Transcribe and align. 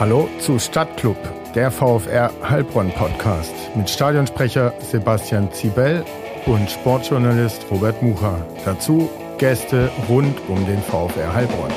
Hallo 0.00 0.30
zu 0.40 0.58
Stadtclub, 0.58 1.18
der 1.54 1.70
VfR 1.70 2.32
Heilbronn 2.42 2.90
Podcast 2.90 3.52
mit 3.76 3.90
Stadionsprecher 3.90 4.72
Sebastian 4.80 5.52
Zibel 5.52 6.02
und 6.46 6.70
Sportjournalist 6.70 7.66
Robert 7.70 8.02
Mucha. 8.02 8.42
Dazu 8.64 9.10
Gäste 9.36 9.92
rund 10.08 10.40
um 10.48 10.64
den 10.64 10.80
VfR 10.80 11.34
Heilbronn. 11.34 11.70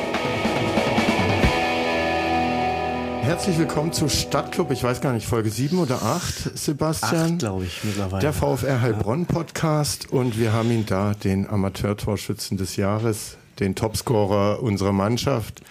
Herzlich 3.23 3.57
willkommen 3.57 3.91
zu 3.91 4.07
Stadtclub, 4.07 4.71
ich 4.71 4.85
weiß 4.85 5.01
gar 5.01 5.11
nicht, 5.11 5.27
Folge 5.27 5.49
7 5.49 5.77
oder 5.77 6.01
8, 6.01 6.57
Sebastian. 6.57 7.33
Acht, 7.33 7.39
glaube 7.39 7.65
ich, 7.65 7.83
mittlerweile. 7.83 8.21
Der 8.21 8.31
VfR 8.31 8.79
Heilbronn 8.79 9.25
Podcast 9.25 10.13
und 10.13 10.39
wir 10.39 10.53
haben 10.53 10.71
ihn 10.71 10.85
da, 10.85 11.13
den 11.13 11.49
Amateurtorschützen 11.49 12.57
des 12.57 12.77
Jahres, 12.77 13.35
den 13.59 13.75
Topscorer 13.75 14.63
unserer 14.63 14.93
Mannschaft, 14.93 15.61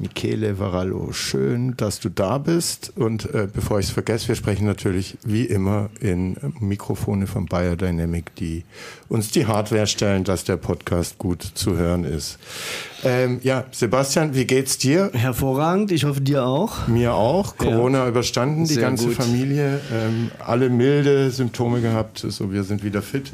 Michele 0.00 0.60
Varallo, 0.60 1.10
schön, 1.12 1.76
dass 1.76 1.98
du 1.98 2.08
da 2.08 2.38
bist. 2.38 2.92
Und 2.94 3.34
äh, 3.34 3.48
bevor 3.52 3.80
ich 3.80 3.86
es 3.86 3.92
vergesse, 3.92 4.28
wir 4.28 4.36
sprechen 4.36 4.64
natürlich 4.64 5.18
wie 5.24 5.44
immer 5.44 5.90
in 6.00 6.36
Mikrofone 6.60 7.26
von 7.26 7.46
Biodynamic, 7.46 8.32
die 8.36 8.64
uns 9.08 9.32
die 9.32 9.46
Hardware 9.46 9.88
stellen, 9.88 10.22
dass 10.22 10.44
der 10.44 10.56
Podcast 10.56 11.18
gut 11.18 11.42
zu 11.42 11.76
hören 11.76 12.04
ist. 12.04 12.38
Ähm, 13.02 13.40
ja, 13.42 13.64
Sebastian, 13.72 14.36
wie 14.36 14.44
geht's 14.44 14.78
dir? 14.78 15.10
Hervorragend, 15.14 15.90
ich 15.90 16.04
hoffe 16.04 16.20
dir 16.20 16.44
auch. 16.44 16.86
Mir 16.86 17.14
auch. 17.14 17.56
Corona 17.56 18.04
ja. 18.04 18.08
überstanden, 18.08 18.66
die 18.66 18.74
Sehr 18.74 18.84
ganze 18.84 19.08
gut. 19.08 19.16
Familie. 19.16 19.80
Ähm, 19.92 20.30
alle 20.38 20.70
milde 20.70 21.32
Symptome 21.32 21.80
gehabt. 21.80 22.24
So, 22.28 22.52
wir 22.52 22.62
sind 22.62 22.84
wieder 22.84 23.02
fit. 23.02 23.32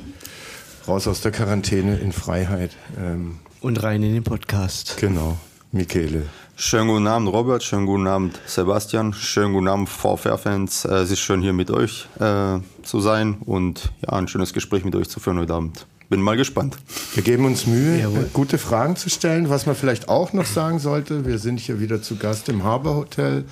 Raus 0.88 1.07
aus 1.09 1.21
der 1.21 1.30
Quarantäne 1.30 1.99
in 1.99 2.12
Freiheit. 2.12 2.71
Ähm, 2.99 3.37
Und 3.60 3.83
rein 3.83 4.02
in 4.02 4.15
den 4.15 4.24
Podcast. 4.24 4.96
Genau. 4.99 5.37
Michele. 5.74 6.23
Schönen 6.56 6.87
guten 6.87 7.09
Abend, 7.09 7.28
Robert. 7.28 7.64
Schönen 7.64 7.87
guten 7.87 8.06
Abend, 8.06 8.38
Sebastian. 8.46 9.12
Schönen 9.12 9.52
guten 9.52 9.66
Abend, 9.66 9.88
VfR-Fans. 9.88 10.84
Äh, 10.84 10.95
es 10.98 11.10
ist 11.10 11.19
schön, 11.19 11.42
hier 11.42 11.52
mit 11.52 11.70
euch 11.73 12.06
äh, 12.20 12.60
zu 12.85 13.01
sein 13.01 13.38
und 13.45 13.90
ja, 14.02 14.10
ein 14.10 14.29
schönes 14.29 14.52
Gespräch 14.52 14.84
mit 14.84 14.95
euch 14.95 15.09
zu 15.09 15.18
führen 15.18 15.38
heute 15.40 15.52
Abend. 15.52 15.87
Bin 16.09 16.23
mal 16.23 16.37
gespannt. 16.37 16.76
Wir 17.15 17.24
geben 17.24 17.45
uns 17.45 17.66
Mühe, 17.66 17.99
Jawohl. 17.99 18.30
gute 18.32 18.59
Fragen 18.59 18.95
zu 18.95 19.10
stellen. 19.10 19.49
Was 19.49 19.66
man 19.66 19.74
vielleicht 19.74 20.09
auch 20.09 20.32
noch 20.32 20.46
sagen 20.46 20.79
sollte, 20.79 21.26
wir 21.26 21.38
sind 21.38 21.59
hier 21.59 21.80
wieder 21.80 22.01
zu 22.02 22.16
Gast 22.16 22.49
im 22.49 22.62
Harbour 22.62 22.95
Hotel, 22.95 23.45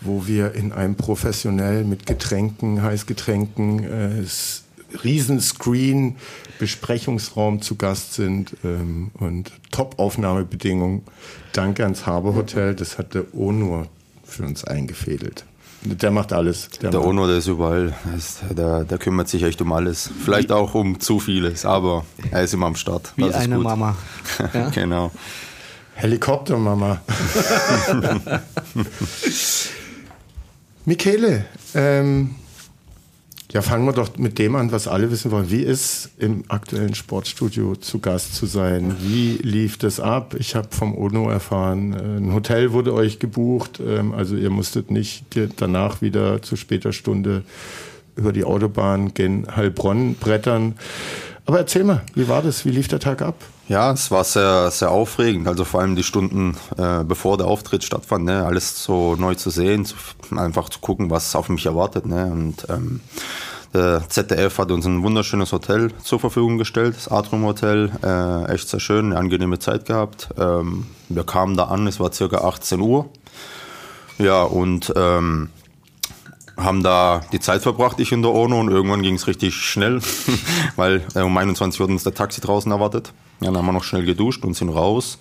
wo 0.00 0.28
wir 0.28 0.52
in 0.54 0.70
einem 0.72 0.94
professionell 0.94 1.82
mit 1.82 2.06
Getränken, 2.06 2.82
Heißgetränken, 2.82 3.82
äh, 3.82 4.22
Riesenscreen 5.04 6.16
Besprechungsraum 6.58 7.62
zu 7.62 7.76
Gast 7.76 8.14
sind 8.14 8.56
ähm, 8.64 9.10
und 9.14 9.52
Top-Aufnahmebedingungen. 9.70 11.02
Danke 11.52 11.84
ans 11.84 12.06
Harbour 12.06 12.34
Hotel, 12.34 12.74
das 12.74 12.98
hat 12.98 13.14
der 13.14 13.32
Onur 13.34 13.86
für 14.24 14.44
uns 14.44 14.64
eingefädelt. 14.64 15.44
Der 15.82 16.10
macht 16.10 16.32
alles. 16.32 16.68
Der, 16.82 16.90
der 16.90 17.04
Onur, 17.04 17.28
der 17.28 17.38
ist 17.38 17.46
überall. 17.46 17.94
Der, 18.50 18.84
der, 18.84 18.98
kümmert 18.98 19.28
sich 19.28 19.44
echt 19.44 19.62
um 19.62 19.72
alles. 19.72 20.10
Vielleicht 20.24 20.50
auch 20.50 20.74
um 20.74 20.98
zu 20.98 21.20
vieles, 21.20 21.64
aber 21.64 22.04
er 22.32 22.42
ist 22.42 22.52
immer 22.52 22.66
am 22.66 22.74
Start. 22.74 23.12
Wie 23.16 23.32
eine 23.32 23.56
gut. 23.56 23.64
Mama. 23.64 23.96
Ja? 24.54 24.70
genau. 24.70 25.12
Helikoptermama. 25.94 27.00
Michele, 30.84 31.44
ähm, 31.74 32.34
ja, 33.52 33.62
fangen 33.62 33.86
wir 33.86 33.92
doch 33.92 34.18
mit 34.18 34.38
dem 34.38 34.56
an, 34.56 34.72
was 34.72 34.88
alle 34.88 35.10
wissen 35.10 35.30
wollen. 35.30 35.50
Wie 35.50 35.62
ist 35.62 36.10
im 36.18 36.44
aktuellen 36.48 36.94
Sportstudio 36.94 37.76
zu 37.76 37.98
Gast 37.98 38.34
zu 38.34 38.44
sein? 38.44 38.96
Wie 39.00 39.38
lief 39.42 39.78
das 39.78 40.00
ab? 40.00 40.34
Ich 40.38 40.54
habe 40.54 40.68
vom 40.70 40.94
Ono 40.94 41.30
erfahren, 41.30 41.94
äh, 41.94 42.18
ein 42.18 42.34
Hotel 42.34 42.72
wurde 42.72 42.92
euch 42.92 43.18
gebucht, 43.18 43.80
ähm, 43.80 44.12
also 44.12 44.36
ihr 44.36 44.50
musstet 44.50 44.90
nicht 44.90 45.24
danach 45.56 46.02
wieder 46.02 46.42
zu 46.42 46.56
später 46.56 46.92
Stunde 46.92 47.42
über 48.16 48.32
die 48.32 48.44
Autobahn 48.44 49.14
gen 49.14 49.46
Heilbronn 49.56 50.16
brettern. 50.16 50.74
Aber 51.48 51.60
erzähl 51.60 51.82
mal, 51.82 52.02
wie 52.12 52.28
war 52.28 52.42
das? 52.42 52.66
Wie 52.66 52.70
lief 52.70 52.88
der 52.88 53.00
Tag 53.00 53.22
ab? 53.22 53.34
Ja, 53.68 53.90
es 53.90 54.10
war 54.10 54.22
sehr, 54.22 54.70
sehr 54.70 54.90
aufregend. 54.90 55.48
Also 55.48 55.64
vor 55.64 55.80
allem 55.80 55.96
die 55.96 56.02
Stunden, 56.02 56.54
äh, 56.76 57.04
bevor 57.04 57.38
der 57.38 57.46
Auftritt 57.46 57.82
stattfand, 57.84 58.26
ne? 58.26 58.44
alles 58.44 58.84
so 58.84 59.16
neu 59.16 59.34
zu 59.34 59.48
sehen, 59.48 59.86
zu, 59.86 59.96
einfach 60.36 60.68
zu 60.68 60.80
gucken, 60.80 61.08
was 61.08 61.34
auf 61.34 61.48
mich 61.48 61.64
erwartet. 61.64 62.04
Ne? 62.04 62.26
Und 62.30 62.66
ähm, 62.68 63.00
der 63.72 64.06
ZDF 64.06 64.58
hat 64.58 64.70
uns 64.70 64.84
ein 64.84 65.02
wunderschönes 65.02 65.50
Hotel 65.52 65.90
zur 66.02 66.20
Verfügung 66.20 66.58
gestellt, 66.58 66.96
das 66.96 67.08
Atrium 67.08 67.46
Hotel. 67.46 67.92
Äh, 68.04 68.52
echt 68.52 68.68
sehr 68.68 68.80
schön, 68.80 69.06
eine 69.06 69.16
angenehme 69.16 69.58
Zeit 69.58 69.86
gehabt. 69.86 70.28
Ähm, 70.38 70.84
wir 71.08 71.24
kamen 71.24 71.56
da 71.56 71.64
an, 71.64 71.86
es 71.86 71.98
war 71.98 72.12
circa 72.12 72.46
18 72.46 72.78
Uhr. 72.78 73.08
Ja, 74.18 74.42
und 74.42 74.92
ähm, 74.96 75.48
haben 76.58 76.82
da 76.82 77.22
die 77.32 77.40
Zeit 77.40 77.62
verbracht, 77.62 78.00
ich 78.00 78.12
in 78.12 78.22
der 78.22 78.32
Ono, 78.32 78.60
und 78.60 78.68
irgendwann 78.68 79.02
ging 79.02 79.14
es 79.14 79.26
richtig 79.26 79.54
schnell, 79.54 80.00
weil 80.76 81.06
äh, 81.14 81.20
um 81.20 81.36
21 81.36 81.80
Uhr 81.80 81.86
hat 81.86 81.92
uns 81.92 82.04
der 82.04 82.14
Taxi 82.14 82.40
draußen 82.40 82.70
erwartet. 82.70 83.12
Ja, 83.40 83.46
dann 83.46 83.58
haben 83.58 83.66
wir 83.66 83.72
noch 83.72 83.84
schnell 83.84 84.04
geduscht 84.04 84.44
und 84.44 84.54
sind 84.54 84.70
raus. 84.70 85.18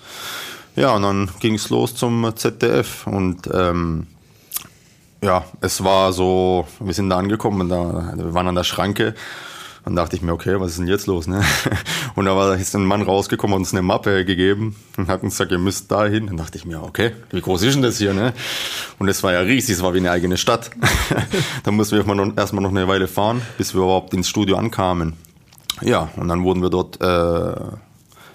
Ja, 0.75 0.95
und 0.95 1.03
dann 1.03 1.29
ging 1.39 1.55
es 1.55 1.69
los 1.69 1.95
zum 1.95 2.35
ZDF 2.35 3.07
und 3.07 3.49
ähm, 3.53 4.07
ja, 5.21 5.45
es 5.61 5.83
war 5.83 6.13
so, 6.13 6.67
wir 6.79 6.93
sind 6.93 7.09
da 7.09 7.17
angekommen, 7.17 7.69
da, 7.69 8.13
wir 8.15 8.33
waren 8.33 8.47
an 8.47 8.55
der 8.55 8.63
Schranke 8.63 9.15
dann 9.87 9.95
dachte 9.95 10.17
ich 10.17 10.21
mir, 10.21 10.33
okay, 10.33 10.59
was 10.59 10.71
ist 10.71 10.79
denn 10.79 10.87
jetzt 10.87 11.07
los? 11.07 11.27
Ne? 11.27 11.41
Und 12.15 12.25
da 12.25 12.35
war 12.35 12.57
jetzt 12.57 12.75
ein 12.75 12.83
Mann 12.83 13.03
rausgekommen 13.03 13.53
und 13.55 13.61
uns 13.61 13.71
eine 13.71 13.81
Mappe 13.81 14.25
gegeben 14.25 14.75
und 14.97 15.07
hat 15.07 15.23
uns 15.23 15.35
gesagt, 15.35 15.53
ihr 15.53 15.59
müsst 15.59 15.89
da 15.89 16.05
hin. 16.07 16.27
Dann 16.27 16.35
dachte 16.35 16.57
ich 16.57 16.65
mir, 16.65 16.83
okay, 16.83 17.11
wie 17.29 17.39
groß 17.39 17.61
ist 17.61 17.75
denn 17.75 17.83
das 17.83 17.97
hier? 17.97 18.13
Ne? 18.13 18.33
Und 18.99 19.07
es 19.07 19.23
war 19.23 19.31
ja 19.31 19.39
riesig, 19.39 19.75
es 19.75 19.81
war 19.81 19.93
wie 19.93 19.99
eine 19.99 20.11
eigene 20.11 20.35
Stadt. 20.35 20.71
dann 21.63 21.75
mussten 21.75 21.95
wir 21.95 22.33
erstmal 22.35 22.63
noch 22.63 22.69
eine 22.69 22.87
Weile 22.89 23.07
fahren, 23.07 23.41
bis 23.57 23.73
wir 23.73 23.81
überhaupt 23.81 24.13
ins 24.13 24.27
Studio 24.27 24.57
ankamen. 24.57 25.13
Ja, 25.81 26.09
und 26.17 26.27
dann 26.27 26.43
wurden 26.43 26.61
wir 26.61 26.69
dort 26.69 26.99
äh, 26.99 27.55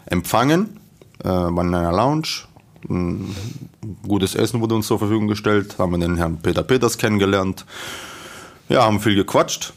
empfangen, 0.07 0.81
äh, 1.23 1.29
in 1.29 1.59
einer 1.59 1.93
Lounge. 1.93 2.47
Ein 2.89 3.37
gutes 4.09 4.35
Essen 4.35 4.63
wurde 4.63 4.75
uns 4.75 4.87
zur 4.87 4.99
Verfügung 4.99 5.29
gestellt, 5.29 5.77
haben 5.79 5.93
wir 5.93 5.99
den 5.99 6.17
Herrn 6.17 6.39
Peter 6.41 6.63
Peters 6.63 6.97
kennengelernt. 6.97 7.67
Ja, 8.71 8.85
haben 8.85 9.01
viel 9.01 9.17
gequatscht 9.17 9.75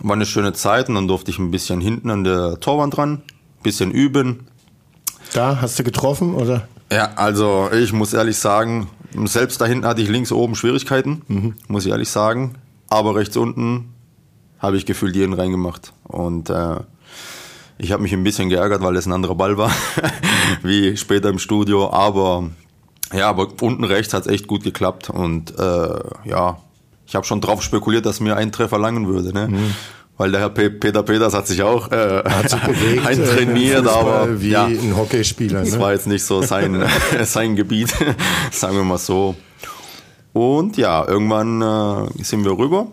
war 0.00 0.14
eine 0.14 0.26
schöne 0.26 0.52
Zeit 0.52 0.88
und 0.88 0.94
dann 0.94 1.08
durfte 1.08 1.30
ich 1.30 1.38
ein 1.38 1.50
bisschen 1.50 1.80
hinten 1.80 2.10
an 2.10 2.24
der 2.24 2.60
Torwand 2.60 2.96
dran, 2.96 3.22
bisschen 3.62 3.90
üben. 3.90 4.46
Da 5.32 5.60
hast 5.60 5.78
du 5.78 5.84
getroffen 5.84 6.34
oder? 6.34 6.68
Ja, 6.92 7.12
also 7.16 7.70
ich 7.72 7.92
muss 7.92 8.12
ehrlich 8.12 8.36
sagen, 8.36 8.88
selbst 9.24 9.60
da 9.60 9.66
hinten 9.66 9.86
hatte 9.86 10.02
ich 10.02 10.08
links 10.08 10.32
oben 10.32 10.54
Schwierigkeiten, 10.54 11.22
mhm. 11.28 11.54
muss 11.68 11.86
ich 11.86 11.92
ehrlich 11.92 12.08
sagen. 12.08 12.54
Aber 12.88 13.14
rechts 13.14 13.36
unten 13.36 13.94
habe 14.58 14.76
ich 14.76 14.86
gefühlt 14.86 15.16
jeden 15.16 15.32
reingemacht. 15.32 15.92
Und 16.04 16.50
äh, 16.50 16.76
ich 17.78 17.92
habe 17.92 18.02
mich 18.02 18.12
ein 18.12 18.22
bisschen 18.22 18.48
geärgert, 18.48 18.82
weil 18.82 18.96
es 18.96 19.06
ein 19.06 19.12
anderer 19.12 19.34
Ball 19.34 19.56
war, 19.56 19.72
wie 20.62 20.96
später 20.96 21.28
im 21.28 21.38
Studio. 21.38 21.90
Aber 21.92 22.50
ja, 23.12 23.28
aber 23.28 23.48
unten 23.60 23.84
rechts 23.84 24.14
hat 24.14 24.26
es 24.26 24.32
echt 24.32 24.46
gut 24.46 24.62
geklappt. 24.62 25.10
Und 25.10 25.58
äh, 25.58 26.00
ja, 26.24 26.58
ich 27.06 27.14
habe 27.14 27.26
schon 27.26 27.40
drauf 27.40 27.62
spekuliert, 27.62 28.06
dass 28.06 28.20
mir 28.20 28.36
ein 28.36 28.52
Treffer 28.52 28.78
langen 28.78 29.06
würde. 29.08 29.32
Ne? 29.32 29.48
Mhm. 29.48 29.74
Weil 30.16 30.30
der 30.30 30.40
Herr 30.40 30.50
Peter 30.50 31.02
Peters 31.02 31.34
hat 31.34 31.48
sich 31.48 31.62
auch 31.62 31.90
äh, 31.90 32.22
hat 32.24 32.48
sich 32.48 32.60
bewegt, 32.60 33.06
eintrainiert, 33.06 33.84
äh, 33.84 33.88
aber 33.88 34.40
wie 34.40 34.50
ja, 34.50 34.64
ein 34.66 34.96
Hockeyspieler. 34.96 35.60
Das 35.60 35.72
ne? 35.72 35.80
war 35.80 35.92
jetzt 35.92 36.06
nicht 36.06 36.24
so 36.24 36.40
sein, 36.42 36.84
sein 37.24 37.56
Gebiet, 37.56 37.92
sagen 38.52 38.76
wir 38.76 38.84
mal 38.84 38.98
so. 38.98 39.34
Und 40.32 40.76
ja, 40.76 41.06
irgendwann 41.06 41.62
äh, 41.62 42.22
sind 42.22 42.44
wir 42.44 42.56
rüber 42.56 42.88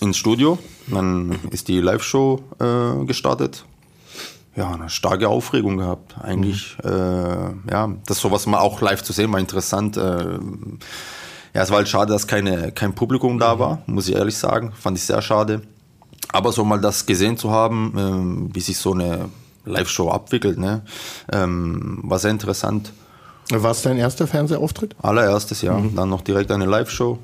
ins 0.00 0.16
Studio. 0.16 0.58
Dann 0.86 1.38
ist 1.50 1.68
die 1.68 1.80
Live-Show 1.80 2.40
äh, 2.60 3.04
gestartet. 3.04 3.64
Ja, 4.56 4.72
eine 4.72 4.90
starke 4.90 5.28
Aufregung 5.28 5.76
gehabt. 5.76 6.16
Eigentlich, 6.20 6.76
mhm. 6.82 6.90
äh, 6.90 7.70
ja, 7.70 7.94
das 8.06 8.18
sowas 8.18 8.46
mal 8.46 8.58
auch 8.58 8.80
live 8.80 9.02
zu 9.02 9.12
sehen, 9.12 9.32
war 9.32 9.38
interessant. 9.38 9.96
Äh, 9.96 10.38
ja, 11.54 11.62
es 11.62 11.70
war 11.70 11.78
halt 11.78 11.88
schade, 11.88 12.12
dass 12.12 12.26
keine, 12.26 12.72
kein 12.72 12.94
Publikum 12.94 13.38
da 13.38 13.58
war, 13.58 13.82
muss 13.86 14.08
ich 14.08 14.14
ehrlich 14.14 14.36
sagen. 14.36 14.72
Fand 14.72 14.98
ich 14.98 15.04
sehr 15.04 15.22
schade. 15.22 15.62
Aber 16.30 16.52
so 16.52 16.64
mal 16.64 16.80
das 16.80 17.06
gesehen 17.06 17.36
zu 17.36 17.50
haben, 17.50 17.94
ähm, 17.96 18.50
wie 18.52 18.60
sich 18.60 18.78
so 18.78 18.92
eine 18.92 19.30
Live-Show 19.64 20.10
abwickelt, 20.10 20.58
ne, 20.58 20.82
ähm, 21.32 22.00
war 22.02 22.18
sehr 22.18 22.30
interessant. 22.30 22.92
War 23.50 23.70
es 23.70 23.82
dein 23.82 23.96
erster 23.96 24.26
Fernsehauftritt? 24.26 24.94
Allererstes, 25.00 25.62
ja. 25.62 25.78
Mhm. 25.78 25.94
Dann 25.94 26.10
noch 26.10 26.20
direkt 26.20 26.50
eine 26.50 26.66
Live-Show. 26.66 27.18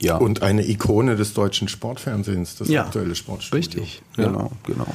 Ja. 0.00 0.16
Und 0.16 0.42
eine 0.42 0.66
Ikone 0.66 1.16
des 1.16 1.34
deutschen 1.34 1.68
Sportfernsehens, 1.68 2.56
das 2.56 2.68
ja. 2.68 2.84
aktuelle 2.84 3.14
Sportstudio. 3.14 3.58
Richtig. 3.58 4.02
Genau, 4.16 4.50
genau. 4.66 4.86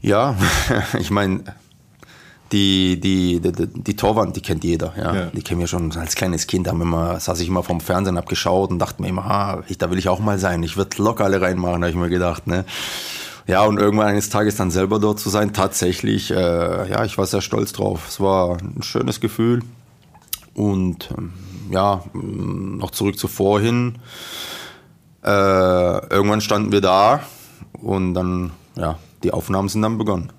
Ja, 0.00 0.36
ich 0.98 1.10
meine, 1.10 1.44
die, 2.52 2.98
die, 3.00 3.40
die, 3.40 3.66
die 3.66 3.96
Torwand, 3.96 4.36
die 4.36 4.40
kennt 4.40 4.64
jeder. 4.64 4.92
Ja. 4.96 5.14
ja. 5.14 5.26
Die 5.26 5.42
kennen 5.42 5.60
wir 5.60 5.66
schon 5.66 5.92
als 5.96 6.14
kleines 6.14 6.46
Kind. 6.46 6.66
Da 6.66 6.70
haben 6.70 6.80
immer, 6.80 7.20
saß 7.20 7.40
ich 7.40 7.48
immer 7.48 7.62
vom 7.62 7.80
Fernsehen 7.80 8.16
abgeschaut 8.16 8.70
und 8.70 8.78
dachte 8.78 9.02
mir 9.02 9.08
immer, 9.08 9.24
ah, 9.24 9.62
ich, 9.68 9.78
da 9.78 9.90
will 9.90 9.98
ich 9.98 10.08
auch 10.08 10.20
mal 10.20 10.38
sein. 10.38 10.62
Ich 10.62 10.76
würde 10.76 11.02
locker 11.02 11.24
alle 11.24 11.40
reinmachen, 11.40 11.76
habe 11.76 11.90
ich 11.90 11.96
mir 11.96 12.08
gedacht. 12.08 12.46
Ne? 12.46 12.64
Ja, 13.46 13.64
und 13.64 13.78
irgendwann 13.78 14.08
eines 14.08 14.30
Tages 14.30 14.56
dann 14.56 14.70
selber 14.70 14.98
dort 14.98 15.20
zu 15.20 15.30
sein, 15.30 15.52
tatsächlich, 15.52 16.30
äh, 16.30 16.90
ja, 16.90 17.04
ich 17.04 17.16
war 17.18 17.26
sehr 17.26 17.40
stolz 17.40 17.72
drauf. 17.72 18.06
Es 18.08 18.20
war 18.20 18.58
ein 18.58 18.82
schönes 18.82 19.20
Gefühl. 19.20 19.62
Und 20.54 21.10
ähm, 21.16 21.32
ja, 21.70 22.02
noch 22.12 22.90
zurück 22.90 23.18
zu 23.18 23.28
vorhin. 23.28 23.96
Äh, 25.22 25.28
irgendwann 25.28 26.40
standen 26.40 26.72
wir 26.72 26.80
da 26.80 27.20
und 27.82 28.14
dann, 28.14 28.52
ja, 28.76 28.98
die 29.22 29.32
Aufnahmen 29.32 29.68
sind 29.68 29.82
dann 29.82 29.98
begonnen. 29.98 30.32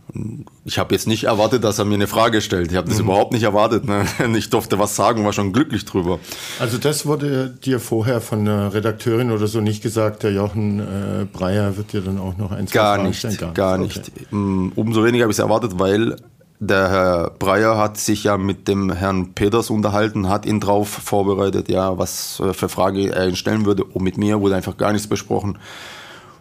Ich 0.65 0.79
habe 0.79 0.93
jetzt 0.95 1.07
nicht 1.07 1.25
erwartet, 1.25 1.63
dass 1.63 1.77
er 1.77 1.85
mir 1.85 1.95
eine 1.95 2.07
Frage 2.07 2.41
stellt. 2.41 2.71
Ich 2.71 2.77
habe 2.77 2.87
das 2.87 2.97
mhm. 2.97 3.05
überhaupt 3.05 3.31
nicht 3.31 3.43
erwartet. 3.43 3.85
Ne? 3.85 4.05
Ich 4.39 4.49
durfte 4.49 4.79
was 4.79 4.95
sagen, 4.95 5.25
war 5.25 5.33
schon 5.33 5.53
glücklich 5.53 5.85
drüber. 5.85 6.19
Also 6.59 6.77
das 6.77 7.05
wurde 7.05 7.49
dir 7.63 7.79
vorher 7.79 8.21
von 8.21 8.45
der 8.45 8.73
Redakteurin 8.73 9.31
oder 9.31 9.47
so 9.47 9.61
nicht 9.61 9.83
gesagt. 9.83 10.23
Der 10.23 10.31
Jochen 10.31 10.79
äh, 10.79 11.25
Breyer 11.31 11.77
wird 11.77 11.93
dir 11.93 12.01
dann 12.01 12.19
auch 12.19 12.37
noch 12.37 12.51
ein, 12.51 12.67
zwei 12.67 12.73
gar 12.73 12.95
Fragen 12.95 13.07
nicht, 13.09 13.19
stellen? 13.19 13.37
Gar, 13.37 13.53
gar 13.53 13.77
nicht. 13.77 13.99
Okay. 13.99 14.35
Mm, 14.35 14.71
umso 14.75 15.03
weniger 15.03 15.23
habe 15.23 15.31
ich 15.31 15.37
es 15.37 15.43
erwartet, 15.43 15.73
weil 15.77 16.15
der 16.59 16.89
Herr 16.89 17.31
Breyer 17.39 17.77
hat 17.77 17.97
sich 17.97 18.25
ja 18.25 18.37
mit 18.37 18.67
dem 18.67 18.91
Herrn 18.91 19.33
Peters 19.33 19.69
unterhalten, 19.69 20.27
hat 20.27 20.45
ihn 20.45 20.59
drauf 20.59 20.89
vorbereitet, 20.89 21.69
ja, 21.69 21.97
was 21.97 22.39
äh, 22.39 22.53
für 22.53 22.69
Frage 22.69 23.13
er 23.13 23.27
ihn 23.27 23.35
stellen 23.35 23.65
würde. 23.65 23.83
Und 23.83 24.03
mit 24.03 24.17
mir 24.17 24.41
wurde 24.41 24.55
einfach 24.55 24.77
gar 24.77 24.91
nichts 24.91 25.07
besprochen. 25.07 25.57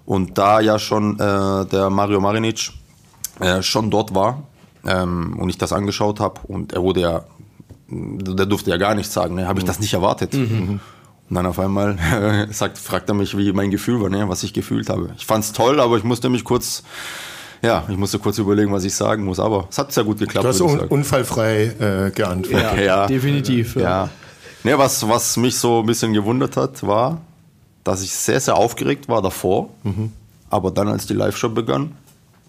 Und 0.05 0.39
da 0.39 0.61
ja 0.61 0.79
schon 0.79 1.21
äh, 1.21 1.67
der 1.67 1.91
Mario 1.91 2.21
Marinic 2.21 2.71
äh, 3.41 3.63
schon 3.63 3.91
dort 3.91 4.15
war 4.15 4.43
ähm, 4.87 5.39
und 5.39 5.49
ich 5.49 5.59
das 5.59 5.73
angeschaut 5.73 6.21
habe 6.21 6.41
und 6.45 6.73
er 6.73 6.83
wurde 6.83 7.01
ja, 7.01 7.25
der 7.89 8.47
durfte 8.47 8.71
ja 8.71 8.77
gar 8.77 8.95
nichts 8.95 9.13
sagen, 9.13 9.35
ne? 9.35 9.49
habe 9.49 9.59
ich 9.59 9.65
das 9.65 9.81
nicht 9.81 9.95
erwartet. 9.95 10.35
Mhm. 10.35 10.81
Und 11.29 11.35
dann 11.35 11.47
auf 11.47 11.59
einmal 11.59 11.99
sagt, 12.51 12.79
fragt 12.79 13.09
er 13.09 13.15
mich, 13.15 13.37
wie 13.37 13.53
mein 13.53 13.71
Gefühl 13.71 14.01
war, 14.01 14.09
ne? 14.09 14.29
was 14.29 14.43
ich 14.43 14.53
gefühlt 14.53 14.89
habe. 14.89 15.11
Ich 15.17 15.27
fand 15.27 15.45
es 15.45 15.53
toll, 15.53 15.81
aber 15.81 15.97
ich 15.97 16.05
musste 16.05 16.29
mich 16.29 16.45
kurz 16.45 16.83
ja, 17.63 17.85
ich 17.89 17.97
musste 17.97 18.19
kurz 18.19 18.39
überlegen, 18.39 18.73
was 18.73 18.85
ich 18.85 18.95
sagen 18.95 19.25
muss, 19.25 19.41
aber 19.41 19.67
es 19.69 19.79
hat 19.79 19.93
sehr 19.93 20.05
gut 20.05 20.19
geklappt. 20.19 20.45
Du 20.45 20.49
hast 20.49 20.61
un 20.61 20.79
unfallfrei 20.79 21.65
äh, 21.65 22.11
geantwortet. 22.13 22.77
Ja, 22.77 22.81
ja. 22.81 23.07
definitiv. 23.07 23.75
Ja. 23.75 23.83
ja. 23.83 24.09
Ne, 24.65 24.79
was, 24.79 25.09
was 25.09 25.37
mich 25.37 25.57
so 25.57 25.81
ein 25.81 25.87
bisschen 25.87 26.13
gewundert 26.13 26.57
hat, 26.57 26.87
war, 26.87 27.21
dass 27.85 28.03
ich 28.03 28.13
sehr, 28.13 28.41
sehr 28.41 28.57
aufgeregt 28.57 29.09
war 29.09 29.23
davor. 29.23 29.71
Mhm. 29.83 30.13
Aber 30.51 30.71
dann, 30.71 30.89
als 30.89 31.07
die 31.07 31.15
Live-Show 31.15 31.51
begann, 31.51 31.93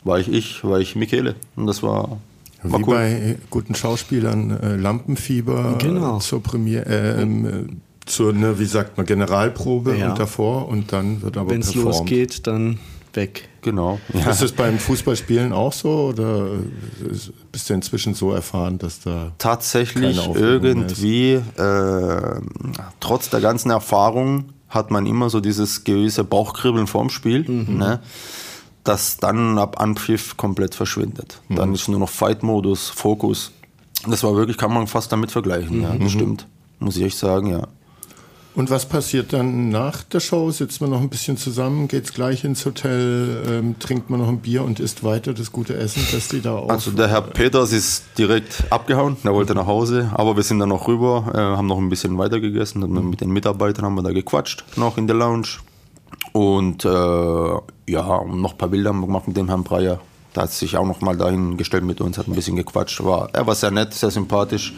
war 0.04 0.19
ich 0.19 0.28
ich, 0.28 0.63
war 0.63 0.80
ich 0.80 0.96
Michele. 0.96 1.36
Und 1.56 1.68
das 1.68 1.84
war. 1.84 2.19
war 2.63 2.80
Wie 2.80 2.84
cool. 2.84 2.96
bei 2.96 3.38
guten 3.50 3.75
Schauspielern, 3.75 4.51
äh, 4.51 4.75
Lampenfieber 4.75 5.78
genau. 5.80 6.19
zur 6.19 6.42
Premiere, 6.44 6.86
äh, 6.86 7.22
ähm, 7.22 7.81
zur, 8.06 8.34
ne, 8.34 8.60
wie 8.60 8.66
sagt 8.66 8.98
man, 8.98 9.06
Generalprobe 9.06 9.96
ja. 9.96 10.10
und 10.10 10.19
davor 10.19 10.68
und 10.68 10.92
dann 10.92 11.22
wird 11.22 11.38
aber 11.38 11.51
Wenn 11.51 11.62
es 11.62 11.75
losgeht, 11.75 12.48
dann 12.48 12.80
weg. 13.13 13.48
Genau. 13.62 14.00
Ja. 14.13 14.31
Ist 14.31 14.42
das 14.42 14.51
beim 14.51 14.80
Fußballspielen 14.80 15.51
auch 15.51 15.74
so 15.74 16.10
oder 16.10 16.48
bist 17.52 17.69
du 17.69 17.74
inzwischen 17.74 18.13
so 18.13 18.31
erfahren, 18.31 18.78
dass 18.78 19.02
da 19.02 19.31
tatsächlich 19.38 20.18
irgendwie 20.34 21.34
äh, 21.34 22.42
trotz 23.00 23.30
der 23.30 23.42
ganzen 23.42 23.72
Erfahrung 23.72 24.45
hat 24.69 24.92
man 24.92 25.06
immer 25.06 25.30
so 25.30 25.40
dieses 25.40 25.84
gewisse 25.84 26.24
Bauchkribbeln 26.24 26.88
vorm 26.88 27.10
Spiel, 27.10 27.44
mhm. 27.48 27.78
ne, 27.78 28.00
das 28.84 29.18
dann 29.18 29.58
ab 29.58 29.80
Anpfiff 29.80 30.38
komplett 30.38 30.76
verschwindet. 30.76 31.42
Mhm. 31.50 31.56
Dann 31.56 31.74
ist 31.74 31.88
nur 31.88 32.00
noch 32.00 32.10
Fight-Modus, 32.10 32.90
Fokus. 32.90 33.52
Das 34.08 34.24
war 34.24 34.36
wirklich, 34.36 34.58
kann 34.58 34.74
man 34.74 34.88
fast 34.88 35.12
damit 35.12 35.31
vergleichen, 35.31 35.78
mhm. 35.78 35.84
ja, 35.84 35.96
das 35.96 36.12
stimmt. 36.12 36.48
Muss 36.80 36.96
ich 36.98 37.04
echt 37.04 37.18
sagen, 37.18 37.48
ja. 37.48 37.68
Und 38.56 38.70
was 38.70 38.88
passiert 38.88 39.31
dann 39.31 39.70
nach 39.70 40.04
der 40.04 40.20
Show? 40.20 40.50
Sitzt 40.52 40.81
man 40.81 40.90
noch 40.90 41.00
ein 41.00 41.10
bisschen 41.10 41.38
zusammen, 41.38 41.88
geht's 41.88 42.14
gleich 42.14 42.44
ins 42.44 42.66
Hotel, 42.66 43.44
ähm, 43.48 43.80
trinkt 43.80 44.10
man 44.10 44.20
noch 44.20 44.28
ein 44.28 44.40
Bier 44.40 44.64
und 44.64 44.80
isst 44.80 45.04
weiter 45.04 45.34
das 45.34 45.52
gute 45.52 45.76
Essen, 45.76 46.06
das 46.12 46.28
die 46.30 46.42
da 46.42 46.56
auch. 46.56 46.70
Also 46.70 46.92
der 46.92 47.08
Herr 47.08 47.22
Peters 47.22 47.72
ist 47.72 48.06
direkt 48.18 48.66
abgehauen, 48.70 49.18
der 49.24 49.34
wollte 49.34 49.54
nach 49.54 49.68
Hause, 49.68 50.12
aber 50.14 50.36
wir 50.36 50.44
sind 50.44 50.60
dann 50.60 50.70
noch 50.70 50.88
rüber, 50.88 51.31
äh, 51.34 51.38
haben 51.38 51.68
noch 51.68 51.78
ein 51.78 51.90
bisschen 51.90 52.18
weiter 52.18 52.40
gegessen, 52.40 52.81
mit 53.10 53.22
den 53.22 53.30
Mitarbeitern 53.30 53.86
haben 53.86 53.96
wir 53.96 54.04
da 54.04 54.12
gequatscht, 54.12 54.66
noch 54.76 54.98
in 54.98 55.08
der 55.08 55.16
Lounge. 55.16 55.60
Und 56.32 56.86
äh, 56.86 56.90
ja, 56.90 58.24
noch 58.26 58.52
ein 58.52 58.58
paar 58.58 58.70
Bilder 58.70 58.92
gemacht 58.92 59.28
mit 59.28 59.38
dem 59.38 59.48
Herrn 59.48 59.64
Breyer. 59.64 60.00
Da 60.34 60.44
hat 60.44 60.52
sich 60.52 60.78
auch 60.78 60.86
noch 60.86 61.02
mal 61.02 61.18
dahin 61.18 61.58
gestellt 61.58 61.84
mit 61.84 62.02
uns, 62.02 62.18
hat 62.18 62.28
ein 62.28 62.36
bisschen 62.36 62.56
gequatscht. 62.56 63.04
War, 63.04 63.30
er 63.34 63.48
war 63.48 63.56
sehr 63.56 63.72
nett, 63.72 63.94
sehr 63.94 64.12
sympathisch. 64.12 64.74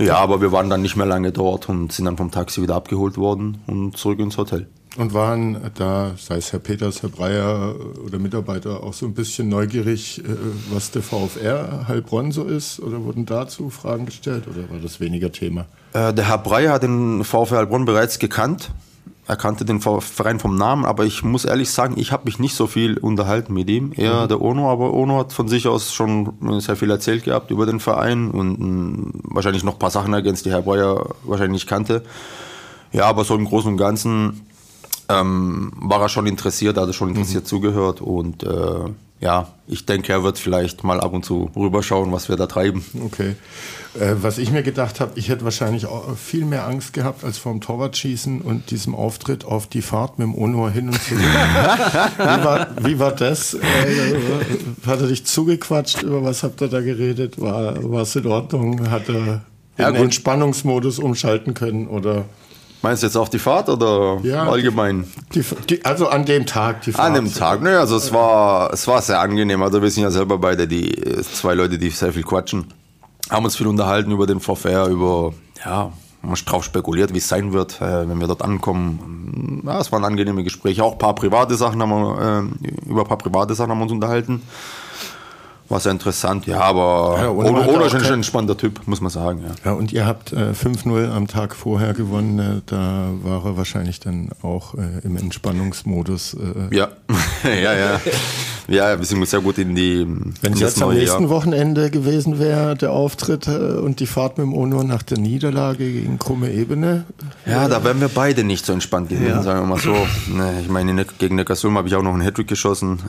Ja, 0.00 0.16
aber 0.16 0.40
wir 0.40 0.50
waren 0.50 0.68
dann 0.70 0.82
nicht 0.82 0.96
mehr 0.96 1.06
lange 1.06 1.30
dort 1.30 1.68
und 1.68 1.92
sind 1.92 2.06
dann 2.06 2.16
vom 2.16 2.32
Taxi 2.32 2.60
wieder 2.60 2.74
abgeholt 2.74 3.16
worden 3.16 3.58
und 3.68 3.96
zurück 3.96 4.18
ins 4.18 4.36
Hotel. 4.36 4.66
Und 4.96 5.12
waren 5.12 5.58
da, 5.74 6.12
sei 6.16 6.36
es 6.36 6.52
Herr 6.52 6.60
Peters, 6.60 7.02
Herr 7.02 7.08
Breyer 7.08 7.74
oder 8.04 8.18
Mitarbeiter, 8.18 8.82
auch 8.82 8.92
so 8.92 9.06
ein 9.06 9.14
bisschen 9.14 9.48
neugierig, 9.48 10.20
äh, 10.20 10.36
was 10.70 10.92
der 10.92 11.02
VfR 11.02 11.88
Heilbronn 11.88 12.30
so 12.30 12.44
ist? 12.44 12.80
Oder 12.80 13.02
wurden 13.04 13.26
dazu 13.26 13.70
Fragen 13.70 14.06
gestellt 14.06 14.44
oder 14.46 14.70
war 14.70 14.78
das 14.80 15.00
weniger 15.00 15.32
Thema? 15.32 15.66
Äh, 15.92 16.12
der 16.12 16.28
Herr 16.28 16.38
Breyer 16.38 16.72
hat 16.72 16.84
den 16.84 17.24
VfR 17.24 17.58
Heilbronn 17.58 17.84
bereits 17.84 18.20
gekannt 18.20 18.70
er 19.26 19.36
kannte 19.36 19.64
den 19.64 19.80
Verein 19.80 20.38
vom 20.38 20.54
Namen, 20.54 20.84
aber 20.84 21.06
ich 21.06 21.22
muss 21.22 21.46
ehrlich 21.46 21.70
sagen, 21.70 21.94
ich 21.96 22.12
habe 22.12 22.24
mich 22.26 22.38
nicht 22.38 22.54
so 22.54 22.66
viel 22.66 22.98
unterhalten 22.98 23.54
mit 23.54 23.70
ihm. 23.70 23.92
Eher 23.96 24.24
mhm. 24.24 24.28
der 24.28 24.42
Ono, 24.42 24.70
aber 24.70 24.92
Ono 24.92 25.18
hat 25.18 25.32
von 25.32 25.48
sich 25.48 25.66
aus 25.66 25.94
schon 25.94 26.60
sehr 26.60 26.76
viel 26.76 26.90
erzählt 26.90 27.24
gehabt 27.24 27.50
über 27.50 27.64
den 27.64 27.80
Verein 27.80 28.30
und 28.30 28.60
mh, 28.60 28.66
mm, 28.66 29.12
wahrscheinlich 29.24 29.64
noch 29.64 29.74
ein 29.74 29.78
paar 29.78 29.90
Sachen 29.90 30.12
ergänzt, 30.12 30.44
die 30.44 30.50
Herr 30.50 30.62
Breuer 30.62 31.14
wahrscheinlich 31.22 31.62
nicht 31.62 31.68
kannte. 31.68 32.02
Ja, 32.92 33.06
aber 33.06 33.24
so 33.24 33.34
im 33.34 33.46
Großen 33.46 33.70
und 33.70 33.78
Ganzen 33.78 34.42
ähm, 35.08 35.72
war 35.76 36.02
er 36.02 36.10
schon 36.10 36.26
interessiert, 36.26 36.76
hat 36.76 36.86
er 36.86 36.92
schon 36.92 37.08
interessiert 37.08 37.44
mhm. 37.44 37.48
zugehört 37.48 38.02
und 38.02 38.42
äh, 38.42 38.90
ja, 39.24 39.48
ich 39.66 39.86
denke, 39.86 40.12
er 40.12 40.22
wird 40.22 40.38
vielleicht 40.38 40.84
mal 40.84 41.00
ab 41.00 41.14
und 41.14 41.24
zu 41.24 41.50
rüberschauen, 41.56 42.12
was 42.12 42.28
wir 42.28 42.36
da 42.36 42.46
treiben. 42.46 42.84
Okay. 43.06 43.36
Äh, 43.98 44.16
was 44.20 44.36
ich 44.36 44.50
mir 44.50 44.62
gedacht 44.62 45.00
habe, 45.00 45.12
ich 45.18 45.30
hätte 45.30 45.44
wahrscheinlich 45.44 45.86
viel 46.22 46.44
mehr 46.44 46.66
Angst 46.66 46.92
gehabt 46.92 47.24
als 47.24 47.38
vor 47.38 47.52
dem 47.52 47.62
Torwartschießen 47.62 48.42
und 48.42 48.70
diesem 48.70 48.94
Auftritt 48.94 49.46
auf 49.46 49.66
die 49.66 49.80
Fahrt 49.80 50.18
mit 50.18 50.28
dem 50.28 50.34
Onor 50.34 50.70
hin 50.70 50.88
und 50.88 51.02
zurück. 51.02 51.22
wie, 52.18 52.44
war, 52.44 52.66
wie 52.82 52.98
war 52.98 53.12
das? 53.12 53.54
Äh, 53.54 53.60
hat 54.86 55.00
er 55.00 55.06
dich 55.06 55.24
zugequatscht? 55.24 56.02
Über 56.02 56.22
was 56.22 56.42
habt 56.42 56.60
ihr 56.60 56.68
da 56.68 56.82
geredet? 56.82 57.40
War 57.40 58.02
es 58.02 58.14
in 58.16 58.26
Ordnung? 58.26 58.90
Hat 58.90 59.08
er 59.08 59.40
ja, 59.78 59.90
den 59.90 60.02
Entspannungsmodus 60.02 60.98
umschalten 60.98 61.54
können 61.54 61.88
oder? 61.88 62.26
Meinst 62.84 63.02
du 63.02 63.06
jetzt 63.06 63.16
auf 63.16 63.30
die 63.30 63.38
Fahrt 63.38 63.70
oder 63.70 64.18
ja, 64.24 64.46
allgemein? 64.46 65.06
Die, 65.34 65.42
die, 65.70 65.82
also 65.86 66.08
an 66.08 66.26
dem 66.26 66.44
Tag 66.44 66.82
die 66.82 66.92
Fahrt. 66.92 67.06
An 67.06 67.14
dem 67.14 67.32
Tag, 67.32 67.62
ne, 67.62 67.78
also 67.78 67.96
es 67.96 68.12
war, 68.12 68.70
es 68.74 68.86
war 68.86 69.00
sehr 69.00 69.20
angenehm. 69.20 69.62
Also 69.62 69.80
wir 69.80 69.90
sind 69.90 70.02
ja 70.02 70.10
selber 70.10 70.36
beide 70.36 70.68
die 70.68 70.94
zwei 71.22 71.54
Leute, 71.54 71.78
die 71.78 71.88
sehr 71.88 72.12
viel 72.12 72.24
quatschen. 72.24 72.66
Haben 73.30 73.46
uns 73.46 73.56
viel 73.56 73.68
unterhalten 73.68 74.10
über 74.10 74.26
den 74.26 74.38
Verfair, 74.38 74.88
über, 74.88 75.32
ja, 75.64 75.92
man 76.20 76.34
drauf 76.44 76.62
spekuliert, 76.62 77.14
wie 77.14 77.18
es 77.18 77.26
sein 77.28 77.54
wird, 77.54 77.80
äh, 77.80 78.06
wenn 78.06 78.20
wir 78.20 78.26
dort 78.26 78.42
ankommen. 78.42 79.62
Ja, 79.64 79.80
es 79.80 79.90
waren 79.90 80.04
angenehme 80.04 80.44
Gespräche. 80.44 80.84
Auch 80.84 80.92
ein 80.92 80.98
paar 80.98 81.14
private 81.14 81.54
Sachen 81.54 81.80
haben 81.80 81.88
wir, 81.88 82.50
äh, 82.60 82.90
über 82.90 83.00
ein 83.00 83.08
paar 83.08 83.16
private 83.16 83.54
Sachen 83.54 83.70
haben 83.70 83.78
wir 83.78 83.84
uns 83.84 83.92
unterhalten. 83.92 84.42
War 85.74 85.80
sehr 85.80 85.90
interessant, 85.90 86.46
ja, 86.46 86.60
aber 86.60 87.18
ja, 87.20 87.30
Ono 87.30 87.84
ist 87.84 87.96
ein 87.96 88.04
entspannter 88.04 88.56
Typ, 88.56 88.86
muss 88.86 89.00
man 89.00 89.10
sagen. 89.10 89.42
Ja, 89.42 89.72
ja 89.72 89.72
und 89.72 89.92
ihr 89.92 90.06
habt 90.06 90.32
äh, 90.32 90.52
5-0 90.52 91.10
am 91.10 91.26
Tag 91.26 91.56
vorher 91.56 91.94
gewonnen. 91.94 92.38
Äh, 92.38 92.60
da 92.66 93.08
war 93.24 93.44
er 93.44 93.56
wahrscheinlich 93.56 93.98
dann 93.98 94.28
auch 94.40 94.74
äh, 94.74 95.00
im 95.02 95.16
Entspannungsmodus. 95.16 96.34
Äh. 96.34 96.76
Ja. 96.76 96.90
ja, 97.44 97.74
ja. 97.74 98.00
Ja, 98.68 98.96
wir 98.96 99.04
sind 99.04 99.26
sehr 99.26 99.40
gut 99.40 99.58
in 99.58 99.74
die. 99.74 100.06
Wenn 100.42 100.52
es 100.52 100.60
jetzt 100.60 100.80
am 100.80 100.94
nächsten 100.94 101.22
Jahr. 101.24 101.30
Wochenende 101.30 101.90
gewesen 101.90 102.38
wäre, 102.38 102.76
der 102.76 102.92
Auftritt 102.92 103.48
äh, 103.48 103.50
und 103.50 103.98
die 103.98 104.06
Fahrt 104.06 104.38
mit 104.38 104.46
dem 104.46 104.54
Ono 104.54 104.84
nach 104.84 105.02
der 105.02 105.18
Niederlage 105.18 105.90
gegen 105.90 106.20
Krumme 106.20 106.52
Ebene. 106.52 107.04
Ja, 107.46 107.66
da 107.66 107.82
wären 107.82 108.00
wir 108.00 108.08
beide 108.08 108.44
nicht 108.44 108.64
so 108.64 108.72
entspannt 108.72 109.08
gewesen, 109.08 109.42
sagen 109.42 109.62
wir 109.62 109.66
mal 109.66 109.80
so. 109.80 109.96
Ne, 110.32 110.60
ich 110.62 110.68
meine, 110.68 111.04
gegen 111.18 111.34
Neckarsulm 111.34 111.76
habe 111.76 111.88
ich 111.88 111.96
auch 111.96 112.02
noch 112.02 112.12
einen 112.12 112.22
Hattrick 112.22 112.46
geschossen. 112.46 113.00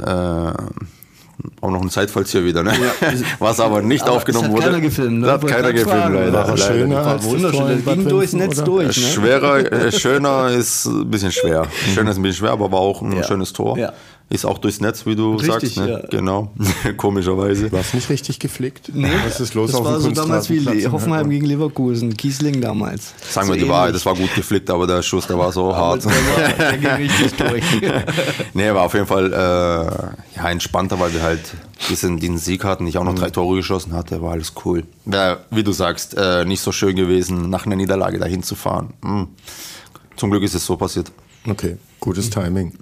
Auch 1.62 1.72
noch 1.72 1.82
ein 1.82 1.90
Zeitfallzieher 1.90 2.46
wieder, 2.46 2.64
ne? 2.64 2.72
Ja. 2.72 3.12
Was 3.40 3.60
aber 3.60 3.82
nicht 3.82 4.04
aber 4.04 4.14
aufgenommen 4.14 4.52
wurde. 4.52 4.64
Keiner 4.64 4.82
gefilmt, 4.82 5.20
ne? 5.22 5.32
Hat 5.32 5.46
keiner 5.46 5.74
gefilmt, 5.74 5.92
fragen, 5.92 6.16
leider. 6.16 6.48
War 6.48 6.58
schöner 6.58 6.96
leider. 6.96 7.08
als 7.08 7.24
wunderschön. 7.24 7.86
Ging 7.86 8.08
durchs 8.08 8.34
Netz 8.34 8.58
oder? 8.60 8.66
durch. 8.66 8.98
Ne? 8.98 9.04
Schwerer, 9.04 9.72
äh, 9.72 9.92
schöner 9.92 10.50
ist 10.50 10.86
ein 10.86 11.10
bisschen 11.10 11.32
schwer. 11.32 11.68
Schöner 11.94 12.12
ist 12.12 12.18
ein 12.18 12.24
bisschen 12.24 12.38
schwer, 12.38 12.52
aber 12.52 12.72
war 12.72 12.80
auch 12.80 13.02
ein 13.02 13.12
ja. 13.14 13.24
schönes 13.24 13.52
Tor. 13.52 13.78
Ja. 13.78 13.94
Ist 14.28 14.44
auch 14.44 14.58
durchs 14.58 14.82
Netz, 14.82 15.06
wie 15.06 15.16
du 15.16 15.36
richtig, 15.36 15.76
sagst. 15.76 15.78
Ne? 15.78 15.90
Ja. 15.92 16.00
Genau, 16.10 16.52
komischerweise. 16.98 17.72
War 17.72 17.82
es 17.82 17.94
nicht 17.94 18.10
richtig 18.10 18.40
geflickt? 18.40 18.90
Nee. 18.92 19.08
Was 19.24 19.40
ist 19.40 19.54
los 19.54 19.70
das 19.70 19.80
auf 19.80 19.86
war 19.86 20.00
so 20.00 20.10
damals 20.10 20.50
wie 20.50 20.88
Hoffenheim 20.88 21.30
gegen 21.30 21.46
Leverkusen, 21.46 22.18
Kiesling 22.18 22.60
damals. 22.60 23.14
Sagen 23.30 23.48
so 23.48 23.54
wir 23.54 23.62
die 23.62 23.70
Wahrheit, 23.70 23.94
das 23.94 24.04
war 24.04 24.16
gut 24.16 24.34
geflickt, 24.34 24.68
aber 24.72 24.88
der 24.88 25.04
Schuss, 25.04 25.28
der 25.28 25.38
war 25.38 25.52
so 25.52 25.66
aber 25.72 25.78
hart. 25.78 26.06
Der, 26.06 26.12
war, 26.12 26.72
der 26.72 26.78
ging 26.98 27.08
richtig 27.08 27.34
durch. 27.34 27.64
nee, 28.56 28.74
war 28.74 28.82
auf 28.82 28.96
jeden 28.96 29.06
Fall 29.06 29.32
äh, 29.32 30.38
ja, 30.38 30.50
entspannter, 30.50 31.00
weil 31.00 31.14
wir 31.14 31.22
halt 31.22 31.42
diesen, 31.92 32.20
diesen 32.20 32.40
Sieg 32.40 32.64
hatten. 32.64 32.88
Ich 32.88 32.98
auch 32.98 33.04
noch 33.04 33.14
mhm. 33.14 33.18
drei 33.18 33.30
Tore 33.30 33.58
geschossen 33.58 33.94
hatte, 33.94 34.24
war 34.24 34.32
alles 34.32 34.54
cool. 34.66 34.86
Wäre, 35.06 35.42
wie 35.52 35.64
du 35.64 35.72
sagst, 35.72 36.18
äh, 36.18 36.46
nicht 36.46 36.62
so 36.62 36.72
schön 36.72 36.96
gewesen, 36.96 37.52
nach 37.52 37.68
einer 37.68 37.76
Niederlage 37.76 38.18
dahin 38.18 38.42
zu 38.42 38.56
fahren. 38.56 38.94
Mhm. 39.04 39.28
Zum 40.16 40.32
Glück 40.32 40.42
ist 40.42 40.56
es 40.56 40.66
so 40.66 40.78
passiert. 40.78 41.12
Okay, 41.48 41.78
gutes 42.00 42.32
Timing. 42.32 42.74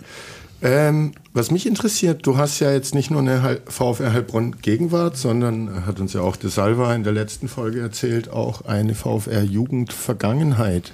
Ähm, 0.63 1.11
was 1.33 1.51
mich 1.51 1.67
interessiert, 1.67 2.25
du 2.25 2.37
hast 2.37 2.61
ja 2.61 2.71
jetzt 2.71 2.95
nicht 2.95 3.11
nur 3.11 3.19
eine 3.19 3.59
VfR 3.67 4.13
Heilbronn 4.13 4.61
Gegenwart, 4.61 5.17
sondern 5.17 5.85
hat 5.85 5.99
uns 5.99 6.13
ja 6.13 6.21
auch 6.21 6.37
De 6.37 6.49
Salva 6.49 6.95
in 6.95 7.03
der 7.03 7.11
letzten 7.11 7.49
Folge 7.49 7.81
erzählt, 7.81 8.29
auch 8.29 8.61
eine 8.61 8.95
VfR 8.95 9.43
Jugend 9.43 9.91
Vergangenheit. 9.91 10.93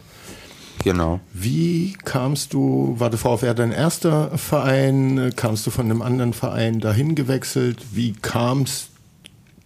Genau. 0.83 1.19
Wie 1.33 1.93
kamst 2.03 2.53
du, 2.53 2.95
war 2.97 3.11
der 3.11 3.19
VfR 3.19 3.53
dein 3.53 3.71
erster 3.71 4.35
Verein? 4.39 5.33
Kamst 5.35 5.67
du 5.67 5.71
von 5.71 5.85
einem 5.85 6.01
anderen 6.01 6.33
Verein 6.33 6.79
dahin 6.79 7.13
gewechselt? 7.13 7.85
Wie 7.91 8.13
kam 8.13 8.63
es 8.63 8.87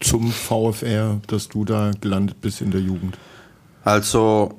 zum 0.02 0.34
VfR, 0.34 1.22
dass 1.28 1.48
du 1.48 1.64
da 1.64 1.92
gelandet 2.02 2.42
bist 2.42 2.60
in 2.60 2.72
der 2.72 2.82
Jugend? 2.82 3.18
Also 3.86 4.56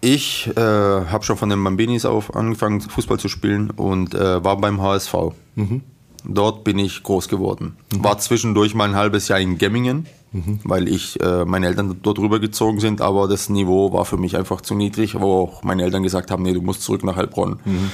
ich 0.00 0.48
äh, 0.56 0.60
habe 0.60 1.24
schon 1.24 1.36
von 1.36 1.48
den 1.48 1.62
Bambinis 1.62 2.04
auf 2.04 2.34
angefangen, 2.34 2.80
Fußball 2.80 3.18
zu 3.18 3.28
spielen 3.28 3.70
und 3.70 4.14
äh, 4.14 4.42
war 4.42 4.56
beim 4.56 4.80
HSV. 4.80 5.14
Mhm. 5.56 5.82
Dort 6.24 6.64
bin 6.64 6.78
ich 6.78 7.02
groß 7.02 7.28
geworden. 7.28 7.76
Mhm. 7.92 8.04
War 8.04 8.18
zwischendurch 8.18 8.74
mal 8.74 8.88
ein 8.88 8.96
halbes 8.96 9.28
Jahr 9.28 9.40
in 9.40 9.58
Gemmingen, 9.58 10.06
mhm. 10.32 10.60
weil 10.64 10.88
ich 10.88 11.20
äh, 11.20 11.44
meine 11.44 11.66
Eltern 11.66 11.98
dort 12.02 12.18
rübergezogen 12.18 12.80
sind, 12.80 13.00
aber 13.00 13.28
das 13.28 13.48
Niveau 13.48 13.92
war 13.92 14.04
für 14.04 14.16
mich 14.16 14.36
einfach 14.36 14.60
zu 14.60 14.74
niedrig, 14.74 15.18
wo 15.18 15.42
auch 15.42 15.62
meine 15.64 15.82
Eltern 15.82 16.02
gesagt 16.02 16.30
haben, 16.30 16.42
nee, 16.42 16.52
du 16.52 16.62
musst 16.62 16.82
zurück 16.82 17.04
nach 17.04 17.16
Heilbronn. 17.16 17.60
Mhm. 17.64 17.90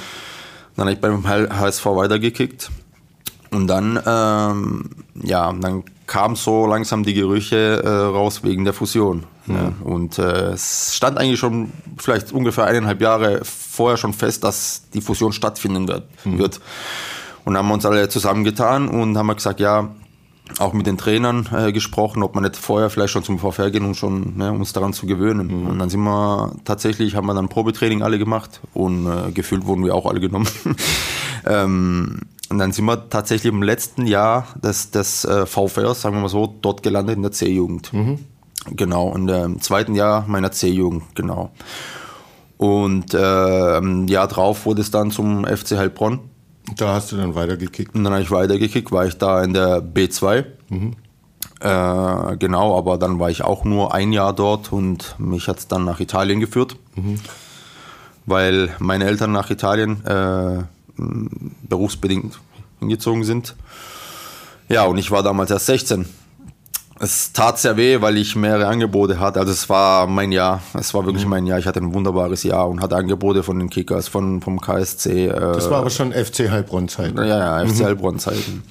Dann 0.75 0.85
habe 0.85 0.93
ich 0.93 1.01
beim 1.01 1.27
HSV 1.27 1.85
weitergekickt 1.85 2.69
und 3.51 3.67
dann, 3.67 3.99
ähm, 4.05 4.89
ja, 5.15 5.51
dann 5.51 5.83
kam 6.07 6.35
so 6.35 6.65
langsam 6.65 7.03
die 7.03 7.13
Gerüche 7.13 7.83
äh, 7.83 7.87
raus 7.87 8.43
wegen 8.43 8.63
der 8.63 8.73
Fusion. 8.73 9.25
Mhm. 9.45 9.55
Ja. 9.55 9.73
Und 9.83 10.17
äh, 10.17 10.51
es 10.51 10.95
stand 10.95 11.17
eigentlich 11.17 11.39
schon 11.39 11.71
vielleicht 11.97 12.31
ungefähr 12.31 12.65
eineinhalb 12.65 13.01
Jahre 13.01 13.41
vorher 13.43 13.97
schon 13.97 14.13
fest, 14.13 14.43
dass 14.43 14.89
die 14.93 15.01
Fusion 15.01 15.33
stattfinden 15.33 15.87
wird. 15.87 16.05
Mhm. 16.25 16.39
wird. 16.39 16.61
Und 17.45 17.55
haben 17.57 17.67
wir 17.67 17.73
uns 17.73 17.85
alle 17.85 18.09
zusammengetan 18.09 18.87
und 18.89 19.17
haben 19.17 19.33
gesagt, 19.33 19.59
ja, 19.59 19.89
auch 20.59 20.73
mit 20.73 20.87
den 20.87 20.97
Trainern 20.97 21.47
äh, 21.53 21.71
gesprochen, 21.71 22.23
ob 22.23 22.33
man 22.35 22.43
nicht 22.43 22.55
vorher 22.55 22.89
vielleicht 22.89 23.11
schon 23.11 23.23
zum 23.23 23.37
VfR 23.37 23.69
gehen 23.69 23.85
und 23.85 23.95
schon 23.95 24.37
ne, 24.37 24.51
uns 24.51 24.73
daran 24.73 24.93
zu 24.93 25.05
gewöhnen. 25.05 25.47
Mhm. 25.47 25.67
Und 25.67 25.79
dann 25.79 25.89
sind 25.89 26.01
wir 26.01 26.53
tatsächlich, 26.63 27.15
haben 27.15 27.27
wir 27.27 27.33
dann 27.33 27.49
Probetraining 27.49 28.01
alle 28.01 28.17
gemacht 28.17 28.61
und 28.73 29.07
äh, 29.07 29.31
gefühlt 29.31 29.65
wurden 29.65 29.83
wir 29.83 29.93
auch 29.93 30.05
alle 30.05 30.21
genommen. 30.21 30.47
ähm, 31.45 32.21
und 32.49 32.59
dann 32.59 32.71
sind 32.71 32.85
wir 32.85 33.09
tatsächlich 33.09 33.51
im 33.51 33.63
letzten 33.63 34.05
Jahr 34.05 34.47
des, 34.63 34.91
des 34.91 35.25
äh, 35.25 35.45
VfRs, 35.45 36.01
sagen 36.01 36.15
wir 36.15 36.21
mal 36.21 36.29
so, 36.29 36.55
dort 36.61 36.83
gelandet 36.83 37.17
in 37.17 37.21
der 37.21 37.31
C-Jugend. 37.31 37.91
Mhm. 37.93 38.19
Genau, 38.71 39.13
in 39.15 39.27
dem 39.27 39.61
zweiten 39.61 39.95
Jahr 39.95 40.25
meiner 40.27 40.51
C-Jugend, 40.51 41.03
genau. 41.15 41.51
Und 42.57 43.13
äh, 43.13 43.77
im 43.77 44.07
Jahr 44.07 44.27
drauf 44.27 44.65
wurde 44.65 44.81
es 44.81 44.91
dann 44.91 45.11
zum 45.11 45.45
FC 45.45 45.77
Heilbronn. 45.77 46.19
Da 46.75 46.93
hast 46.93 47.11
du 47.11 47.17
dann 47.17 47.35
weitergekickt? 47.35 47.95
Und 47.95 48.03
dann 48.03 48.13
habe 48.13 48.23
ich 48.23 48.31
weitergekickt, 48.31 48.91
war 48.91 49.05
ich 49.05 49.17
da 49.17 49.43
in 49.43 49.53
der 49.53 49.81
B2. 49.81 50.45
Mhm. 50.69 50.93
Äh, 51.59 52.37
genau, 52.37 52.77
aber 52.77 52.97
dann 52.97 53.19
war 53.19 53.29
ich 53.29 53.43
auch 53.43 53.63
nur 53.63 53.93
ein 53.93 54.11
Jahr 54.11 54.33
dort 54.33 54.71
und 54.71 55.15
mich 55.17 55.47
hat 55.47 55.59
es 55.59 55.67
dann 55.67 55.85
nach 55.85 55.99
Italien 55.99 56.39
geführt, 56.39 56.75
mhm. 56.95 57.19
weil 58.25 58.75
meine 58.79 59.05
Eltern 59.05 59.31
nach 59.31 59.49
Italien 59.49 60.05
äh, 60.05 60.63
berufsbedingt 60.97 62.39
hingezogen 62.79 63.23
sind. 63.23 63.55
Ja, 64.69 64.85
und 64.85 64.97
ich 64.97 65.11
war 65.11 65.23
damals 65.23 65.51
erst 65.51 65.67
16 65.67 66.05
es 66.99 67.31
tat 67.31 67.59
sehr 67.59 67.77
weh, 67.77 68.01
weil 68.01 68.17
ich 68.17 68.35
mehrere 68.35 68.67
Angebote 68.67 69.19
hatte. 69.19 69.39
Also 69.39 69.51
es 69.51 69.69
war 69.69 70.07
mein 70.07 70.31
Jahr. 70.31 70.61
Es 70.73 70.93
war 70.93 71.05
wirklich 71.05 71.25
mhm. 71.25 71.31
mein 71.31 71.45
Jahr. 71.45 71.59
Ich 71.59 71.67
hatte 71.67 71.79
ein 71.79 71.93
wunderbares 71.93 72.43
Jahr 72.43 72.67
und 72.67 72.81
hatte 72.81 72.95
Angebote 72.95 73.43
von 73.43 73.59
den 73.59 73.69
Kickers, 73.69 74.07
von, 74.07 74.41
vom 74.41 74.59
KSC. 74.59 75.27
Äh, 75.27 75.29
das 75.29 75.69
war 75.69 75.79
aber 75.79 75.89
schon 75.89 76.11
FC 76.11 76.49
Heilbronn-Zeiten. 76.49 77.17
Ja, 77.17 77.61
ja, 77.61 77.65
FC 77.65 77.79
mhm. 77.79 77.85
Heilbronn-Zeiten. 77.85 78.63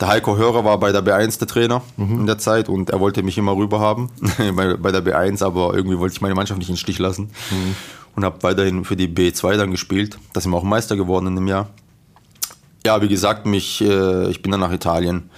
Der 0.00 0.08
Heiko 0.08 0.36
Hörer 0.36 0.64
war 0.64 0.78
bei 0.78 0.92
der 0.92 1.04
B1 1.04 1.38
der 1.38 1.48
Trainer 1.48 1.82
mhm. 1.96 2.20
in 2.20 2.26
der 2.26 2.38
Zeit 2.38 2.68
und 2.68 2.90
er 2.90 3.00
wollte 3.00 3.22
mich 3.22 3.38
immer 3.38 3.56
rüber 3.56 3.80
haben 3.80 4.10
bei, 4.54 4.74
bei, 4.74 4.92
der 4.92 5.04
B1, 5.04 5.44
aber 5.44 5.74
irgendwie 5.74 5.98
wollte 5.98 6.14
ich 6.14 6.20
meine 6.20 6.34
Mannschaft 6.34 6.58
nicht 6.58 6.68
in 6.68 6.74
den 6.74 6.78
Stich 6.80 6.98
lassen. 6.98 7.30
Und 8.16 8.24
habe 8.24 8.42
weiterhin 8.42 8.84
für 8.84 8.96
die 8.96 9.08
B2 9.08 9.56
dann 9.56 9.70
gespielt. 9.70 10.18
Da 10.32 10.40
sind 10.40 10.52
wir 10.52 10.56
auch 10.56 10.62
Meister 10.62 10.96
geworden 10.96 11.26
in 11.26 11.34
dem 11.34 11.48
Jahr. 11.48 11.70
Ja, 12.86 13.02
wie 13.02 13.08
gesagt, 13.08 13.46
mich, 13.46 13.80
äh, 13.80 14.30
ich 14.30 14.42
bin 14.42 14.52
dann 14.52 14.60
nach 14.60 14.72
Italien 14.72 15.30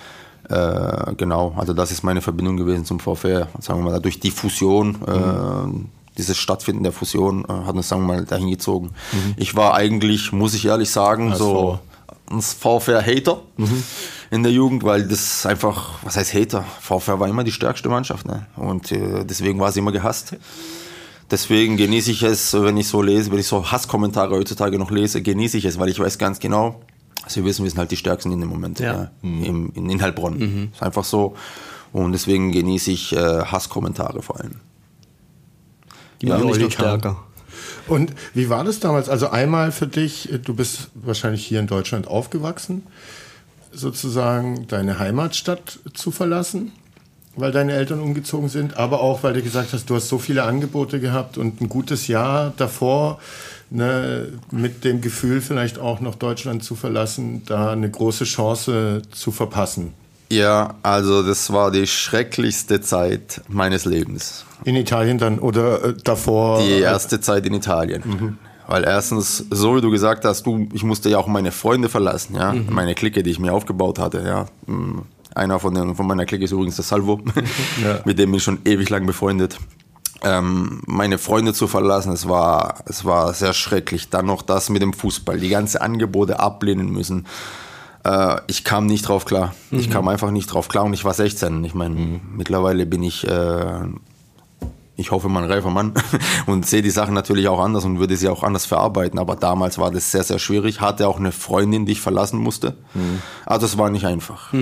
äh, 0.49 1.15
genau, 1.17 1.55
also 1.57 1.73
das 1.73 1.91
ist 1.91 2.05
meine 2.05 2.23
Verbindung 2.23 2.57
gewesen 2.57 2.85
zum 2.85 3.01
VfR. 3.01 3.49
Sagen 3.61 3.81
wir 3.85 3.91
mal, 3.91 4.01
durch 4.01 4.21
die 4.21 4.31
Fusion, 4.31 4.97
mhm. 5.01 5.87
äh, 5.87 6.17
dieses 6.19 6.37
Stattfinden 6.39 6.83
der 6.83 6.93
Fusion 6.93 7.45
äh, 7.45 7.53
hat 7.53 7.75
uns, 7.75 7.89
sagen 7.89 8.03
wir 8.03 8.15
mal, 8.15 8.25
dahin 8.25 8.51
gezogen. 8.51 8.93
Mhm. 9.13 9.35
Ich 9.37 9.57
war 9.57 9.75
eigentlich, 9.75 10.33
muss 10.33 10.55
ich 10.55 10.67
ehrlich 10.67 10.91
sagen, 10.91 11.31
Als 11.31 11.39
so 11.39 11.81
ein 12.31 12.41
VfR-Hater 12.41 13.43
mhm. 13.57 13.83
in 14.31 14.43
der 14.43 14.53
Jugend, 14.53 14.85
weil 14.85 15.07
das 15.07 15.47
einfach, 15.47 15.95
was 16.03 16.17
heißt 16.17 16.35
Hater? 16.35 16.65
VfR 16.81 17.19
war 17.19 17.29
immer 17.29 17.45
die 17.45 17.53
stärkste 17.53 17.89
Mannschaft 17.89 18.27
ne? 18.27 18.47
und 18.57 18.91
äh, 18.93 19.25
deswegen 19.25 19.59
war 19.59 19.73
sie 19.73 19.81
immer 19.81 19.93
gehasst. 19.93 20.37
Deswegen 21.31 21.77
genieße 21.77 22.13
ich 22.13 22.23
es, 22.23 22.55
wenn 22.55 22.77
ich 22.77 22.87
so 22.89 23.03
lese, 23.03 23.33
wenn 23.33 23.39
ich 23.39 23.49
so 23.49 23.71
Hasskommentare 23.71 24.37
heutzutage 24.37 24.79
noch 24.79 24.91
lese, 24.91 25.23
genieße 25.23 25.59
ich 25.59 25.65
es, 25.65 25.79
weil 25.79 25.89
ich 25.89 25.99
weiß 25.99 26.19
ganz 26.19 26.39
genau, 26.39 26.81
also 27.23 27.41
wir 27.41 27.47
wissen, 27.47 27.65
wir 27.65 27.71
sind 27.71 27.79
halt 27.79 27.91
die 27.91 27.97
Stärksten 27.97 28.31
in 28.31 28.41
dem 28.41 28.49
Moment 28.49 28.79
ja. 28.79 28.93
ja 28.93 29.11
im, 29.23 29.73
in, 29.75 29.91
in 29.91 30.01
Heilbronn. 30.03 30.39
Mhm. 30.39 30.71
Ist 30.73 30.83
einfach 30.83 31.05
so. 31.05 31.35
Und 31.93 32.13
deswegen 32.13 32.53
genieße 32.53 32.91
ich 32.93 33.13
äh, 33.13 33.19
Hasskommentare 33.19 34.23
vor 34.23 34.39
allem. 34.39 34.61
Die 36.21 36.27
machen 36.27 36.47
mich 36.47 36.61
noch 36.61 36.71
stärker. 36.71 37.25
Und 37.89 38.13
wie 38.35 38.49
war 38.49 38.65
das 38.65 38.81
damals? 38.81 39.09
Also 39.09 39.29
einmal 39.29 39.73
für 39.73 39.87
dich, 39.87 40.29
du 40.45 40.55
bist 40.55 40.91
wahrscheinlich 40.95 41.47
hier 41.47 41.61
in 41.61 41.67
Deutschland 41.67 42.07
aufgewachsen, 42.07 42.85
sozusagen 43.73 44.67
deine 44.69 44.99
Heimatstadt 44.99 45.81
zu 45.95 46.11
verlassen, 46.11 46.73
weil 47.37 47.53
deine 47.53 47.73
Eltern 47.75 48.01
umgezogen 48.01 48.49
sind, 48.49 48.77
aber 48.77 49.01
auch, 49.01 49.23
weil 49.23 49.35
du 49.35 49.43
gesagt 49.43 49.73
hast, 49.73 49.89
du 49.91 49.95
hast 49.95 50.09
so 50.09 50.19
viele 50.19 50.45
Angebote 50.45 51.01
gehabt 51.01 51.39
und 51.39 51.61
ein 51.61 51.69
gutes 51.69 52.09
Jahr 52.09 52.53
davor 52.57 53.19
ne, 53.71 54.29
mit 54.51 54.85
dem 54.85 55.01
Gefühl 55.01 55.41
vielleicht 55.41 55.79
auch 55.79 56.01
noch 56.01 56.15
Deutschland 56.15 56.65
zu 56.65 56.75
verlassen, 56.75 57.43
da 57.47 57.71
eine 57.73 57.91
große 57.91 58.25
Chance 58.25 59.03
zu 59.11 59.31
verpassen. 59.31 59.93
Ja, 60.31 60.75
also 60.83 61.23
das 61.23 61.53
war 61.53 61.71
die 61.71 61.87
schrecklichste 61.87 62.81
Zeit 62.81 63.43
meines 63.49 63.85
Lebens. 63.85 64.45
In 64.65 64.75
Italien 64.75 65.19
dann 65.19 65.39
oder 65.39 65.85
äh, 65.85 65.95
davor? 66.03 66.61
Die 66.61 66.81
erste 66.81 67.21
Zeit 67.21 67.47
in 67.47 67.55
Italien. 67.55 68.03
Mhm. 68.05 68.39
Weil 68.67 68.83
erstens, 68.83 69.45
so 69.51 69.77
wie 69.77 69.81
du 69.81 69.91
gesagt 69.91 70.25
hast, 70.25 70.45
du, 70.45 70.69
ich 70.73 70.83
musste 70.83 71.09
ja 71.09 71.19
auch 71.19 71.29
meine 71.29 71.53
Freunde 71.53 71.89
verlassen, 71.89 72.35
ja, 72.35 72.53
mhm. 72.53 72.67
meine 72.71 72.97
Clique, 72.97 73.23
die 73.23 73.31
ich 73.31 73.39
mir 73.39 73.53
aufgebaut 73.53 74.01
hatte, 74.01 74.25
ja. 74.27 74.47
Einer 75.37 75.61
von, 75.61 75.75
den, 75.75 75.95
von 75.95 76.07
meiner 76.07 76.27
Clique 76.27 76.45
ist 76.45 76.53
übrigens 76.53 76.77
der 76.77 76.85
Salvo, 76.85 77.21
ja. 77.83 78.01
mit 78.05 78.19
dem 78.19 78.31
bin 78.31 78.39
ich 78.39 78.45
schon 78.45 78.59
ewig 78.65 78.89
lang 78.91 79.07
befreundet 79.07 79.59
ähm, 80.23 80.81
meine 80.87 81.19
Freunde 81.19 81.53
zu 81.53 81.67
verlassen, 81.69 82.13
es 82.13 82.29
war, 82.29 82.77
es 82.87 83.05
war 83.05 83.33
sehr 83.35 83.53
schrecklich. 83.53 84.11
Dann 84.11 84.27
noch 84.27 84.43
das 84.43 84.71
mit 84.71 84.83
dem 84.83 84.93
Fußball, 84.93 85.39
die 85.39 85.49
ganze 85.49 85.81
Angebote 85.81 86.41
ablehnen 86.41 86.91
müssen. 86.91 87.27
Äh, 88.05 88.41
ich 88.47 88.65
kam 88.65 88.87
nicht 88.87 89.09
drauf 89.09 89.25
klar. 89.25 89.55
Mhm. 89.71 89.79
Ich 89.79 89.91
kam 89.91 90.09
einfach 90.09 90.31
nicht 90.31 90.47
drauf 90.47 90.69
klar 90.69 90.85
und 90.85 90.95
ich 90.95 91.05
war 91.05 91.15
16. 91.15 91.65
Ich 91.65 91.75
meine, 91.75 91.95
mhm. 91.95 92.21
mittlerweile 92.37 92.87
bin 92.87 93.03
ich, 93.03 93.27
äh, 93.27 93.81
ich 94.97 95.11
hoffe 95.11 95.29
mal 95.29 95.45
ein 95.45 95.51
reifer 95.51 95.71
Mann 95.71 95.93
und 96.47 96.67
sehe 96.67 96.83
die 96.83 96.91
Sachen 96.91 97.15
natürlich 97.15 97.49
auch 97.49 97.61
anders 97.61 97.85
und 97.85 97.99
würde 97.99 98.17
sie 98.17 98.29
auch 98.29 98.43
anders 98.43 98.67
verarbeiten. 98.67 99.19
Aber 99.19 99.37
damals 99.37 99.79
war 99.79 99.91
das 99.91 100.11
sehr, 100.11 100.23
sehr 100.23 100.39
schwierig. 100.39 100.81
Hatte 100.81 101.09
auch 101.09 101.19
eine 101.19 101.33
Freundin, 101.33 101.85
die 101.85 101.93
ich 101.93 102.01
verlassen 102.01 102.41
musste. 102.41 102.77
Mhm. 102.95 103.21
Also 103.45 103.67
es 103.67 103.77
war 103.77 103.91
nicht 103.91 104.07
einfach. 104.07 104.53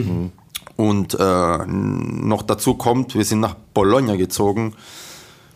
Und 0.77 1.15
äh, 1.19 1.67
noch 1.67 2.43
dazu 2.43 2.75
kommt, 2.75 3.15
wir 3.15 3.25
sind 3.25 3.41
nach 3.41 3.55
Bologna 3.75 4.17
gezogen. 4.17 4.75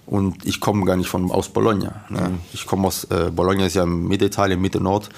Und 0.06 0.46
ich 0.46 0.60
komme 0.60 0.84
gar 0.86 0.96
nicht 0.96 1.08
von, 1.08 1.30
aus 1.30 1.48
Bologna. 1.48 2.02
Ne? 2.08 2.20
Mhm. 2.20 2.38
Ich 2.52 2.66
komme 2.66 2.86
aus, 2.86 3.04
äh, 3.04 3.30
Bologna 3.30 3.66
ist 3.66 3.74
ja 3.74 3.84
Mittelitalien, 3.84 4.60
Mitte 4.60 4.80
Nord. 4.80 5.10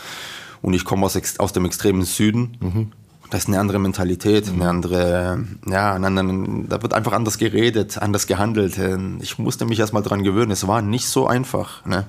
Und 0.63 0.75
ich 0.75 0.85
komme 0.85 1.07
aus, 1.07 1.19
aus 1.39 1.53
dem 1.53 1.65
extremen 1.65 2.03
Süden. 2.03 2.57
Mhm. 2.61 2.93
Das 3.31 3.43
ist 3.43 3.49
eine 3.49 3.61
andere 3.61 3.79
Mentalität, 3.79 4.49
mhm. 4.49 4.61
eine 4.61 4.71
andere, 4.71 5.45
ja, 5.67 5.95
einen 5.95 6.05
anderen, 6.05 6.69
da 6.69 6.83
wird 6.83 6.95
einfach 6.95 7.13
anders 7.13 7.39
geredet, 7.39 7.99
anders 7.99 8.27
gehandelt. 8.27 8.81
Ich 9.21 9.39
musste 9.39 9.67
mich 9.67 9.79
erstmal 9.79 10.03
dran 10.03 10.25
gewöhnen. 10.25 10.51
Es 10.51 10.67
war 10.67 10.83
nicht 10.83 11.07
so 11.07 11.29
einfach. 11.29 11.85
Ne? 11.87 12.07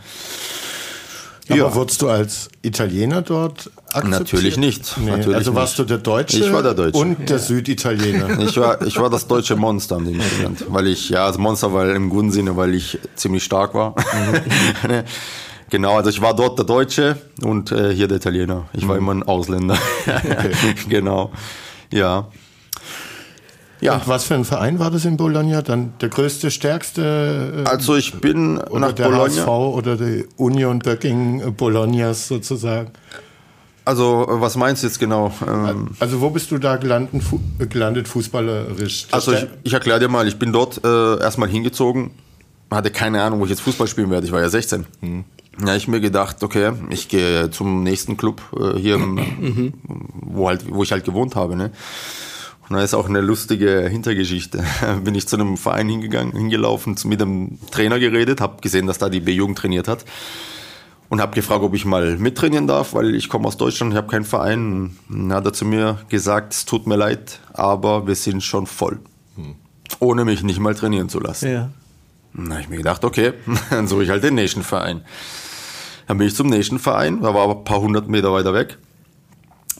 Ja. 1.48 1.66
Aber 1.66 1.76
wurdest 1.76 2.02
du 2.02 2.10
als 2.10 2.50
Italiener 2.62 3.22
dort 3.22 3.72
akzeptiert? 3.88 4.10
Natürlich 4.10 4.58
nicht. 4.58 4.98
Nee. 4.98 5.12
Natürlich 5.12 5.36
also 5.36 5.56
warst 5.56 5.80
nicht. 5.80 5.90
du 5.90 5.96
der 5.96 5.98
Deutsche? 5.98 6.38
Ich 6.38 6.54
war 6.54 6.64
der 6.64 6.74
Deutsche. 6.74 6.98
Und 6.98 7.20
ja. 7.20 7.26
der 7.26 7.40
Süditaliener. 7.40 8.40
Ich 8.42 8.58
war, 8.58 8.82
ich 8.82 8.98
war 9.00 9.10
das 9.10 9.28
deutsche 9.28 9.56
Monster 9.56 9.98
an 9.98 10.06
dem 10.06 10.18
Moment. 10.18 10.66
Weil 10.68 10.88
ich, 10.88 11.10
ja, 11.10 11.28
das 11.28 11.38
Monster, 11.38 11.74
weil 11.74 11.92
im 11.92 12.10
guten 12.10 12.32
Sinne, 12.32 12.56
weil 12.58 12.74
ich 12.74 12.98
ziemlich 13.16 13.44
stark 13.44 13.74
war. 13.74 13.92
Mhm. 13.92 15.04
genau, 15.70 15.98
also 15.98 16.10
ich 16.10 16.22
war 16.22 16.36
dort 16.36 16.58
der 16.58 16.66
Deutsche 16.66 17.18
und 17.44 17.72
äh, 17.72 17.94
hier 17.94 18.08
der 18.08 18.18
Italiener. 18.18 18.68
Ich 18.74 18.88
war 18.88 18.96
mhm. 18.96 19.02
immer 19.02 19.14
ein 19.16 19.24
Ausländer. 19.24 19.78
Okay. 20.06 20.76
genau. 20.90 21.32
Ja. 21.92 22.28
Ja. 23.82 23.96
Und 23.96 24.08
was 24.08 24.24
für 24.24 24.36
ein 24.36 24.46
Verein 24.46 24.80
war 24.80 24.92
das 24.92 25.06
in 25.06 25.18
Bologna? 25.18 25.62
Dann 25.62 25.94
der 26.00 26.10
größte, 26.10 26.52
stärkste? 26.52 27.64
Äh, 27.66 27.70
also 27.70 27.96
ich 27.96 28.14
bin 28.14 28.60
oder 28.60 28.80
nach 28.80 28.92
der 28.94 29.06
Bologna. 29.06 29.26
HSV 29.26 29.48
oder 29.48 29.98
die 29.98 30.26
Union 30.38 30.80
Böcking 30.80 31.56
Bolognas 31.56 32.28
sozusagen. 32.28 32.92
Also, 33.84 34.28
was 34.30 34.56
meinst 34.56 34.84
du 34.84 34.88
jetzt 34.88 35.00
genau? 35.00 35.34
Ähm, 35.48 35.90
also, 36.00 36.22
wo 36.22 36.30
bist 36.30 36.52
du 36.52 36.60
da 36.60 36.76
gelandet, 36.78 37.24
fu 37.24 37.40
gelandet 37.58 38.08
fußballerisch? 38.08 39.08
Das 39.08 39.28
also, 39.28 39.34
ich, 39.34 39.48
ich 39.64 39.74
erkläre 39.74 40.00
dir 40.00 40.08
mal, 40.08 40.28
ich 40.28 40.38
bin 40.38 40.54
dort 40.54 40.84
äh, 40.86 41.20
erstmal 41.20 41.50
hingezogen, 41.50 42.12
hatte 42.70 42.92
keine 42.92 43.24
Ahnung, 43.24 43.40
wo 43.40 43.46
ich 43.46 43.50
jetzt 43.50 43.62
Fußball 43.62 43.88
spielen 43.88 44.12
werde. 44.12 44.28
Ich 44.28 44.32
war 44.32 44.40
ja 44.40 44.50
16. 44.50 44.86
Hm. 45.00 45.24
Ja, 45.66 45.76
ich 45.76 45.88
mir 45.88 46.00
gedacht, 46.00 46.44
okay, 46.44 46.72
ich 46.90 47.10
gehe 47.10 47.50
zum 47.50 47.84
nächsten 47.84 48.18
Club 48.18 48.42
äh, 48.58 48.80
hier, 48.80 48.98
mhm. 48.98 49.74
wo, 50.14 50.48
halt, 50.48 50.64
wo 50.70 50.84
ich 50.84 50.92
halt 50.92 51.04
gewohnt 51.04 51.36
habe. 51.36 51.56
Ne? 51.56 51.72
Und 52.72 52.78
da 52.78 52.84
ist 52.86 52.94
auch 52.94 53.10
eine 53.10 53.20
lustige 53.20 53.86
Hintergeschichte. 53.90 54.63
Bin 55.04 55.13
ich 55.13 55.28
zu 55.28 55.36
einem 55.36 55.58
Verein 55.58 55.90
hingegangen, 55.90 56.32
hingelaufen, 56.32 56.96
mit 57.04 57.20
dem 57.20 57.60
Trainer 57.70 58.00
geredet, 58.00 58.40
habe 58.40 58.62
gesehen, 58.62 58.88
dass 58.88 58.98
da 58.98 59.10
die 59.10 59.20
B-Jugend 59.20 59.58
trainiert 59.58 59.90
hat 59.90 60.06
und 61.10 61.20
habe 61.20 61.36
gefragt, 61.36 61.63
ob 61.63 61.74
ich 61.74 61.84
mal 61.84 62.18
mittrainieren 62.18 62.68
darf, 62.68 62.94
weil 62.94 63.13
ich 63.13 63.28
komme 63.28 63.46
aus 63.46 63.58
Deutschland, 63.58 63.92
ich 63.92 63.98
habe 63.98 64.08
keinen 64.08 64.24
Verein. 64.24 64.96
Und 65.10 65.30
dann 65.30 65.34
hat 65.34 65.46
er 65.48 65.51
zu 65.51 65.66
mir 65.66 66.00
gesagt, 66.08 66.54
es 66.54 66.63
tut 66.63 66.88
mir 66.88 66.96
leid, 66.96 67.42
aber 67.51 68.08
wir 68.08 68.16
sind 68.16 68.42
schon 68.42 68.66
voll. 68.68 69.01
Hm. 69.36 69.56
Ohne 70.00 70.24
mich 70.24 70.42
nicht 70.42 70.62
mal 70.62 70.74
trainieren 70.74 71.10
zu 71.10 71.20
lassen. 71.20 71.51
Ja. 71.51 71.72
Dann 72.34 72.51
habe 72.51 72.62
ich 72.62 72.70
mir 72.70 72.78
gedacht, 72.78 73.04
okay, 73.04 73.34
dann 73.70 73.90
suche 73.90 74.06
ich 74.06 74.10
halt 74.12 74.24
den 74.24 74.36
nächsten 74.36 74.63
Verein. 74.63 75.01
Dann 76.08 76.18
bin 76.18 76.25
ich 76.25 76.36
zum 76.36 76.48
nächsten 76.48 76.80
Verein, 76.80 77.20
da 77.22 77.34
war 77.34 77.44
aber 77.44 77.58
ein 77.58 77.63
paar 77.66 77.82
hundert 77.82 78.08
Meter 78.08 78.32
weiter 78.32 78.54
weg. 78.54 78.78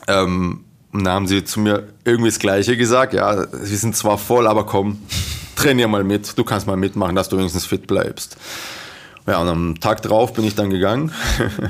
Ähm, 0.08 0.66
und 0.92 1.04
dann 1.04 1.14
haben 1.14 1.26
sie 1.26 1.42
zu 1.44 1.60
mir 1.60 1.88
irgendwie 2.04 2.28
das 2.28 2.38
Gleiche 2.38 2.76
gesagt. 2.76 3.14
Ja, 3.14 3.46
sie 3.46 3.76
sind 3.76 3.96
zwar 3.96 4.18
voll, 4.18 4.46
aber 4.46 4.66
komm, 4.66 4.98
trainier 5.56 5.88
mal 5.88 6.04
mit. 6.04 6.36
Du 6.36 6.44
kannst 6.44 6.66
mal 6.66 6.76
mitmachen, 6.76 7.16
dass 7.16 7.30
du 7.30 7.38
wenigstens 7.38 7.64
fit 7.64 7.86
bleibst. 7.86 8.36
Ja, 9.26 9.40
und 9.40 9.48
am 9.48 9.80
Tag 9.80 10.02
drauf 10.02 10.34
bin 10.34 10.44
ich 10.44 10.54
dann 10.54 10.68
gegangen. 10.68 11.12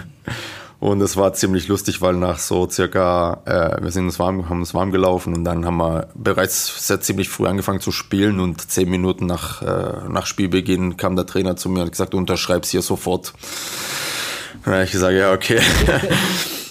und 0.81 1.01
es 1.03 1.17
war 1.17 1.35
ziemlich 1.35 1.69
lustig, 1.69 2.01
weil 2.01 2.15
nach 2.15 2.39
so 2.39 2.69
circa, 2.69 3.43
äh, 3.45 3.83
wir 3.83 3.93
sind 3.93 4.07
uns 4.07 4.19
warm, 4.19 4.49
haben 4.49 4.61
uns 4.61 4.75
warm 4.75 4.91
gelaufen 4.91 5.35
und 5.35 5.45
dann 5.45 5.65
haben 5.65 5.77
wir 5.77 6.09
bereits 6.15 6.89
sehr 6.89 7.01
ziemlich 7.01 7.29
früh 7.29 7.47
angefangen 7.47 7.81
zu 7.81 7.93
spielen 7.93 8.41
und 8.41 8.71
zehn 8.71 8.91
Minuten 8.91 9.27
nach, 9.27 9.63
äh, 9.63 10.09
nach 10.09 10.27
Spielbeginn 10.27 10.97
kam 10.97 11.15
der 11.15 11.27
Trainer 11.27 11.55
zu 11.55 11.69
mir 11.69 11.81
und 11.81 11.87
hat 11.87 11.93
gesagt, 11.93 12.15
unterschreib's 12.15 12.71
hier 12.71 12.83
sofort. 12.83 13.35
Und 14.55 14.67
dann 14.67 14.75
habe 14.75 14.85
ich 14.85 14.93
gesagt, 14.93 15.15
ja, 15.15 15.33
okay. 15.33 15.61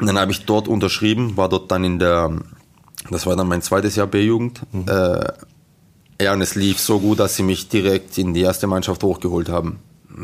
und 0.00 0.06
dann 0.06 0.18
habe 0.18 0.32
ich 0.32 0.44
dort 0.44 0.68
unterschrieben, 0.68 1.36
war 1.36 1.48
dort 1.48 1.70
dann 1.70 1.84
in 1.84 1.98
der, 1.98 2.32
das 3.10 3.26
war 3.26 3.36
dann 3.36 3.48
mein 3.48 3.62
zweites 3.62 3.96
Jahr 3.96 4.06
B-Jugend. 4.06 4.62
Mhm. 4.72 4.86
Äh, 4.88 5.32
ja, 6.20 6.32
und 6.32 6.40
es 6.40 6.54
lief 6.54 6.80
so 6.80 6.98
gut, 6.98 7.20
dass 7.20 7.36
sie 7.36 7.42
mich 7.42 7.68
direkt 7.68 8.18
in 8.18 8.34
die 8.34 8.40
erste 8.40 8.66
Mannschaft 8.66 9.02
hochgeholt 9.02 9.48
haben 9.48 9.78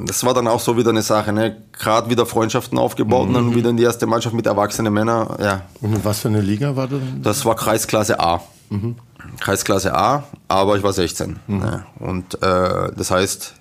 das 0.07 0.25
war 0.25 0.35
dann 0.35 0.49
auch 0.49 0.61
so 0.61 0.77
wieder 0.77 0.91
eine 0.91 1.03
Sache, 1.03 1.33
ne? 1.33 1.57
Gerade 1.73 2.11
wieder 2.11 2.27
Freundschaften 2.27 2.79
aufgebaut 2.79 3.29
mhm. 3.29 3.35
und 3.37 3.47
dann 3.47 3.55
wieder 3.55 3.71
in 3.71 3.77
die 3.77 3.83
erste 3.83 4.07
Mannschaft 4.07 4.35
mit 4.35 4.47
erwachsenen 4.47 4.93
Männern. 4.93 5.37
Ja. 5.41 5.63
Und 5.81 6.05
was 6.05 6.21
für 6.21 6.29
eine 6.29 6.41
Liga 6.41 6.75
war 6.77 6.89
das? 6.89 7.01
Das 7.23 7.45
war 7.45 7.55
Kreisklasse 7.55 8.19
A. 8.21 8.43
Mhm. 8.71 8.97
Kreisklasse 9.41 9.95
A, 9.95 10.25
aber 10.49 10.77
ich 10.77 10.83
war 10.83 10.93
16. 10.93 11.39
Mhm. 11.47 11.61
Ja. 11.61 11.87
Und 11.99 12.35
äh, 12.43 12.93
das 12.97 13.11
heißt, 13.11 13.55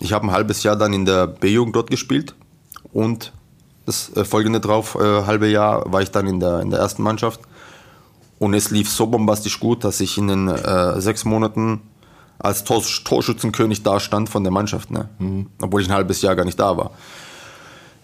ich 0.00 0.12
habe 0.12 0.26
ein 0.26 0.32
halbes 0.32 0.62
Jahr 0.62 0.76
dann 0.76 0.92
in 0.92 1.04
der 1.04 1.26
B-Jugend 1.26 1.76
dort 1.76 1.90
gespielt 1.90 2.34
und 2.92 3.32
das 3.90 4.16
äh, 4.16 4.24
folgende 4.24 4.60
drauf, 4.60 4.94
äh, 4.94 5.26
halbe 5.26 5.48
Jahr 5.48 5.90
war 5.92 6.00
ich 6.00 6.10
dann 6.10 6.26
in 6.26 6.40
der, 6.40 6.60
in 6.60 6.70
der 6.70 6.80
ersten 6.80 7.02
Mannschaft. 7.02 7.40
Und 8.38 8.54
es 8.54 8.70
lief 8.70 8.90
so 8.90 9.06
bombastisch 9.06 9.60
gut, 9.60 9.84
dass 9.84 10.00
ich 10.00 10.16
in 10.16 10.28
den 10.28 10.48
äh, 10.48 11.00
sechs 11.00 11.24
Monaten 11.24 11.82
als 12.38 12.64
Tor 12.64 12.82
Torschützenkönig 13.04 13.82
da 13.82 14.00
stand 14.00 14.30
von 14.30 14.44
der 14.44 14.52
Mannschaft, 14.52 14.90
ne? 14.90 15.10
Mhm. 15.18 15.48
obwohl 15.60 15.82
ich 15.82 15.88
ein 15.88 15.94
halbes 15.94 16.22
Jahr 16.22 16.34
gar 16.36 16.46
nicht 16.46 16.58
da 16.58 16.76
war. 16.76 16.92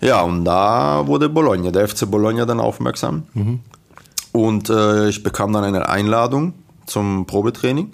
Ja, 0.02 0.20
und 0.20 0.44
da 0.44 1.06
wurde 1.06 1.30
Bologna, 1.30 1.70
der 1.70 1.88
FC 1.88 2.10
Bologna 2.10 2.44
dann 2.44 2.60
aufmerksam. 2.60 3.22
Mhm. 3.32 3.60
Und 4.32 4.68
äh, 4.68 5.08
ich 5.08 5.22
bekam 5.22 5.54
dann 5.54 5.64
eine 5.64 5.88
Einladung 5.88 6.52
zum 6.84 7.24
Probetraining. 7.24 7.92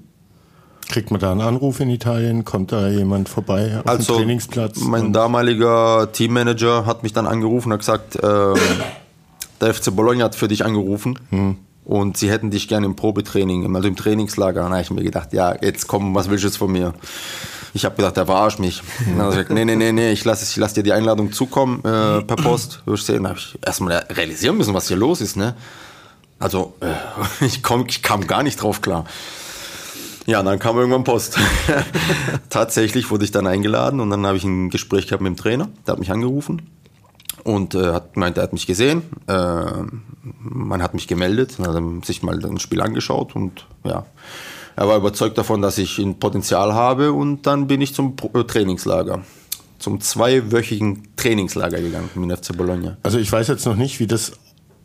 Kriegt 0.89 1.11
man 1.11 1.21
da 1.21 1.33
einen 1.33 1.41
Anruf 1.41 1.81
in 1.81 1.89
Italien? 1.91 2.45
Kommt 2.45 2.73
da 2.73 2.89
jemand 2.89 3.29
vorbei 3.29 3.79
auf 3.79 3.87
also, 3.87 4.15
dem 4.15 4.19
Trainingsplatz? 4.19 4.81
Mein 4.81 5.13
damaliger 5.13 6.11
Teammanager 6.13 6.87
hat 6.87 7.03
mich 7.03 7.13
dann 7.13 7.27
angerufen 7.27 7.69
und 7.69 7.75
hat 7.75 7.81
gesagt, 7.81 8.17
äh, 8.17 8.61
der 9.61 9.75
FC 9.75 9.95
Bologna 9.95 10.25
hat 10.25 10.35
für 10.35 10.49
dich 10.49 10.65
angerufen. 10.65 11.19
Mhm 11.31 11.57
und 11.85 12.17
sie 12.17 12.31
hätten 12.31 12.51
dich 12.51 12.69
gerne 12.69 12.87
im 12.87 12.97
Probetraining, 12.97 13.75
also 13.75 13.89
im 13.89 13.97
Trainingslager. 13.97 14.65
Und 14.65 14.71
da 14.71 14.77
habe 14.77 14.83
ich 14.83 14.91
mir 14.91 15.03
gedacht, 15.03 15.33
ja, 15.33 15.57
jetzt 15.61 15.89
komm, 15.89 16.15
was 16.15 16.31
willst 16.31 16.45
du 16.45 16.49
jetzt 16.49 16.57
von 16.57 16.71
mir? 16.71 16.95
Ich 17.75 17.85
habe 17.85 17.97
gedacht, 17.97 18.17
der 18.17 18.27
verarscht 18.27 18.59
mich. 18.59 18.83
Und 19.01 19.17
dann 19.17 19.23
habe 19.23 19.31
ich 19.31 19.37
gesagt, 19.37 19.51
nee, 19.51 19.65
nee, 19.65 19.77
nee, 19.77 19.93
nee, 19.93 20.13
ich 20.13 20.25
lasse 20.25 20.61
lass 20.61 20.75
dir 20.75 20.83
die 20.83 20.93
Einladung 20.93 21.33
zukommen 21.33 21.79
äh, 21.81 22.23
per 22.23 22.37
Post. 22.43 22.83
Wirst 22.85 23.07
sehen. 23.07 23.27
Habe 23.27 23.39
ich 23.39 23.59
erstmal 23.65 24.05
realisieren 24.11 24.57
müssen, 24.57 24.75
was 24.75 24.89
hier 24.89 24.97
los 24.97 25.21
ist. 25.21 25.37
Ne? 25.37 25.55
Also 26.39 26.75
äh, 26.81 26.87
ich, 27.45 27.63
komm, 27.63 27.87
ich 27.89 28.03
kam 28.03 28.27
gar 28.27 28.43
nicht 28.43 28.63
drauf 28.63 28.83
klar. 28.83 29.05
Ja, 30.27 30.43
dann 30.43 30.59
kam 30.59 30.77
irgendwann 30.77 31.05
Post. 31.05 31.39
Tatsächlich 32.51 33.11
wurde 33.11 33.25
ich 33.25 33.33
dann 33.33 33.47
eingeladen 33.47 34.01
und 34.01 34.11
dann 34.11 34.27
habe 34.27 34.37
ich 34.37 34.45
ein 34.45 34.71
Gespräch 34.71 35.07
gehabt 35.07 35.23
mit 35.23 35.31
dem 35.31 35.37
Trainer. 35.37 35.69
Der 35.87 35.93
hat 35.93 35.99
mich 35.99 36.13
angerufen 36.13 36.63
und 37.45 37.75
äh, 37.75 37.93
hat 37.93 38.15
gemeint, 38.15 38.37
er 38.37 38.45
hat 38.45 38.53
mich 38.53 38.67
gesehen. 38.67 39.03
Äh, 39.27 39.65
man 40.39 40.83
hat 40.83 40.95
mich 40.95 41.09
gemeldet, 41.09 41.59
hat 41.59 42.05
sich 42.05 42.23
mal 42.23 42.45
ein 42.45 42.59
Spiel 42.59 42.81
angeschaut 42.81 43.35
und 43.35 43.67
ja, 43.85 44.07
er 44.77 44.89
war 44.89 44.97
überzeugt 44.97 45.37
davon, 45.39 45.61
dass 45.61 45.79
ich 45.79 45.99
ein 45.99 46.19
Potenzial 46.19 46.73
habe 46.73 47.13
und 47.13 47.47
dann 47.47 47.67
bin 47.67 47.81
ich 47.81 47.95
zum 47.95 48.15
äh, 48.35 48.45
Trainingslager, 48.45 49.23
zum 49.79 50.01
zweiwöchigen 50.01 51.09
Trainingslager 51.17 51.81
gegangen 51.81 52.11
mit 52.15 52.39
FC 52.39 52.57
Bologna. 52.57 52.97
Also 53.03 53.19
ich 53.19 53.31
weiß 53.31 53.49
jetzt 53.49 53.67
noch 53.67 53.77
nicht, 53.77 53.99
wie 54.01 54.07
das 54.07 54.33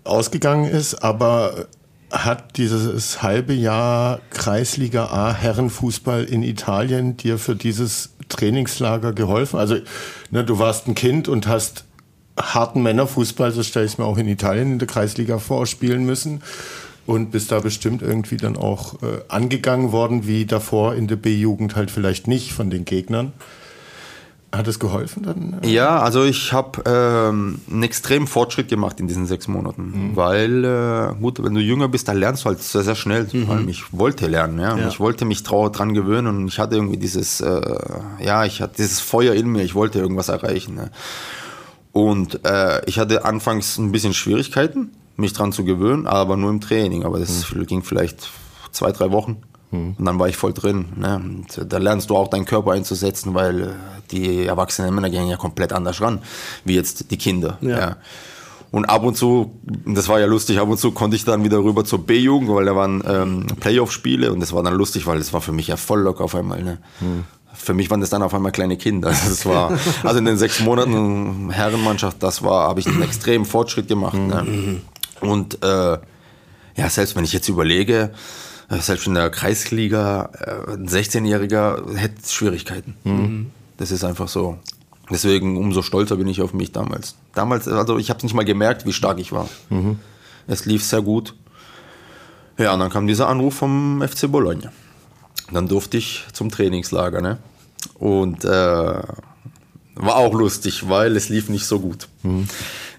ausgegangen 0.03 0.65
ist, 0.65 0.95
aber 1.03 1.67
hat 2.11 2.57
dieses 2.57 3.21
halbe 3.21 3.53
Jahr 3.53 4.19
Kreisliga 4.29 5.05
A 5.05 5.33
Herrenfußball 5.33 6.23
in 6.23 6.41
Italien 6.43 7.17
dir 7.17 7.37
für 7.37 7.55
dieses 7.55 8.11
Trainingslager 8.29 9.13
geholfen? 9.13 9.59
Also 9.59 9.77
ne, 10.31 10.43
du 10.43 10.59
warst 10.59 10.87
ein 10.87 10.95
Kind 10.95 11.27
und 11.27 11.47
hast 11.47 11.83
harten 12.39 12.81
Männerfußball, 12.81 13.51
so 13.51 13.63
stelle 13.63 13.85
ich 13.85 13.93
es 13.93 13.97
mir 13.97 14.05
auch 14.05 14.17
in 14.17 14.27
Italien 14.27 14.73
in 14.73 14.79
der 14.79 14.87
Kreisliga 14.87 15.39
vor, 15.39 15.65
spielen 15.65 16.05
müssen. 16.05 16.41
Und 17.05 17.31
bist 17.31 17.53
da 17.53 17.61
bestimmt 17.61 18.01
irgendwie 18.01 18.35
dann 18.35 18.57
auch 18.57 19.01
äh, 19.01 19.21
angegangen 19.29 19.93
worden, 19.93 20.27
wie 20.27 20.45
davor 20.45 20.93
in 20.93 21.07
der 21.07 21.15
B-Jugend 21.15 21.77
halt 21.77 21.89
vielleicht 21.89 22.27
nicht 22.27 22.51
von 22.51 22.69
den 22.69 22.83
Gegnern. 22.83 23.31
Hat 24.51 24.65
es 24.67 24.79
geholfen 24.79 25.23
dann? 25.23 25.59
Ja, 25.63 25.99
also 25.99 26.23
ich 26.23 26.53
habe 26.53 26.81
ähm, 26.85 27.59
einen 27.69 27.83
extremen 27.83 28.27
Fortschritt 28.27 28.69
gemacht 28.69 28.99
in 29.01 29.07
diesen 29.07 29.25
sechs 29.25 29.49
Monaten, 29.49 30.11
mhm. 30.11 30.15
weil 30.15 30.63
äh, 30.63 31.21
gut, 31.21 31.43
wenn 31.43 31.53
du 31.53 31.59
jünger 31.59 31.89
bist, 31.89 32.07
dann 32.07 32.17
lernst 32.17 32.45
du 32.45 32.49
halt 32.49 32.61
sehr, 32.61 32.83
sehr 32.83 32.95
schnell. 32.95 33.27
Mhm. 33.33 33.67
ich 33.67 33.91
wollte 33.91 34.27
lernen, 34.27 34.57
ja? 34.59 34.77
ja. 34.77 34.87
ich 34.87 35.01
wollte 35.01 35.25
mich 35.25 35.43
dran 35.43 35.93
gewöhnen 35.93 36.27
und 36.27 36.47
ich 36.47 36.59
hatte 36.59 36.75
irgendwie 36.75 36.97
dieses, 36.97 37.41
äh, 37.41 37.61
ja, 38.19 38.45
ich 38.45 38.61
hatte 38.61 38.75
dieses 38.77 39.01
Feuer 39.01 39.33
in 39.33 39.47
mir, 39.47 39.63
ich 39.63 39.75
wollte 39.75 39.99
irgendwas 39.99 40.29
erreichen. 40.29 40.75
Ne? 40.75 40.91
Und 41.91 42.45
äh, 42.45 42.85
ich 42.85 42.99
hatte 42.99 43.25
anfangs 43.25 43.77
ein 43.77 43.91
bisschen 43.91 44.13
Schwierigkeiten, 44.13 44.91
mich 45.17 45.33
dran 45.33 45.51
zu 45.51 45.65
gewöhnen, 45.65 46.07
aber 46.07 46.37
nur 46.37 46.51
im 46.51 46.61
Training. 46.61 47.03
Aber 47.03 47.19
das 47.19 47.53
mhm. 47.53 47.65
ging 47.65 47.83
vielleicht 47.83 48.29
zwei, 48.71 48.93
drei 48.93 49.11
Wochen. 49.11 49.41
Mhm. 49.71 49.95
Und 49.97 50.05
dann 50.05 50.19
war 50.19 50.27
ich 50.27 50.37
voll 50.37 50.53
drin. 50.53 50.85
Ne? 50.95 51.15
Und 51.15 51.71
da 51.71 51.77
lernst 51.77 52.09
du 52.09 52.15
auch 52.15 52.29
deinen 52.29 52.45
Körper 52.45 52.71
einzusetzen, 52.71 53.33
weil 53.33 53.61
äh, 53.61 53.67
die 54.11 54.45
erwachsenen 54.45 54.93
Männer 54.93 55.09
gehen 55.09 55.27
ja 55.27 55.37
komplett 55.37 55.73
anders 55.73 56.01
ran, 56.01 56.21
wie 56.65 56.75
jetzt 56.75 57.11
die 57.11 57.17
Kinder. 57.17 57.57
Ja. 57.61 57.79
ja. 57.79 57.97
Und 58.69 58.85
ab 58.85 59.03
und 59.03 59.15
zu, 59.15 59.59
das 59.85 60.09
war 60.09 60.19
ja 60.19 60.25
lustig, 60.25 60.59
ab 60.59 60.67
und 60.67 60.77
zu 60.77 60.91
konnte 60.91 61.15
ich 61.15 61.23
dann 61.23 61.43
wieder 61.43 61.59
rüber 61.59 61.85
zur 61.85 62.05
B-Jugend, 62.05 62.49
weil 62.49 62.65
da 62.65 62.75
waren 62.75 63.01
ähm, 63.07 63.47
Playoff-Spiele 63.59 64.33
und 64.33 64.41
das 64.41 64.51
war 64.51 64.61
dann 64.61 64.73
lustig, 64.73 65.07
weil 65.07 65.19
das 65.19 65.31
war 65.31 65.39
für 65.39 65.53
mich 65.53 65.67
ja 65.67 65.77
voll 65.77 66.01
locker 66.01 66.25
auf 66.25 66.35
einmal. 66.35 66.63
Ne? 66.63 66.77
Mhm 66.99 67.23
für 67.57 67.73
mich 67.73 67.89
waren 67.89 68.01
das 68.01 68.09
dann 68.09 68.21
auf 68.21 68.33
einmal 68.33 68.51
kleine 68.51 68.77
Kinder. 68.77 69.09
Das 69.27 69.45
war, 69.45 69.77
also 70.03 70.19
in 70.19 70.25
den 70.25 70.37
sechs 70.37 70.59
Monaten 70.61 71.49
Herrenmannschaft, 71.49 72.21
das 72.23 72.43
war, 72.43 72.69
habe 72.69 72.79
ich 72.79 72.87
einen 72.87 73.01
extremen 73.01 73.45
Fortschritt 73.45 73.87
gemacht. 73.87 74.13
Ne? 74.13 74.43
Mhm. 74.43 74.81
Und 75.21 75.63
äh, 75.63 75.97
ja, 76.75 76.89
selbst 76.89 77.15
wenn 77.15 77.23
ich 77.23 77.33
jetzt 77.33 77.49
überlege, 77.49 78.11
selbst 78.69 79.07
in 79.07 79.13
der 79.13 79.29
Kreisliga, 79.29 80.29
äh, 80.33 80.73
ein 80.73 80.87
16-Jähriger 80.87 81.95
hätte 81.95 82.27
Schwierigkeiten. 82.27 82.95
Mhm. 83.03 83.51
Das 83.77 83.91
ist 83.91 84.03
einfach 84.03 84.27
so. 84.27 84.57
Deswegen 85.09 85.57
umso 85.57 85.81
stolzer 85.81 86.17
bin 86.17 86.27
ich 86.27 86.41
auf 86.41 86.53
mich 86.53 86.71
damals. 86.71 87.15
Damals, 87.33 87.67
also 87.67 87.97
ich 87.97 88.09
habe 88.09 88.17
es 88.17 88.23
nicht 88.23 88.33
mal 88.33 88.43
gemerkt, 88.43 88.85
wie 88.85 88.93
stark 88.93 89.19
ich 89.19 89.31
war. 89.31 89.47
Mhm. 89.69 89.99
Es 90.47 90.65
lief 90.65 90.83
sehr 90.83 91.01
gut. 91.01 91.33
Ja, 92.57 92.73
und 92.73 92.79
dann 92.79 92.89
kam 92.89 93.07
dieser 93.07 93.29
Anruf 93.29 93.55
vom 93.55 94.01
FC 94.05 94.29
Bologna. 94.29 94.71
Dann 95.51 95.67
durfte 95.67 95.97
ich 95.97 96.25
zum 96.33 96.49
Trainingslager, 96.49 97.21
ne? 97.21 97.37
Und 97.93 98.43
äh, 98.43 99.01
war 99.99 100.15
auch 100.15 100.33
lustig, 100.33 100.89
weil 100.89 101.15
es 101.15 101.29
lief 101.29 101.49
nicht 101.49 101.65
so 101.65 101.79
gut. 101.79 102.07
Mhm. 102.23 102.47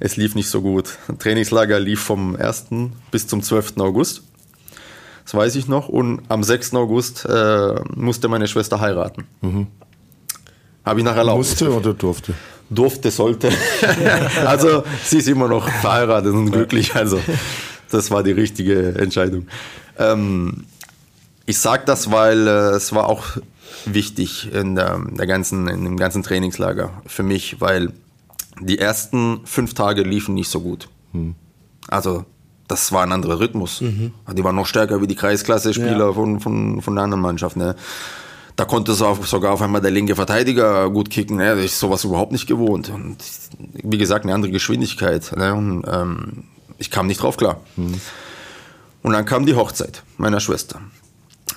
Es 0.01 0.17
lief 0.17 0.35
nicht 0.35 0.49
so 0.49 0.63
gut. 0.63 0.97
Trainingslager 1.19 1.79
lief 1.79 2.01
vom 2.01 2.37
1. 2.37 2.67
bis 3.11 3.27
zum 3.27 3.43
12. 3.43 3.79
August. 3.79 4.23
Das 5.29 5.35
weiß 5.35 5.57
ich 5.57 5.69
noch. 5.69 5.91
Und 5.91 6.23
am 6.29 6.43
6. 6.43 6.73
August 6.73 7.27
äh, 7.27 7.75
musste 7.95 8.29
meine 8.29 8.49
Schwester 8.49 8.81
heiraten. 8.81 9.27
Mhm. 9.43 9.67
Habe 10.87 11.01
ich 11.01 11.05
nach 11.05 11.17
erlaubt. 11.17 11.37
Musste 11.37 11.71
oder 11.71 11.93
durfte? 11.93 12.33
durfte, 12.71 13.11
sollte. 13.11 13.51
also 14.47 14.85
sie 15.05 15.19
ist 15.19 15.29
immer 15.29 15.47
noch 15.47 15.69
verheiratet 15.69 16.33
und 16.33 16.51
glücklich. 16.51 16.95
Also 16.95 17.21
das 17.91 18.11
war 18.11 18.23
die 18.23 18.33
richtige 18.33 18.95
Entscheidung. 18.95 19.49
Ähm, 19.99 20.65
ich 21.45 21.59
sage 21.59 21.83
das, 21.85 22.11
weil 22.11 22.47
äh, 22.47 22.77
es 22.77 22.95
war 22.95 23.07
auch 23.07 23.25
wichtig 23.85 24.51
in, 24.55 24.77
der, 24.77 24.99
der 25.11 25.27
ganzen, 25.27 25.69
in 25.69 25.85
dem 25.85 25.99
ganzen 25.99 26.23
Trainingslager 26.23 27.03
für 27.07 27.23
mich, 27.23 27.61
weil 27.61 27.93
die 28.61 28.79
ersten 28.79 29.43
fünf 29.45 29.75
Tage 29.75 30.05
liefen 30.05 30.35
nicht 30.35 30.49
so 30.49 30.63
gut. 30.63 30.89
Hm. 31.13 31.35
Also 31.87 32.25
das 32.69 32.93
war 32.93 33.03
ein 33.03 33.13
anderer 33.13 33.41
Rhythmus. 33.41 33.81
Mhm. 33.81 34.13
Die 34.33 34.45
waren 34.45 34.55
noch 34.55 34.67
stärker 34.67 35.01
wie 35.01 35.07
die 35.07 35.17
Kreisklasse-Spieler 35.17 36.07
ja. 36.07 36.13
von, 36.13 36.39
von, 36.39 36.83
von 36.83 36.95
der 36.95 37.05
anderen 37.05 37.23
Mannschaft. 37.23 37.57
Ne? 37.57 37.75
Da 38.57 38.65
konnte 38.67 38.93
sogar 38.93 39.53
auf 39.53 39.63
einmal 39.63 39.81
der 39.81 39.91
linke 39.91 40.15
Verteidiger 40.15 40.91
gut 40.91 41.11
kicken. 41.11 41.39
Ne? 41.39 41.57
Das 41.57 41.65
ist 41.65 41.81
sowas 41.81 42.05
überhaupt 42.05 42.33
nicht 42.33 42.47
gewohnt. 42.47 42.91
Und 42.91 43.17
wie 43.59 43.99
gesagt, 43.99 44.25
eine 44.25 44.35
andere 44.35 44.53
Geschwindigkeit. 44.53 45.35
Ne? 45.37 45.55
Und, 45.55 45.85
ähm, 45.91 46.45
ich 46.77 46.91
kam 46.91 47.07
nicht 47.07 47.23
drauf 47.23 47.37
klar. 47.37 47.61
Mhm. 47.77 48.01
Und 49.03 49.13
dann 49.13 49.25
kam 49.25 49.47
die 49.47 49.55
Hochzeit 49.55 50.03
meiner 50.19 50.41
Schwester. 50.41 50.81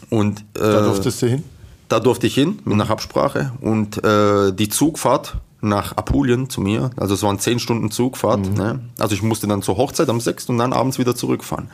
Und, 0.10 0.40
äh, 0.56 0.60
da 0.60 0.82
durftest 0.82 1.22
du 1.22 1.28
hin? 1.28 1.44
Da 1.90 2.00
durfte 2.00 2.26
ich 2.26 2.34
hin, 2.34 2.60
mit 2.64 2.78
nach 2.78 2.90
Absprache. 2.90 3.52
Und 3.60 4.02
äh, 4.04 4.54
die 4.54 4.70
Zugfahrt 4.70 5.36
nach 5.62 5.96
Apulien 5.96 6.50
zu 6.50 6.62
mir, 6.62 6.90
also 6.98 7.14
es 7.14 7.24
waren 7.24 7.40
zehn 7.40 7.60
Stunden 7.60 7.92
Zugfahrt. 7.92 8.50
Mhm. 8.50 8.54
Ne? 8.54 8.80
Also 9.00 9.16
ich 9.16 9.22
musste 9.22 9.48
dann 9.48 9.62
zur 9.62 9.78
Hochzeit 9.78 10.10
am 10.10 10.20
6. 10.20 10.50
und 10.50 10.58
dann 10.58 10.74
abends 10.74 11.00
wieder 11.00 11.16
zurückfahren. 11.16 11.70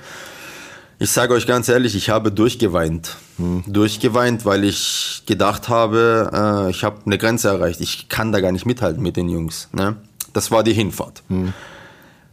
Ich 1.00 1.12
sage 1.12 1.34
euch 1.34 1.46
ganz 1.46 1.70
ehrlich, 1.70 1.96
ich 1.96 2.10
habe 2.10 2.32
durchgeweint. 2.32 3.18
Mhm. 3.38 3.64
Durchgeweint, 3.68 4.46
weil 4.46 4.64
ich 4.64 5.24
gedacht 5.26 5.70
habe, 5.70 6.66
äh, 6.68 6.72
ich 6.72 6.84
habe 6.84 7.02
eine 7.06 7.18
Grenze 7.18 7.50
erreicht. 7.50 7.82
Ich 7.82 8.10
kann 8.10 8.32
da 8.32 8.42
gar 8.42 8.52
nicht 8.52 8.66
mithalten 8.66 9.04
mit 9.04 9.16
den 9.16 9.30
Jungs. 9.30 9.70
Ne? 9.74 9.96
Das 10.34 10.50
war 10.50 10.64
die 10.64 10.74
Hinfahrt. 10.74 11.24
Mhm. 11.30 11.54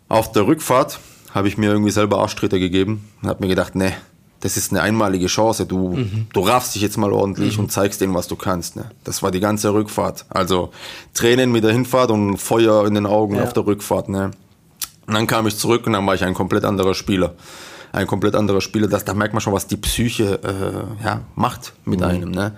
Auf 0.09 0.33
der 0.33 0.47
Rückfahrt 0.47 0.99
habe 1.35 1.49
ich 1.49 1.59
mir 1.59 1.71
irgendwie 1.71 1.91
selber 1.91 2.21
Arschtritte 2.21 2.59
gegeben 2.59 3.09
und 3.21 3.29
habe 3.29 3.43
mir 3.43 3.49
gedacht, 3.49 3.75
ne, 3.75 3.93
das 4.45 4.59
ist 4.59 4.73
eine 4.73 4.83
einmalige 4.83 5.27
Chance. 5.27 5.65
Du, 5.65 5.97
mhm. 5.97 6.27
du 6.31 6.41
raffst 6.41 6.75
dich 6.75 6.83
jetzt 6.83 6.99
mal 6.99 7.15
ordentlich 7.15 7.57
mhm. 7.57 7.65
und 7.65 7.73
zeigst 7.73 8.03
denen, 8.03 8.13
was 8.13 8.29
du 8.29 8.37
kannst. 8.37 8.77
Ne? 8.77 8.91
Das 9.03 9.23
war 9.23 9.31
die 9.31 9.41
ganze 9.41 9.73
Rückfahrt. 9.73 10.27
Also 10.29 10.71
Tränen 11.15 11.51
mit 11.51 11.65
der 11.65 11.73
Hinfahrt 11.73 12.11
und 12.11 12.37
Feuer 12.37 12.87
in 12.87 12.95
den 12.95 13.07
Augen 13.07 13.37
ja. 13.37 13.45
auf 13.45 13.55
der 13.55 13.67
Rückfahrt. 13.67 14.11
Ne? 14.11 14.33
Und 15.07 15.15
dann 15.15 15.27
kam 15.27 15.47
ich 15.47 15.57
zurück 15.57 15.87
und 15.87 15.95
dann 15.95 16.07
war 16.07 16.15
ich 16.15 16.25
ein 16.25 16.35
komplett 16.35 16.67
anderer 16.67 16.93
Spieler. 16.93 17.33
Ein 17.93 18.07
komplett 18.07 18.35
anderer 18.35 18.61
Spieler. 18.61 18.87
Das, 18.87 19.07
da 19.07 19.15
merkt 19.15 19.33
man 19.33 19.41
schon, 19.41 19.55
was 19.55 19.67
die 19.67 19.79
Psyche 19.79 20.39
äh, 20.43 21.05
ja, 21.05 21.23
macht 21.37 21.73
mit 21.87 22.01
mhm. 22.01 22.07
einem. 22.07 22.31
Ne? 22.31 22.53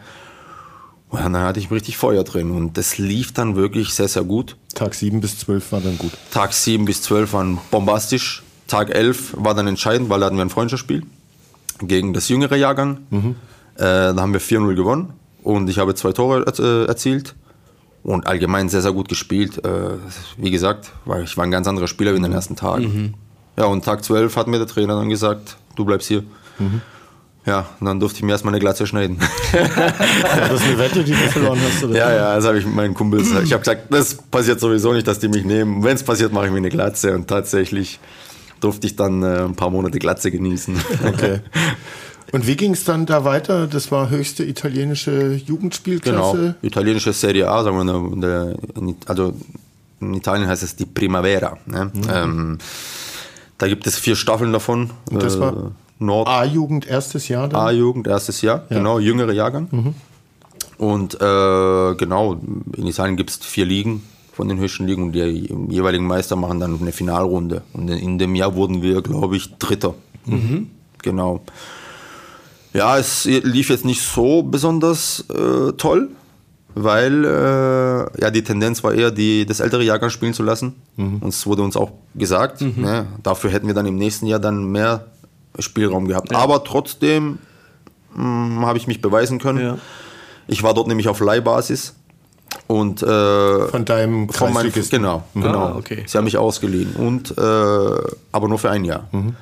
Und 1.11 1.23
dann 1.23 1.37
hatte 1.37 1.61
ich 1.61 1.71
richtig 1.71 1.97
Feuer 1.99 2.25
drin 2.25 2.51
und 2.51 2.77
das 2.77 2.99
lief 2.99 3.33
dann 3.33 3.55
wirklich 3.55 3.95
sehr, 3.95 4.09
sehr 4.09 4.25
gut. 4.25 4.57
Tag 4.75 4.93
7 4.93 5.21
bis 5.21 5.39
12 5.39 5.71
war 5.71 5.81
dann 5.81 5.99
gut. 5.99 6.11
Tag 6.33 6.53
7 6.53 6.85
bis 6.85 7.03
12 7.03 7.33
waren 7.33 7.59
bombastisch. 7.71 8.43
Tag 8.67 8.91
11 8.91 9.35
war 9.37 9.55
dann 9.55 9.69
entscheidend, 9.69 10.11
weil 10.11 10.19
da 10.19 10.27
hatten 10.27 10.37
wir 10.37 10.45
ein 10.45 10.51
Freundschaftsspiel 10.51 11.05
gegen 11.81 12.13
das 12.13 12.29
jüngere 12.29 12.57
Jahrgang. 12.57 12.99
Mhm. 13.11 13.37
Äh, 13.77 13.81
da 13.83 14.17
haben 14.17 14.33
wir 14.33 14.41
4-0 14.41 14.75
gewonnen 14.75 15.13
und 15.43 15.69
ich 15.69 15.79
habe 15.79 15.95
zwei 15.95 16.13
Tore 16.13 16.45
äh, 16.59 16.89
erzielt 16.89 17.35
und 18.03 18.27
allgemein 18.27 18.69
sehr, 18.69 18.83
sehr 18.83 18.93
gut 18.93 19.09
gespielt. 19.09 19.65
Äh, 19.65 19.99
wie 20.37 20.51
gesagt, 20.51 20.93
war, 21.05 21.21
ich 21.21 21.37
war 21.37 21.45
ein 21.45 21.51
ganz 21.51 21.67
anderer 21.67 21.89
Spieler 21.89 22.13
wie 22.13 22.19
in 22.19 22.23
den 22.23 22.33
ersten 22.33 22.57
Tagen. 22.57 22.85
Mhm. 22.85 23.15
Ja, 23.59 23.67
und 23.67 23.85
Tag 23.85 24.05
12 24.05 24.37
hat 24.37 24.47
mir 24.49 24.59
der 24.59 24.67
Trainer 24.67 24.97
dann 24.97 25.09
gesagt, 25.09 25.57
du 25.77 25.85
bleibst 25.85 26.09
hier. 26.09 26.23
Mhm. 26.59 26.83
Ja, 27.47 27.67
und 27.79 27.87
dann 27.87 28.01
durfte 28.01 28.19
ich 28.19 28.25
mir 28.25 28.33
erstmal 28.33 28.53
eine 28.53 28.61
Glatze 28.61 28.89
schneiden. 28.89 29.21
War 29.53 30.49
das 30.49 30.63
eine 30.63 30.79
Wette, 30.79 31.05
die 31.05 31.13
du 31.13 31.19
verloren 31.31 31.61
hast? 31.65 31.85
Oder? 31.85 31.97
Ja, 31.97 32.13
ja, 32.13 32.35
das 32.35 32.45
habe 32.45 32.59
ich 32.59 32.67
mit 32.67 32.75
meinen 32.75 32.93
Kumpels. 32.93 33.31
Ich 33.45 33.53
habe 33.53 33.61
gesagt, 33.61 33.83
das 33.89 34.15
passiert 34.15 34.59
sowieso 34.59 34.93
nicht, 34.93 35.07
dass 35.07 35.21
die 35.21 35.29
mich 35.29 35.45
nehmen. 35.45 35.85
Wenn 35.85 35.95
es 35.95 36.03
passiert, 36.03 36.33
mache 36.33 36.47
ich 36.47 36.51
mir 36.51 36.59
eine 36.59 36.71
Glatze. 36.71 37.15
Und 37.15 37.29
tatsächlich 37.29 38.01
durfte 38.61 38.87
ich 38.87 38.97
dann 38.97 39.23
äh, 39.23 39.45
ein 39.45 39.55
paar 39.55 39.71
Monate 39.71 39.99
Glatze 39.99 40.31
genießen. 40.31 40.77
Okay. 41.07 41.41
Und 42.33 42.47
wie 42.47 42.57
ging 42.57 42.73
es 42.73 42.85
dann 42.85 43.07
da 43.07 43.25
weiter? 43.25 43.67
Das 43.67 43.93
war 43.93 44.11
höchste 44.11 44.45
italienische 44.45 45.35
Jugendspielklasse? 45.35 46.37
Genau, 46.37 46.55
italienische 46.61 47.13
Serie 47.13 47.49
A, 47.49 47.63
sagen 47.63 47.87
wir 47.87 48.57
also 49.07 49.33
in 50.01 50.15
Italien 50.15 50.49
heißt 50.49 50.63
es 50.63 50.77
die 50.77 50.87
Primavera. 50.87 51.57
Ne? 51.67 51.91
Mhm. 51.93 52.03
Ähm, 52.13 52.59
da 53.59 53.69
gibt 53.69 53.87
es 53.87 53.99
vier 53.99 54.17
Staffeln 54.17 54.53
davon. 54.53 54.91
Und 55.11 55.23
das 55.23 55.39
war 55.39 55.53
äh, 55.53 55.71
Nord 55.99 56.29
A-Jugend 56.29 56.87
erstes 56.87 57.29
Jahr 57.29 57.49
dann? 57.49 57.61
A-Jugend 57.61 58.07
erstes 58.07 58.43
Jahr, 58.43 58.65
ja. 58.69 58.77
genau, 58.77 58.99
jüngere 58.99 59.33
Jahrgang. 59.33 59.69
Mhm. 59.71 59.95
Und 60.79 61.15
äh, 61.15 61.95
genau, 61.95 62.39
in 62.77 62.87
Italien 62.87 63.17
gibt 63.17 63.31
es 63.31 63.37
vier 63.39 63.65
Ligen 63.65 64.03
von 64.37 64.49
den 64.49 64.59
höchsten 64.59 64.87
Ligen 64.87 65.03
und 65.03 65.13
die 65.13 65.49
jeweiligen 65.71 66.07
Meister 66.07 66.37
machen 66.37 66.61
dann 66.61 66.79
eine 66.79 66.93
Finalrunde. 66.93 67.63
Und 67.73 67.89
in 67.89 68.19
dem 68.19 68.35
Jahr 68.35 68.55
wurden 68.55 68.83
wir, 68.83 69.01
glaube 69.01 69.35
ich, 69.35 69.57
Dritter. 69.57 69.95
Mhm. 70.27 70.69
Genau. 71.03 71.41
Ja, 72.75 72.99
es 72.99 73.25
lief 73.25 73.71
jetzt 73.71 73.87
nicht 73.87 74.03
so 74.03 74.43
besonders 74.43 75.25
äh, 75.31 75.73
toll, 75.79 76.11
weil 76.75 77.25
äh, 77.25 78.21
ja 78.21 78.31
die 78.31 78.45
Tendenz 78.45 78.85
war 78.85 78.93
eher, 78.93 79.11
die, 79.11 79.47
das 79.47 79.61
ältere 79.61 79.83
Jahrgang 79.83 80.11
spielen 80.11 80.35
zu 80.35 80.43
lassen. 80.43 80.75
Mhm. 80.97 81.21
Und 81.21 81.29
es 81.29 81.47
wurde 81.47 81.63
uns 81.63 81.75
auch 81.75 81.93
gesagt. 82.15 82.61
Mhm. 82.61 82.75
Ne? 82.77 83.07
Dafür 83.23 83.51
hätten 83.51 83.69
wir 83.69 83.75
dann 83.75 83.87
im 83.87 83.97
nächsten 83.97 84.27
Jahr 84.27 84.39
dann 84.39 84.71
mehr 84.71 85.07
Spielraum 85.59 86.07
gehabt. 86.09 86.31
Ja. 86.33 86.39
Aber 86.39 86.63
trotzdem 86.63 87.39
hm, 88.15 88.67
habe 88.67 88.77
ich 88.77 88.87
mich 88.87 89.01
beweisen 89.01 89.39
können. 89.39 89.61
Ja. 89.61 89.79
Ich 90.47 90.63
war 90.63 90.75
dort 90.75 90.89
nämlich 90.89 91.09
auf 91.09 91.21
Leihbasis. 91.21 91.95
Und 92.67 93.03
äh, 93.03 93.69
von 93.69 93.85
deinem 93.85 94.29
von 94.29 94.53
meinem, 94.53 94.73
Genau, 94.73 95.25
mhm. 95.35 95.43
genau. 95.43 95.59
Ah, 95.59 95.77
okay. 95.77 96.05
Sie 96.07 96.19
haben 96.19 96.25
mich 96.25 96.39
ausgeliehen. 96.39 96.95
Und 96.97 97.37
äh, 97.37 97.41
aber 98.33 98.49
nur 98.49 98.59
für 98.59 98.71
ein 98.71 98.85
Jahr. 98.85 99.09
Mhm. 99.13 99.37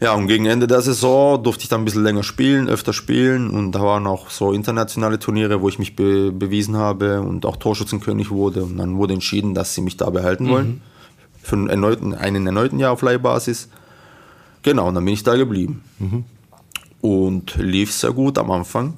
Ja, 0.00 0.14
und 0.14 0.28
gegen 0.28 0.46
Ende 0.46 0.66
der 0.66 0.80
Saison 0.80 1.42
durfte 1.42 1.64
ich 1.64 1.68
dann 1.68 1.82
ein 1.82 1.84
bisschen 1.84 2.02
länger 2.02 2.22
spielen, 2.22 2.70
öfter 2.70 2.94
spielen. 2.94 3.50
Und 3.50 3.72
da 3.72 3.82
waren 3.82 4.06
auch 4.06 4.30
so 4.30 4.52
internationale 4.52 5.18
Turniere, 5.18 5.60
wo 5.60 5.68
ich 5.68 5.78
mich 5.78 5.94
be 5.94 6.32
bewiesen 6.32 6.76
habe 6.76 7.20
und 7.20 7.44
auch 7.44 7.56
Torschützenkönig 7.56 8.30
wurde. 8.30 8.62
Und 8.62 8.78
dann 8.78 8.96
wurde 8.96 9.12
entschieden, 9.12 9.54
dass 9.54 9.74
sie 9.74 9.82
mich 9.82 9.98
da 9.98 10.08
behalten 10.08 10.48
wollen. 10.48 10.68
Mhm. 10.68 10.80
Für 11.42 11.56
einen 11.56 11.68
erneuten, 11.68 12.14
einen 12.14 12.46
erneuten 12.46 12.78
Jahr 12.78 12.92
auf 12.92 13.02
Leihbasis. 13.02 13.68
Genau, 14.62 14.88
und 14.88 14.94
dann 14.94 15.04
bin 15.04 15.14
ich 15.14 15.22
da 15.22 15.36
geblieben. 15.36 15.82
Mhm. 15.98 16.24
Und 17.02 17.56
lief 17.56 17.92
sehr 17.92 18.12
gut 18.12 18.38
am 18.38 18.50
Anfang. 18.50 18.94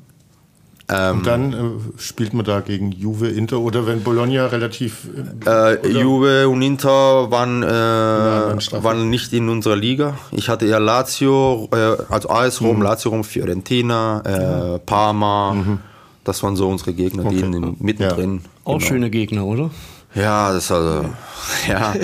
Ähm, 0.93 1.19
und 1.19 1.27
dann 1.27 1.53
äh, 1.53 1.57
spielt 2.01 2.35
man 2.35 2.45
da 2.45 2.61
gegen 2.61 2.93
Juve, 2.93 3.29
Inter 3.29 3.61
oder 3.61 3.87
wenn 3.87 4.03
Bologna 4.03 4.47
relativ. 4.47 5.09
Äh, 5.47 5.89
Juve 5.89 6.49
und 6.49 6.61
Inter 6.61 7.31
waren, 7.31 7.63
äh, 7.63 7.67
waren 7.67 9.09
nicht 9.09 9.33
in 9.33 9.49
unserer 9.49 9.77
Liga. 9.77 10.19
Ich 10.33 10.49
hatte 10.49 10.67
eher 10.67 10.81
Lazio, 10.81 11.69
äh, 11.73 11.97
also 12.13 12.29
AS 12.29 12.61
Rom, 12.61 12.77
mhm. 12.77 12.83
Lazio 12.83 13.11
Rom, 13.11 13.25
Fiorentina, 13.25 14.75
äh, 14.75 14.79
Parma. 14.81 15.55
Mhm. 15.55 15.79
Das 16.25 16.43
waren 16.43 16.57
so 16.57 16.69
unsere 16.69 16.93
Gegner, 16.93 17.25
okay. 17.25 17.37
die 17.37 17.43
in, 17.43 17.77
mittendrin. 17.81 18.35
Ja. 18.35 18.51
Auch 18.65 18.79
genau. 18.79 18.87
schöne 18.87 19.11
Gegner, 19.11 19.47
oder? 19.47 19.71
Ja, 20.15 20.53
das 20.53 20.71
also, 20.71 21.09
ja, 21.69 21.95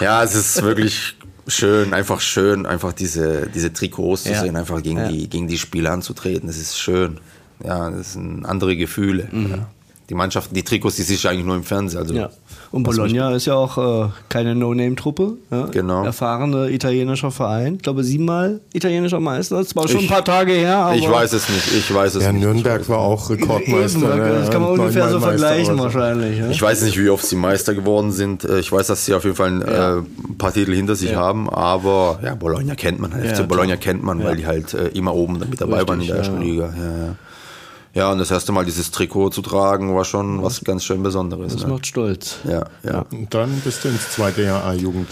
ja, 0.00 0.24
es 0.24 0.34
ist 0.34 0.62
wirklich 0.62 1.16
schön, 1.46 1.94
einfach 1.94 2.20
schön, 2.20 2.66
einfach 2.66 2.92
diese, 2.92 3.48
diese 3.48 3.72
Trikots 3.72 4.24
zu 4.24 4.32
ja. 4.32 4.40
sehen, 4.40 4.56
einfach 4.56 4.82
gegen, 4.82 4.98
ja. 4.98 5.08
die, 5.08 5.28
gegen 5.28 5.46
die 5.46 5.58
Spieler 5.58 5.92
anzutreten. 5.92 6.48
Das 6.48 6.58
ist 6.58 6.78
schön. 6.78 7.20
Ja, 7.64 7.90
das 7.90 8.14
sind 8.14 8.44
andere 8.44 8.76
Gefühle. 8.76 9.28
Mhm. 9.30 9.50
Ja. 9.50 9.68
Die 10.08 10.14
Mannschaften, 10.14 10.54
die 10.54 10.62
Trikots, 10.62 10.96
die 10.96 11.02
siehst 11.02 11.24
du 11.24 11.28
eigentlich 11.28 11.44
nur 11.44 11.56
im 11.56 11.64
Fernsehen. 11.64 12.00
Also 12.00 12.14
ja. 12.14 12.30
Und 12.70 12.82
Bologna 12.82 13.34
ist 13.34 13.44
ja 13.44 13.54
auch 13.54 14.06
äh, 14.06 14.08
keine 14.30 14.54
No-Name-Truppe. 14.54 15.34
Ja? 15.50 15.66
Genau. 15.66 16.02
Erfahrener 16.02 16.68
italienischer 16.70 17.30
Verein. 17.30 17.74
Ich 17.76 17.82
glaube, 17.82 18.02
siebenmal 18.04 18.60
italienischer 18.72 19.20
Meister. 19.20 19.56
Das 19.58 19.76
war 19.76 19.86
schon 19.86 19.98
ich, 19.98 20.04
ein 20.04 20.08
paar 20.08 20.24
Tage 20.24 20.52
her. 20.52 20.94
ich 20.96 21.08
weiß 21.08 21.34
es 21.34 21.50
nicht. 21.50 21.74
Ich 21.74 21.92
weiß 21.94 22.14
es 22.14 22.22
ja, 22.22 22.32
nicht. 22.32 22.42
Nürnberg 22.42 22.88
war 22.88 23.00
auch 23.00 23.28
Rekordmeister. 23.28 23.98
Eben, 23.98 24.18
ne? 24.18 24.38
Das 24.40 24.50
kann 24.50 24.62
man 24.62 24.70
ungefähr 24.72 25.10
so 25.10 25.20
vergleichen 25.20 25.76
so. 25.76 25.82
wahrscheinlich. 25.82 26.38
Ja? 26.38 26.48
Ich 26.48 26.62
weiß 26.62 26.82
nicht, 26.82 26.98
wie 26.98 27.10
oft 27.10 27.26
sie 27.26 27.36
Meister 27.36 27.74
geworden 27.74 28.10
sind. 28.10 28.44
Äh, 28.44 28.60
ich 28.60 28.72
weiß, 28.72 28.86
dass 28.86 29.04
sie 29.04 29.12
auf 29.12 29.24
jeden 29.24 29.36
Fall 29.36 29.50
ein 29.50 29.60
ja. 29.60 29.98
äh, 29.98 30.02
paar 30.38 30.54
Titel 30.54 30.74
hinter 30.74 30.96
sich 30.96 31.14
haben. 31.14 31.50
Aber 31.50 32.18
ja, 32.22 32.34
Bologna 32.34 32.74
kennt 32.76 32.98
man. 32.98 33.12
Halt. 33.12 33.36
FC 33.36 33.46
Bologna 33.46 33.76
kennt 33.76 34.02
man, 34.02 34.24
weil 34.24 34.36
die 34.36 34.46
halt 34.46 34.72
äh, 34.72 34.88
immer 34.88 35.14
oben 35.14 35.38
mit 35.38 35.60
dabei 35.60 35.80
Richtig, 35.80 35.88
waren 35.88 36.00
in 36.00 36.06
der 36.06 36.16
ersten 36.16 36.40
Liga. 36.40 36.74
Ja, 36.74 37.06
ja. 37.06 37.14
Ja, 37.94 38.12
und 38.12 38.18
das 38.18 38.30
erste 38.30 38.52
Mal 38.52 38.64
dieses 38.64 38.90
Trikot 38.90 39.30
zu 39.30 39.42
tragen, 39.42 39.94
war 39.94 40.04
schon 40.04 40.42
was 40.42 40.62
ganz 40.62 40.84
schön 40.84 41.02
Besonderes. 41.02 41.54
Das 41.54 41.62
ne? 41.62 41.68
macht 41.68 41.86
stolz. 41.86 42.36
Ja, 42.44 42.66
ja. 42.82 43.06
Und 43.10 43.32
dann 43.32 43.60
bist 43.64 43.84
du 43.84 43.88
ins 43.88 44.10
zweite 44.10 44.42
Jahr 44.42 44.64
A-Jugend. 44.64 45.08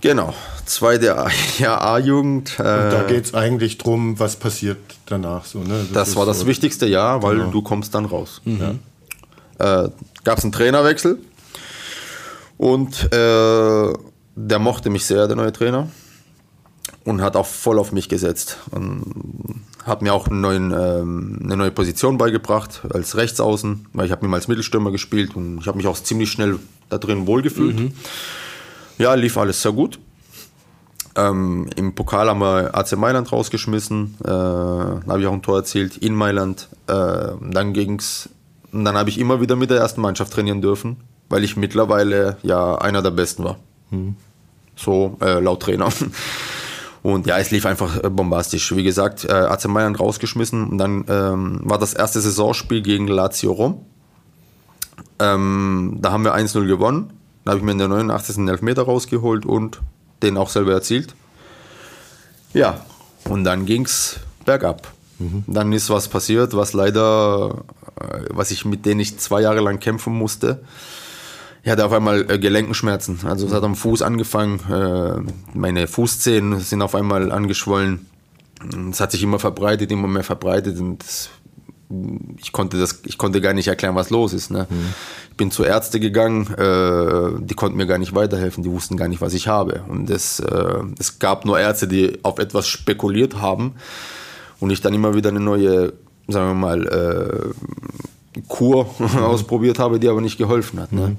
Genau, 0.00 0.34
zweite 0.64 1.06
Jahr 1.58 1.82
A-Jugend. 1.82 2.58
Äh, 2.58 2.62
und 2.62 2.92
da 2.92 3.02
geht 3.08 3.24
es 3.24 3.34
eigentlich 3.34 3.78
darum, 3.78 4.18
was 4.18 4.36
passiert 4.36 4.78
danach. 5.06 5.44
So, 5.44 5.60
ne? 5.60 5.86
Das, 5.92 6.08
das 6.08 6.16
war 6.16 6.26
das 6.26 6.40
so 6.40 6.46
wichtigste 6.46 6.86
Jahr, 6.86 7.22
weil 7.22 7.36
genau. 7.36 7.50
du 7.50 7.62
kommst 7.62 7.94
dann 7.94 8.04
raus. 8.04 8.40
Mhm. 8.44 8.80
Ja. 9.58 9.84
Äh, 9.84 9.90
Gab 10.24 10.38
es 10.38 10.44
einen 10.44 10.52
Trainerwechsel 10.52 11.18
und 12.56 13.12
äh, 13.12 13.92
der 14.36 14.58
mochte 14.58 14.90
mich 14.90 15.04
sehr, 15.04 15.26
der 15.26 15.36
neue 15.36 15.52
Trainer 15.52 15.88
und 17.04 17.20
hat 17.20 17.36
auch 17.36 17.46
voll 17.46 17.78
auf 17.78 17.92
mich 17.92 18.08
gesetzt. 18.08 18.58
Und 18.70 19.62
hat 19.84 20.02
mir 20.02 20.12
auch 20.14 20.28
neuen, 20.28 20.72
ähm, 20.72 21.38
eine 21.42 21.56
neue 21.56 21.70
Position 21.70 22.18
beigebracht 22.18 22.82
als 22.92 23.16
Rechtsaußen, 23.16 23.86
weil 23.92 24.06
ich 24.06 24.12
habe 24.12 24.26
mir 24.26 24.34
als 24.34 24.48
Mittelstürmer 24.48 24.90
gespielt 24.90 25.36
und 25.36 25.58
ich 25.58 25.66
habe 25.66 25.76
mich 25.76 25.86
auch 25.86 25.96
ziemlich 25.96 26.30
schnell 26.30 26.58
da 26.88 26.98
drin 26.98 27.26
wohlgefühlt. 27.26 27.78
Mhm. 27.78 27.92
Ja, 28.98 29.14
lief 29.14 29.36
alles 29.36 29.60
sehr 29.60 29.72
gut. 29.72 29.98
Ähm, 31.16 31.68
Im 31.76 31.94
Pokal 31.94 32.28
haben 32.28 32.40
wir 32.40 32.74
AC 32.74 32.96
Mailand 32.96 33.30
rausgeschmissen, 33.30 34.16
äh, 34.24 34.28
habe 34.28 35.20
ich 35.20 35.26
auch 35.26 35.32
ein 35.32 35.42
Tor 35.42 35.58
erzielt 35.58 35.98
in 35.98 36.14
Mailand. 36.14 36.68
Äh, 36.86 37.32
dann 37.40 37.72
ging's, 37.72 38.30
dann 38.72 38.96
habe 38.96 39.10
ich 39.10 39.18
immer 39.18 39.40
wieder 39.40 39.54
mit 39.54 39.70
der 39.70 39.78
ersten 39.78 40.00
Mannschaft 40.00 40.32
trainieren 40.32 40.60
dürfen, 40.60 40.96
weil 41.28 41.44
ich 41.44 41.56
mittlerweile 41.56 42.38
ja 42.42 42.76
einer 42.76 43.02
der 43.02 43.10
Besten 43.10 43.44
war. 43.44 43.58
Mhm. 43.90 44.16
So 44.76 45.16
äh, 45.20 45.38
laut 45.38 45.60
Trainer. 45.60 45.90
Und 47.04 47.26
ja, 47.26 47.36
es 47.36 47.50
lief 47.50 47.66
einfach 47.66 48.02
äh, 48.02 48.08
bombastisch. 48.08 48.74
Wie 48.74 48.82
gesagt, 48.82 49.26
äh, 49.26 49.32
AC 49.32 49.66
Mailand 49.66 50.00
rausgeschmissen 50.00 50.66
und 50.70 50.78
dann 50.78 51.04
ähm, 51.08 51.60
war 51.62 51.78
das 51.78 51.92
erste 51.92 52.18
Saisonspiel 52.18 52.80
gegen 52.80 53.08
Lazio 53.08 53.52
Rom. 53.52 53.84
Ähm, 55.18 55.98
da 56.00 56.12
haben 56.12 56.24
wir 56.24 56.34
1-0 56.34 56.66
gewonnen. 56.66 57.12
Da 57.44 57.50
habe 57.50 57.58
ich 57.58 57.64
mir 57.64 57.72
in 57.72 57.78
der 57.78 57.88
89. 57.88 58.38
einen 58.38 58.48
Elfmeter 58.48 58.84
rausgeholt 58.84 59.44
und 59.44 59.82
den 60.22 60.38
auch 60.38 60.48
selber 60.48 60.72
erzielt. 60.72 61.14
Ja, 62.54 62.80
und 63.28 63.44
dann 63.44 63.66
ging 63.66 63.84
es 63.84 64.20
bergab. 64.46 64.90
Mhm. 65.18 65.44
Dann 65.46 65.74
ist 65.74 65.90
was 65.90 66.08
passiert, 66.08 66.56
was 66.56 66.72
leider, 66.72 67.64
äh, 68.00 68.20
was 68.30 68.50
ich 68.50 68.64
mit 68.64 68.86
denen 68.86 69.00
ich 69.00 69.18
zwei 69.18 69.42
Jahre 69.42 69.60
lang 69.60 69.78
kämpfen 69.78 70.14
musste. 70.14 70.64
Ich 71.64 71.70
hatte 71.70 71.86
auf 71.86 71.92
einmal 71.92 72.30
äh, 72.30 72.38
Gelenkenschmerzen. 72.38 73.20
Also 73.24 73.46
es 73.46 73.52
hat 73.54 73.62
am 73.64 73.74
Fuß 73.74 74.02
angefangen. 74.02 74.60
Äh, 74.70 75.56
meine 75.56 75.86
Fußzehen 75.86 76.60
sind 76.60 76.82
auf 76.82 76.94
einmal 76.94 77.32
angeschwollen. 77.32 78.06
Es 78.90 79.00
hat 79.00 79.12
sich 79.12 79.22
immer 79.22 79.38
verbreitet, 79.38 79.90
immer 79.90 80.06
mehr 80.06 80.24
verbreitet 80.24 80.78
und 80.78 81.04
ich 82.38 82.52
konnte 82.52 82.78
das, 82.78 83.00
ich 83.04 83.18
konnte 83.18 83.40
gar 83.40 83.52
nicht 83.52 83.68
erklären, 83.68 83.94
was 83.94 84.10
los 84.10 84.32
ist. 84.32 84.50
Ne? 84.50 84.66
Mhm. 84.68 84.94
Ich 85.30 85.36
bin 85.36 85.50
zu 85.50 85.64
Ärzte 85.64 86.00
gegangen, 86.00 86.52
äh, 86.54 87.40
die 87.40 87.54
konnten 87.54 87.76
mir 87.76 87.86
gar 87.86 87.98
nicht 87.98 88.14
weiterhelfen, 88.14 88.62
die 88.62 88.70
wussten 88.70 88.96
gar 88.96 89.08
nicht, 89.08 89.20
was 89.20 89.34
ich 89.34 89.48
habe. 89.48 89.84
Und 89.88 90.10
es, 90.10 90.40
äh, 90.40 90.82
es 90.98 91.18
gab 91.18 91.44
nur 91.44 91.58
Ärzte, 91.58 91.88
die 91.88 92.18
auf 92.24 92.38
etwas 92.38 92.68
spekuliert 92.68 93.40
haben 93.40 93.74
und 94.60 94.70
ich 94.70 94.80
dann 94.80 94.94
immer 94.94 95.14
wieder 95.14 95.30
eine 95.30 95.40
neue, 95.40 95.94
sagen 96.28 96.48
wir 96.48 96.54
mal, 96.54 96.86
äh, 96.86 97.54
Kur 98.48 98.88
ausprobiert 99.20 99.78
habe, 99.78 100.00
die 100.00 100.08
aber 100.08 100.20
nicht 100.20 100.38
geholfen 100.38 100.80
hat. 100.80 100.92
Ne? 100.92 101.16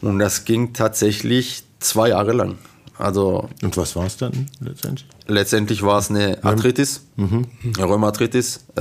Mhm. 0.00 0.08
Und 0.08 0.18
das 0.18 0.44
ging 0.44 0.72
tatsächlich 0.72 1.64
zwei 1.80 2.10
Jahre 2.10 2.32
lang. 2.32 2.58
Also 2.98 3.48
Und 3.62 3.76
was 3.76 3.96
war 3.96 4.06
es 4.06 4.16
dann 4.16 4.48
letztendlich? 4.60 5.08
Letztendlich 5.26 5.82
war 5.82 5.98
es 5.98 6.10
eine 6.10 6.42
Arthritis, 6.44 7.04
mhm. 7.16 7.46
Rheumaarthritis. 7.78 8.64
Äh, 8.76 8.80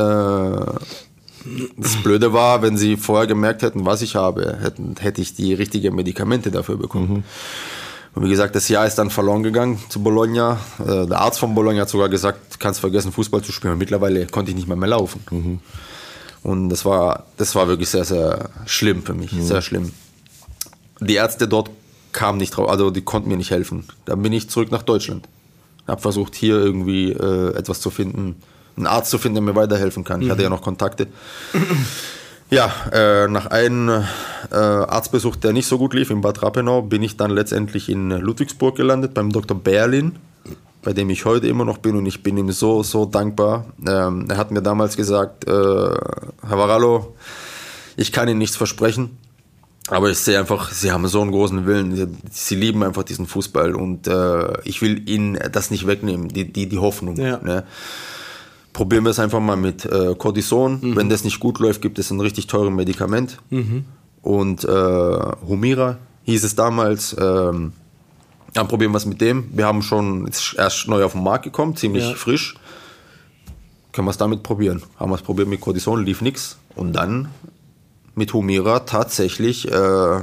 das 1.78 1.96
Blöde 2.04 2.34
war, 2.34 2.62
wenn 2.62 2.78
sie 2.78 2.98
vorher 2.98 3.26
gemerkt 3.26 3.64
hätten, 3.64 3.86
was 3.86 4.02
ich 4.02 4.16
habe, 4.16 4.58
hätten, 4.62 4.96
hätte 5.00 5.22
ich 5.22 5.34
die 5.34 5.54
richtigen 5.54 5.96
Medikamente 5.96 6.52
dafür 6.52 6.78
bekommen. 6.78 7.10
Mhm. 7.10 7.24
Und 8.14 8.26
wie 8.26 8.30
gesagt, 8.30 8.56
das 8.56 8.68
Jahr 8.68 8.86
ist 8.86 8.96
dann 8.96 9.10
verloren 9.10 9.42
gegangen 9.42 9.80
zu 9.90 10.04
Bologna. 10.04 10.60
Äh, 10.80 11.08
der 11.08 11.20
Arzt 11.20 11.40
von 11.40 11.56
Bologna 11.56 11.82
hat 11.82 11.90
sogar 11.90 12.10
gesagt, 12.10 12.60
kannst 12.60 12.80
vergessen, 12.80 13.12
Fußball 13.12 13.42
zu 13.42 13.52
spielen. 13.52 13.74
Und 13.74 13.80
mittlerweile 13.80 14.28
konnte 14.28 14.52
ich 14.52 14.56
nicht 14.56 14.68
mehr 14.68 14.78
mehr 14.78 14.90
laufen. 14.90 15.22
Mhm. 15.32 15.60
Und 16.44 16.70
das 16.70 16.86
war, 16.86 17.26
das 17.38 17.56
war 17.56 17.68
wirklich 17.68 17.90
sehr, 17.90 18.04
sehr 18.04 18.50
schlimm 18.66 19.04
für 19.04 19.14
mich, 19.14 19.32
mhm. 19.32 19.44
sehr 19.44 19.62
schlimm. 19.62 19.92
Die 21.00 21.16
Ärzte 21.16 21.48
dort 21.48 21.70
kam 22.12 22.38
nicht 22.38 22.52
drauf, 22.52 22.70
also 22.70 22.90
die 22.92 23.02
konnten 23.02 23.30
mir 23.30 23.38
nicht 23.38 23.52
helfen. 23.52 23.86
Dann 24.06 24.22
bin 24.22 24.34
ich 24.34 24.50
zurück 24.50 24.72
nach 24.72 24.84
Deutschland. 24.84 25.28
Hab 25.88 26.02
versucht, 26.02 26.36
hier 26.36 26.56
irgendwie 26.56 27.12
äh, 27.12 27.56
etwas 27.56 27.80
zu 27.82 27.90
finden, 27.90 28.36
einen 28.78 28.88
Arzt 28.88 29.12
zu 29.12 29.18
finden, 29.18 29.36
der 29.36 29.54
mir 29.54 29.56
weiterhelfen 29.56 30.04
kann. 30.04 30.22
Ich 30.22 30.30
hatte 30.30 30.44
ja 30.44 30.50
mhm. 30.50 30.56
noch 30.56 30.62
Kontakte. 30.62 31.08
Ja, 32.52 32.70
äh, 32.92 33.30
nach 33.30 33.46
einem 33.46 33.88
äh, 33.88 34.56
Arztbesuch, 34.56 35.38
der 35.38 35.54
nicht 35.54 35.68
so 35.68 35.78
gut 35.78 35.94
lief 35.94 36.10
in 36.10 36.20
Bad 36.20 36.44
Rappenau, 36.44 36.82
bin 36.82 37.02
ich 37.02 37.16
dann 37.16 37.32
letztendlich 37.32 37.88
in 37.88 38.10
Ludwigsburg 38.10 38.76
gelandet 38.76 39.14
beim 39.14 39.32
Dr. 39.32 39.58
Berlin, 39.58 40.18
bei 40.82 40.94
dem 40.94 41.10
ich 41.10 41.26
heute 41.26 41.48
immer 41.48 41.66
noch 41.66 41.78
bin 41.78 41.96
und 41.96 42.06
ich 42.06 42.24
bin 42.24 42.38
ihm 42.38 42.52
so, 42.52 42.84
so 42.84 43.06
dankbar. 43.06 43.66
Ähm, 43.88 44.26
er 44.30 44.38
hat 44.38 44.52
mir 44.52 44.62
damals 44.62 44.98
gesagt, 44.98 45.48
äh, 45.48 45.52
Herr 45.52 46.58
Varallo, 46.58 47.16
ich 47.98 48.12
kann 48.12 48.28
Ihnen 48.28 48.40
nichts 48.40 48.56
versprechen, 48.56 49.18
aber 49.88 50.10
ich 50.10 50.18
sehe 50.18 50.40
einfach, 50.40 50.72
sie 50.72 50.92
haben 50.92 51.08
so 51.08 51.22
einen 51.22 51.32
großen 51.32 51.66
Willen. 51.66 51.96
Sie, 51.96 52.08
sie 52.32 52.56
lieben 52.56 52.84
einfach 52.84 53.04
diesen 53.04 53.28
Fußball 53.28 53.76
und 53.76 54.08
äh, 54.08 54.62
ich 54.64 54.82
will 54.82 55.08
ihnen 55.10 55.38
das 55.52 55.72
nicht 55.72 55.86
wegnehmen, 55.86 56.30
die, 56.30 56.52
die, 56.52 56.70
die 56.70 56.78
Hoffnung. 56.78 57.18
Ja. 57.18 57.40
Ne? 57.44 57.64
Probieren 58.74 59.04
wir 59.04 59.10
es 59.10 59.20
einfach 59.20 59.42
mal 59.42 59.58
mit 59.58 59.86
äh, 59.86 60.16
Cortison. 60.16 60.80
Mhm. 60.82 60.96
Wenn 60.96 61.10
das 61.10 61.24
nicht 61.24 61.40
gut 61.40 61.60
läuft, 61.60 61.82
gibt 61.82 62.00
es 62.00 62.10
ein 62.10 62.22
richtig 62.22 62.48
teures 62.48 62.72
Medikament. 62.72 63.38
Mhm. 63.50 63.86
Und 64.22 64.64
äh, 64.64 64.68
Humira 65.48 65.98
hieß 66.24 66.44
es 66.44 66.56
damals. 66.56 67.16
Ähm, 67.20 67.74
dann 68.54 68.68
probieren 68.68 68.92
wir 68.92 68.98
es 68.98 69.06
mit 69.06 69.22
dem. 69.22 69.50
Wir 69.54 69.66
haben 69.66 69.82
schon 69.82 70.30
erst 70.58 70.88
neu 70.88 71.04
auf 71.04 71.14
den 71.14 71.24
Markt 71.24 71.44
gekommen, 71.46 71.76
ziemlich 71.76 72.04
ja. 72.04 72.16
frisch. 72.16 72.56
Können 73.92 74.08
wir 74.08 74.12
es 74.12 74.18
damit 74.18 74.44
probieren? 74.44 74.84
Haben 75.00 75.12
wir 75.12 75.16
es 75.16 75.22
probiert 75.22 75.48
mit 75.48 75.62
Cortison, 75.62 76.04
lief 76.06 76.22
nichts. 76.22 76.58
Und 76.76 76.94
dann 76.94 77.30
mit 78.16 78.34
Humira 78.34 78.82
tatsächlich. 78.82 79.70
Äh, 79.70 80.20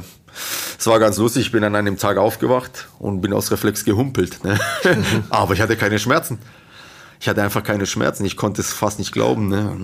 es 0.78 0.86
war 0.86 0.98
ganz 0.98 1.18
lustig, 1.18 1.46
ich 1.46 1.52
bin 1.52 1.64
an 1.64 1.74
einem 1.74 1.98
Tag 1.98 2.16
aufgewacht 2.16 2.88
und 2.98 3.20
bin 3.20 3.32
aus 3.32 3.50
Reflex 3.50 3.84
gehumpelt. 3.84 4.44
Ne? 4.44 4.58
Aber 5.30 5.54
ich 5.54 5.60
hatte 5.60 5.76
keine 5.76 5.98
Schmerzen. 5.98 6.38
Ich 7.20 7.28
hatte 7.28 7.42
einfach 7.42 7.62
keine 7.62 7.86
Schmerzen. 7.86 8.24
Ich 8.24 8.36
konnte 8.36 8.60
es 8.60 8.72
fast 8.72 8.98
nicht 8.98 9.12
glauben. 9.12 9.48
Ne? 9.48 9.76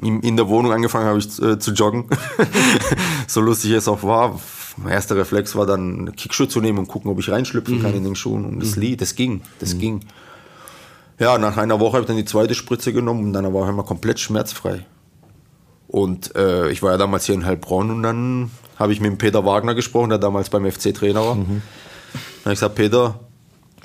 In, 0.00 0.20
in, 0.20 0.36
der 0.36 0.48
Wohnung 0.48 0.72
angefangen 0.72 1.06
habe 1.06 1.18
ich 1.18 1.40
äh, 1.40 1.58
zu 1.58 1.72
joggen. 1.72 2.06
so 3.28 3.40
lustig 3.40 3.70
es 3.72 3.86
auch 3.86 4.02
war. 4.02 4.40
Mein 4.76 4.92
erster 4.92 5.16
Reflex 5.16 5.54
war 5.54 5.66
dann 5.66 6.14
Kickschuhe 6.16 6.48
zu 6.48 6.60
nehmen 6.60 6.78
und 6.78 6.88
gucken, 6.88 7.10
ob 7.10 7.18
ich 7.18 7.30
reinschlüpfen 7.30 7.78
mhm. 7.78 7.82
kann 7.82 7.94
in 7.94 8.04
den 8.04 8.16
Schuhen. 8.16 8.44
Und 8.44 8.60
das, 8.60 8.76
mhm. 8.76 8.96
das 8.96 9.14
ging, 9.14 9.42
das 9.58 9.74
mhm. 9.74 9.78
ging. 9.78 10.00
Ja, 11.18 11.38
nach 11.38 11.56
einer 11.56 11.78
Woche 11.78 11.94
habe 11.94 12.00
ich 12.02 12.06
dann 12.06 12.16
die 12.16 12.24
zweite 12.24 12.54
Spritze 12.54 12.92
genommen 12.92 13.24
und 13.24 13.32
dann 13.32 13.52
war 13.52 13.64
ich 13.64 13.68
immer 13.68 13.84
komplett 13.84 14.18
schmerzfrei. 14.18 14.84
Und 15.88 16.34
äh, 16.34 16.70
ich 16.70 16.82
war 16.82 16.92
ja 16.92 16.96
damals 16.96 17.26
hier 17.26 17.34
in 17.34 17.44
Heilbronn 17.44 17.90
und 17.90 18.02
dann 18.02 18.50
habe 18.78 18.92
ich 18.92 19.00
mit 19.00 19.10
dem 19.10 19.18
Peter 19.18 19.44
Wagner 19.44 19.74
gesprochen, 19.74 20.08
der 20.08 20.18
damals 20.18 20.48
beim 20.48 20.70
FC 20.70 20.94
Trainer 20.94 21.24
war. 21.24 21.34
Mhm. 21.34 21.62
Dann 22.12 22.44
habe 22.44 22.54
ich 22.54 22.60
gesagt, 22.60 22.74
Peter, 22.74 23.20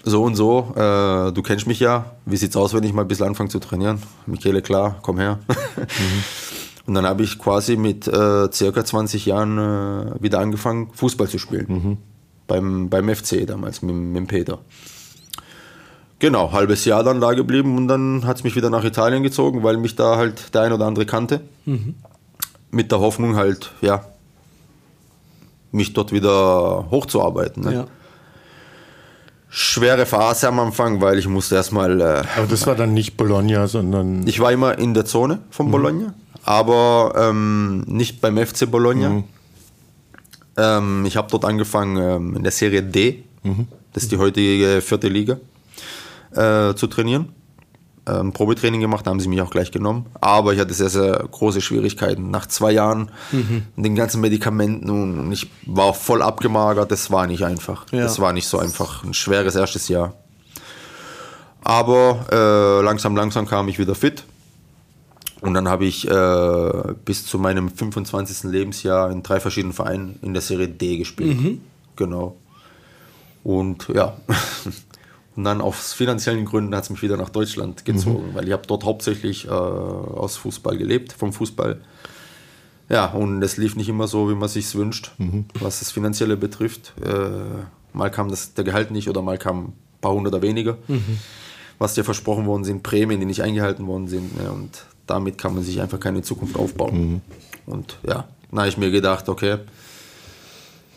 so 0.04 0.24
und 0.24 0.36
so, 0.36 0.74
äh, 0.76 1.34
du 1.34 1.42
kennst 1.44 1.68
mich 1.68 1.82
ja, 1.82 2.14
wie 2.26 2.38
sieht's 2.38 2.56
aus, 2.56 2.74
wenn 2.74 2.84
ich 2.84 2.94
mal 2.94 3.02
ein 3.02 3.08
bisschen 3.08 3.28
anfange 3.28 3.50
zu 3.50 3.60
trainieren? 3.60 4.02
Michele, 4.26 4.62
klar, 4.62 5.00
komm 5.02 5.20
her. 5.20 5.40
Mhm. 5.50 5.84
Und 6.88 6.94
dann 6.94 7.06
habe 7.06 7.22
ich 7.22 7.38
quasi 7.38 7.76
mit 7.76 8.08
äh, 8.08 8.50
circa 8.52 8.86
20 8.86 9.26
Jahren 9.26 9.58
äh, 9.58 10.24
wieder 10.24 10.40
angefangen, 10.40 10.90
Fußball 10.94 11.28
zu 11.28 11.38
spielen. 11.38 11.66
Mhm. 11.68 11.98
Beim, 12.48 12.90
beim 12.90 13.14
FC 13.14 13.46
damals, 13.46 13.82
mit, 13.82 13.94
mit 13.94 14.28
Peter. 14.30 14.60
Genau, 16.20 16.54
halbes 16.54 16.86
Jahr 16.86 17.04
dann 17.04 17.20
da 17.20 17.34
geblieben 17.34 17.76
und 17.78 17.90
dann 17.90 18.26
hat 18.26 18.38
es 18.38 18.44
mich 18.46 18.56
wieder 18.56 18.70
nach 18.70 18.86
Italien 18.86 19.22
gezogen, 19.22 19.64
weil 19.64 19.76
mich 19.78 19.96
da 19.96 20.16
halt 20.16 20.56
der 20.56 20.62
ein 20.62 20.72
oder 20.72 20.86
andere 20.86 21.06
kannte. 21.06 21.42
Mhm. 21.66 21.96
Mit 22.72 22.92
der 22.92 23.02
Hoffnung 23.02 23.36
halt, 23.36 23.72
ja, 23.82 24.06
mich 25.72 25.94
dort 25.94 26.14
wieder 26.14 26.88
hochzuarbeiten. 26.90 27.64
Ne? 27.64 27.74
Ja. 27.74 27.88
Schwere 29.50 30.06
Phase 30.06 30.48
am 30.48 30.60
Anfang, 30.60 31.02
weil 31.02 31.20
ich 31.20 31.28
musste 31.28 31.56
erstmal. 31.56 32.00
Äh, 32.00 32.24
aber 32.38 32.48
das 32.50 32.66
war 32.66 32.76
dann 32.76 32.94
nicht 32.94 33.18
Bologna, 33.18 33.68
sondern. 33.68 34.26
Ich 34.26 34.40
war 34.40 34.52
immer 34.52 34.78
in 34.78 34.94
der 34.94 35.06
Zone 35.06 35.40
von 35.50 35.68
mhm. 35.68 36.12
Aber 36.48 37.12
ähm, 37.18 37.82
nicht 37.88 38.22
beim 38.22 38.38
FC 38.38 38.72
Bologna. 38.72 39.10
Mhm. 39.10 39.24
Ähm, 40.56 41.06
ich 41.06 41.18
habe 41.18 41.28
dort 41.30 41.44
angefangen 41.44 41.98
ähm, 41.98 42.38
in 42.38 42.44
der 42.44 42.54
Serie 42.54 42.82
D. 42.82 43.26
Mhm. 43.44 43.68
Das 43.92 44.04
ist 44.04 44.14
die 44.14 44.18
heutige 44.18 44.80
vierte 44.80 45.10
Liga 45.10 45.40
äh, 46.32 46.74
zu 46.74 46.88
trainieren. 46.88 47.34
Ähm, 48.08 48.32
Probetraining 48.32 48.80
gemacht, 48.80 49.06
da 49.06 49.12
haben 49.12 49.20
sie 49.20 49.28
mich 49.28 49.42
auch 49.42 49.50
gleich 49.50 49.72
genommen. 49.72 50.06
Aber 50.22 50.54
ich 50.54 50.60
hatte 50.62 50.74
sehr, 50.74 50.88
sehr 50.88 51.28
große 51.30 51.60
Schwierigkeiten. 51.60 52.32
Nach 52.32 52.46
zwei 52.46 52.72
Jahren 52.72 53.12
mhm. 53.34 53.64
den 53.76 53.96
ganzen 53.96 54.22
Medikamenten 54.22 54.90
und 54.90 55.30
ich 55.34 55.52
war 55.66 55.94
voll 55.94 56.22
abgemagert. 56.22 56.90
Das 56.90 57.12
war 57.12 57.28
nicht 57.28 57.44
einfach. 57.44 57.86
Ja. 57.92 58.04
Das 58.04 58.22
war 58.22 58.32
nicht 58.32 58.48
so 58.48 58.58
einfach. 58.58 59.04
Ein 59.04 59.14
schweres 59.14 59.56
erstes 59.56 59.90
Jahr. 59.90 60.14
Aber 61.62 62.26
äh, 62.32 62.86
langsam, 62.86 63.18
langsam 63.18 63.46
kam 63.46 63.68
ich 63.68 63.80
wieder 63.80 63.96
fit. 63.96 64.24
Und 65.42 65.54
dann 65.54 65.68
habe 65.68 65.86
ich 65.86 66.10
äh, 66.10 66.94
bis 67.06 67.26
zu 67.26 67.38
meinem 67.38 67.70
25. 67.70 68.44
Lebensjahr 68.52 69.12
in 69.12 69.24
drei 69.24 69.40
verschiedenen 69.40 69.74
Vereinen 69.74 70.18
in 70.22 70.34
der 70.34 70.42
Serie 70.42 70.68
D 70.68 70.98
gespielt. 70.98 71.40
Mhm. 71.40 71.62
Genau. 71.96 72.36
Und 73.44 73.88
ja, 73.94 74.18
Und 75.38 75.44
dann 75.44 75.62
aus 75.62 75.94
finanziellen 75.94 76.46
Gründen 76.46 76.76
hat 76.76 76.86
es 76.86 76.90
mich 76.90 77.04
wieder 77.04 77.16
nach 77.16 77.30
Deutschland 77.30 77.86
gezogen, 77.86 78.32
mhm. 78.32 78.34
weil 78.34 78.48
ich 78.48 78.54
habe 78.54 78.64
dort 78.66 78.84
hauptsächlich 78.84 79.46
äh, 79.46 79.50
aus 79.50 80.36
Fußball 80.36 80.76
gelebt, 80.78 81.14
vom 81.14 81.32
Fußball. 81.32 81.80
Ja, 82.90 83.06
und 83.06 83.44
es 83.44 83.56
lief 83.56 83.76
nicht 83.76 83.88
immer 83.88 84.08
so, 84.08 84.32
wie 84.32 84.34
man 84.36 84.50
sich 84.50 84.74
wünscht, 84.74 85.12
mhm. 85.20 85.46
was 85.60 85.78
das 85.80 85.92
Finanzielle 85.92 86.38
betrifft. 86.38 86.94
Äh, 87.06 87.30
mal 87.94 88.10
kam 88.10 88.30
das, 88.30 88.56
der 88.56 88.64
Gehalt 88.64 88.90
nicht 88.90 89.10
oder 89.10 89.22
mal 89.22 89.38
kam 89.38 89.66
ein 89.66 89.74
paar 90.02 90.14
Hunderter 90.14 90.42
weniger. 90.42 90.80
Mhm. 90.88 91.20
was 91.78 91.94
dir 91.94 92.04
versprochen 92.04 92.48
worden 92.48 92.64
sind, 92.64 92.82
Prämien, 92.82 93.20
die 93.20 93.28
nicht 93.28 93.44
eingehalten 93.44 93.86
worden 93.86 94.08
sind. 94.08 94.42
Ne? 94.42 94.52
Und 94.52 94.87
damit 95.08 95.38
kann 95.38 95.56
man 95.56 95.64
sich 95.64 95.82
einfach 95.82 96.00
keine 96.00 96.22
Zukunft 96.22 96.56
aufbauen. 96.58 96.96
Mhm. 96.96 97.22
Und 97.66 97.98
ja, 98.06 98.28
dann 98.52 98.60
habe 98.60 98.70
ich 98.70 98.78
mir 98.78 98.92
gedacht, 98.92 99.30
okay, 99.30 99.58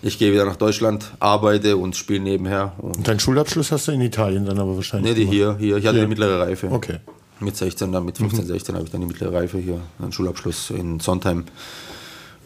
ich 0.03 0.18
gehe 0.18 0.33
wieder 0.33 0.44
nach 0.44 0.57
Deutschland, 0.57 1.12
arbeite 1.20 1.77
und 1.77 1.96
spiele 1.96 2.20
nebenher. 2.20 2.73
Und, 2.79 2.99
und 2.99 3.09
deinen 3.09 3.20
Schulabschluss 3.20 3.70
hast 3.73 3.88
du 3.88 3.92
in 3.92 4.01
Italien 4.01 4.46
dann 4.46 4.59
aber 4.59 4.77
wahrscheinlich? 4.77 5.16
Nee, 5.16 5.25
die 5.25 5.31
hier, 5.31 5.57
hier. 5.59 5.77
Ich 5.77 5.87
hatte 5.87 5.96
hier. 5.96 6.05
die 6.05 6.09
mittlere 6.09 6.40
Reife. 6.40 6.70
Okay. 6.70 6.99
Mit 7.40 7.57
16, 7.57 7.90
dann 7.92 8.05
mit 8.05 8.18
15, 8.18 8.44
mhm. 8.44 8.49
16 8.49 8.75
habe 8.75 8.85
ich 8.85 8.90
dann 8.90 9.01
die 9.01 9.07
mittlere 9.07 9.33
Reife 9.33 9.59
hier, 9.59 9.81
einen 9.99 10.12
Schulabschluss 10.12 10.70
in 10.70 11.01
Sondheim. 11.01 11.44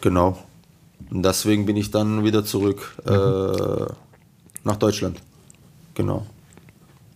Genau. 0.01 0.37
Und 1.09 1.23
deswegen 1.23 1.65
bin 1.65 1.75
ich 1.75 1.91
dann 1.91 2.23
wieder 2.23 2.45
zurück 2.45 2.95
mhm. 3.05 3.11
äh, 3.11 3.85
nach 4.63 4.77
Deutschland. 4.77 5.19
Genau. 5.93 6.25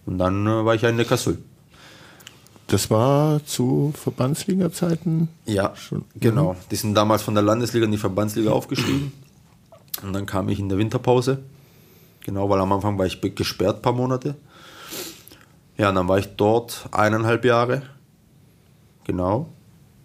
Und 0.05 0.17
dann 0.17 0.45
äh, 0.45 0.65
war 0.65 0.75
ich 0.75 0.81
ja 0.81 0.89
in 0.89 0.95
Neckarsulm. 0.95 1.37
Das 2.69 2.91
war 2.91 3.43
zu 3.45 3.91
Verbandsliga-Zeiten? 3.95 5.27
Ja, 5.45 5.75
schon. 5.75 6.05
genau. 6.15 6.55
Die 6.69 6.75
sind 6.75 6.93
damals 6.93 7.23
von 7.23 7.33
der 7.33 7.43
Landesliga 7.43 7.85
in 7.85 7.91
die 7.91 7.97
Verbandsliga 7.97 8.51
aufgestiegen. 8.51 9.11
Und 10.03 10.13
dann 10.13 10.27
kam 10.27 10.49
ich 10.49 10.59
in 10.59 10.69
der 10.69 10.77
Winterpause. 10.77 11.39
Genau, 12.21 12.47
weil 12.47 12.59
am 12.59 12.71
Anfang 12.71 12.97
war 12.99 13.07
ich 13.07 13.19
gesperrt 13.21 13.77
ein 13.77 13.81
paar 13.81 13.93
Monate. 13.93 14.35
Ja, 15.77 15.89
und 15.89 15.95
dann 15.95 16.07
war 16.07 16.19
ich 16.19 16.27
dort 16.35 16.87
eineinhalb 16.91 17.43
Jahre. 17.43 17.81
Genau. 19.05 19.49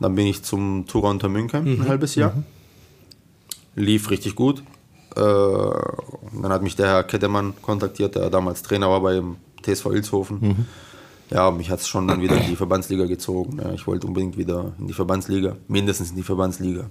Dann 0.01 0.15
bin 0.15 0.27
ich 0.27 0.43
zum 0.43 0.87
Tourer 0.87 1.11
unter 1.11 1.29
München 1.29 1.65
mhm. 1.65 1.83
ein 1.83 1.89
halbes 1.89 2.15
Jahr. 2.15 2.35
Mhm. 2.35 2.45
Lief 3.75 4.11
richtig 4.11 4.37
gut. 4.37 4.63
Äh, 5.15 5.21
dann 5.21 6.51
hat 6.51 6.63
mich 6.63 6.77
der 6.77 6.87
Herr 6.87 7.05
Kettemann 7.05 7.53
kontaktiert, 7.61 8.15
der 8.15 8.31
damals 8.31 8.63
Trainer 8.63 8.89
war 8.89 9.03
beim 9.03 9.37
TSV 9.63 9.87
Ilshofen. 9.87 10.39
Mhm. 10.41 10.67
Ja, 11.31 11.51
mich 11.51 11.71
hat 11.71 11.81
es 11.81 11.89
schon 11.89 12.07
dann 12.07 12.21
wieder 12.21 12.37
in 12.37 12.49
die 12.49 12.57
Verbandsliga 12.57 13.07
gezogen. 13.07 13.61
Ich 13.75 13.87
wollte 13.87 14.07
unbedingt 14.07 14.37
wieder 14.37 14.73
in 14.79 14.87
die 14.87 14.93
Verbandsliga, 14.93 15.57
mindestens 15.69 16.11
in 16.11 16.17
die 16.17 16.23
Verbandsliga. 16.23 16.87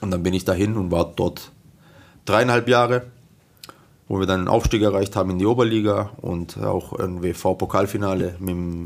Und 0.00 0.10
dann 0.10 0.22
bin 0.22 0.34
ich 0.34 0.44
dahin 0.44 0.76
und 0.76 0.90
war 0.90 1.12
dort 1.16 1.52
dreieinhalb 2.24 2.68
Jahre, 2.68 3.06
wo 4.08 4.18
wir 4.18 4.26
dann 4.26 4.40
einen 4.40 4.48
Aufstieg 4.48 4.82
erreicht 4.82 5.16
haben 5.16 5.30
in 5.30 5.38
die 5.38 5.46
Oberliga 5.46 6.10
und 6.20 6.58
auch 6.58 6.92
ein 6.92 7.22
WV-Pokalfinale 7.22 8.36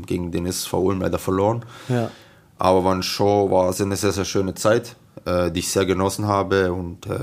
gegen 0.05 0.31
den 0.31 0.45
SV 0.45 0.79
Ulm 0.79 1.01
leider 1.01 1.19
verloren. 1.19 1.65
Ja. 1.89 2.09
Aber 2.57 2.83
war, 2.83 3.01
schon, 3.03 3.51
war 3.51 3.73
eine 3.77 3.95
sehr, 3.95 4.11
sehr 4.11 4.25
schöne 4.25 4.53
Zeit, 4.53 4.95
äh, 5.25 5.51
die 5.51 5.59
ich 5.59 5.69
sehr 5.69 5.85
genossen 5.85 6.27
habe 6.27 6.71
und 6.71 7.07
äh, 7.07 7.19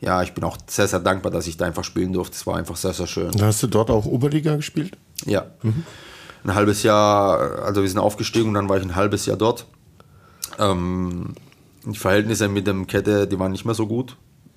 ja, 0.00 0.22
ich 0.22 0.34
bin 0.34 0.44
auch 0.44 0.58
sehr, 0.66 0.86
sehr 0.86 1.00
dankbar, 1.00 1.32
dass 1.32 1.46
ich 1.46 1.56
da 1.56 1.64
einfach 1.64 1.84
spielen 1.84 2.12
durfte. 2.12 2.36
Es 2.36 2.46
war 2.46 2.56
einfach 2.56 2.76
sehr, 2.76 2.92
sehr 2.92 3.06
schön. 3.06 3.30
Hast 3.40 3.62
du 3.62 3.66
dort 3.66 3.90
auch 3.90 4.04
Oberliga 4.04 4.56
gespielt? 4.56 4.98
Ja. 5.24 5.46
Mhm. 5.62 5.84
Ein 6.44 6.54
halbes 6.54 6.82
Jahr, 6.82 7.62
also 7.64 7.82
wir 7.82 7.88
sind 7.88 7.98
aufgestiegen 7.98 8.48
und 8.48 8.54
dann 8.54 8.68
war 8.68 8.76
ich 8.76 8.82
ein 8.82 8.94
halbes 8.94 9.26
Jahr 9.26 9.36
dort. 9.36 9.66
Ähm, 10.58 11.34
die 11.86 11.98
Verhältnisse 11.98 12.48
mit 12.48 12.66
dem 12.66 12.86
Kette, 12.86 13.26
die 13.26 13.38
waren 13.38 13.52
nicht 13.52 13.64
mehr 13.64 13.74
so 13.74 13.86
gut. 13.86 14.16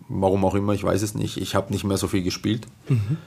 Warum 0.09 0.45
auch 0.45 0.55
immer, 0.55 0.73
ich 0.73 0.83
weiß 0.83 1.01
es 1.01 1.15
nicht. 1.15 1.37
Ich 1.37 1.55
habe 1.55 1.71
nicht 1.71 1.83
mehr 1.83 1.97
so 1.97 2.07
viel 2.07 2.23
gespielt. 2.23 2.67
Mhm. 2.87 3.17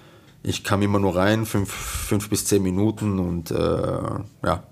Ich 0.42 0.64
kam 0.64 0.80
immer 0.82 0.98
nur 0.98 1.16
rein, 1.16 1.44
fünf, 1.44 1.70
fünf 1.70 2.30
bis 2.30 2.46
zehn 2.46 2.62
Minuten 2.62 3.18
und 3.18 3.50
äh, 3.50 4.00
ja, 4.44 4.62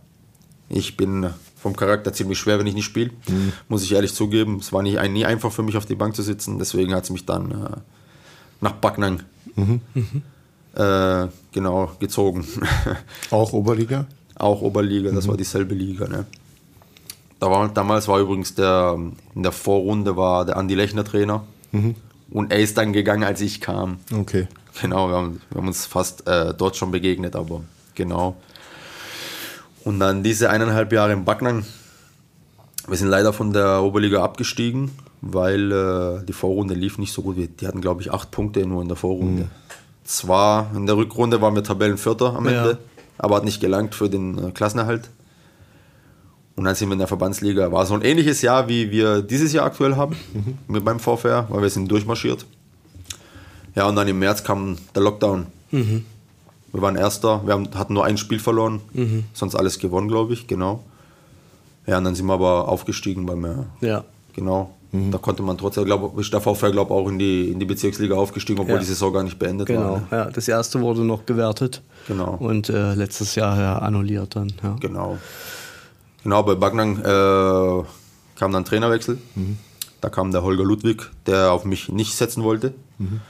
ich 0.68 0.96
bin 0.96 1.30
vom 1.56 1.76
Charakter 1.76 2.12
ziemlich 2.12 2.38
schwer, 2.38 2.58
wenn 2.58 2.66
ich 2.66 2.74
nicht 2.74 2.84
spiele. 2.84 3.10
Mhm. 3.28 3.52
Muss 3.68 3.82
ich 3.82 3.92
ehrlich 3.92 4.14
zugeben. 4.14 4.56
Es 4.56 4.72
war 4.72 4.82
nie, 4.82 4.96
nie 5.08 5.24
einfach 5.24 5.52
für 5.52 5.62
mich, 5.62 5.76
auf 5.76 5.86
die 5.86 5.94
Bank 5.94 6.14
zu 6.14 6.22
sitzen. 6.22 6.58
Deswegen 6.58 6.94
hat 6.94 7.04
es 7.04 7.10
mich 7.10 7.26
dann 7.26 7.50
äh, 7.50 7.76
nach 8.60 8.72
Backnang 8.72 9.22
mhm. 9.56 9.80
Äh, 10.74 11.26
genau 11.52 11.90
gezogen. 11.98 12.46
Auch 13.30 13.52
Oberliga? 13.52 14.06
Auch 14.34 14.62
Oberliga, 14.62 15.10
das 15.10 15.26
mhm. 15.26 15.30
war 15.30 15.36
dieselbe 15.36 15.74
Liga. 15.74 16.06
Ne? 16.06 16.26
Da 17.40 17.50
war, 17.50 17.68
damals 17.68 18.08
war 18.08 18.18
übrigens 18.18 18.54
der, 18.54 18.98
in 19.34 19.42
der 19.42 19.52
Vorrunde 19.52 20.16
war 20.16 20.44
der 20.44 20.56
Andi 20.56 20.74
Lechner 20.74 21.04
Trainer. 21.04 21.44
Mhm. 21.72 21.94
Und 22.30 22.52
er 22.52 22.58
ist 22.58 22.76
dann 22.76 22.92
gegangen, 22.92 23.24
als 23.24 23.40
ich 23.40 23.60
kam. 23.60 23.98
Okay. 24.12 24.48
Genau, 24.80 25.08
wir 25.08 25.16
haben, 25.16 25.40
wir 25.50 25.58
haben 25.58 25.66
uns 25.66 25.86
fast 25.86 26.26
äh, 26.26 26.54
dort 26.54 26.76
schon 26.76 26.90
begegnet, 26.90 27.34
aber 27.34 27.62
genau. 27.94 28.36
Und 29.84 29.98
dann 30.00 30.22
diese 30.22 30.50
eineinhalb 30.50 30.92
Jahre 30.92 31.12
im 31.12 31.24
Backnang. 31.24 31.64
Wir 32.86 32.96
sind 32.96 33.08
leider 33.08 33.32
von 33.32 33.52
der 33.52 33.82
Oberliga 33.82 34.22
abgestiegen, 34.22 34.90
weil 35.20 35.72
äh, 35.72 36.24
die 36.24 36.32
Vorrunde 36.32 36.74
lief 36.74 36.98
nicht 36.98 37.12
so 37.12 37.22
gut. 37.22 37.36
Die 37.60 37.66
hatten, 37.66 37.80
glaube 37.80 38.02
ich, 38.02 38.12
acht 38.12 38.30
Punkte 38.30 38.64
nur 38.66 38.82
in 38.82 38.88
der 38.88 38.96
Vorrunde. 38.96 39.44
Mhm. 39.44 39.50
Zwar 40.08 40.74
in 40.74 40.86
der 40.86 40.96
Rückrunde 40.96 41.42
waren 41.42 41.54
wir 41.54 41.62
Tabellenvierter 41.62 42.34
am 42.34 42.46
Ende, 42.46 42.70
ja. 42.70 42.78
aber 43.18 43.36
hat 43.36 43.44
nicht 43.44 43.60
gelangt 43.60 43.94
für 43.94 44.08
den 44.08 44.38
äh, 44.38 44.50
Klassenerhalt. 44.52 45.10
Und 46.56 46.64
dann 46.64 46.74
sind 46.74 46.88
wir 46.88 46.94
in 46.94 46.98
der 46.98 47.08
Verbandsliga. 47.08 47.70
War 47.70 47.84
so 47.84 47.92
ein 47.92 48.00
ähnliches 48.00 48.40
Jahr, 48.40 48.70
wie 48.70 48.90
wir 48.90 49.20
dieses 49.20 49.52
Jahr 49.52 49.66
aktuell 49.66 49.96
haben 49.96 50.16
mhm. 50.32 50.56
mit 50.66 50.82
meinem 50.82 50.98
VfR, 50.98 51.46
weil 51.50 51.60
wir 51.60 51.68
sind 51.68 51.90
durchmarschiert. 51.90 52.46
Ja, 53.74 53.86
und 53.86 53.96
dann 53.96 54.08
im 54.08 54.18
März 54.18 54.42
kam 54.42 54.78
der 54.94 55.02
Lockdown. 55.02 55.46
Mhm. 55.72 56.06
Wir 56.72 56.80
waren 56.80 56.96
Erster, 56.96 57.42
wir 57.44 57.52
haben, 57.52 57.68
hatten 57.74 57.92
nur 57.92 58.06
ein 58.06 58.16
Spiel 58.16 58.40
verloren, 58.40 58.80
mhm. 58.94 59.24
sonst 59.34 59.56
alles 59.56 59.78
gewonnen, 59.78 60.08
glaube 60.08 60.32
ich, 60.32 60.46
genau. 60.46 60.84
Ja, 61.86 61.98
und 61.98 62.04
dann 62.04 62.14
sind 62.14 62.24
wir 62.24 62.32
aber 62.32 62.66
aufgestiegen 62.66 63.26
bei 63.26 63.36
mir. 63.36 63.66
Ja. 63.82 64.04
Genau. 64.34 64.74
Mhm. 64.92 65.10
Da 65.10 65.18
konnte 65.18 65.42
man 65.42 65.58
trotzdem, 65.58 65.84
glaube 65.84 66.20
ich, 66.20 66.30
der 66.30 66.40
VfR 66.40 66.70
glaube 66.70 66.94
auch 66.94 67.08
in 67.08 67.18
die, 67.18 67.50
in 67.50 67.60
die 67.60 67.66
Bezirksliga 67.66 68.14
aufgestiegen, 68.14 68.58
obwohl 68.60 68.76
ja. 68.76 68.80
die 68.80 68.86
Saison 68.86 69.12
gar 69.12 69.22
nicht 69.22 69.38
beendet 69.38 69.66
genau. 69.66 69.80
war. 69.80 69.88
Genau, 69.94 70.06
ne? 70.10 70.24
ja, 70.24 70.30
das 70.30 70.48
erste 70.48 70.80
wurde 70.80 71.04
noch 71.04 71.26
gewertet. 71.26 71.82
Genau. 72.06 72.36
Und 72.38 72.70
äh, 72.70 72.94
letztes 72.94 73.34
Jahr 73.34 73.58
ja, 73.60 73.78
annulliert 73.78 74.36
dann. 74.36 74.52
Ja. 74.62 74.76
Genau. 74.80 75.18
Genau, 76.22 76.42
bei 76.42 76.54
Bagnang 76.54 76.98
äh, 76.98 77.84
kam 78.36 78.52
dann 78.52 78.64
Trainerwechsel. 78.64 79.18
Mhm. 79.34 79.58
Da 80.00 80.08
kam 80.08 80.30
der 80.30 80.42
Holger 80.42 80.64
Ludwig, 80.64 81.10
der 81.26 81.52
auf 81.52 81.64
mich 81.64 81.88
nicht 81.88 82.14
setzen 82.14 82.42
wollte. 82.42 82.72
Mhm. 82.98 83.20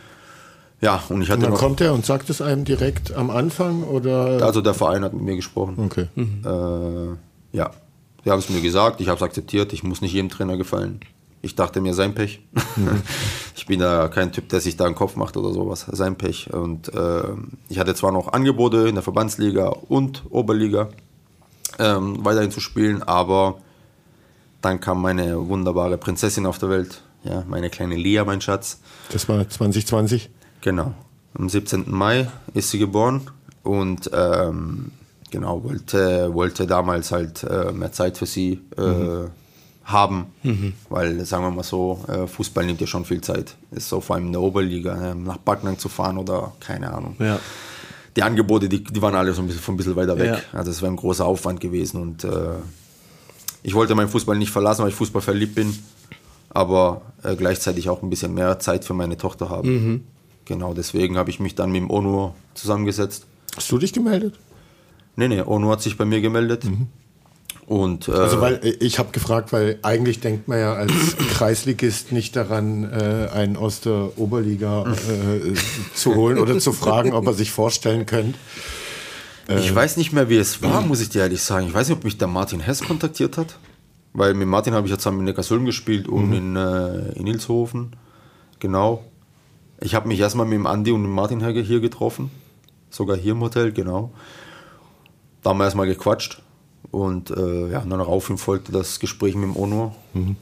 Ja, 0.81 1.03
und 1.09 1.23
ich 1.23 1.31
hatte. 1.31 1.45
Und 1.45 1.53
dann 1.53 1.59
kommt 1.59 1.81
er 1.81 1.93
und 1.93 2.07
sagt 2.07 2.31
es 2.31 2.41
einem 2.41 2.65
direkt 2.65 3.13
am 3.13 3.31
Anfang 3.31 3.83
oder? 3.83 4.43
Also 4.45 4.61
der 4.61 4.75
Verein 4.75 5.03
hat 5.03 5.13
mit 5.13 5.23
mir 5.23 5.37
gesprochen. 5.37 5.75
Okay. 5.79 6.07
Mhm. 6.15 6.43
Äh, 6.45 7.57
ja, 7.57 7.71
sie 8.25 8.31
haben 8.31 8.39
es 8.39 8.49
mir 8.49 8.61
gesagt, 8.61 9.01
ich 9.01 9.09
habe 9.09 9.17
es 9.17 9.23
akzeptiert, 9.23 9.73
ich 9.73 9.83
muss 9.83 10.01
nicht 10.01 10.13
jedem 10.13 10.29
Trainer 10.29 10.57
gefallen. 10.57 11.01
Ich 11.41 11.55
dachte 11.55 11.81
mir, 11.81 11.95
sein 11.95 12.15
Pech. 12.15 12.41
Mhm. 12.77 13.03
ich 13.57 13.67
bin 13.67 13.81
da 13.81 14.09
kein 14.09 14.33
Typ, 14.33 14.49
der 14.49 14.61
sich 14.61 14.77
da 14.77 14.87
einen 14.87 14.95
Kopf 14.95 15.17
macht 15.17 15.37
oder 15.37 15.53
sowas. 15.53 15.87
Sein 15.91 16.17
Pech. 16.17 16.53
Und 16.53 16.93
äh, 16.93 17.23
ich 17.69 17.79
hatte 17.79 17.95
zwar 17.95 18.13
noch 18.13 18.33
Angebote 18.33 18.89
in 18.89 18.95
der 18.95 19.03
Verbandsliga 19.03 19.69
und 19.69 20.25
Oberliga 20.31 20.89
ähm, 21.79 22.25
weiterhin 22.25 22.51
zu 22.51 22.61
spielen, 22.61 23.03
aber 23.03 23.59
dann 24.61 24.81
kam 24.81 25.01
meine 25.01 25.49
wunderbare 25.49 25.99
Prinzessin 25.99 26.47
auf 26.47 26.59
der 26.59 26.71
Welt, 26.71 27.03
ja, 27.25 27.45
meine 27.49 27.71
kleine 27.71 27.97
Lia, 27.97 28.25
mein 28.25 28.41
Schatz. 28.41 28.81
Das 29.13 29.29
war 29.29 29.49
2020? 29.49 30.31
Genau. 30.61 30.95
Am 31.39 31.49
17. 31.49 31.85
Mai 31.87 32.29
ist 32.55 32.71
sie 32.71 32.79
geboren 32.79 33.31
und 33.63 34.11
ähm, 34.13 34.93
genau, 35.31 35.63
wollte, 35.63 36.35
wollte 36.35 36.67
damals 36.67 37.13
halt 37.13 37.45
äh, 37.45 37.71
mehr 37.73 37.93
Zeit 37.93 38.19
für 38.19 38.27
sie 38.27 38.61
äh, 38.77 38.81
mhm. 38.81 39.31
Haben, 39.89 40.27
mhm. 40.43 40.75
weil, 40.89 41.25
sagen 41.25 41.45
wir 41.45 41.51
mal 41.51 41.63
so, 41.63 42.05
äh, 42.09 42.27
Fußball 42.27 42.65
nimmt 42.65 42.81
ja 42.81 42.87
schon 42.87 43.05
viel 43.05 43.21
Zeit. 43.21 43.57
Ist 43.71 43.89
so 43.89 44.01
vor 44.01 44.17
allem 44.17 44.27
in 44.27 44.33
der 44.33 44.41
Oberliga, 44.41 44.95
ne, 44.95 45.15
nach 45.15 45.39
Backnang 45.39 45.79
zu 45.79 45.89
fahren 45.89 46.19
oder 46.19 46.53
keine 46.61 46.93
Ahnung. 46.93 47.17
Ja 47.19 47.39
die 48.19 48.25
Angebote, 48.25 48.69
die, 48.69 48.83
die 48.83 49.01
waren 49.01 49.15
alle 49.15 49.33
so 49.33 49.43
ein 49.43 49.47
bisschen, 49.47 49.63
von 49.63 49.75
ein 49.75 49.77
bisschen 49.77 49.95
weiter 49.95 50.19
weg. 50.19 50.27
Ja. 50.27 50.59
Also 50.59 50.73
es 50.73 50.83
wäre 50.83 50.91
ein 50.91 50.97
großer 50.97 51.25
Aufwand 51.25 51.61
gewesen 51.61 52.03
und 52.03 52.25
äh, 52.25 52.57
ich 53.63 53.75
wollte 53.75 53.95
meinen 53.95 54.09
Fußball 54.09 54.37
nicht 54.37 54.51
verlassen, 54.51 54.83
weil 54.83 54.89
ich 54.89 54.97
Fußball 54.97 55.23
verliebt 55.23 55.55
bin, 55.55 55.79
aber 56.51 57.03
äh, 57.23 57.37
gleichzeitig 57.37 57.89
auch 57.89 58.03
ein 58.03 58.11
bisschen 58.11 58.35
mehr 58.35 58.59
Zeit 58.59 58.85
für 58.85 58.93
meine 58.93 59.17
Tochter 59.17 59.51
haben. 59.51 59.71
Mhm. 59.71 60.05
Genau, 60.47 60.75
deswegen 60.75 61.17
habe 61.17 61.31
ich 61.31 61.39
mich 61.39 61.55
dann 61.55 61.71
mit 61.71 61.83
dem 61.83 61.91
ONU 61.91 62.33
zusammengesetzt. 62.55 63.27
Hast 63.57 63.71
du 63.71 63.79
dich 63.79 63.93
gemeldet? 63.93 64.35
Nee, 65.15 65.29
nee, 65.29 65.41
ONU 65.41 65.71
hat 65.71 65.83
sich 65.83 65.97
bei 65.97 66.05
mir 66.05 66.21
gemeldet. 66.21 66.65
Mhm. 66.65 66.89
Und, 67.69 68.09
äh, 68.09 68.13
also 68.13 68.41
weil 68.41 68.55
äh, 68.65 68.71
ich 68.81 68.99
habe 68.99 69.11
gefragt, 69.13 69.53
weil 69.53 69.79
eigentlich 69.83 70.21
denkt 70.21 70.49
man 70.49 70.59
ja 70.59 70.73
als 70.73 70.91
Kreisligist 71.35 72.13
nicht 72.13 72.35
daran, 72.35 72.91
äh, 72.91 73.29
einen 73.31 73.59
aus 73.59 73.83
der 73.83 74.13
Oberliga 74.17 74.87
äh, 74.91 75.53
zu 75.95 76.15
holen 76.15 76.39
oder 76.39 76.59
zu 76.61 76.73
fragen, 76.73 77.13
ob 77.13 77.27
er 77.27 77.35
sich 77.35 77.51
vorstellen 77.51 78.07
könnte. 78.07 78.39
Ich 79.49 79.75
weiß 79.75 79.99
nicht 79.99 80.13
mehr, 80.13 80.29
wie 80.29 80.37
es 80.37 80.63
war, 80.63 80.81
muss 80.83 81.01
ich 81.01 81.11
dir 81.11 81.23
ehrlich 81.23 81.43
sagen. 81.43 81.69
Ich 81.69 81.75
weiß 81.75 81.89
nicht, 81.89 81.97
ob 81.99 82.05
mich 82.05 82.17
der 82.17 82.29
Martin 82.29 82.61
Hess 82.61 82.83
kontaktiert 82.83 83.37
hat. 83.37 83.59
Weil 84.15 84.35
mit 84.35 84.49
Martin 84.49 84.75
habe 84.75 84.87
ich 84.87 84.91
ja 84.91 84.99
zusammen 84.99 85.21
in 85.21 85.25
Neckarsulm 85.27 85.65
gespielt 85.67 86.09
und 86.09 86.29
mhm. 86.29 86.33
in, 86.35 86.57
äh, 86.57 87.13
in 87.19 87.27
Ilshofen. 87.27 87.97
Genau. 88.61 89.05
Ich 89.81 89.95
habe 89.95 90.09
mich 90.09 90.21
erstmal 90.21 90.47
mit 90.47 90.57
dem 90.57 90.67
Andi 90.67 90.91
und 90.91 91.03
dem 91.03 91.13
Martin 91.13 91.47
hier 91.47 91.81
getroffen. 91.81 92.31
Sogar 92.91 93.17
hier 93.17 93.33
im 93.33 93.41
Hotel, 93.41 93.73
genau. 93.73 94.13
Da 95.43 95.51
haben 95.51 95.59
wir 95.59 95.65
erstmal 95.65 95.87
gequatscht. 95.87 96.43
Und 96.91 97.31
äh, 97.31 97.71
ja, 97.71 97.81
dann 97.81 97.99
daraufhin 97.99 98.39
folgte 98.39 98.73
das 98.73 98.99
Gespräch 98.99 99.35
mit 99.35 99.45
dem 99.45 99.57
Onur, 99.57 99.95
mhm. 100.15 100.37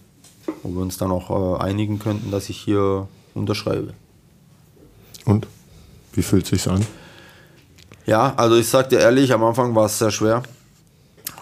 wo 0.62 0.70
wir 0.70 0.82
uns 0.82 0.96
dann 0.96 1.10
auch 1.10 1.58
äh, 1.60 1.62
einigen 1.62 1.98
könnten, 1.98 2.30
dass 2.30 2.48
ich 2.48 2.58
hier 2.58 3.08
unterschreibe. 3.34 3.94
Und? 5.24 5.46
Wie 6.12 6.22
fühlt 6.22 6.44
es 6.44 6.50
sich 6.50 6.68
an? 6.70 6.86
Ja, 8.06 8.34
also 8.36 8.56
ich 8.56 8.68
sag 8.68 8.88
dir 8.88 9.00
ehrlich, 9.00 9.32
am 9.32 9.42
Anfang 9.42 9.74
war 9.74 9.86
es 9.86 9.98
sehr 9.98 10.12
schwer, 10.12 10.44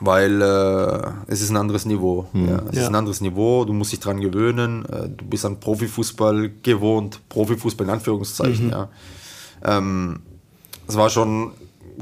weil 0.00 0.40
äh, 0.40 1.02
es 1.26 1.42
ist 1.42 1.50
ein 1.50 1.58
anderes 1.58 1.84
Niveau. 1.84 2.26
Mhm. 2.32 2.48
Ja, 2.48 2.62
es 2.70 2.76
ja. 2.76 2.82
ist 2.82 2.88
ein 2.88 2.94
anderes 2.94 3.20
Niveau, 3.20 3.66
du 3.66 3.74
musst 3.74 3.92
dich 3.92 4.00
dran 4.00 4.20
gewöhnen, 4.20 4.86
äh, 4.86 5.10
du 5.10 5.26
bist 5.26 5.44
an 5.44 5.60
Profifußball 5.60 6.50
gewohnt, 6.62 7.20
Profifußball 7.28 7.86
in 7.86 7.92
Anführungszeichen, 7.92 8.66
mhm. 8.66 8.72
ja. 8.72 8.88
Ähm, 9.62 10.20
es 10.88 10.96
war 10.96 11.10
schon 11.10 11.52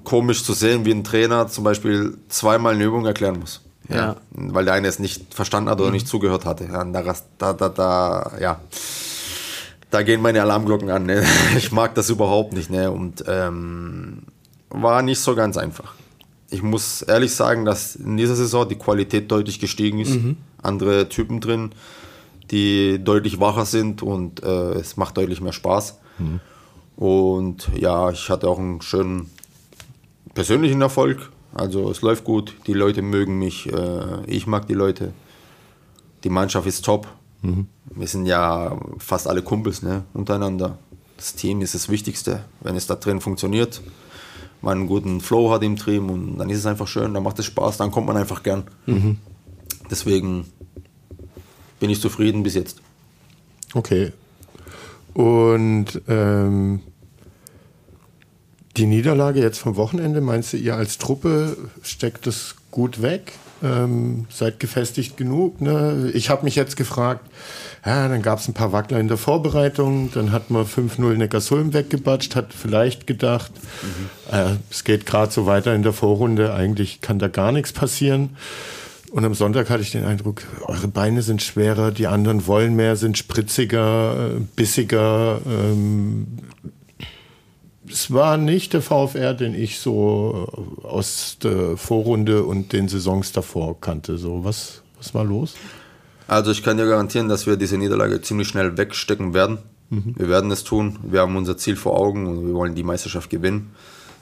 komisch 0.05 0.45
zu 0.45 0.53
sehen, 0.53 0.85
wie 0.85 0.93
ein 0.93 1.05
Trainer 1.05 1.49
zum 1.49 1.65
Beispiel 1.65 2.17
zweimal 2.29 2.75
eine 2.75 2.85
Übung 2.85 3.07
erklären 3.07 3.39
muss. 3.39 3.61
Ja. 3.89 3.97
ja. 3.97 4.17
Weil 4.31 4.65
der 4.65 4.75
eine 4.75 4.89
es 4.89 4.99
nicht 4.99 5.35
verstanden 5.35 5.71
hat 5.71 5.79
oder 5.81 5.89
mhm. 5.89 5.95
nicht 5.95 6.09
zugehört 6.09 6.45
hatte. 6.45 6.65
Ja, 6.65 6.85
da, 6.85 7.15
da, 7.39 7.53
da, 7.53 7.69
da, 7.69 8.33
ja. 8.41 8.61
Da 9.91 10.03
gehen 10.03 10.23
meine 10.23 10.41
Alarmglocken 10.41 10.91
an. 10.91 11.07
Ne? 11.07 11.25
Ich 11.57 11.73
mag 11.73 11.95
das 11.95 12.09
überhaupt 12.09 12.55
nicht. 12.55 12.71
Ne? 12.71 12.91
Und 12.91 13.25
ähm, 13.27 14.23
war 14.71 15.03
nicht 15.03 15.21
so 15.21 15.35
ganz 15.35 15.57
einfach. 15.57 15.95
Ich 16.51 16.63
muss 16.63 17.03
ehrlich 17.03 17.35
sagen, 17.35 17.65
dass 17.65 17.97
in 17.97 18.17
dieser 18.17 18.37
Saison 18.37 18.69
die 18.69 18.77
Qualität 18.77 19.31
deutlich 19.31 19.59
gestiegen 19.59 19.99
ist. 19.99 20.11
Mhm. 20.11 20.37
Andere 20.63 21.09
Typen 21.09 21.41
drin, 21.41 21.71
die 22.51 23.03
deutlich 23.03 23.41
wacher 23.41 23.67
sind 23.67 24.03
und 24.03 24.43
äh, 24.43 24.73
es 24.75 24.97
macht 24.97 25.17
deutlich 25.17 25.41
mehr 25.41 25.53
Spaß. 25.53 25.99
Mhm. 26.19 26.41
Und 26.97 27.69
ja, 27.75 28.11
ich 28.11 28.29
hatte 28.29 28.49
auch 28.49 28.59
einen 28.59 28.83
schönen 28.83 29.31
persönlichen 30.35 30.81
Erfolg. 30.81 31.31
Also 31.55 31.91
es 31.91 32.01
läuft 32.03 32.25
gut, 32.25 32.55
die 32.67 32.73
Leute 32.73 33.03
mögen 33.03 33.39
mich, 33.39 33.71
äh, 33.73 34.25
ich 34.27 34.47
mag 34.47 34.67
die 34.67 34.75
Leute. 34.75 35.13
Die 36.25 36.31
Mannschaft 36.31 36.67
ist 36.67 36.85
top. 36.85 37.09
Mhm. 37.43 37.67
Wir 37.95 38.07
sind 38.07 38.27
ja 38.27 38.79
fast 38.99 39.27
alle 39.29 39.43
Kumpels 39.43 39.83
ne, 39.83 40.05
untereinander. 40.15 40.79
Das 41.17 41.35
Team 41.35 41.61
ist 41.61 41.75
das 41.75 41.89
Wichtigste. 41.89 42.45
Wenn 42.61 42.77
es 42.77 42.87
da 42.87 42.95
drin 42.95 43.21
funktioniert, 43.21 43.83
man 44.63 44.79
einen 44.79 44.87
guten 44.87 45.21
Flow 45.21 45.51
hat 45.51 45.63
im 45.63 45.77
Team 45.77 46.09
und 46.11 46.39
dann 46.39 46.49
ist 46.49 46.59
es 46.59 46.67
einfach 46.67 46.87
schön, 46.87 47.13
dann 47.13 47.23
macht 47.23 47.39
es 47.39 47.47
Spaß, 47.47 47.77
dann 47.77 47.91
kommt 47.91 48.07
man 48.07 48.17
einfach 48.17 48.43
gern. 48.43 48.65
Mhm. 48.87 49.19
Deswegen 49.91 50.47
bin 51.81 51.91
ich 51.91 52.01
zufrieden 52.01 52.43
bis 52.43 52.55
jetzt. 52.55 52.81
Okay. 53.75 54.13
Und 55.15 56.01
ähm, 56.09 56.81
die 58.77 58.87
Niederlage 58.87 59.41
jetzt 59.41 59.59
vom 59.59 59.77
Wochenende, 59.77 60.21
meinst 60.21 60.53
du, 60.53 60.57
ihr 60.57 60.77
als 60.77 60.99
Truppe 60.99 61.57
steckt 61.83 62.27
es 62.27 62.57
gut 62.71 63.03
weg? 63.03 63.33
Ähm, 63.63 64.27
seid 64.29 64.59
gefestigt 64.59 65.17
genug? 65.17 65.61
Ne? 65.61 66.11
Ich 66.15 66.31
habe 66.31 66.45
mich 66.45 66.57
jetzt 66.57 66.77
gefragt, 66.77 67.25
ja, 67.85 68.09
dann 68.09 68.23
gab 68.23 68.41
es 68.41 68.49
ein 68.49 68.55
paar 68.55 68.73
Wackler 68.73 68.99
in 68.99 69.09
der 69.09 69.19
Vorbereitung, 69.19 70.11
dann 70.13 70.33
hat 70.33 70.51
man 70.51 70.65
5-0 70.65 71.17
Neckarsulm 71.17 71.73
weggebatscht, 71.73 72.35
hat 72.35 72.53
vielleicht 72.53 73.07
gedacht, 73.07 73.53
mhm. 73.83 74.37
äh, 74.37 74.57
es 74.71 74.83
geht 74.83 75.07
gerade 75.07 75.31
so 75.31 75.47
weiter 75.47 75.75
in 75.75 75.83
der 75.83 75.93
Vorrunde, 75.93 76.55
eigentlich 76.55 77.01
kann 77.03 77.19
da 77.19 77.29
gar 77.29 77.53
nichts 77.53 77.73
passieren. 77.73 78.37
Und 79.13 79.25
am 79.27 79.35
Sonntag 79.35 79.69
hatte 79.69 79.83
ich 79.83 79.93
den 79.93 80.05
Eindruck, 80.05 80.43
eure 80.63 80.89
Beine 80.89 81.23
sind 81.23 81.43
schwerer, 81.43 81.91
die 81.91 82.07
anderen 82.07 82.47
wollen 82.47 82.75
mehr, 82.75 82.97
sind 82.97 83.19
spritziger, 83.19 84.37
äh, 84.37 84.41
bissiger. 84.57 85.41
Ähm, 85.47 86.27
es 87.93 88.13
war 88.13 88.37
nicht 88.37 88.73
der 88.73 88.83
VfR, 88.83 89.35
den 89.35 89.55
ich 89.55 89.79
so 89.79 90.49
äh, 90.83 90.87
aus 90.87 91.37
der 91.43 91.77
Vorrunde 91.77 92.45
und 92.45 92.73
den 92.73 92.89
Saisons 92.89 93.33
davor 93.33 93.81
kannte. 93.81 94.19
So, 94.19 94.45
was, 94.45 94.83
was 94.99 95.15
war 95.15 95.25
los? 95.25 95.55
Also 96.27 96.51
ich 96.51 96.63
kann 96.63 96.77
dir 96.77 96.87
garantieren, 96.87 97.29
dass 97.29 97.47
wir 97.47 97.57
diese 97.57 97.77
Niederlage 97.77 98.23
ziemlich 98.23 98.49
schnell 98.49 98.77
wegstecken 98.77 99.35
werden. 99.35 99.59
Mhm. 99.91 100.15
Wir 100.17 100.29
werden 100.29 100.51
es 100.51 100.65
tun. 100.65 100.99
Wir 101.03 101.21
haben 101.21 101.37
unser 101.37 101.57
Ziel 101.57 101.77
vor 101.77 101.99
Augen 101.99 102.27
und 102.27 102.47
wir 102.47 102.55
wollen 102.55 102.75
die 102.75 102.83
Meisterschaft 102.83 103.29
gewinnen. 103.29 103.73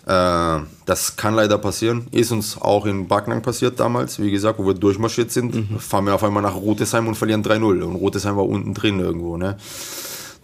Äh, 0.07 0.61
das 0.87 1.17
kann 1.17 1.35
leider 1.35 1.59
passieren. 1.59 2.09
Ist 2.11 2.33
uns 2.33 2.61
auch 2.61 2.87
in 2.87 3.07
Backnang 3.07 3.43
passiert 3.43 3.79
damals. 3.79 4.21
Wie 4.21 4.31
gesagt, 4.31 4.59
wo 4.59 4.67
wir 4.67 4.75
durchmarschiert 4.75 5.31
sind, 5.31 5.55
mhm. 5.55 5.79
fahren 5.79 6.07
wir 6.07 6.15
auf 6.15 6.25
einmal 6.25 6.43
nach 6.43 6.57
Rotesheim 6.57 7.07
und 7.07 7.15
verlieren 7.15 7.45
3-0. 7.45 7.83
Und 7.83 7.95
Rotesheim 7.95 8.37
war 8.37 8.47
unten 8.47 8.75
drin 8.75 8.99
irgendwo. 8.99 9.37
Ne? 9.37 9.57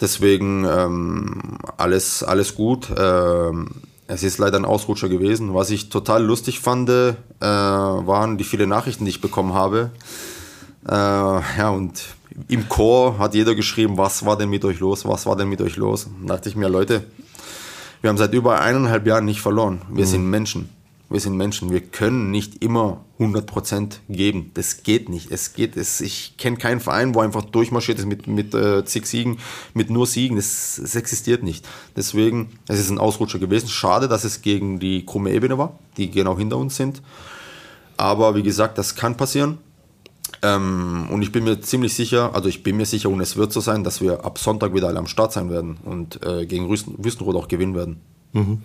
Deswegen 0.00 0.64
ähm, 0.64 1.58
alles, 1.76 2.22
alles 2.22 2.54
gut. 2.54 2.88
Ähm, 2.96 3.68
es 4.08 4.22
ist 4.22 4.38
leider 4.38 4.58
ein 4.58 4.64
Ausrutscher 4.64 5.08
gewesen. 5.08 5.54
Was 5.54 5.70
ich 5.70 5.88
total 5.88 6.24
lustig 6.24 6.60
fand, 6.60 6.88
äh, 6.88 7.14
waren 7.40 8.36
die 8.38 8.44
vielen 8.44 8.68
Nachrichten, 8.68 9.04
die 9.04 9.10
ich 9.10 9.20
bekommen 9.20 9.54
habe. 9.54 9.90
Äh, 10.86 10.92
ja, 10.92 11.70
und 11.70 12.04
im 12.48 12.68
Chor 12.68 13.18
hat 13.18 13.34
jeder 13.34 13.54
geschrieben, 13.54 13.96
was 13.96 14.24
war 14.24 14.36
denn 14.36 14.50
mit 14.50 14.64
euch 14.64 14.78
los, 14.80 15.06
was 15.06 15.26
war 15.26 15.36
denn 15.36 15.48
mit 15.48 15.60
euch 15.62 15.76
los. 15.76 16.08
Da 16.22 16.34
dachte 16.34 16.48
ich 16.48 16.56
mir, 16.56 16.68
Leute, 16.68 17.04
wir 18.02 18.10
haben 18.10 18.18
seit 18.18 18.34
über 18.34 18.60
eineinhalb 18.60 19.06
Jahren 19.06 19.24
nicht 19.24 19.40
verloren. 19.40 19.82
Wir 19.90 20.04
mhm. 20.04 20.10
sind 20.10 20.30
Menschen 20.30 20.75
wir 21.08 21.20
sind 21.20 21.36
Menschen, 21.36 21.70
wir 21.70 21.80
können 21.80 22.32
nicht 22.32 22.64
immer 22.64 23.04
100% 23.20 23.98
geben. 24.08 24.50
Das 24.54 24.82
geht 24.82 25.08
nicht. 25.08 25.30
Es 25.30 25.52
geht, 25.52 25.76
es, 25.76 26.00
ich 26.00 26.36
kenne 26.36 26.56
keinen 26.56 26.80
Verein, 26.80 27.14
wo 27.14 27.20
einfach 27.20 27.44
durchmarschiert 27.44 27.98
ist 27.98 28.06
mit, 28.06 28.26
mit 28.26 28.54
äh, 28.54 28.84
zig 28.84 29.06
Siegen, 29.06 29.38
mit 29.72 29.88
nur 29.88 30.06
Siegen. 30.06 30.36
Das, 30.36 30.80
das 30.82 30.96
existiert 30.96 31.44
nicht. 31.44 31.66
Deswegen, 31.94 32.58
es 32.66 32.80
ist 32.80 32.90
ein 32.90 32.98
Ausrutscher 32.98 33.38
gewesen. 33.38 33.68
Schade, 33.68 34.08
dass 34.08 34.24
es 34.24 34.42
gegen 34.42 34.80
die 34.80 35.06
krumme 35.06 35.30
Ebene 35.30 35.58
war, 35.58 35.78
die 35.96 36.10
genau 36.10 36.36
hinter 36.36 36.56
uns 36.56 36.76
sind. 36.76 37.02
Aber 37.96 38.34
wie 38.34 38.42
gesagt, 38.42 38.76
das 38.76 38.96
kann 38.96 39.16
passieren. 39.16 39.58
Ähm, 40.42 41.06
und 41.10 41.22
ich 41.22 41.30
bin 41.30 41.44
mir 41.44 41.60
ziemlich 41.60 41.94
sicher, 41.94 42.34
also 42.34 42.48
ich 42.48 42.64
bin 42.64 42.76
mir 42.76 42.84
sicher, 42.84 43.08
und 43.10 43.20
es 43.20 43.36
wird 43.36 43.52
so 43.52 43.60
sein, 43.60 43.84
dass 43.84 44.00
wir 44.00 44.24
ab 44.24 44.38
Sonntag 44.38 44.74
wieder 44.74 44.88
alle 44.88 44.98
am 44.98 45.06
Start 45.06 45.32
sein 45.32 45.50
werden 45.50 45.78
und 45.84 46.22
äh, 46.26 46.46
gegen 46.46 46.68
Wüstenrot 46.68 47.36
auch 47.36 47.48
gewinnen 47.48 47.74
werden. 47.76 48.00
Mhm. 48.32 48.62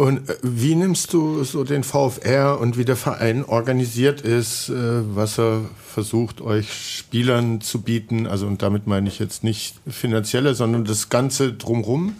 Und 0.00 0.30
äh, 0.30 0.36
wie 0.42 0.74
nimmst 0.76 1.12
du 1.12 1.44
so 1.44 1.62
den 1.62 1.84
VfR 1.84 2.58
und 2.58 2.78
wie 2.78 2.86
der 2.86 2.96
Verein 2.96 3.44
organisiert 3.44 4.22
ist, 4.22 4.70
äh, 4.70 4.74
was 5.14 5.38
er 5.38 5.60
versucht, 5.86 6.40
euch 6.40 6.96
Spielern 6.96 7.60
zu 7.60 7.82
bieten? 7.82 8.26
Also, 8.26 8.46
und 8.46 8.62
damit 8.62 8.86
meine 8.86 9.08
ich 9.08 9.18
jetzt 9.18 9.44
nicht 9.44 9.76
finanzielle, 9.86 10.54
sondern 10.54 10.86
das 10.86 11.10
Ganze 11.10 11.52
drumrum. 11.52 12.16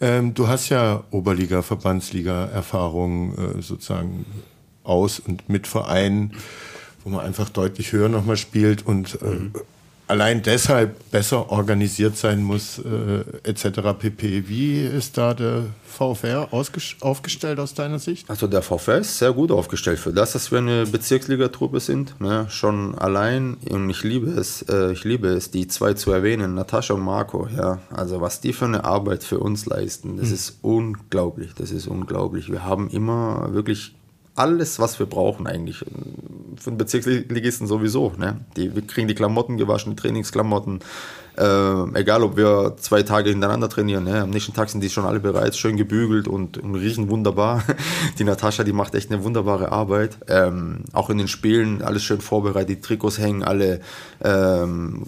Ähm, 0.00 0.34
du 0.34 0.46
hast 0.46 0.68
ja 0.68 1.02
Oberliga, 1.10 1.62
Verbandsliga-Erfahrung 1.62 3.34
äh, 3.36 3.62
sozusagen 3.62 4.24
aus 4.84 5.18
und 5.18 5.48
mit 5.48 5.66
Vereinen, 5.66 6.36
wo 7.02 7.10
man 7.10 7.26
einfach 7.26 7.48
deutlich 7.48 7.90
höher 7.90 8.10
nochmal 8.10 8.36
spielt 8.36 8.86
und 8.86 9.20
mhm 9.20 9.50
allein 10.12 10.42
deshalb 10.42 11.10
besser 11.10 11.50
organisiert 11.50 12.18
sein 12.18 12.42
muss, 12.42 12.78
äh, 12.78 13.48
etc. 13.48 13.98
pp. 13.98 14.46
Wie 14.46 14.82
ist 14.82 15.16
da 15.16 15.32
der 15.32 15.64
VfR 15.86 16.48
aufgestellt 16.52 17.58
aus 17.58 17.72
deiner 17.72 17.98
Sicht? 17.98 18.28
Also 18.28 18.46
der 18.46 18.60
VfR 18.60 18.98
ist 18.98 19.16
sehr 19.16 19.32
gut 19.32 19.50
aufgestellt 19.50 19.98
für 19.98 20.12
das, 20.12 20.32
dass 20.32 20.52
wir 20.52 20.58
eine 20.58 20.84
Bezirksligatruppe 20.84 21.80
sind. 21.80 22.20
Ne? 22.20 22.46
Schon 22.50 22.94
allein, 22.98 23.56
und 23.70 23.88
ich 23.88 24.02
liebe 24.04 24.30
es, 24.30 24.60
äh, 24.68 24.92
ich 24.92 25.04
liebe 25.04 25.28
es, 25.28 25.50
die 25.50 25.66
zwei 25.66 25.94
zu 25.94 26.12
erwähnen, 26.12 26.54
Natascha 26.54 26.92
und 26.92 27.00
Marco. 27.00 27.48
Ja? 27.56 27.78
Also 27.90 28.20
was 28.20 28.42
die 28.42 28.52
für 28.52 28.66
eine 28.66 28.84
Arbeit 28.84 29.24
für 29.24 29.38
uns 29.38 29.64
leisten, 29.64 30.18
das 30.18 30.28
hm. 30.28 30.34
ist 30.34 30.58
unglaublich. 30.60 31.54
Das 31.54 31.70
ist 31.70 31.86
unglaublich. 31.86 32.52
Wir 32.52 32.64
haben 32.64 32.90
immer 32.90 33.54
wirklich 33.54 33.94
alles, 34.42 34.80
was 34.80 34.98
wir 34.98 35.06
brauchen 35.06 35.46
eigentlich. 35.46 35.78
Für 35.78 36.70
den 36.70 36.76
Bezirksligisten 36.78 37.68
sowieso. 37.68 38.12
Ne? 38.18 38.40
Die, 38.56 38.74
wir 38.74 38.82
kriegen 38.82 39.06
die 39.06 39.14
Klamotten 39.14 39.56
gewaschen, 39.56 39.94
die 39.94 40.02
Trainingsklamotten. 40.02 40.80
Äh, 41.38 41.98
egal, 41.98 42.24
ob 42.24 42.36
wir 42.36 42.74
zwei 42.76 43.04
Tage 43.04 43.30
hintereinander 43.30 43.68
trainieren. 43.68 44.02
Ne? 44.02 44.22
Am 44.22 44.30
nächsten 44.30 44.52
Tag 44.52 44.68
sind 44.68 44.82
die 44.82 44.90
schon 44.90 45.06
alle 45.06 45.20
bereits 45.20 45.56
schön 45.56 45.76
gebügelt 45.76 46.26
und, 46.26 46.58
und 46.58 46.74
riechen 46.74 47.08
wunderbar. 47.08 47.62
Die 48.18 48.24
Natascha, 48.24 48.64
die 48.64 48.72
macht 48.72 48.94
echt 48.94 49.10
eine 49.10 49.22
wunderbare 49.22 49.70
Arbeit. 49.70 50.18
Ähm, 50.28 50.84
auch 50.92 51.08
in 51.08 51.18
den 51.18 51.28
Spielen 51.28 51.82
alles 51.82 52.02
schön 52.02 52.20
vorbereitet. 52.20 52.68
Die 52.68 52.80
Trikots 52.80 53.18
hängen 53.18 53.44
alle. 53.44 53.80
Ähm, 54.22 55.04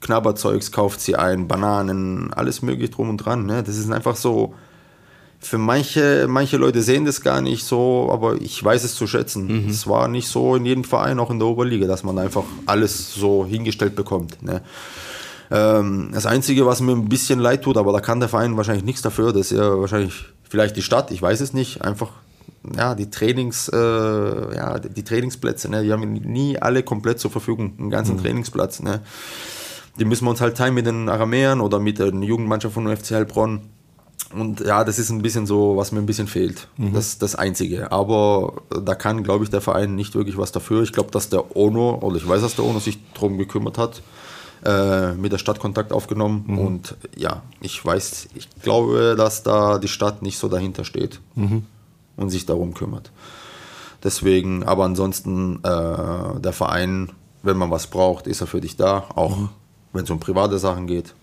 Knabberzeugs 0.00 0.70
kauft 0.70 1.00
sie 1.00 1.16
ein, 1.16 1.48
Bananen, 1.48 2.32
alles 2.32 2.62
möglich 2.62 2.90
drum 2.90 3.08
und 3.08 3.16
dran. 3.16 3.46
Ne? 3.46 3.62
Das 3.62 3.78
ist 3.78 3.90
einfach 3.90 4.14
so 4.14 4.54
für 5.46 5.58
manche, 5.58 6.26
manche 6.28 6.56
Leute 6.56 6.82
sehen 6.82 7.04
das 7.04 7.20
gar 7.20 7.40
nicht 7.40 7.64
so, 7.64 8.08
aber 8.10 8.40
ich 8.40 8.62
weiß 8.62 8.84
es 8.84 8.94
zu 8.94 9.06
schätzen. 9.06 9.64
Mhm. 9.64 9.70
Es 9.70 9.86
war 9.86 10.08
nicht 10.08 10.28
so 10.28 10.56
in 10.56 10.66
jedem 10.66 10.84
Verein, 10.84 11.18
auch 11.18 11.30
in 11.30 11.38
der 11.38 11.48
Oberliga, 11.48 11.86
dass 11.86 12.02
man 12.02 12.18
einfach 12.18 12.44
alles 12.66 13.14
so 13.14 13.46
hingestellt 13.46 13.96
bekommt. 13.96 14.42
Ne? 14.42 14.62
Ähm, 15.50 16.10
das 16.12 16.26
Einzige, 16.26 16.66
was 16.66 16.80
mir 16.80 16.92
ein 16.92 17.08
bisschen 17.08 17.38
leid 17.38 17.62
tut, 17.62 17.76
aber 17.76 17.92
da 17.92 18.00
kann 18.00 18.20
der 18.20 18.28
Verein 18.28 18.56
wahrscheinlich 18.56 18.84
nichts 18.84 19.02
dafür, 19.02 19.32
dass 19.32 19.52
er 19.52 19.80
wahrscheinlich 19.80 20.26
vielleicht 20.48 20.76
die 20.76 20.82
Stadt, 20.82 21.10
ich 21.10 21.22
weiß 21.22 21.40
es 21.40 21.52
nicht, 21.52 21.82
einfach 21.82 22.10
ja, 22.74 22.94
die 22.94 23.10
Trainings, 23.10 23.68
äh, 23.68 23.76
ja, 23.76 24.78
die 24.78 25.04
Trainingsplätze, 25.04 25.70
ne, 25.70 25.84
die 25.84 25.92
haben 25.92 26.12
nie 26.12 26.58
alle 26.58 26.82
komplett 26.82 27.20
zur 27.20 27.30
Verfügung, 27.30 27.74
einen 27.78 27.90
ganzen 27.90 28.16
mhm. 28.16 28.22
Trainingsplatz. 28.22 28.82
Ne. 28.82 29.00
Die 29.98 30.04
müssen 30.04 30.24
wir 30.24 30.30
uns 30.30 30.40
halt 30.40 30.56
teilen 30.56 30.74
mit 30.74 30.86
den 30.86 31.08
Aramäern 31.08 31.60
oder 31.60 31.78
mit 31.78 31.98
der 31.98 32.08
Jugendmannschaft 32.08 32.74
von 32.74 32.86
UFC 32.86 33.12
Heilbronn. 33.12 33.60
Und 34.36 34.60
ja, 34.60 34.84
das 34.84 34.98
ist 34.98 35.10
ein 35.10 35.22
bisschen 35.22 35.46
so, 35.46 35.76
was 35.76 35.92
mir 35.92 35.98
ein 35.98 36.06
bisschen 36.06 36.26
fehlt. 36.26 36.68
Mhm. 36.76 36.92
Das 36.92 37.18
das 37.18 37.34
Einzige. 37.34 37.90
Aber 37.90 38.62
da 38.68 38.94
kann, 38.94 39.22
glaube 39.22 39.44
ich, 39.44 39.50
der 39.50 39.60
Verein 39.60 39.94
nicht 39.94 40.14
wirklich 40.14 40.36
was 40.36 40.52
dafür. 40.52 40.82
Ich 40.82 40.92
glaube, 40.92 41.10
dass 41.10 41.30
der 41.30 41.56
ONO, 41.56 42.00
oder 42.02 42.16
ich 42.16 42.28
weiß, 42.28 42.42
dass 42.42 42.56
der 42.56 42.64
ONO 42.64 42.78
sich 42.78 42.98
darum 43.14 43.38
gekümmert 43.38 43.78
hat, 43.78 44.02
äh, 44.64 45.12
mit 45.14 45.32
der 45.32 45.38
Stadt 45.38 45.58
Kontakt 45.58 45.92
aufgenommen 45.92 46.44
mhm. 46.46 46.58
und 46.58 46.96
ja, 47.16 47.42
ich 47.60 47.84
weiß, 47.84 48.28
ich 48.34 48.48
glaube, 48.62 49.14
dass 49.16 49.42
da 49.42 49.78
die 49.78 49.88
Stadt 49.88 50.22
nicht 50.22 50.38
so 50.38 50.48
dahinter 50.48 50.84
steht 50.84 51.20
mhm. 51.34 51.64
und 52.16 52.30
sich 52.30 52.46
darum 52.46 52.74
kümmert. 52.74 53.10
Deswegen, 54.02 54.64
aber 54.64 54.84
ansonsten, 54.84 55.56
äh, 55.62 56.40
der 56.40 56.52
Verein, 56.52 57.10
wenn 57.42 57.56
man 57.56 57.70
was 57.70 57.86
braucht, 57.86 58.26
ist 58.26 58.40
er 58.40 58.46
für 58.46 58.60
dich 58.60 58.76
da, 58.76 59.04
auch 59.14 59.36
mhm. 59.36 59.48
wenn 59.92 60.04
es 60.04 60.10
um 60.10 60.20
private 60.20 60.58
Sachen 60.58 60.86
geht. 60.86 61.14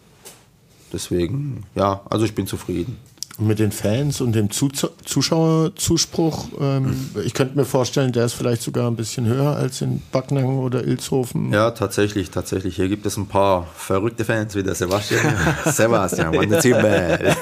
Deswegen, 0.94 1.66
ja, 1.76 2.02
also 2.10 2.24
ich 2.24 2.36
bin 2.36 2.48
zufrieden 2.48 2.98
mit 3.40 3.58
den 3.58 3.72
Fans 3.72 4.22
und 4.22 4.34
dem 4.34 4.50
Zuschauerzuspruch, 4.52 6.50
ähm, 6.60 7.10
ich 7.26 7.34
könnte 7.34 7.58
mir 7.58 7.66
vorstellen, 7.66 8.12
der 8.12 8.26
ist 8.26 8.34
vielleicht 8.34 8.62
sogar 8.62 8.88
ein 8.90 8.96
bisschen 8.96 9.26
höher 9.26 9.56
als 9.56 9.82
in 9.82 10.04
Backnang 10.12 10.60
oder 10.60 10.84
Ilshofen. 10.86 11.52
Ja, 11.52 11.72
tatsächlich, 11.72 12.30
tatsächlich. 12.30 12.76
Hier 12.76 12.90
gibt 12.90 13.08
es 13.08 13.18
ein 13.18 13.26
paar 13.26 13.68
verrückte 13.76 14.24
Fans 14.24 14.54
wie 14.56 14.62
der 14.62 14.76
Sebastian. 14.76 15.34
Sebastian, 15.66 16.36
meine 16.36 16.60
Zimbel. 16.60 17.20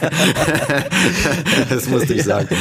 das 1.69 1.89
musste 1.89 2.13
ich 2.13 2.23
sagen. 2.23 2.55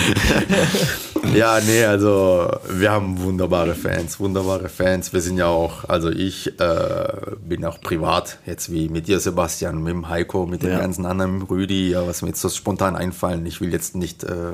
ja, 1.32 1.60
nee, 1.60 1.84
also 1.84 2.50
wir 2.68 2.90
haben 2.90 3.22
wunderbare 3.22 3.76
Fans, 3.76 4.18
wunderbare 4.18 4.68
Fans. 4.68 5.12
Wir 5.12 5.20
sind 5.20 5.38
ja 5.38 5.46
auch, 5.46 5.88
also 5.88 6.10
ich 6.10 6.58
äh, 6.58 7.12
bin 7.48 7.64
auch 7.64 7.80
privat, 7.80 8.38
jetzt 8.44 8.72
wie 8.72 8.88
mit 8.88 9.06
dir, 9.06 9.20
Sebastian, 9.20 9.80
mit 9.84 9.92
dem 9.92 10.08
Heiko, 10.08 10.46
mit 10.46 10.64
den 10.64 10.70
ja. 10.70 10.80
ganzen 10.80 11.06
anderen, 11.06 11.42
Rüdi, 11.42 11.90
ja, 11.90 12.04
was 12.04 12.22
mir 12.22 12.28
jetzt 12.28 12.40
so 12.40 12.48
spontan 12.48 12.96
einfällt 12.96 13.19
einfallen. 13.20 13.46
Ich 13.46 13.60
will 13.60 13.72
jetzt 13.72 13.94
nicht 13.94 14.24
äh, 14.24 14.52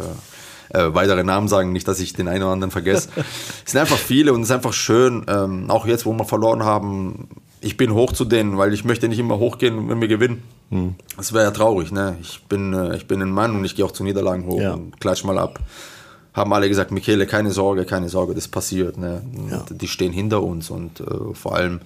äh, 0.71 0.95
weitere 0.95 1.23
Namen 1.23 1.49
sagen, 1.49 1.73
nicht, 1.73 1.87
dass 1.87 2.01
ich 2.01 2.13
den 2.13 2.29
einen 2.29 2.43
oder 2.43 2.53
anderen 2.53 2.71
vergesse. 2.71 3.09
es 3.65 3.73
sind 3.73 3.81
einfach 3.81 3.99
viele 3.99 4.33
und 4.33 4.43
es 4.43 4.49
ist 4.49 4.55
einfach 4.55 4.73
schön, 4.73 5.25
ähm, 5.29 5.71
auch 5.71 5.87
jetzt, 5.87 6.07
wo 6.07 6.13
wir 6.13 6.25
verloren 6.25 6.65
haben, 6.65 7.29
ich 7.61 7.77
bin 7.77 7.95
hoch 7.95 8.13
zu 8.13 8.25
denen, 8.25 8.59
weil 8.59 8.75
ich 8.75 8.85
möchte 8.85 9.09
nicht 9.09 9.19
immer 9.19 9.39
hochgehen, 9.39 9.89
wenn 9.89 10.01
wir 10.01 10.09
gewinnen. 10.09 10.43
Hm. 10.71 10.95
Das 11.17 11.33
wäre 11.33 11.45
ja 11.45 11.51
traurig. 11.51 11.91
Ne? 11.91 12.17
Ich, 12.21 12.45
bin, 12.45 12.73
äh, 12.73 12.97
ich 12.97 13.07
bin 13.07 13.23
ein 13.23 13.31
Mann 13.31 13.57
und 13.57 13.65
ich 13.65 13.75
gehe 13.75 13.85
auch 13.85 13.93
zu 13.93 14.05
Niederlagen 14.05 14.47
hoch 14.47 14.61
ja. 14.61 14.75
und 14.75 15.01
klatsch 15.01 15.25
mal 15.25 15.39
ab. 15.39 15.59
Haben 16.35 16.53
alle 16.53 16.69
gesagt, 16.69 16.91
Michele, 16.91 17.27
keine 17.27 17.51
Sorge, 17.51 17.87
keine 17.87 18.11
Sorge, 18.11 18.35
das 18.35 18.47
passiert. 18.47 18.99
Ne? 18.99 19.23
Ja. 19.51 19.65
Die 19.71 19.89
stehen 19.89 20.13
hinter 20.13 20.43
uns 20.43 20.69
und 20.69 21.01
äh, 21.01 21.05
vor 21.33 21.57
allem, 21.57 21.81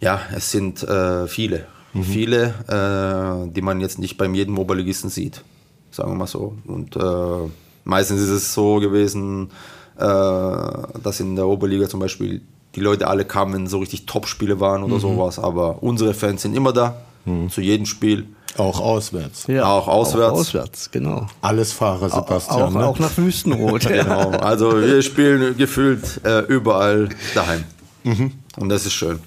ja, 0.00 0.18
es 0.34 0.50
sind 0.50 0.82
äh, 0.82 1.26
viele. 1.26 1.66
Mhm. 1.92 2.02
Viele, 2.02 2.54
äh, 2.68 3.52
die 3.52 3.60
man 3.60 3.80
jetzt 3.80 3.98
nicht 3.98 4.16
beim 4.16 4.34
jedem 4.34 4.58
Oberligisten 4.58 5.10
sieht 5.10 5.42
sagen 5.90 6.10
wir 6.10 6.16
mal 6.16 6.26
so. 6.26 6.54
Und 6.66 6.96
äh, 6.96 7.50
meistens 7.84 8.20
ist 8.20 8.30
es 8.30 8.54
so 8.54 8.76
gewesen, 8.76 9.50
äh, 9.96 10.00
dass 10.00 11.20
in 11.20 11.36
der 11.36 11.46
Oberliga 11.46 11.88
zum 11.88 12.00
Beispiel 12.00 12.40
die 12.74 12.80
Leute 12.80 13.08
alle 13.08 13.24
kamen, 13.24 13.54
wenn 13.54 13.66
so 13.66 13.78
richtig 13.78 14.06
Top-Spiele 14.06 14.60
waren 14.60 14.82
oder 14.82 14.96
mhm. 14.96 15.00
sowas. 15.00 15.38
Aber 15.38 15.82
unsere 15.82 16.14
Fans 16.14 16.42
sind 16.42 16.56
immer 16.56 16.72
da, 16.72 16.96
mhm. 17.24 17.50
zu 17.50 17.60
jedem 17.60 17.86
Spiel. 17.86 18.26
Auch 18.56 18.80
auswärts. 18.80 19.46
Ja, 19.46 19.66
auch 19.66 19.86
auswärts. 19.86 20.32
Auch 20.32 20.40
auswärts, 20.40 20.90
genau. 20.90 21.28
Alles 21.40 21.72
Fahrer, 21.72 22.10
Sebastian. 22.10 22.62
Auch, 22.62 22.70
ne? 22.72 22.86
auch 22.86 22.98
nach 22.98 23.16
Wüstenrot. 23.16 23.82
genau. 23.88 24.30
Also 24.30 24.80
wir 24.80 25.02
spielen 25.02 25.56
gefühlt 25.56 26.20
äh, 26.24 26.40
überall 26.40 27.10
daheim. 27.34 27.64
Mhm. 28.02 28.32
Und 28.56 28.68
das 28.68 28.86
ist 28.86 28.92
schön. 28.92 29.20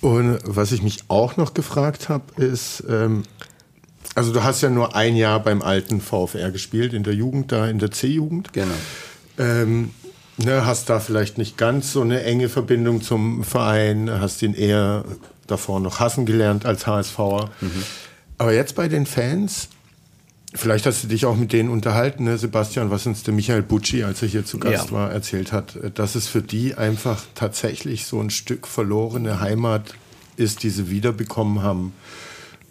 Und 0.00 0.38
was 0.44 0.72
ich 0.72 0.82
mich 0.82 1.00
auch 1.08 1.36
noch 1.36 1.52
gefragt 1.52 2.08
habe, 2.08 2.24
ist, 2.36 2.84
ähm, 2.88 3.24
also 4.14 4.32
du 4.32 4.42
hast 4.42 4.60
ja 4.60 4.70
nur 4.70 4.96
ein 4.96 5.16
Jahr 5.16 5.40
beim 5.40 5.62
alten 5.62 6.00
VfR 6.00 6.50
gespielt, 6.50 6.94
in 6.94 7.02
der 7.02 7.14
Jugend, 7.14 7.52
da 7.52 7.68
in 7.68 7.78
der 7.78 7.90
C-Jugend. 7.90 8.52
Genau. 8.52 8.74
Ähm, 9.38 9.90
ne, 10.36 10.66
hast 10.66 10.90
da 10.90 11.00
vielleicht 11.00 11.38
nicht 11.38 11.56
ganz 11.56 11.92
so 11.92 12.00
eine 12.00 12.22
enge 12.22 12.48
Verbindung 12.48 13.02
zum 13.02 13.44
Verein, 13.44 14.10
hast 14.10 14.42
ihn 14.42 14.54
eher 14.54 15.04
davor 15.46 15.80
noch 15.80 16.00
hassen 16.00 16.26
gelernt 16.26 16.66
als 16.66 16.86
HSVer. 16.86 17.50
Mhm. 17.60 17.82
Aber 18.38 18.52
jetzt 18.52 18.74
bei 18.74 18.88
den 18.88 19.06
Fans, 19.06 19.68
vielleicht 20.54 20.86
hast 20.86 21.04
du 21.04 21.08
dich 21.08 21.24
auch 21.26 21.36
mit 21.36 21.52
denen 21.52 21.68
unterhalten, 21.68 22.24
ne, 22.24 22.36
Sebastian, 22.36 22.90
was 22.90 23.06
uns 23.06 23.22
der 23.22 23.34
Michael 23.34 23.62
Bucci, 23.62 24.02
als 24.02 24.22
er 24.22 24.28
hier 24.28 24.44
zu 24.44 24.58
Gast 24.58 24.86
ja. 24.86 24.92
war, 24.92 25.12
erzählt 25.12 25.52
hat, 25.52 25.78
dass 25.94 26.14
es 26.14 26.26
für 26.26 26.42
die 26.42 26.74
einfach 26.74 27.22
tatsächlich 27.34 28.06
so 28.06 28.20
ein 28.20 28.30
Stück 28.30 28.66
verlorene 28.66 29.40
Heimat 29.40 29.94
ist, 30.36 30.62
die 30.62 30.70
sie 30.70 30.90
wiederbekommen 30.90 31.62
haben 31.62 31.92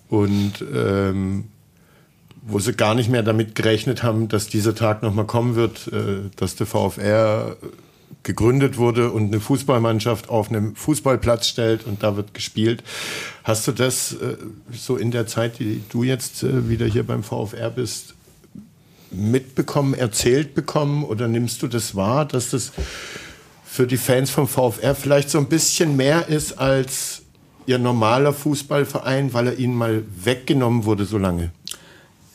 und 0.09 0.53
ähm, 0.73 1.45
wo 2.41 2.59
sie 2.59 2.73
gar 2.73 2.95
nicht 2.95 3.09
mehr 3.09 3.23
damit 3.23 3.55
gerechnet 3.55 4.03
haben, 4.03 4.27
dass 4.27 4.47
dieser 4.47 4.75
Tag 4.75 5.03
nochmal 5.03 5.25
kommen 5.25 5.55
wird, 5.55 5.87
äh, 5.87 6.29
dass 6.35 6.55
der 6.55 6.67
VfR 6.67 7.55
gegründet 8.23 8.77
wurde 8.77 9.11
und 9.11 9.27
eine 9.27 9.39
Fußballmannschaft 9.39 10.29
auf 10.29 10.49
einem 10.49 10.75
Fußballplatz 10.75 11.47
stellt 11.47 11.85
und 11.85 12.03
da 12.03 12.17
wird 12.17 12.33
gespielt. 12.33 12.83
Hast 13.43 13.67
du 13.67 13.71
das 13.71 14.13
äh, 14.13 14.37
so 14.71 14.97
in 14.97 15.11
der 15.11 15.27
Zeit, 15.27 15.59
die 15.59 15.83
du 15.89 16.03
jetzt 16.03 16.43
äh, 16.43 16.69
wieder 16.69 16.85
hier 16.85 17.03
beim 17.03 17.23
VfR 17.23 17.69
bist, 17.69 18.15
mitbekommen, 19.11 19.93
erzählt 19.93 20.53
bekommen 20.53 21.03
oder 21.03 21.27
nimmst 21.27 21.61
du 21.61 21.67
das 21.67 21.95
wahr, 21.95 22.25
dass 22.25 22.51
das 22.51 22.71
für 23.63 23.87
die 23.87 23.97
Fans 23.97 24.29
vom 24.29 24.47
VfR 24.47 24.95
vielleicht 24.95 25.29
so 25.29 25.37
ein 25.37 25.47
bisschen 25.47 25.95
mehr 25.95 26.27
ist 26.27 26.59
als 26.59 27.23
Ihr 27.69 27.77
normaler 27.77 28.33
Fußballverein, 28.33 29.31
weil 29.35 29.45
er 29.45 29.59
Ihnen 29.59 29.75
mal 29.75 30.01
weggenommen 30.23 30.85
wurde 30.85 31.05
so 31.05 31.19
lange? 31.19 31.51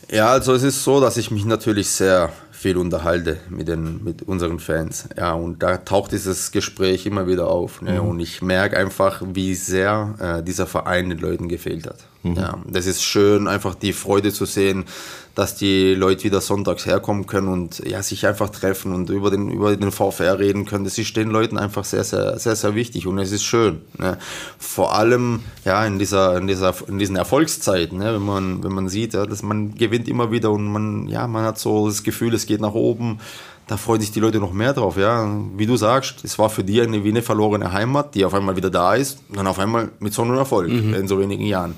Ja, 0.08 0.28
also 0.28 0.52
es 0.52 0.62
ist 0.62 0.84
so, 0.84 1.00
dass 1.00 1.16
ich 1.16 1.32
mich 1.32 1.44
natürlich 1.44 1.88
sehr 1.88 2.32
viel 2.52 2.76
unterhalte 2.76 3.38
mit, 3.50 3.66
den, 3.66 4.04
mit 4.04 4.22
unseren 4.22 4.60
Fans. 4.60 5.08
Ja, 5.16 5.32
und 5.32 5.60
da 5.60 5.78
taucht 5.78 6.12
dieses 6.12 6.52
Gespräch 6.52 7.04
immer 7.04 7.26
wieder 7.26 7.48
auf. 7.48 7.82
Ne? 7.82 8.00
Mhm. 8.00 8.08
Und 8.10 8.20
ich 8.20 8.42
merke 8.42 8.76
einfach, 8.76 9.22
wie 9.26 9.56
sehr 9.56 10.14
äh, 10.20 10.44
dieser 10.44 10.68
Verein 10.68 11.10
den 11.10 11.18
Leuten 11.18 11.48
gefehlt 11.48 11.88
hat. 11.88 11.98
Mhm. 12.24 12.36
Ja, 12.36 12.58
das 12.66 12.86
ist 12.86 13.02
schön, 13.02 13.46
einfach 13.46 13.74
die 13.74 13.92
Freude 13.92 14.32
zu 14.32 14.46
sehen, 14.46 14.86
dass 15.34 15.56
die 15.56 15.94
Leute 15.94 16.24
wieder 16.24 16.40
sonntags 16.40 16.86
herkommen 16.86 17.26
können 17.26 17.48
und 17.48 17.80
ja, 17.86 18.02
sich 18.02 18.26
einfach 18.26 18.48
treffen 18.48 18.92
und 18.92 19.10
über 19.10 19.30
den, 19.30 19.50
über 19.50 19.76
den 19.76 19.92
VfR 19.92 20.38
reden 20.38 20.64
können. 20.64 20.84
Das 20.84 20.96
ist 20.96 21.16
den 21.16 21.30
Leuten 21.30 21.58
einfach 21.58 21.84
sehr, 21.84 22.04
sehr, 22.04 22.38
sehr, 22.38 22.56
sehr 22.56 22.74
wichtig 22.74 23.06
und 23.06 23.18
es 23.18 23.30
ist 23.30 23.44
schön. 23.44 23.82
Ne? 23.98 24.16
Vor 24.58 24.94
allem 24.94 25.40
ja, 25.64 25.84
in, 25.84 25.98
dieser, 25.98 26.38
in, 26.38 26.46
dieser, 26.46 26.74
in 26.88 26.98
diesen 26.98 27.16
Erfolgszeiten, 27.16 27.98
ne? 27.98 28.14
wenn, 28.14 28.24
man, 28.24 28.64
wenn 28.64 28.72
man 28.72 28.88
sieht, 28.88 29.12
ja, 29.14 29.26
dass 29.26 29.42
man 29.42 29.74
gewinnt 29.74 30.08
immer 30.08 30.30
wieder 30.30 30.50
und 30.50 30.66
man, 30.66 31.08
ja, 31.08 31.26
man 31.26 31.44
hat 31.44 31.58
so 31.58 31.88
das 31.88 32.02
Gefühl, 32.02 32.32
es 32.32 32.46
geht 32.46 32.60
nach 32.60 32.74
oben 32.74 33.18
da 33.66 33.78
freuen 33.78 34.00
sich 34.00 34.12
die 34.12 34.20
Leute 34.20 34.40
noch 34.40 34.52
mehr 34.52 34.74
drauf. 34.74 34.96
Ja, 34.96 35.26
wie 35.56 35.66
du 35.66 35.76
sagst, 35.76 36.22
es 36.22 36.38
war 36.38 36.50
für 36.50 36.64
die 36.64 36.82
eine 36.82 37.02
wie 37.04 37.08
eine 37.08 37.22
verlorene 37.22 37.72
Heimat, 37.72 38.14
die 38.14 38.24
auf 38.24 38.34
einmal 38.34 38.56
wieder 38.56 38.70
da 38.70 38.94
ist 38.94 39.20
und 39.30 39.38
dann 39.38 39.46
auf 39.46 39.58
einmal 39.58 39.90
mit 40.00 40.12
so 40.12 40.22
einem 40.22 40.36
Erfolg 40.36 40.70
mhm. 40.70 40.94
in 40.94 41.08
so 41.08 41.18
wenigen 41.18 41.46
Jahren. 41.46 41.74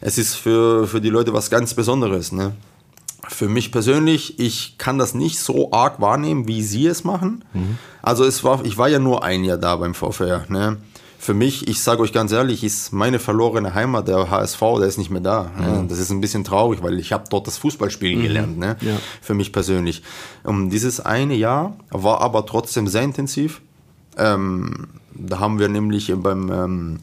Es 0.00 0.18
ist 0.18 0.34
für, 0.34 0.86
für 0.86 1.00
die 1.00 1.10
Leute 1.10 1.32
was 1.32 1.50
ganz 1.50 1.74
Besonderes. 1.74 2.32
Ne? 2.32 2.52
Für 3.28 3.48
mich 3.48 3.72
persönlich, 3.72 4.38
ich 4.38 4.78
kann 4.78 4.98
das 4.98 5.14
nicht 5.14 5.38
so 5.38 5.72
arg 5.72 6.00
wahrnehmen, 6.00 6.46
wie 6.46 6.62
sie 6.62 6.86
es 6.86 7.04
machen. 7.04 7.44
Mhm. 7.54 7.78
Also 8.02 8.24
es 8.24 8.44
war, 8.44 8.64
ich 8.64 8.78
war 8.78 8.88
ja 8.88 8.98
nur 8.98 9.24
ein 9.24 9.44
Jahr 9.44 9.58
da 9.58 9.76
beim 9.76 9.94
VfR. 9.94 10.44
Ne? 10.48 10.76
Für 11.18 11.34
mich, 11.34 11.66
ich 11.66 11.80
sage 11.80 12.02
euch 12.02 12.12
ganz 12.12 12.30
ehrlich, 12.30 12.62
ist 12.62 12.92
meine 12.92 13.18
verlorene 13.18 13.74
Heimat 13.74 14.06
der 14.06 14.30
HSV, 14.30 14.60
der 14.78 14.86
ist 14.86 14.98
nicht 14.98 15.10
mehr 15.10 15.22
da. 15.22 15.50
Mhm. 15.56 15.64
Ne? 15.64 15.86
Das 15.88 15.98
ist 15.98 16.10
ein 16.10 16.20
bisschen 16.20 16.44
traurig, 16.44 16.82
weil 16.82 17.00
ich 17.00 17.12
habe 17.12 17.24
dort 17.28 17.46
das 17.46 17.58
Fußballspielen 17.58 18.20
mhm. 18.20 18.22
gelernt. 18.22 18.58
Ne? 18.58 18.76
Ja. 18.80 18.96
Für 19.20 19.34
mich 19.34 19.52
persönlich. 19.52 20.02
Und 20.44 20.70
dieses 20.70 21.00
eine 21.00 21.34
Jahr 21.34 21.76
war 21.90 22.20
aber 22.20 22.46
trotzdem 22.46 22.86
sehr 22.86 23.02
intensiv. 23.02 23.60
Ähm, 24.16 24.88
da 25.14 25.40
haben 25.40 25.58
wir 25.58 25.68
nämlich 25.68 26.12
beim 26.14 26.50
ähm, 26.52 26.98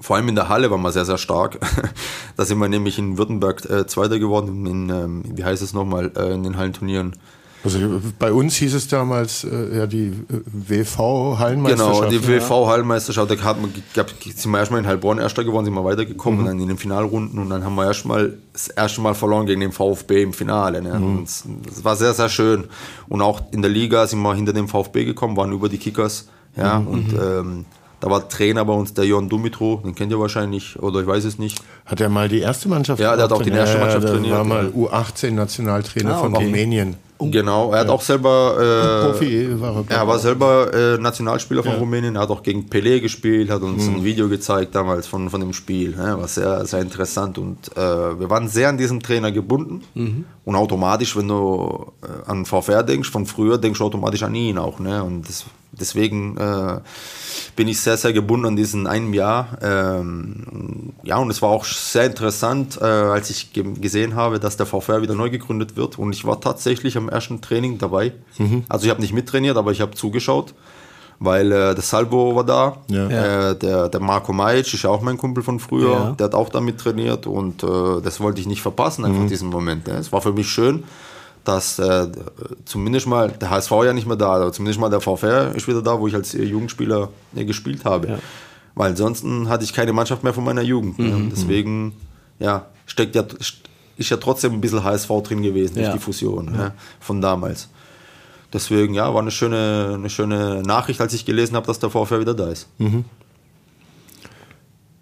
vor 0.00 0.16
allem 0.16 0.28
in 0.28 0.34
der 0.34 0.48
Halle 0.48 0.70
waren 0.70 0.82
wir 0.82 0.92
sehr, 0.92 1.04
sehr 1.04 1.18
stark. 1.18 1.58
da 2.36 2.44
sind 2.44 2.58
wir 2.58 2.68
nämlich 2.68 2.98
in 2.98 3.18
Württemberg 3.18 3.64
äh, 3.68 3.86
Zweiter 3.86 4.18
geworden, 4.18 4.66
in, 4.66 4.90
ähm, 4.90 5.22
wie 5.34 5.44
heißt 5.44 5.62
es 5.62 5.72
nochmal, 5.72 6.12
äh, 6.16 6.34
in 6.34 6.42
den 6.42 6.56
Hallenturnieren. 6.56 7.16
Also 7.64 8.00
bei 8.18 8.32
uns 8.32 8.54
hieß 8.56 8.74
es 8.74 8.86
damals 8.86 9.42
äh, 9.42 9.78
ja 9.78 9.86
die 9.88 10.06
äh, 10.06 10.12
WV-Hallenmeisterschaft. 10.46 12.10
Genau, 12.10 12.10
die 12.10 12.28
WV-Hallenmeisterschaft. 12.28 13.30
Da 13.30 13.42
hat 13.42 13.60
man, 13.60 13.72
gab, 13.92 14.10
sind 14.22 14.50
wir 14.52 14.58
erstmal 14.58 14.80
in 14.80 14.86
Heilbronn 14.86 15.18
Erster 15.18 15.42
geworden, 15.42 15.64
sind 15.64 15.74
wir 15.74 15.84
weitergekommen 15.84 16.40
mhm. 16.40 16.46
und 16.46 16.52
dann 16.52 16.60
in 16.60 16.68
den 16.68 16.78
Finalrunden 16.78 17.40
und 17.40 17.50
dann 17.50 17.64
haben 17.64 17.74
wir 17.74 17.86
erstmal 17.86 18.34
das 18.52 18.68
erste 18.68 19.00
Mal 19.00 19.14
verloren 19.14 19.46
gegen 19.46 19.60
den 19.60 19.72
VfB 19.72 20.22
im 20.22 20.32
Finale. 20.32 20.80
Ne? 20.80 20.96
Mhm. 20.96 21.24
das 21.24 21.82
war 21.82 21.96
sehr, 21.96 22.14
sehr 22.14 22.28
schön. 22.28 22.64
Und 23.08 23.20
auch 23.20 23.42
in 23.50 23.62
der 23.62 23.70
Liga 23.70 24.06
sind 24.06 24.20
wir 24.20 24.34
hinter 24.34 24.52
dem 24.52 24.68
VfB 24.68 25.04
gekommen, 25.04 25.36
waren 25.36 25.52
über 25.52 25.68
die 25.68 25.78
Kickers. 25.78 26.28
Ja, 26.56 26.78
mhm. 26.78 26.86
und 26.86 27.12
ähm, 27.12 27.64
da 28.00 28.10
war 28.10 28.28
Trainer 28.28 28.64
bei 28.64 28.74
uns 28.74 28.92
der 28.92 29.04
Jon 29.04 29.28
Dumitro, 29.28 29.80
den 29.84 29.94
kennt 29.94 30.12
ihr 30.12 30.20
wahrscheinlich, 30.20 30.78
oder 30.80 31.00
ich 31.00 31.06
weiß 31.06 31.24
es 31.24 31.38
nicht. 31.38 31.58
Hat 31.86 32.00
er 32.00 32.08
mal 32.08 32.28
die 32.28 32.40
erste 32.40 32.68
Mannschaft 32.68 33.00
Ja, 33.00 33.16
der 33.16 33.24
hat 33.24 33.32
auch 33.32 33.42
die 33.42 33.50
erste 33.50 33.78
Mannschaft 33.78 34.04
ja, 34.04 34.10
trainiert. 34.10 34.36
war 34.36 34.44
mal 34.44 34.66
U18-Nationaltrainer 34.66 36.14
ah, 36.14 36.18
von 36.18 36.34
Rumänien. 36.34 36.96
Genau, 37.18 37.72
er 37.72 37.80
hat 37.80 37.86
ja. 37.86 37.92
auch 37.94 38.02
selber. 38.02 38.56
Äh, 38.58 39.06
Profi 39.06 39.60
war 39.60 39.84
er. 39.88 39.96
Er 39.96 40.06
war 40.06 40.18
selber 40.18 40.74
äh, 40.74 40.98
Nationalspieler 40.98 41.62
von 41.62 41.72
ja. 41.72 41.78
Rumänien, 41.78 42.16
er 42.16 42.22
hat 42.22 42.28
auch 42.28 42.42
gegen 42.42 42.68
Pelé 42.68 43.00
gespielt, 43.00 43.48
hat 43.48 43.62
uns 43.62 43.86
mhm. 43.86 43.96
ein 43.96 44.04
Video 44.04 44.28
gezeigt 44.28 44.74
damals 44.74 45.06
von, 45.06 45.30
von 45.30 45.40
dem 45.40 45.54
Spiel. 45.54 45.94
Ja, 45.96 46.18
war 46.18 46.28
sehr, 46.28 46.66
sehr 46.66 46.80
interessant 46.80 47.38
und 47.38 47.74
äh, 47.74 47.80
wir 47.80 48.28
waren 48.28 48.48
sehr 48.48 48.68
an 48.68 48.76
diesem 48.76 49.02
Trainer 49.02 49.32
gebunden. 49.32 49.82
Mhm. 49.94 50.26
Und 50.44 50.56
automatisch, 50.56 51.16
wenn 51.16 51.28
du 51.28 51.86
äh, 52.02 52.30
an 52.30 52.44
VfR 52.44 52.82
denkst, 52.82 53.10
von 53.10 53.24
früher 53.24 53.56
denkst 53.56 53.78
du 53.78 53.84
automatisch 53.86 54.22
an 54.22 54.34
ihn 54.34 54.58
auch. 54.58 54.78
Ne? 54.78 55.02
Und 55.02 55.26
das 55.26 55.46
deswegen 55.80 56.36
äh, 56.36 56.80
bin 57.54 57.68
ich 57.68 57.80
sehr, 57.80 57.96
sehr 57.96 58.12
gebunden 58.12 58.46
an 58.46 58.56
diesen 58.56 58.86
einem 58.86 59.14
Jahr. 59.14 59.58
Ähm, 59.62 60.92
ja, 61.02 61.16
und 61.18 61.30
es 61.30 61.42
war 61.42 61.50
auch 61.50 61.64
sehr 61.64 62.04
interessant, 62.04 62.78
äh, 62.80 62.84
als 62.84 63.30
ich 63.30 63.52
ge 63.52 63.64
gesehen 63.80 64.14
habe, 64.14 64.38
dass 64.38 64.56
der 64.56 64.66
VfR 64.66 65.02
wieder 65.02 65.14
neu 65.14 65.30
gegründet 65.30 65.76
wird. 65.76 65.98
Und 65.98 66.12
ich 66.14 66.24
war 66.24 66.40
tatsächlich 66.40 66.96
am 66.96 67.08
ersten 67.08 67.40
Training 67.40 67.78
dabei. 67.78 68.12
Mhm. 68.38 68.64
Also 68.68 68.84
ich 68.84 68.90
habe 68.90 69.00
nicht 69.00 69.12
mittrainiert, 69.12 69.56
aber 69.56 69.72
ich 69.72 69.80
habe 69.80 69.94
zugeschaut 69.94 70.54
weil 71.18 71.50
äh, 71.52 71.74
der 71.74 71.82
Salvo 71.82 72.34
war 72.34 72.44
da, 72.44 72.76
ja. 72.88 73.50
äh, 73.50 73.56
der, 73.56 73.88
der 73.88 74.00
Marco 74.00 74.32
Majic 74.32 74.72
ist 74.72 74.82
ja 74.82 74.90
auch 74.90 75.00
mein 75.00 75.16
Kumpel 75.16 75.42
von 75.42 75.58
früher, 75.58 75.92
ja. 75.92 76.10
der 76.12 76.26
hat 76.26 76.34
auch 76.34 76.48
damit 76.48 76.78
trainiert 76.78 77.26
und 77.26 77.62
äh, 77.62 78.00
das 78.02 78.20
wollte 78.20 78.40
ich 78.40 78.46
nicht 78.46 78.62
verpassen, 78.62 79.04
einfach 79.04 79.22
mhm. 79.22 79.28
diesen 79.28 79.48
Moment. 79.48 79.86
Ne? 79.86 79.94
Es 79.94 80.12
war 80.12 80.20
für 80.20 80.32
mich 80.32 80.48
schön, 80.48 80.84
dass 81.46 81.78
äh, 81.78 82.08
zumindest 82.64 83.06
mal 83.06 83.30
der 83.30 83.50
HSV 83.50 83.70
ja 83.84 83.92
nicht 83.92 84.06
mehr 84.06 84.16
da, 84.16 84.34
aber 84.34 84.52
zumindest 84.52 84.80
mal 84.80 84.90
der 84.90 85.00
VfR 85.00 85.54
ist 85.54 85.68
wieder 85.68 85.82
da, 85.82 85.98
wo 85.98 86.08
ich 86.08 86.14
als 86.14 86.32
Jugendspieler 86.32 87.10
äh, 87.34 87.44
gespielt 87.44 87.84
habe. 87.84 88.08
Ja. 88.08 88.18
Weil 88.74 88.90
ansonsten 88.90 89.48
hatte 89.48 89.64
ich 89.64 89.72
keine 89.72 89.92
Mannschaft 89.92 90.22
mehr 90.22 90.34
von 90.34 90.44
meiner 90.44 90.62
Jugend. 90.62 90.98
Ne? 90.98 91.06
Mhm. 91.06 91.30
Deswegen 91.30 91.94
ja, 92.38 92.66
steckt 92.86 93.14
ja, 93.14 93.24
ist 93.96 94.10
ja 94.10 94.16
trotzdem 94.16 94.52
ein 94.52 94.60
bisschen 94.60 94.84
HSV 94.84 95.08
drin 95.22 95.42
gewesen 95.42 95.76
durch 95.76 95.92
die 95.92 95.98
Fusion 95.98 96.54
ja. 96.54 96.72
von 97.00 97.20
damals. 97.20 97.68
Deswegen, 98.52 98.94
ja, 98.94 99.12
war 99.12 99.20
eine 99.20 99.30
schöne, 99.30 99.92
eine 99.94 100.10
schöne 100.10 100.62
Nachricht, 100.62 101.00
als 101.00 101.14
ich 101.14 101.24
gelesen 101.24 101.56
habe, 101.56 101.66
dass 101.66 101.78
der 101.78 101.90
VfR 101.90 102.20
wieder 102.20 102.34
da 102.34 102.48
ist. 102.48 102.68
Mhm. 102.78 103.04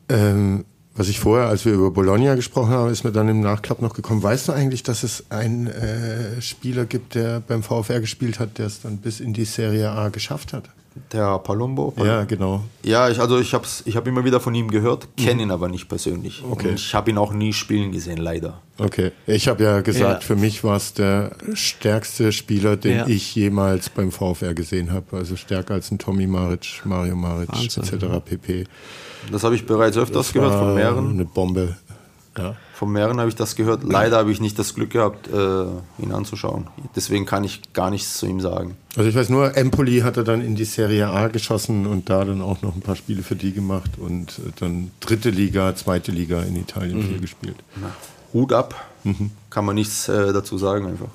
Ähm, 0.09 0.65
was 0.97 1.09
ich 1.09 1.19
vorher, 1.19 1.49
als 1.49 1.65
wir 1.65 1.73
über 1.73 1.91
Bologna 1.91 2.35
gesprochen 2.37 2.71
haben, 2.71 2.91
ist 2.91 3.03
mir 3.05 3.13
dann 3.13 3.29
im 3.29 3.41
Nachklapp 3.41 3.83
noch 3.83 3.95
gekommen. 3.95 4.23
Weißt 4.23 4.49
du 4.49 4.53
eigentlich, 4.53 4.85
dass 4.85 5.03
es 5.03 5.25
einen 5.29 5.67
äh, 5.67 6.41
Spieler 6.41 6.85
gibt, 6.85 7.17
der 7.17 7.41
beim 7.41 7.63
VfR 7.63 8.01
gespielt 8.01 8.39
hat, 8.39 8.59
der 8.59 8.67
es 8.67 8.81
dann 8.81 8.99
bis 8.99 9.19
in 9.19 9.33
die 9.33 9.45
Serie 9.45 9.91
A 9.91 10.11
geschafft 10.11 10.53
hat? 10.53 10.71
Der 11.13 11.41
Palumbo? 11.41 11.93
Ja, 11.97 12.23
genau. 12.23 12.63
Ja, 12.85 13.09
ich, 13.09 13.19
also 13.19 13.41
ich 13.41 13.53
habe 13.53 13.67
ich 13.85 13.97
hab 13.97 14.07
immer 14.07 14.25
wieder 14.25 14.39
von 14.39 14.55
ihm 14.55 14.71
gehört, 14.71 15.09
kenne 15.17 15.43
ihn 15.43 15.51
aber 15.51 15.69
nicht 15.69 15.89
persönlich. 15.89 16.45
Okay. 16.49 16.69
Und 16.69 16.75
ich 16.75 16.95
habe 16.95 17.11
ihn 17.11 17.19
auch 17.19 17.33
nie 17.33 17.53
spielen 17.53 17.91
gesehen, 17.91 18.19
leider. 18.19 18.61
Okay. 18.79 19.11
Ich 19.27 19.49
habe 19.49 19.65
ja 19.65 19.81
gesagt, 19.81 20.23
ja. 20.23 20.27
für 20.27 20.37
mich 20.37 20.63
war 20.63 20.77
es 20.77 20.95
der 20.95 21.33
stärkste 21.55 22.31
Spieler, 22.31 22.77
den 22.77 22.99
ja. 22.99 23.07
ich 23.09 23.35
jemals 23.35 23.91
beim 23.91 24.13
VfR 24.13 24.55
gesehen 24.55 24.93
habe. 24.93 25.17
Also 25.17 25.35
stärker 25.35 25.75
als 25.75 25.91
ein 25.91 25.99
Tommy 25.99 26.29
Maric, 26.29 26.83
Mario 26.85 27.17
Maric 27.17 27.49
Wahnsinn, 27.53 27.83
etc. 27.83 28.07
pp. 28.25 28.67
Das 29.33 29.45
habe 29.45 29.55
ich 29.55 29.67
bereits 29.67 29.97
öfters 29.97 30.27
das 30.27 30.33
gehört 30.33 30.53
von 30.53 30.75
mehreren. 30.75 31.11
Eine 31.11 31.25
Bombe. 31.25 31.77
Ja. 32.37 32.57
Von 32.75 32.91
mehreren 32.91 33.21
habe 33.21 33.29
ich 33.29 33.37
das 33.37 33.55
gehört. 33.55 33.85
Leider 33.85 34.17
habe 34.17 34.33
ich 34.33 34.41
nicht 34.41 34.59
das 34.59 34.75
Glück 34.75 34.91
gehabt, 34.91 35.29
äh, 35.29 36.03
ihn 36.03 36.13
anzuschauen. 36.13 36.67
Deswegen 36.97 37.25
kann 37.27 37.45
ich 37.45 37.73
gar 37.73 37.91
nichts 37.91 38.19
zu 38.19 38.27
ihm 38.27 38.41
sagen. 38.41 38.77
Also 38.97 39.09
ich 39.09 39.15
weiß 39.15 39.29
nur, 39.29 39.57
Empoli 39.57 40.01
hat 40.01 40.17
er 40.17 40.25
dann 40.25 40.41
in 40.41 40.57
die 40.57 40.65
Serie 40.65 41.09
A 41.09 41.29
geschossen 41.29 41.87
und 41.87 42.11
da 42.11 42.25
dann 42.25 42.43
auch 42.43 42.63
noch 42.63 42.75
ein 42.75 42.81
paar 42.81 42.97
Spiele 42.97 43.23
für 43.23 43.37
die 43.37 43.53
gemacht 43.53 43.93
und 43.99 44.41
dann 44.59 44.91
dritte 44.99 45.31
Liga, 45.31 45.77
zweite 45.77 46.11
Liga 46.11 46.43
in 46.43 46.57
Italien 46.57 46.99
mhm. 46.99 47.03
viel 47.05 47.21
gespielt. 47.21 47.57
Na, 47.81 47.93
Hut 48.33 48.53
ab, 48.53 48.75
mhm. 49.05 49.31
kann 49.51 49.65
man 49.65 49.77
nichts 49.77 50.09
äh, 50.09 50.33
dazu 50.33 50.59
sagen 50.59 50.87
einfach. 50.87 51.09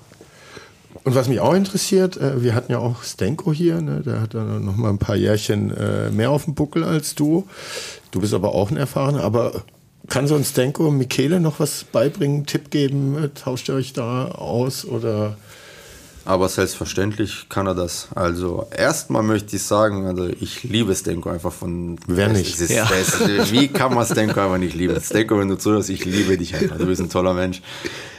Und 1.03 1.15
was 1.15 1.27
mich 1.27 1.39
auch 1.39 1.53
interessiert, 1.53 2.17
äh, 2.17 2.43
wir 2.43 2.53
hatten 2.53 2.71
ja 2.71 2.79
auch 2.79 3.03
Stenko 3.03 3.53
hier, 3.53 3.81
ne? 3.81 4.01
der 4.01 4.21
hat 4.21 4.33
dann 4.33 4.63
noch 4.65 4.75
mal 4.75 4.89
ein 4.89 4.97
paar 4.97 5.15
Jährchen 5.15 5.75
äh, 5.75 6.09
mehr 6.09 6.31
auf 6.31 6.45
dem 6.45 6.55
Buckel 6.55 6.83
als 6.83 7.15
du. 7.15 7.47
Du 8.11 8.21
bist 8.21 8.33
aber 8.33 8.53
auch 8.53 8.71
ein 8.71 8.77
Erfahrener, 8.77 9.23
aber 9.23 9.63
kann 10.07 10.27
so 10.27 10.35
ein 10.35 10.43
Stenko 10.43 10.91
Michele 10.91 11.39
noch 11.39 11.59
was 11.59 11.83
beibringen, 11.83 12.45
Tipp 12.45 12.71
geben? 12.71 13.31
Tauscht 13.35 13.69
ihr 13.69 13.75
euch 13.75 13.93
da 13.93 14.29
aus 14.29 14.85
oder? 14.85 15.37
Aber 16.25 16.49
selbstverständlich 16.49 17.47
kann 17.49 17.65
er 17.65 17.75
das. 17.75 18.09
Also 18.13 18.67
erstmal 18.75 19.23
möchte 19.23 19.55
ich 19.55 19.63
sagen, 19.63 20.05
also 20.05 20.27
ich 20.27 20.63
liebe 20.63 20.93
Stenko 20.93 21.29
einfach 21.29 21.51
von. 21.51 21.99
Wer 22.07 22.29
nicht? 22.29 22.59
Ist, 22.59 22.69
ja. 22.69 22.87
ist, 22.89 23.51
wie 23.51 23.67
kann 23.67 23.93
man 23.93 24.05
Stenko 24.05 24.39
einfach 24.39 24.57
nicht 24.57 24.75
lieben? 24.75 24.99
Stenko, 24.99 25.39
wenn 25.39 25.47
du 25.47 25.57
zuhörst, 25.57 25.89
ich 25.89 26.05
liebe 26.05 26.37
dich 26.37 26.55
einfach. 26.55 26.77
Du 26.77 26.85
bist 26.85 27.01
ein 27.01 27.09
toller 27.09 27.33
Mensch. 27.33 27.61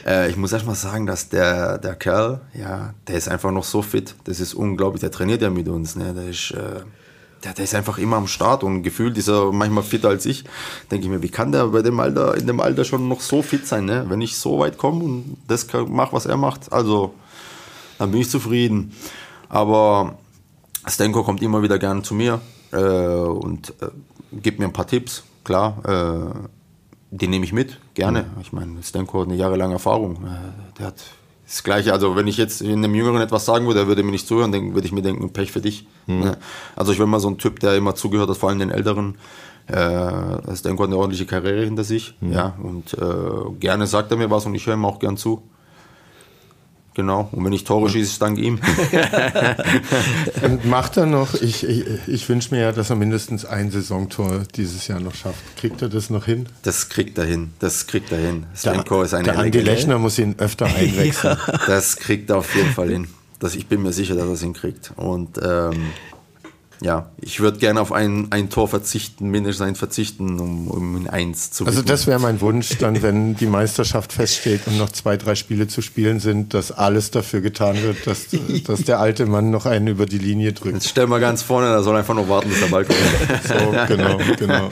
Äh, 0.05 0.29
ich 0.29 0.37
muss 0.37 0.51
erstmal 0.51 0.75
sagen, 0.75 1.05
dass 1.05 1.29
der, 1.29 1.77
der 1.77 1.95
Kerl, 1.95 2.41
ja, 2.53 2.93
der 3.07 3.15
ist 3.15 3.29
einfach 3.29 3.51
noch 3.51 3.63
so 3.63 3.81
fit. 3.81 4.15
Das 4.25 4.39
ist 4.39 4.53
unglaublich. 4.53 5.01
Der 5.01 5.11
trainiert 5.11 5.41
ja 5.41 5.49
mit 5.49 5.67
uns. 5.67 5.95
Ne? 5.95 6.13
Der 6.13 6.27
ist. 6.27 6.51
Äh, 6.51 6.81
der, 7.43 7.53
der 7.53 7.63
ist 7.63 7.73
einfach 7.73 7.97
immer 7.97 8.17
am 8.17 8.27
Start 8.27 8.63
und 8.63 8.83
gefühlt 8.83 9.17
ist 9.17 9.27
er 9.27 9.51
manchmal 9.51 9.83
fitter 9.83 10.09
als 10.09 10.25
ich. 10.25 10.43
Denke 10.91 11.05
ich 11.05 11.11
mir, 11.11 11.23
wie 11.23 11.29
kann 11.29 11.51
der 11.51 11.67
bei 11.67 11.81
dem 11.81 11.99
Alter, 11.99 12.37
in 12.37 12.45
dem 12.45 12.59
Alter 12.59 12.85
schon 12.85 13.07
noch 13.07 13.21
so 13.21 13.41
fit 13.41 13.65
sein, 13.65 13.85
ne? 13.85 14.05
Wenn 14.07 14.21
ich 14.21 14.37
so 14.37 14.59
weit 14.59 14.77
komme 14.77 15.03
und 15.03 15.37
das 15.47 15.65
mache, 15.87 16.13
was 16.13 16.27
er 16.27 16.37
macht, 16.37 16.71
also 16.71 17.15
dann 18.01 18.09
bin 18.11 18.21
ich 18.21 18.29
zufrieden. 18.29 18.93
Aber 19.47 20.15
Stenko 20.87 21.23
kommt 21.23 21.43
immer 21.43 21.61
wieder 21.61 21.77
gerne 21.77 22.01
zu 22.01 22.15
mir 22.15 22.41
äh, 22.71 22.77
und 22.77 23.75
äh, 23.81 23.89
gibt 24.41 24.57
mir 24.57 24.65
ein 24.65 24.73
paar 24.73 24.87
Tipps, 24.87 25.23
klar. 25.43 25.77
Äh, 25.85 26.47
die 27.11 27.27
nehme 27.27 27.45
ich 27.45 27.53
mit, 27.53 27.77
gerne. 27.93 28.25
Ich 28.41 28.53
meine, 28.53 28.81
Stenko 28.81 29.21
hat 29.21 29.27
eine 29.27 29.35
jahrelange 29.35 29.73
Erfahrung. 29.73 30.15
Äh, 30.15 30.79
der 30.79 30.87
hat 30.87 30.95
das 31.45 31.63
Gleiche, 31.63 31.93
also 31.93 32.15
wenn 32.15 32.25
ich 32.25 32.37
jetzt 32.37 32.61
in 32.61 32.83
einem 32.83 32.95
Jüngeren 32.95 33.21
etwas 33.21 33.45
sagen 33.45 33.67
würde, 33.67 33.81
er 33.81 33.87
würde 33.87 34.01
mir 34.01 34.11
nicht 34.11 34.25
zuhören, 34.25 34.51
dann 34.51 34.73
würde 34.73 34.87
ich 34.87 34.93
mir 34.93 35.03
denken, 35.03 35.31
Pech 35.31 35.51
für 35.51 35.61
dich. 35.61 35.85
Mhm. 36.07 36.21
Ne? 36.21 36.37
Also 36.75 36.93
ich 36.93 36.97
bin 36.97 37.07
mal 37.07 37.19
so 37.19 37.29
ein 37.29 37.37
Typ, 37.37 37.59
der 37.59 37.75
immer 37.75 37.93
zugehört 37.93 38.29
hat, 38.29 38.37
vor 38.37 38.49
allem 38.49 38.59
den 38.59 38.71
Älteren. 38.71 39.15
Äh, 39.67 39.75
der 39.75 40.41
hat 40.47 40.65
eine 40.65 40.97
ordentliche 40.97 41.27
Karriere 41.27 41.65
hinter 41.65 41.83
sich. 41.83 42.15
Mhm. 42.19 42.33
Ja, 42.33 42.55
und 42.63 42.95
äh, 42.95 43.51
gerne 43.59 43.85
sagt 43.85 44.09
er 44.09 44.17
mir 44.17 44.31
was 44.31 44.47
und 44.47 44.55
ich 44.55 44.65
höre 44.65 44.73
ihm 44.73 44.85
auch 44.85 44.97
gern 44.97 45.17
zu. 45.17 45.43
Genau, 46.93 47.29
und 47.31 47.45
wenn 47.45 47.53
ich 47.53 47.63
Tore 47.63 47.89
schieße, 47.89 48.19
dank 48.19 48.37
ihm. 48.37 48.59
und 50.41 50.65
macht 50.65 50.97
er 50.97 51.05
noch, 51.05 51.35
ich, 51.35 51.63
ich, 51.63 51.85
ich 52.07 52.27
wünsche 52.27 52.53
mir 52.53 52.61
ja, 52.61 52.71
dass 52.73 52.89
er 52.89 52.97
mindestens 52.97 53.45
ein 53.45 53.71
Saisontor 53.71 54.43
dieses 54.55 54.87
Jahr 54.87 54.99
noch 54.99 55.15
schafft. 55.15 55.39
Kriegt 55.55 55.81
er 55.81 55.87
das 55.87 56.09
noch 56.09 56.25
hin? 56.25 56.47
Das 56.63 56.89
kriegt 56.89 57.17
er 57.17 57.25
hin, 57.25 57.53
das 57.59 57.87
kriegt 57.87 58.11
er 58.11 58.17
hin. 58.17 58.45
Svenko 58.53 59.03
ist 59.03 59.13
eine 59.13 59.23
Der 59.23 59.39
Andi 59.39 59.61
Lechner 59.61 59.99
muss 59.99 60.19
ihn 60.19 60.35
öfter 60.37 60.65
einwechseln. 60.75 61.37
ja. 61.47 61.59
Das 61.65 61.95
kriegt 61.95 62.29
er 62.29 62.37
auf 62.39 62.53
jeden 62.55 62.71
Fall 62.73 62.89
hin. 62.89 63.07
Das, 63.39 63.55
ich 63.55 63.67
bin 63.67 63.81
mir 63.81 63.93
sicher, 63.93 64.15
dass 64.15 64.25
er 64.25 64.33
es 64.33 64.41
hinkriegt. 64.41 64.91
Und 64.97 65.39
ähm, 65.41 65.91
ja, 66.81 67.11
ich 67.21 67.39
würde 67.39 67.59
gerne 67.59 67.79
auf 67.79 67.91
ein, 67.91 68.27
ein 68.31 68.49
Tor 68.49 68.67
verzichten, 68.67 69.29
mindestens 69.29 69.67
ein 69.67 69.75
verzichten, 69.75 70.39
um, 70.39 70.67
um 70.67 70.97
in 70.97 71.07
eins 71.07 71.51
zu 71.51 71.67
Also 71.67 71.83
das 71.83 72.07
wäre 72.07 72.19
mein 72.19 72.41
Wunsch, 72.41 72.77
dann, 72.79 73.03
wenn 73.03 73.35
die 73.35 73.45
Meisterschaft 73.45 74.13
feststeht 74.13 74.61
und 74.65 74.79
noch 74.79 74.89
zwei, 74.89 75.15
drei 75.15 75.35
Spiele 75.35 75.67
zu 75.67 75.83
spielen 75.83 76.19
sind, 76.19 76.55
dass 76.55 76.71
alles 76.71 77.11
dafür 77.11 77.41
getan 77.41 77.81
wird, 77.83 78.07
dass, 78.07 78.27
dass 78.65 78.81
der 78.83 78.99
alte 78.99 79.27
Mann 79.27 79.51
noch 79.51 79.67
einen 79.67 79.87
über 79.87 80.07
die 80.07 80.17
Linie 80.17 80.53
drückt. 80.53 80.73
Jetzt 80.73 80.89
stell 80.89 81.05
mal 81.05 81.19
ganz 81.19 81.43
vorne, 81.43 81.67
da 81.67 81.83
soll 81.83 81.95
einfach 81.95 82.15
nur 82.15 82.27
warten, 82.27 82.49
bis 82.49 82.59
der 82.59 82.67
Ball 82.67 82.83
kommt. 82.83 82.97
so, 83.43 83.93
genau, 83.95 84.17
genau. 84.39 84.69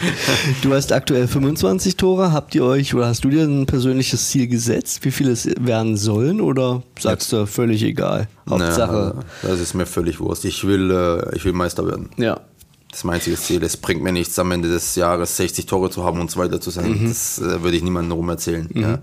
Du 0.64 0.74
hast 0.74 0.92
aktuell 0.92 1.28
25 1.28 1.96
Tore. 1.96 2.32
Habt 2.32 2.56
ihr 2.56 2.64
euch 2.64 2.96
oder 2.96 3.08
hast 3.08 3.24
du 3.24 3.30
dir 3.30 3.44
ein 3.44 3.68
persönliches 3.68 4.30
Ziel 4.30 4.48
gesetzt, 4.48 5.06
wie 5.06 5.12
viele 5.12 5.32
es 5.32 5.48
werden 5.60 5.96
sollen 5.96 6.42
oder 6.42 6.82
sagst 6.98 7.32
du 7.32 7.46
völlig 7.46 7.84
egal? 7.84 8.28
Hauptsache. 8.50 9.16
Ja, 9.44 9.50
das 9.50 9.60
ist 9.60 9.74
mir 9.74 9.86
völlig 9.86 10.20
wurscht. 10.20 10.46
Ich 10.46 10.66
will, 10.66 10.92
äh, 10.92 11.36
ich 11.36 11.46
will 11.46 11.54
Meister 11.54 11.86
werden. 11.86 12.10
Ja. 12.18 12.42
Das 12.90 13.00
ist 13.00 13.04
mein 13.04 13.16
einziges 13.16 13.44
Ziel. 13.44 13.64
Es 13.64 13.78
bringt 13.78 14.02
mir 14.02 14.12
nichts, 14.12 14.38
am 14.40 14.52
Ende 14.52 14.68
des 14.68 14.96
Jahres 14.96 15.38
60 15.38 15.68
Tore 15.68 15.92
zu 15.92 16.04
haben 16.04 16.20
und 16.20 16.32
Zweiter 16.32 16.60
zu 16.60 16.72
sein. 16.72 17.04
Mhm. 17.04 17.08
Das 17.10 17.40
äh, 17.40 17.62
würde 17.62 17.78
ich 17.78 17.84
niemandem 17.84 18.14
rum 18.14 18.30
erzählen. 18.30 18.68
Mhm. 18.74 18.82
Ja. 18.82 19.00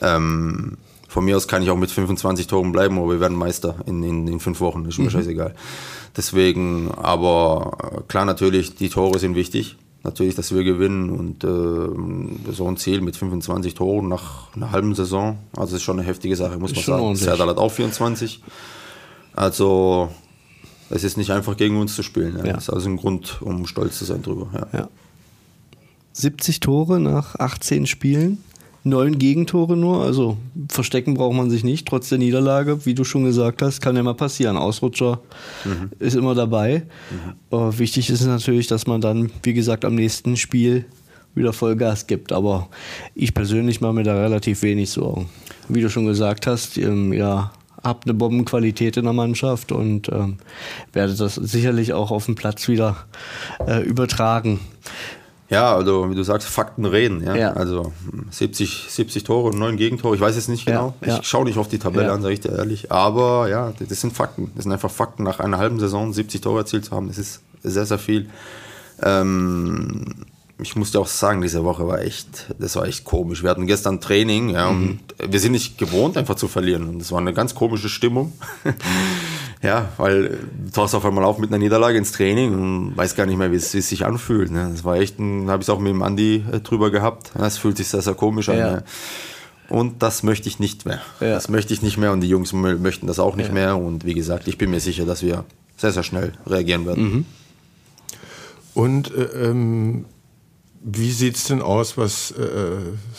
Ähm, 0.00 0.78
von 1.06 1.24
mir 1.24 1.36
aus 1.36 1.48
kann 1.48 1.62
ich 1.62 1.70
auch 1.70 1.76
mit 1.76 1.90
25 1.90 2.46
Toren 2.46 2.72
bleiben, 2.72 2.96
aber 2.98 3.10
wir 3.10 3.20
werden 3.20 3.36
Meister 3.36 3.74
in, 3.84 4.02
in, 4.02 4.28
in 4.28 4.40
fünf 4.40 4.60
Wochen. 4.60 4.84
Ist 4.86 4.98
mir 4.98 5.06
mhm. 5.06 5.10
scheißegal. 5.10 5.54
Deswegen, 6.16 6.90
aber 6.96 7.76
äh, 7.82 8.00
klar, 8.08 8.24
natürlich, 8.24 8.74
die 8.76 8.88
Tore 8.88 9.18
sind 9.18 9.34
wichtig. 9.34 9.76
Natürlich, 10.02 10.34
dass 10.34 10.54
wir 10.54 10.64
gewinnen 10.64 11.10
und 11.10 11.44
äh, 11.44 12.52
so 12.52 12.66
ein 12.66 12.78
Ziel 12.78 13.02
mit 13.02 13.16
25 13.16 13.74
Toren 13.74 14.08
nach 14.08 14.54
einer 14.56 14.72
halben 14.72 14.94
Saison. 14.94 15.38
Also, 15.54 15.76
ist 15.76 15.82
schon 15.82 15.98
eine 15.98 16.06
heftige 16.06 16.36
Sache, 16.36 16.58
muss 16.58 16.74
man 16.74 16.84
sagen. 16.84 17.16
Serdal 17.16 17.48
hat 17.48 17.58
auch 17.58 17.70
24. 17.70 18.42
Also, 19.34 20.10
es 20.88 21.04
ist 21.04 21.18
nicht 21.18 21.30
einfach 21.30 21.56
gegen 21.56 21.78
uns 21.78 21.94
zu 21.94 22.02
spielen. 22.02 22.38
Ja. 22.38 22.46
Ja. 22.46 22.52
Das 22.54 22.64
ist 22.64 22.70
also 22.70 22.88
ein 22.88 22.96
Grund, 22.96 23.42
um 23.42 23.66
stolz 23.66 23.98
zu 23.98 24.06
sein 24.06 24.22
drüber. 24.22 24.48
Ja. 24.54 24.78
ja. 24.80 24.88
70 26.12 26.60
Tore 26.60 26.98
nach 26.98 27.36
18 27.36 27.86
Spielen 27.86 28.38
neun 28.84 29.18
Gegentore 29.18 29.76
nur. 29.76 30.02
Also 30.02 30.36
verstecken 30.68 31.14
braucht 31.14 31.36
man 31.36 31.50
sich 31.50 31.64
nicht, 31.64 31.86
trotz 31.86 32.08
der 32.08 32.18
Niederlage. 32.18 32.86
Wie 32.86 32.94
du 32.94 33.04
schon 33.04 33.24
gesagt 33.24 33.62
hast, 33.62 33.80
kann 33.80 33.96
ja 33.96 34.02
mal 34.02 34.14
passieren. 34.14 34.56
Ausrutscher 34.56 35.20
mhm. 35.64 35.90
ist 35.98 36.14
immer 36.14 36.34
dabei. 36.34 36.82
Mhm. 37.50 37.78
wichtig 37.78 38.10
ist 38.10 38.24
natürlich, 38.24 38.66
dass 38.66 38.86
man 38.86 39.00
dann, 39.00 39.30
wie 39.42 39.54
gesagt, 39.54 39.84
am 39.84 39.94
nächsten 39.94 40.36
Spiel 40.36 40.86
wieder 41.34 41.52
Vollgas 41.52 42.06
gibt. 42.06 42.32
Aber 42.32 42.68
ich 43.14 43.34
persönlich 43.34 43.80
mache 43.80 43.92
mir 43.92 44.02
da 44.02 44.14
relativ 44.14 44.62
wenig 44.62 44.90
Sorgen. 44.90 45.28
Wie 45.68 45.80
du 45.80 45.88
schon 45.88 46.06
gesagt 46.06 46.46
hast, 46.46 46.76
ähm, 46.76 47.12
ja, 47.12 47.52
habt 47.82 48.06
eine 48.06 48.14
Bombenqualität 48.14 48.96
in 48.96 49.04
der 49.04 49.12
Mannschaft 49.12 49.72
und 49.72 50.08
ähm, 50.10 50.38
werde 50.92 51.14
das 51.14 51.36
sicherlich 51.36 51.92
auch 51.92 52.10
auf 52.10 52.26
dem 52.26 52.34
Platz 52.34 52.68
wieder 52.68 52.96
äh, 53.66 53.82
übertragen. 53.82 54.60
Ja, 55.50 55.74
also 55.74 56.08
wie 56.08 56.14
du 56.14 56.22
sagst, 56.22 56.48
Fakten 56.48 56.84
reden. 56.84 57.24
Ja? 57.24 57.34
Ja. 57.34 57.52
Also 57.52 57.92
70, 58.30 58.86
70 58.88 59.24
Tore 59.24 59.48
und 59.48 59.58
9 59.58 59.76
Gegentore. 59.76 60.14
Ich 60.14 60.20
weiß 60.20 60.36
jetzt 60.36 60.48
nicht 60.48 60.64
genau. 60.64 60.94
Ja. 61.04 61.18
Ich 61.18 61.26
schaue 61.26 61.44
nicht 61.44 61.58
auf 61.58 61.66
die 61.66 61.78
Tabelle 61.78 62.12
an, 62.12 62.22
sage 62.22 62.34
ich 62.34 62.40
dir 62.40 62.52
ehrlich. 62.52 62.92
Aber 62.92 63.48
ja, 63.48 63.72
das 63.78 64.00
sind 64.00 64.12
Fakten. 64.12 64.52
Das 64.54 64.62
sind 64.62 64.72
einfach 64.72 64.90
Fakten. 64.90 65.24
Nach 65.24 65.40
einer 65.40 65.58
halben 65.58 65.80
Saison 65.80 66.12
70 66.12 66.40
Tore 66.40 66.60
erzielt 66.60 66.84
zu 66.84 66.92
haben, 66.92 67.08
das 67.08 67.18
ist 67.18 67.40
sehr, 67.64 67.84
sehr 67.84 67.98
viel. 67.98 68.30
Ähm, 69.02 70.24
ich 70.62 70.76
muss 70.76 70.92
dir 70.92 71.00
auch 71.00 71.06
sagen, 71.06 71.40
diese 71.40 71.64
Woche 71.64 71.86
war 71.86 72.00
echt, 72.00 72.54
das 72.58 72.76
war 72.76 72.86
echt 72.86 73.04
komisch. 73.04 73.42
Wir 73.42 73.50
hatten 73.50 73.66
gestern 73.66 74.00
Training, 74.00 74.50
ja, 74.50 74.68
und 74.68 75.00
wir 75.18 75.40
sind 75.40 75.52
nicht 75.52 75.78
gewohnt, 75.78 76.16
einfach 76.16 76.34
zu 76.34 76.48
verlieren. 76.48 76.88
Und 76.88 76.98
das 77.00 77.10
war 77.12 77.18
eine 77.18 77.32
ganz 77.32 77.54
komische 77.54 77.88
Stimmung. 77.88 78.32
ja, 79.62 79.88
weil 79.98 80.38
du 80.64 80.70
tauchst 80.72 80.94
auf 80.94 81.04
einmal 81.04 81.24
auf 81.24 81.38
mit 81.38 81.50
einer 81.50 81.58
Niederlage 81.58 81.98
ins 81.98 82.12
Training 82.12 82.54
und 82.54 82.96
weißt 82.96 83.16
gar 83.16 83.26
nicht 83.26 83.36
mehr, 83.36 83.52
wie 83.52 83.56
es, 83.56 83.72
sich 83.72 84.06
anfühlt. 84.06 84.50
Ne? 84.50 84.68
Das 84.72 84.84
war 84.84 84.96
echt, 84.96 85.18
habe 85.18 85.56
ich 85.56 85.62
es 85.66 85.70
auch 85.70 85.78
mit 85.80 85.92
dem 85.92 86.02
Andi 86.02 86.44
äh, 86.50 86.60
drüber 86.60 86.90
gehabt. 86.90 87.32
Es 87.38 87.58
fühlt 87.58 87.76
sich 87.76 87.88
sehr, 87.88 88.00
sehr 88.02 88.14
komisch 88.14 88.48
an. 88.48 88.56
Ja. 88.58 88.70
Ne? 88.72 88.84
Und 89.68 90.02
das 90.02 90.22
möchte 90.22 90.48
ich 90.48 90.58
nicht 90.58 90.86
mehr. 90.86 91.00
Ja. 91.20 91.30
Das 91.34 91.48
möchte 91.48 91.72
ich 91.74 91.82
nicht 91.82 91.96
mehr 91.98 92.12
und 92.12 92.20
die 92.22 92.28
Jungs 92.28 92.52
mö- 92.52 92.78
möchten 92.78 93.06
das 93.06 93.18
auch 93.20 93.36
nicht 93.36 93.48
Ja. 93.48 93.54
mehr. 93.54 93.76
Und 93.76 94.04
wie 94.04 94.14
gesagt, 94.14 94.48
ich 94.48 94.58
bin 94.58 94.70
mir 94.70 94.80
sicher, 94.80 95.04
dass 95.04 95.22
wir 95.22 95.44
sehr, 95.76 95.92
sehr 95.92 96.02
schnell 96.02 96.32
reagieren 96.46 96.86
werden. 96.86 97.12
Mhm. 97.12 97.24
Und 98.74 99.14
äh, 99.14 99.22
ähm, 99.50 100.06
wie 100.82 101.10
sieht 101.10 101.36
es 101.36 101.44
denn 101.44 101.60
aus, 101.60 101.98
was 101.98 102.30
äh, 102.30 102.76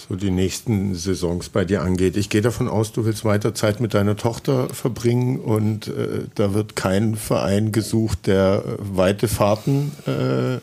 so 0.08 0.16
die 0.16 0.32
nächsten 0.32 0.96
Saisons 0.96 1.50
bei 1.50 1.64
dir 1.64 1.84
angeht? 1.84 2.18
Ich 2.18 2.30
gehe 2.30 2.42
davon 2.42 2.68
aus, 2.68 2.92
du 2.92 3.06
willst 3.06 3.24
weiter 3.24 3.54
Zeit 3.54 3.80
mit 3.80 3.94
deiner 3.94 4.16
Tochter 4.18 4.70
verbringen 4.70 5.40
und 5.40 5.88
äh, 5.88 6.26
da 6.34 6.56
wird 6.56 6.76
kein 6.76 7.16
Verein 7.16 7.72
gesucht, 7.72 8.26
der 8.26 8.64
äh, 8.66 8.78
weite 8.80 9.28
Fahrten 9.28 9.92
äh, 10.08 10.60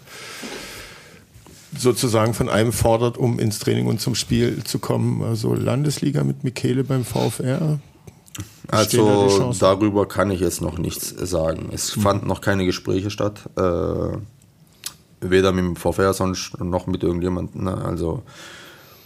sozusagen 1.78 2.34
von 2.34 2.49
einem 2.49 2.72
fordert, 2.72 3.16
um 3.16 3.38
ins 3.38 3.61
Training 3.61 3.86
und 3.86 4.01
zum 4.01 4.16
Spiel 4.16 4.64
zu 4.64 4.80
kommen. 4.80 5.22
Also 5.22 5.55
Landesliga 5.55 6.24
mit 6.24 6.42
Michele 6.42 6.82
beim 6.82 7.05
VfR. 7.05 7.78
Da 8.66 8.76
Also 8.76 9.28
Chancen? 9.28 9.61
darüber 9.61 10.09
kann 10.09 10.32
ich 10.32 10.40
jetzt 10.40 10.61
noch 10.61 10.78
nichts 10.78 11.11
sagen. 11.11 11.70
Es 11.72 11.90
fanden 11.92 12.26
noch 12.26 12.40
keine 12.40 12.64
Gespräche 12.66 13.11
statt. 13.11 13.49
Äh, 13.57 14.18
weder 15.21 15.53
mit 15.53 15.64
dem 15.64 15.77
VfR 15.77 16.12
sonst 16.14 16.61
noch 16.61 16.87
mit 16.87 17.03
irgendjemandem. 17.03 17.64
Ne? 17.64 17.77
Also, 17.85 18.23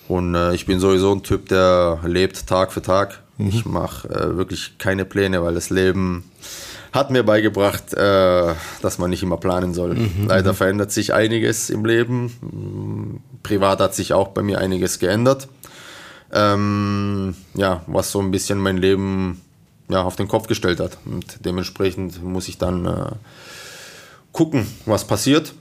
und 0.09 0.35
äh, 0.35 0.55
ich 0.55 0.67
bin 0.67 0.81
sowieso 0.81 1.13
ein 1.13 1.23
Typ, 1.23 1.49
der 1.49 2.01
lebt 2.05 2.47
Tag 2.47 2.73
für 2.73 2.83
Tag. 2.83 3.21
Ich 3.39 3.65
mache 3.65 4.09
äh, 4.09 4.37
wirklich 4.37 4.79
keine 4.79 5.05
Pläne, 5.05 5.43
weil 5.43 5.55
das 5.55 5.71
Leben 5.71 6.31
hat 6.93 7.11
mir 7.11 7.25
beigebracht, 7.25 7.95
äh, 7.95 8.55
dass 8.83 8.99
man 8.99 9.11
nicht 9.11 9.23
immer 9.23 9.39
planen 9.39 9.75
soll. 9.75 9.97
Leider 10.29 10.55
verändert 10.55 10.93
sich 10.93 11.15
einiges 11.15 11.71
im 11.71 11.85
Leben. 11.85 13.23
Privat 13.43 13.81
hat 13.81 13.95
sich 13.95 14.13
auch 14.13 14.29
bei 14.29 14.43
mir 14.43 14.59
einiges 14.59 14.99
geändert 14.99 15.49
ähm, 16.33 17.35
ja, 17.55 17.83
was 17.87 18.11
so 18.11 18.21
ein 18.21 18.31
bisschen 18.31 18.59
mein 18.59 18.79
Leben 18.79 19.41
ja, 19.89 20.03
auf 20.03 20.17
den 20.17 20.29
Kopf 20.29 20.49
gestellt 20.49 20.81
hat. 20.81 20.99
Und 21.05 21.45
dementsprechend 21.45 22.23
muss 22.23 22.49
ich 22.49 22.59
dann 22.59 22.87
äh, 22.87 23.11
gucken, 24.33 24.67
was 24.87 25.07
passiert 25.07 25.53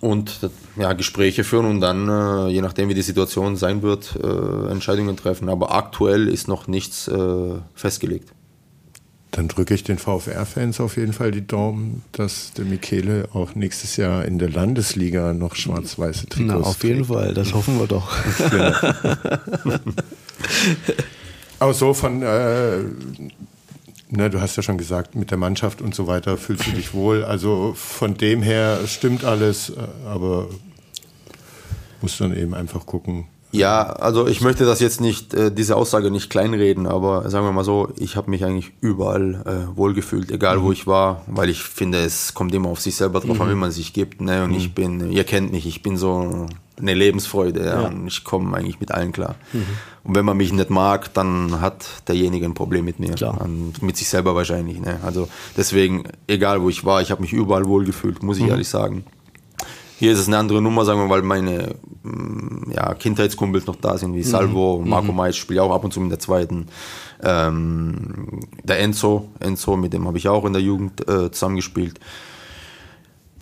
und 0.00 0.40
äh, 0.42 0.48
ja, 0.80 0.92
Gespräche 0.92 1.44
führen 1.44 1.66
und 1.66 1.80
dann, 1.80 2.08
äh, 2.08 2.48
je 2.48 2.60
nachdem 2.62 2.88
wie 2.88 2.94
die 2.94 3.02
Situation 3.02 3.56
sein 3.56 3.82
wird, 3.82 4.18
äh, 4.22 4.70
Entscheidungen 4.70 5.16
treffen. 5.16 5.48
Aber 5.48 5.74
aktuell 5.74 6.28
ist 6.28 6.48
noch 6.48 6.68
nichts 6.68 7.08
äh, 7.08 7.54
festgelegt. 7.74 8.32
Dann 9.32 9.48
drücke 9.48 9.74
ich 9.74 9.84
den 9.84 9.98
VfR-Fans 9.98 10.80
auf 10.80 10.96
jeden 10.96 11.12
Fall 11.12 11.30
die 11.30 11.46
Daumen, 11.46 12.02
dass 12.12 12.52
der 12.54 12.64
Michele 12.64 13.28
auch 13.34 13.54
nächstes 13.54 13.96
Jahr 13.96 14.24
in 14.24 14.38
der 14.38 14.48
Landesliga 14.48 15.34
noch 15.34 15.54
schwarz-weiße 15.56 16.26
Na, 16.30 16.36
Trikots 16.36 16.66
auf 16.66 16.82
jeden 16.84 17.04
Fall, 17.04 17.34
das 17.34 17.52
hoffen 17.52 17.78
wir 17.78 17.86
doch. 17.86 18.10
Aber 21.58 21.74
so 21.74 21.92
von, 21.92 22.22
äh, 22.22 22.78
ne, 24.10 24.30
du 24.30 24.40
hast 24.40 24.56
ja 24.56 24.62
schon 24.62 24.78
gesagt, 24.78 25.14
mit 25.14 25.30
der 25.30 25.38
Mannschaft 25.38 25.80
und 25.80 25.94
so 25.94 26.06
weiter 26.06 26.36
fühlst 26.36 26.66
du 26.66 26.70
dich 26.72 26.94
wohl. 26.94 27.24
Also 27.24 27.74
von 27.76 28.14
dem 28.14 28.42
her 28.42 28.80
stimmt 28.86 29.24
alles, 29.24 29.70
äh, 29.70 29.74
aber 30.06 30.48
musst 32.00 32.20
dann 32.20 32.36
eben 32.36 32.54
einfach 32.54 32.86
gucken. 32.86 33.26
Ja, 33.52 33.84
also 33.84 34.26
ich 34.26 34.40
möchte 34.42 34.66
das 34.66 34.80
jetzt 34.80 35.00
nicht, 35.00 35.32
äh, 35.32 35.50
diese 35.50 35.76
Aussage 35.76 36.10
nicht 36.10 36.28
kleinreden, 36.28 36.86
aber 36.86 37.30
sagen 37.30 37.46
wir 37.46 37.52
mal 37.52 37.64
so, 37.64 37.88
ich 37.96 38.16
habe 38.16 38.30
mich 38.30 38.44
eigentlich 38.44 38.72
überall 38.80 39.42
äh, 39.46 39.76
wohlgefühlt, 39.76 40.30
egal 40.30 40.62
wo 40.62 40.72
ich 40.72 40.86
war, 40.86 41.22
weil 41.26 41.48
ich 41.48 41.62
finde, 41.62 41.98
es 41.98 42.34
kommt 42.34 42.54
immer 42.54 42.68
auf 42.68 42.80
sich 42.80 42.96
selber 42.96 43.20
drauf 43.20 43.40
an, 43.40 43.48
wie 43.50 43.54
man 43.54 43.70
sich 43.70 43.92
gibt. 43.92 44.20
Ne? 44.20 44.44
Und 44.44 44.54
ich 44.54 44.74
bin, 44.74 45.10
ihr 45.10 45.24
kennt 45.24 45.52
mich, 45.52 45.66
ich 45.66 45.82
bin 45.82 45.96
so 45.96 46.46
eine 46.78 46.94
Lebensfreude 46.94 47.64
ja, 47.64 47.80
und 47.86 48.06
ich 48.06 48.24
komme 48.24 48.56
eigentlich 48.56 48.80
mit 48.80 48.92
allen 48.92 49.12
klar. 49.12 49.36
Und 50.04 50.14
wenn 50.14 50.24
man 50.24 50.36
mich 50.36 50.52
nicht 50.52 50.70
mag, 50.70 51.12
dann 51.14 51.60
hat 51.60 51.86
derjenige 52.06 52.46
ein 52.46 52.54
Problem 52.54 52.84
mit 52.84 53.00
mir 53.00 53.14
Klar. 53.14 53.40
und 53.40 53.82
mit 53.82 53.96
sich 53.96 54.08
selber 54.08 54.34
wahrscheinlich. 54.34 54.78
Ne? 54.80 55.00
Also 55.04 55.28
deswegen, 55.56 56.04
egal 56.26 56.62
wo 56.62 56.68
ich 56.68 56.84
war, 56.84 57.02
ich 57.02 57.10
habe 57.10 57.22
mich 57.22 57.32
überall 57.32 57.66
wohlgefühlt, 57.66 58.22
muss 58.22 58.38
ich 58.38 58.46
ehrlich 58.46 58.68
sagen. 58.68 59.04
Hier 59.98 60.12
ist 60.12 60.18
es 60.18 60.26
eine 60.26 60.36
andere 60.36 60.60
Nummer, 60.60 60.84
sagen 60.84 61.00
wir, 61.00 61.08
weil 61.08 61.22
meine 61.22 61.74
mm, 62.02 62.70
ja, 62.70 62.92
Kindheitskumpels 62.94 63.66
noch 63.66 63.76
da 63.76 63.96
sind, 63.96 64.14
wie 64.14 64.22
Salvo, 64.22 64.82
Marco 64.84 65.10
Meitz 65.10 65.36
spielt 65.36 65.56
ja 65.56 65.62
auch 65.62 65.74
ab 65.74 65.84
und 65.84 65.92
zu 65.92 66.00
in 66.00 66.10
der 66.10 66.18
zweiten. 66.18 66.66
Ähm, 67.22 68.40
der 68.62 68.80
Enzo, 68.80 69.30
Enzo, 69.40 69.76
mit 69.76 69.94
dem 69.94 70.06
habe 70.06 70.18
ich 70.18 70.28
auch 70.28 70.44
in 70.44 70.52
der 70.52 70.60
Jugend 70.60 71.08
äh, 71.08 71.30
zusammengespielt. 71.30 71.98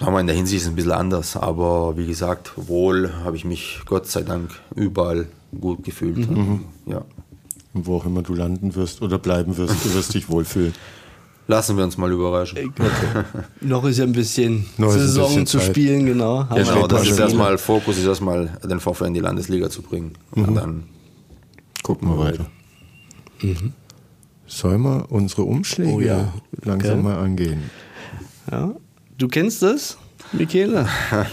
Aber 0.01 0.20
in 0.20 0.26
der 0.26 0.34
Hinsicht 0.36 0.57
ist 0.57 0.62
es 0.64 0.68
ein 0.68 0.74
bisschen 0.76 0.92
anders, 0.92 1.36
aber 1.36 1.97
wie 1.97 2.07
gesagt, 2.07 2.53
wohl 2.57 3.12
habe 3.24 3.36
ich 3.36 3.45
mich 3.45 3.80
Gott 3.86 4.07
sei 4.07 4.22
Dank 4.22 4.51
überall 4.74 5.26
gut 5.61 5.84
gefühlt. 5.84 6.28
Ja. 6.86 7.05
Und 7.74 7.86
wo 7.86 7.97
auch 7.97 8.05
immer 8.07 8.22
du 8.22 8.34
landen 8.34 8.74
wirst 8.74 9.03
oder 9.03 9.18
bleiben 9.18 9.57
wirst, 9.57 9.84
du 9.84 9.95
wirst 9.95 10.14
dich 10.14 10.28
wohlfühlen. 10.28 10.72
Lassen 11.47 11.76
wir 11.76 11.84
uns 11.84 11.99
mal 11.99 12.11
überraschen. 12.11 12.72
Noch 13.61 13.84
ist 13.84 13.99
ja 13.99 14.05
ein 14.05 14.12
bisschen 14.12 14.64
Noch 14.78 14.88
ist 14.88 14.95
ein 14.95 15.01
Saison 15.01 15.26
bisschen 15.28 15.47
zu 15.47 15.59
Zeit. 15.59 15.66
spielen, 15.68 16.07
genau. 16.07 16.49
Wir 16.51 16.64
Genau, 16.64 16.86
das 16.86 17.07
ist 17.07 17.18
erstmal 17.18 17.59
Fokus, 17.59 17.99
ist 17.99 18.07
erstmal 18.07 18.59
den 18.64 18.80
VfL 18.80 19.05
in 19.07 19.14
die 19.14 19.20
Landesliga 19.20 19.68
zu 19.68 19.82
bringen. 19.82 20.12
Und 20.30 20.55
dann 20.55 20.84
Gucken 21.82 22.09
wir 22.09 22.18
weiter. 22.18 22.47
Sollen 24.47 24.82
wir 24.82 25.07
unsere 25.11 25.42
Umschläge 25.42 25.92
Oh 25.92 26.01
ja. 26.01 26.32
langsam 26.62 26.92
Okay. 27.01 27.03
mal 27.03 27.18
angehen? 27.18 27.70
Ja. 28.51 28.74
Du 29.24 29.28
kennst 29.30 29.62
das, 29.62 29.96
Michele? 30.32 30.86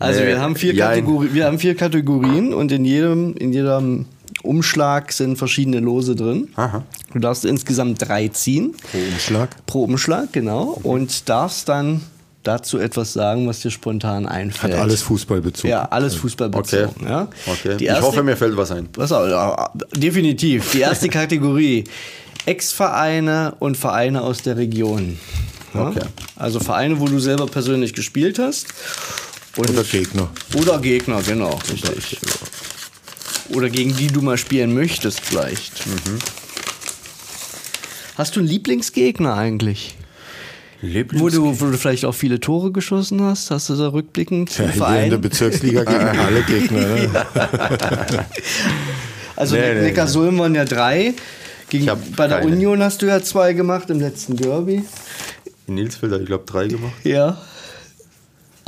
Also 0.00 0.22
wir 0.24 0.40
haben 0.40 0.56
vier 0.56 0.74
jein. 0.74 0.88
Kategorien, 1.04 1.34
wir 1.34 1.44
haben 1.44 1.58
vier 1.60 1.76
Kategorien 1.76 2.52
und 2.52 2.72
in 2.72 2.84
jedem, 2.84 3.34
in 3.36 3.52
jedem 3.52 4.06
Umschlag 4.42 5.12
sind 5.12 5.36
verschiedene 5.36 5.78
Lose 5.78 6.16
drin. 6.16 6.48
Aha. 6.56 6.82
Du 7.12 7.18
darfst 7.20 7.44
insgesamt 7.44 8.08
drei 8.08 8.26
ziehen 8.28 8.74
Pro 8.90 8.98
Umschlag. 8.98 9.66
pro 9.66 9.84
Umschlag, 9.84 10.32
genau, 10.32 10.80
und 10.82 11.28
darfst 11.28 11.68
dann 11.68 12.00
dazu 12.42 12.78
etwas 12.78 13.12
sagen, 13.12 13.46
was 13.46 13.60
dir 13.60 13.70
spontan 13.70 14.24
Hat 14.26 14.32
einfällt. 14.32 14.74
alles 14.74 15.02
Fußballbezug. 15.02 15.70
Ja, 15.70 15.84
alles 15.84 16.14
Okay. 16.14 16.22
Fußballbezogen. 16.22 17.06
Ja. 17.06 17.28
okay. 17.46 17.76
Ich 17.78 18.00
hoffe, 18.00 18.22
mir 18.24 18.36
fällt 18.36 18.56
was 18.56 18.72
ein. 18.72 18.88
Auf, 18.96 19.10
ja, 19.10 19.70
definitiv. 19.94 20.72
Die 20.72 20.80
erste 20.80 21.08
Kategorie: 21.20 21.84
Ex-Vereine 22.46 23.54
und 23.60 23.76
Vereine 23.76 24.22
aus 24.22 24.42
der 24.42 24.56
Region. 24.56 25.18
Ja? 25.76 25.88
Okay. 25.88 26.06
Also 26.36 26.60
Vereine, 26.60 27.00
wo 27.00 27.06
du 27.06 27.18
selber 27.18 27.46
persönlich 27.46 27.94
gespielt 27.94 28.38
hast. 28.38 28.66
Und 29.56 29.70
Oder 29.70 29.84
Gegner. 29.84 30.28
Oder 30.54 30.78
Gegner, 30.78 31.22
genau, 31.22 31.58
richtig. 31.70 32.18
Oder 33.50 33.70
gegen 33.70 33.96
die 33.96 34.08
du 34.08 34.20
mal 34.20 34.36
spielen 34.36 34.74
möchtest, 34.74 35.20
vielleicht. 35.20 35.86
Mhm. 35.86 36.18
Hast 38.16 38.36
du 38.36 38.40
einen 38.40 38.48
Lieblingsgegner 38.48 39.34
eigentlich? 39.34 39.94
Wo 41.14 41.28
du, 41.30 41.58
wo 41.60 41.66
du 41.66 41.78
vielleicht 41.78 42.04
auch 42.04 42.14
viele 42.14 42.38
Tore 42.38 42.70
geschossen 42.70 43.22
hast? 43.22 43.50
Hast 43.50 43.70
du 43.70 43.76
da 43.76 43.88
rückblickend 43.88 44.50
Ja, 44.50 44.56
hier 44.56 44.64
in 44.64 44.78
der 44.78 44.86
Verein? 44.86 45.20
Bezirksliga 45.20 45.84
gegen 45.84 46.18
alle 46.18 46.42
Gegner. 46.42 46.80
Ne? 46.80 47.26
Also 49.36 49.56
Nee, 49.56 49.74
nee, 49.74 49.80
Neckarsulm 49.82 50.38
waren 50.38 50.54
ja 50.54 50.64
drei. 50.64 51.14
Gegen, 51.68 51.86
bei 52.16 52.28
der 52.28 52.40
keine. 52.40 52.52
Union 52.52 52.82
hast 52.82 53.02
du 53.02 53.06
ja 53.06 53.22
zwei 53.22 53.52
gemacht 53.52 53.90
im 53.90 54.00
letzten 54.00 54.36
Derby. 54.36 54.84
In 55.66 55.74
Nilsfeld 55.74 56.12
habe 56.12 56.22
ich 56.22 56.28
glaube 56.28 56.44
drei 56.46 56.68
gemacht. 56.68 56.92
Ja. 57.04 57.38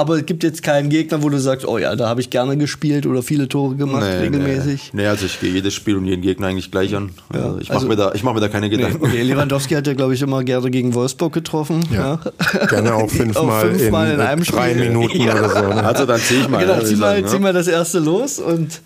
Aber 0.00 0.14
es 0.16 0.26
gibt 0.26 0.44
jetzt 0.44 0.62
keinen 0.62 0.90
Gegner, 0.90 1.24
wo 1.24 1.28
du 1.28 1.40
sagst, 1.40 1.66
oh 1.66 1.76
ja, 1.76 1.96
da 1.96 2.08
habe 2.08 2.20
ich 2.20 2.30
gerne 2.30 2.56
gespielt 2.56 3.04
oder 3.04 3.20
viele 3.20 3.48
Tore 3.48 3.74
gemacht, 3.74 4.04
regelmäßig. 4.04 4.90
Nee. 4.92 5.02
nee, 5.02 5.08
also 5.08 5.26
ich 5.26 5.40
gehe 5.40 5.50
jedes 5.50 5.74
Spiel 5.74 5.96
und 5.96 6.04
jeden 6.04 6.22
Gegner 6.22 6.46
eigentlich 6.46 6.70
gleich 6.70 6.94
an. 6.94 7.10
Ja, 7.34 7.40
Also 7.46 7.58
ich 7.58 7.68
mache 7.68 7.78
also- 7.78 7.88
mir, 7.88 7.96
da- 7.96 8.12
ich 8.14 8.22
mach 8.22 8.32
mir 8.32 8.38
da 8.40 8.46
keine 8.46 8.68
Nee, 8.68 8.76
Gedanken. 8.76 9.04
okay, 9.04 9.22
Lewandowski 9.22 9.74
hat 9.74 9.88
ja, 9.88 9.94
glaube 9.94 10.14
ich, 10.14 10.22
immer 10.22 10.44
gerne 10.44 10.70
gegen 10.70 10.94
Wolfsburg 10.94 11.32
getroffen. 11.32 11.80
Ja. 11.92 12.20
Gerne 12.68 12.94
auch 12.94 13.10
fünfmal, 13.10 13.70
fünfmal 13.74 14.06
in, 14.10 14.14
in 14.14 14.20
einem 14.20 14.44
drei 14.44 14.70
Spiel. 14.70 14.88
Minuten 14.88 15.20
Ja. 15.20 15.32
oder 15.36 15.48
so. 15.48 15.66
Ne? 15.68 15.82
Also 15.84 16.06
dann 16.06 16.20
ziehe 16.20 16.42
ich 16.42 16.48
mal. 16.48 16.64
genau, 16.64 16.78
zieh 16.84 16.94
mal, 16.94 17.16
sagen, 17.16 17.26
zieh 17.26 17.34
ne? 17.34 17.40
mal 17.40 17.52
das 17.52 17.66
erste 17.66 17.98
los 17.98 18.38
und 18.38 18.80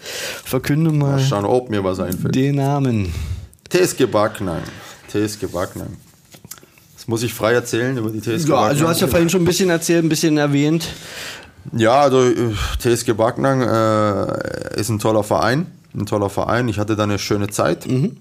verkünde 0.44 0.92
mal 0.92 1.20
Schauen, 1.20 1.44
ob 1.44 1.68
mir 1.68 1.84
was 1.84 2.00
einfällt. 2.00 2.34
den 2.34 2.54
Namen. 2.54 3.12
TSG 3.68 4.06
Backnang. 4.06 4.62
TSG 5.08 5.44
Backnang. 5.52 5.88
Das 7.02 7.08
muss 7.08 7.24
ich 7.24 7.34
frei 7.34 7.52
erzählen 7.52 7.96
über 7.96 8.10
die 8.10 8.20
TSG 8.20 8.50
Ja, 8.50 8.58
also 8.58 8.84
du 8.84 8.88
hast 8.88 9.00
ja 9.00 9.08
vorhin 9.08 9.28
schon 9.28 9.42
ein 9.42 9.44
bisschen 9.44 9.70
erzählt, 9.70 10.04
ein 10.04 10.08
bisschen 10.08 10.38
erwähnt. 10.38 10.86
Ja, 11.76 12.00
also 12.00 12.22
äh, 12.22 12.52
TSG 12.78 13.14
Backnang 13.14 13.60
äh, 13.60 14.78
ist 14.78 14.88
ein 14.88 15.00
toller 15.00 15.24
Verein, 15.24 15.66
ein 15.96 16.06
toller 16.06 16.30
Verein. 16.30 16.68
Ich 16.68 16.78
hatte 16.78 16.94
da 16.94 17.02
eine 17.02 17.18
schöne 17.18 17.48
Zeit 17.48 17.88
mhm. 17.88 18.18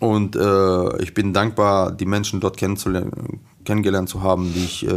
und 0.00 0.34
äh, 0.34 1.00
ich 1.00 1.14
bin 1.14 1.32
dankbar, 1.32 1.92
die 1.92 2.06
Menschen 2.06 2.40
dort 2.40 2.56
kennengelernt 2.56 4.08
zu 4.08 4.20
haben, 4.20 4.52
die 4.52 4.64
ich 4.64 4.84
äh, 4.84 4.90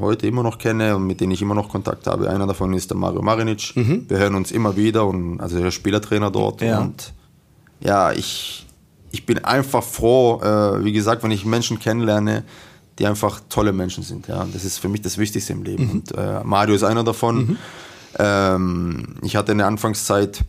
heute 0.00 0.26
immer 0.26 0.42
noch 0.42 0.58
kenne 0.58 0.96
und 0.96 1.06
mit 1.06 1.20
denen 1.20 1.30
ich 1.30 1.40
immer 1.40 1.54
noch 1.54 1.68
Kontakt 1.68 2.08
habe. 2.08 2.28
Einer 2.28 2.48
davon 2.48 2.74
ist 2.74 2.90
der 2.90 2.96
Mario 2.96 3.22
Marinic. 3.22 3.76
Mhm. 3.76 4.06
Wir 4.08 4.18
hören 4.18 4.34
uns 4.34 4.50
immer 4.50 4.74
wieder 4.74 5.06
und 5.06 5.38
also 5.40 5.60
der 5.60 5.70
Spielertrainer 5.70 6.32
dort 6.32 6.60
ja. 6.60 6.80
und 6.80 7.12
ja, 7.78 8.10
ich 8.10 8.66
ich 9.10 9.26
bin 9.26 9.44
einfach 9.44 9.82
froh, 9.82 10.40
äh, 10.42 10.84
wie 10.84 10.92
gesagt, 10.92 11.22
wenn 11.22 11.30
ich 11.30 11.44
Menschen 11.44 11.78
kennenlerne, 11.78 12.44
die 12.98 13.06
einfach 13.06 13.40
tolle 13.48 13.72
Menschen 13.72 14.02
sind. 14.02 14.26
Ja, 14.28 14.46
das 14.52 14.64
ist 14.64 14.78
für 14.78 14.88
mich 14.88 15.02
das 15.02 15.18
Wichtigste 15.18 15.52
im 15.52 15.62
Leben. 15.62 15.84
Mhm. 15.84 15.90
Und 15.90 16.12
äh, 16.16 16.42
Mario 16.44 16.74
ist 16.74 16.82
einer 16.82 17.04
davon. 17.04 17.36
Mhm. 17.36 17.56
Ähm, 18.18 19.14
ich 19.22 19.36
hatte 19.36 19.52
eine 19.52 19.66
Anfangszeit, 19.66 20.44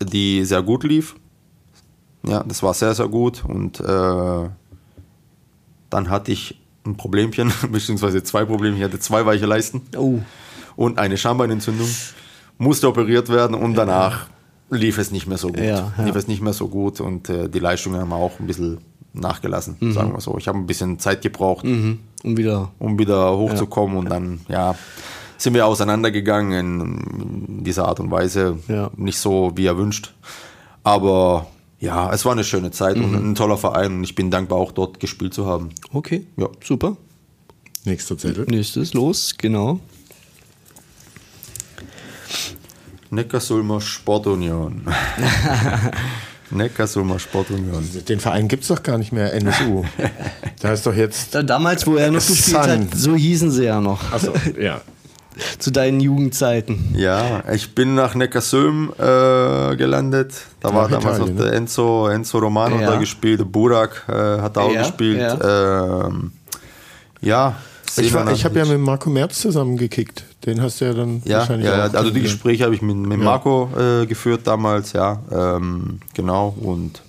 die 0.00 0.44
sehr 0.44 0.62
gut 0.62 0.84
lief. 0.84 1.16
Ja, 2.26 2.42
das 2.42 2.62
war 2.62 2.74
sehr, 2.74 2.94
sehr 2.94 3.08
gut. 3.08 3.44
Und 3.44 3.80
äh, 3.80 4.48
dann 5.90 6.10
hatte 6.10 6.32
ich 6.32 6.60
ein 6.86 6.96
Problemchen, 6.96 7.52
beziehungsweise 7.70 8.22
zwei 8.22 8.44
Probleme. 8.44 8.76
Ich 8.76 8.82
hatte 8.82 9.00
zwei 9.00 9.26
weiche 9.26 9.46
Leisten 9.46 9.82
oh. 9.96 10.20
und 10.76 10.98
eine 10.98 11.18
Schambeinentzündung. 11.18 11.88
Musste 12.56 12.88
operiert 12.88 13.28
werden 13.30 13.56
und 13.56 13.74
danach 13.74 14.28
lief 14.74 14.98
es 14.98 15.10
nicht 15.10 15.26
mehr 15.26 15.38
so 15.38 15.48
gut. 15.48 15.58
Ja, 15.58 15.92
ja. 15.96 16.04
Lief 16.04 16.14
es 16.16 16.28
nicht 16.28 16.42
mehr 16.42 16.52
so 16.52 16.68
gut 16.68 17.00
und 17.00 17.28
äh, 17.28 17.48
die 17.48 17.58
Leistungen 17.58 18.00
haben 18.00 18.12
auch 18.12 18.38
ein 18.40 18.46
bisschen 18.46 18.78
nachgelassen, 19.12 19.76
mhm. 19.80 19.92
sagen 19.92 20.12
wir 20.12 20.20
so. 20.20 20.36
Ich 20.38 20.48
habe 20.48 20.58
ein 20.58 20.66
bisschen 20.66 20.98
Zeit 20.98 21.22
gebraucht, 21.22 21.64
mhm. 21.64 22.00
um 22.22 22.36
wieder, 22.36 22.72
um 22.78 22.98
wieder 22.98 23.36
hochzukommen 23.36 23.94
ja. 23.94 24.00
und 24.00 24.10
dann, 24.10 24.40
ja, 24.48 24.74
sind 25.38 25.54
wir 25.54 25.66
auseinandergegangen 25.66 27.00
in 27.58 27.64
dieser 27.64 27.86
Art 27.86 28.00
und 28.00 28.10
Weise. 28.10 28.58
Nicht 28.96 29.18
so, 29.18 29.52
wie 29.56 29.66
er 29.66 29.76
wünscht. 29.76 30.14
Aber 30.82 31.46
ja, 31.80 32.12
es 32.12 32.24
war 32.24 32.32
eine 32.32 32.44
schöne 32.44 32.70
Zeit 32.70 32.96
mhm. 32.96 33.04
und 33.04 33.14
ein 33.14 33.34
toller 33.34 33.56
Verein 33.56 33.96
und 33.96 34.04
ich 34.04 34.14
bin 34.14 34.30
dankbar, 34.30 34.58
auch 34.58 34.72
dort 34.72 35.00
gespielt 35.00 35.34
zu 35.34 35.46
haben. 35.46 35.70
Okay, 35.92 36.26
ja. 36.36 36.48
super. 36.62 36.96
Nächster 37.84 38.16
Zettel. 38.16 38.46
Nächstes, 38.48 38.94
los, 38.94 39.34
genau. 39.36 39.80
Neckarsulmer 43.14 43.80
Sportunion. 43.80 44.82
Neckarsulmer 46.50 47.18
Sportunion. 47.18 47.88
Den 48.08 48.20
Verein 48.20 48.48
gibt 48.48 48.62
es 48.62 48.68
doch 48.68 48.82
gar 48.82 48.98
nicht 48.98 49.12
mehr, 49.12 49.32
NSU. 49.34 49.84
da 50.60 50.72
ist 50.72 50.86
doch 50.86 50.94
jetzt. 50.94 51.34
Damals, 51.34 51.86
wo 51.86 51.96
er 51.96 52.10
noch 52.10 52.26
gespielt 52.26 52.62
Sun. 52.62 52.70
hat, 52.70 52.94
so 52.94 53.14
hießen 53.14 53.50
sie 53.50 53.64
ja 53.64 53.80
noch. 53.80 54.12
Achso, 54.12 54.32
ja. 54.60 54.80
Zu 55.58 55.72
deinen 55.72 55.98
Jugendzeiten. 55.98 56.94
Ja, 56.96 57.42
ich 57.52 57.74
bin 57.74 57.96
nach 57.96 58.14
Neckarsulm 58.14 58.92
äh, 58.96 59.74
gelandet. 59.76 60.32
Da 60.60 60.72
war 60.72 60.88
damals 60.88 61.16
Italien, 61.16 61.36
noch 61.36 61.44
der 61.44 61.52
Enzo, 61.54 62.08
Enzo 62.08 62.38
Romano 62.38 62.80
ja. 62.80 62.92
da 62.92 62.96
gespielt, 62.98 63.40
der 63.40 63.44
Burak 63.44 64.04
äh, 64.08 64.12
hat 64.12 64.56
auch 64.58 64.72
ja, 64.72 64.82
gespielt. 64.82 65.18
Ja, 65.18 66.06
ähm, 66.06 66.32
ja 67.20 67.56
ich, 67.96 68.14
ich 68.14 68.44
habe 68.44 68.58
ja 68.58 68.64
mit 68.64 68.78
Marco 68.78 69.10
Merz 69.10 69.40
zusammen 69.40 69.76
gekickt. 69.76 70.24
Den 70.46 70.60
hast 70.60 70.80
du 70.80 70.84
ja 70.84 70.92
dann 70.92 71.22
ja, 71.24 71.38
wahrscheinlich 71.38 71.68
ja, 71.68 71.86
auch. 71.86 71.94
Also 71.94 72.10
die 72.10 72.20
Gespräche 72.20 72.64
habe 72.64 72.74
ich 72.74 72.82
mit, 72.82 72.96
mit 72.96 73.18
Marco 73.18 73.70
äh, 73.78 74.06
geführt 74.06 74.46
damals, 74.46 74.92
ja. 74.92 75.22
Ähm, 75.30 76.00
genau. 76.12 76.54
Und 76.60 77.02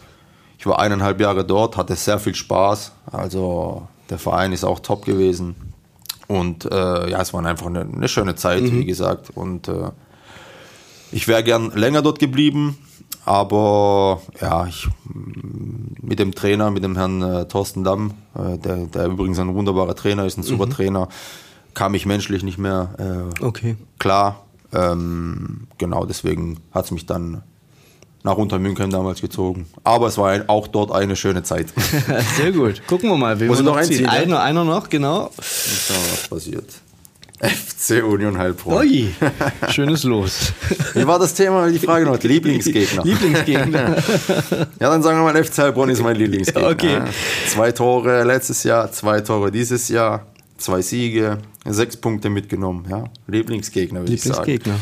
ich 0.57 0.65
war 0.65 0.79
eineinhalb 0.79 1.19
Jahre 1.19 1.43
dort, 1.43 1.75
hatte 1.75 1.95
sehr 1.95 2.19
viel 2.19 2.35
Spaß. 2.35 2.93
Also 3.11 3.87
der 4.09 4.19
Verein 4.19 4.53
ist 4.53 4.63
auch 4.63 4.79
top 4.79 5.05
gewesen. 5.05 5.55
Und 6.27 6.65
äh, 6.65 7.09
ja, 7.09 7.21
es 7.21 7.33
war 7.33 7.45
einfach 7.45 7.67
eine, 7.67 7.81
eine 7.81 8.07
schöne 8.07 8.35
Zeit, 8.35 8.63
mhm. 8.63 8.79
wie 8.79 8.85
gesagt. 8.85 9.29
Und 9.35 9.67
äh, 9.67 9.91
ich 11.11 11.27
wäre 11.27 11.43
gern 11.43 11.71
länger 11.71 12.01
dort 12.01 12.19
geblieben, 12.19 12.77
aber 13.25 14.21
ja, 14.41 14.65
ich, 14.65 14.87
mit 16.01 16.19
dem 16.19 16.33
Trainer, 16.33 16.71
mit 16.71 16.83
dem 16.83 16.95
Herrn 16.95 17.21
äh, 17.21 17.47
Thorsten 17.47 17.83
Damm, 17.83 18.13
äh, 18.35 18.57
der, 18.57 18.85
der 18.85 19.05
übrigens 19.07 19.39
ein 19.39 19.53
wunderbarer 19.53 19.95
Trainer 19.95 20.25
ist, 20.25 20.37
ein 20.37 20.43
super 20.43 20.65
mhm. 20.67 20.71
Trainer, 20.71 21.09
kam 21.75 21.93
ich 21.93 22.07
menschlich 22.07 22.41
nicht 22.41 22.57
mehr 22.57 23.29
äh, 23.39 23.43
okay. 23.43 23.75
klar. 23.99 24.45
Ähm, 24.73 25.67
genau, 25.77 26.05
deswegen 26.05 26.59
hat 26.71 26.85
es 26.85 26.91
mich 26.91 27.05
dann 27.05 27.43
nach 28.23 28.37
Untermünchen 28.37 28.89
damals 28.89 29.21
gezogen. 29.21 29.67
Aber 29.83 30.07
es 30.07 30.17
war 30.17 30.31
ein, 30.31 30.49
auch 30.49 30.67
dort 30.67 30.91
eine 30.91 31.15
schöne 31.15 31.43
Zeit. 31.43 31.67
Sehr 32.37 32.51
gut. 32.51 32.81
Gucken 32.87 33.09
wir 33.09 33.17
mal. 33.17 33.35
Muss 33.35 33.59
wir 33.59 33.63
noch 33.63 33.75
einziehen? 33.75 34.07
Einer, 34.07 34.41
einer 34.41 34.63
noch, 34.63 34.89
genau. 34.89 35.29
was 35.37 36.27
passiert. 36.27 36.65
FC 37.39 38.03
Union 38.03 38.37
Heilbronn. 38.37 38.77
Ui, 38.77 39.13
schönes 39.69 40.03
Los. 40.03 40.53
Wie 40.93 41.05
war 41.05 41.19
das 41.19 41.33
Thema, 41.33 41.69
die 41.69 41.79
Frage 41.79 42.05
noch? 42.05 42.21
Lieblingsgegner. 42.23 43.03
Lieblingsgegner. 43.05 43.97
ja, 44.79 44.89
dann 44.89 45.03
sagen 45.03 45.19
wir 45.19 45.31
mal, 45.31 45.43
FC 45.43 45.59
Heilbronn 45.59 45.89
ist 45.89 46.01
mein 46.01 46.15
Lieblingsgegner. 46.15 46.69
Okay. 46.69 47.01
Zwei 47.47 47.73
Tore 47.73 48.23
letztes 48.23 48.63
Jahr, 48.63 48.91
zwei 48.91 49.19
Tore 49.19 49.51
dieses 49.51 49.89
Jahr, 49.89 50.25
zwei 50.65 50.81
Siege, 50.81 51.37
sechs 51.65 51.95
Punkte 51.95 52.29
mitgenommen. 52.29 52.85
Ja, 52.89 53.05
Lieblingsgegner, 53.27 54.01
würde 54.01 54.13
ich 54.13 54.23
sagen. 54.23 54.39
Lieblingsgegner. 54.39 54.79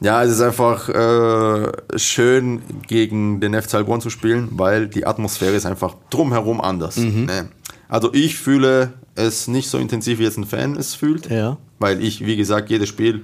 Ja, 0.00 0.22
es 0.22 0.32
ist 0.32 0.40
einfach 0.40 0.88
äh, 0.88 1.72
schön, 1.96 2.62
gegen 2.86 3.40
den 3.40 3.60
FC 3.60 3.74
Heilbronn 3.74 4.00
zu 4.00 4.10
spielen, 4.10 4.48
weil 4.52 4.86
die 4.86 5.06
Atmosphäre 5.06 5.54
ist 5.54 5.66
einfach 5.66 5.96
drumherum 6.10 6.60
anders. 6.60 6.96
Mhm. 6.96 7.24
Ne? 7.24 7.48
Also 7.88 8.12
ich 8.12 8.36
fühle 8.36 8.92
es 9.14 9.48
nicht 9.48 9.68
so 9.68 9.78
intensiv, 9.78 10.18
wie 10.18 10.24
jetzt 10.24 10.36
ein 10.36 10.44
Fan 10.44 10.76
es 10.76 10.94
fühlt. 10.94 11.30
Ja. 11.30 11.56
Weil 11.78 12.02
ich, 12.02 12.26
wie 12.26 12.36
gesagt, 12.36 12.70
jedes 12.70 12.88
Spiel 12.88 13.22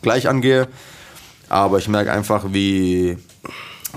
gleich 0.00 0.28
angehe. 0.28 0.68
Aber 1.48 1.78
ich 1.78 1.88
merke 1.88 2.12
einfach, 2.12 2.46
wie 2.52 3.18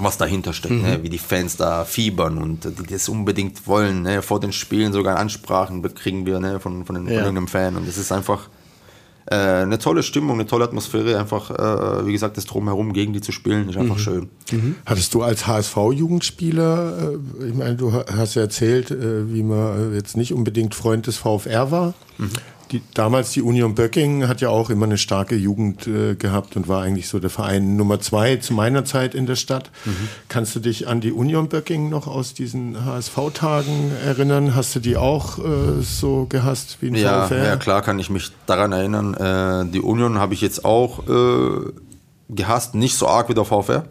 was 0.04 0.18
dahinter 0.18 0.54
steckt, 0.54 0.76
mhm. 0.76 0.82
ne? 0.82 1.04
wie 1.04 1.10
die 1.10 1.18
Fans 1.18 1.58
da 1.58 1.86
fiebern 1.86 2.38
und 2.38 2.66
die 2.66 2.94
das 2.94 3.10
unbedingt 3.10 3.68
wollen. 3.68 4.04
Ne? 4.04 4.22
Vor 4.22 4.40
den 4.40 4.52
Spielen 4.52 4.94
sogar 4.94 5.18
Ansprachen 5.18 5.82
kriegen 5.96 6.26
wir 6.26 6.40
ne? 6.40 6.60
von, 6.60 6.86
von, 6.86 6.96
den, 6.96 7.06
ja. 7.06 7.16
von 7.16 7.20
irgendeinem 7.26 7.48
Fan. 7.48 7.76
Und 7.76 7.88
das 7.88 7.98
ist 7.98 8.12
einfach 8.12 8.50
äh, 9.30 9.36
eine 9.36 9.78
tolle 9.78 10.02
Stimmung, 10.02 10.40
eine 10.40 10.48
tolle 10.48 10.66
Atmosphäre. 10.66 11.20
Einfach, 11.20 11.52
äh, 11.52 12.06
wie 12.08 12.12
gesagt, 12.12 12.38
das 12.38 12.46
Drumherum 12.46 12.94
gegen 12.94 13.14
die 13.14 13.22
zu 13.22 13.32
spielen, 13.32 13.70
ist 13.70 13.78
einfach 13.78 13.98
mhm. 13.98 14.00
schön. 14.00 14.30
Mhm. 14.52 14.76
Hattest 14.86 15.14
du 15.14 15.22
als 15.22 15.46
HSV-Jugendspieler, 15.46 17.14
äh, 17.40 17.48
ich 17.48 17.54
meine, 17.54 17.76
du 17.76 17.94
hast 17.94 18.36
ja 18.36 18.42
erzählt, 18.42 18.90
äh, 18.92 19.32
wie 19.32 19.44
man 19.44 19.94
jetzt 19.94 20.18
nicht 20.18 20.34
unbedingt 20.34 20.74
Freund 20.74 21.06
des 21.06 21.18
VfR 21.18 21.70
war. 21.70 21.94
Die, 22.72 22.82
damals 22.94 23.32
die 23.32 23.42
Union 23.42 23.74
Böcking 23.74 24.28
hat 24.28 24.42
ja 24.42 24.50
auch 24.50 24.70
immer 24.70 24.86
eine 24.86 24.98
starke 24.98 25.36
Jugend 25.36 25.88
äh, 25.88 26.16
gehabt 26.16 26.56
und 26.56 26.68
war 26.68 26.84
eigentlich 26.84 27.08
so 27.08 27.20
der 27.20 27.32
Verein 27.32 27.76
Nummer 27.76 28.00
zwei 28.00 28.36
zu 28.36 28.54
meiner 28.54 28.86
Zeit 28.86 29.16
in 29.16 29.26
der 29.26 29.36
Stadt. 29.36 29.72
Mhm. 29.86 30.10
Kannst 30.28 30.56
du 30.56 30.60
dich 30.60 30.88
an 30.88 31.02
die 31.02 31.12
Union 31.12 31.50
Böcking 31.50 31.90
noch 31.90 32.08
aus 32.08 32.36
diesen 32.36 32.86
HSV-Tagen 32.86 33.92
erinnern? 34.06 34.56
Hast 34.56 34.76
du 34.76 34.80
die 34.80 34.98
auch 34.98 35.40
äh, 35.40 35.82
so 35.82 36.28
gehasst 36.30 36.78
wie 36.82 36.88
ein 36.88 36.96
ja, 36.96 37.26
VfR? 37.26 37.44
Ja, 37.44 37.58
klar 37.58 37.82
kann 37.82 37.98
ich 37.98 38.10
mich 38.12 38.32
daran 38.46 38.72
erinnern. 38.72 39.14
Äh, 39.16 39.72
die 39.72 39.82
Union 39.82 40.20
habe 40.20 40.36
ich 40.36 40.42
jetzt 40.42 40.64
auch 40.64 41.08
äh, 41.08 41.72
gehasst, 42.30 42.76
nicht 42.76 42.96
so 42.96 43.08
arg 43.08 43.30
wie 43.30 43.34
der 43.34 43.46
VfR, 43.46 43.86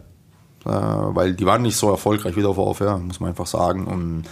äh, 0.65 0.69
weil 0.69 1.33
die 1.33 1.45
waren 1.45 1.61
nicht 1.61 1.75
so 1.75 1.89
erfolgreich 1.89 2.35
wie 2.35 2.41
der 2.41 2.53
VfR, 2.53 2.97
muss 2.97 3.19
man 3.19 3.29
einfach 3.29 3.47
sagen. 3.47 3.85
Und 3.87 4.23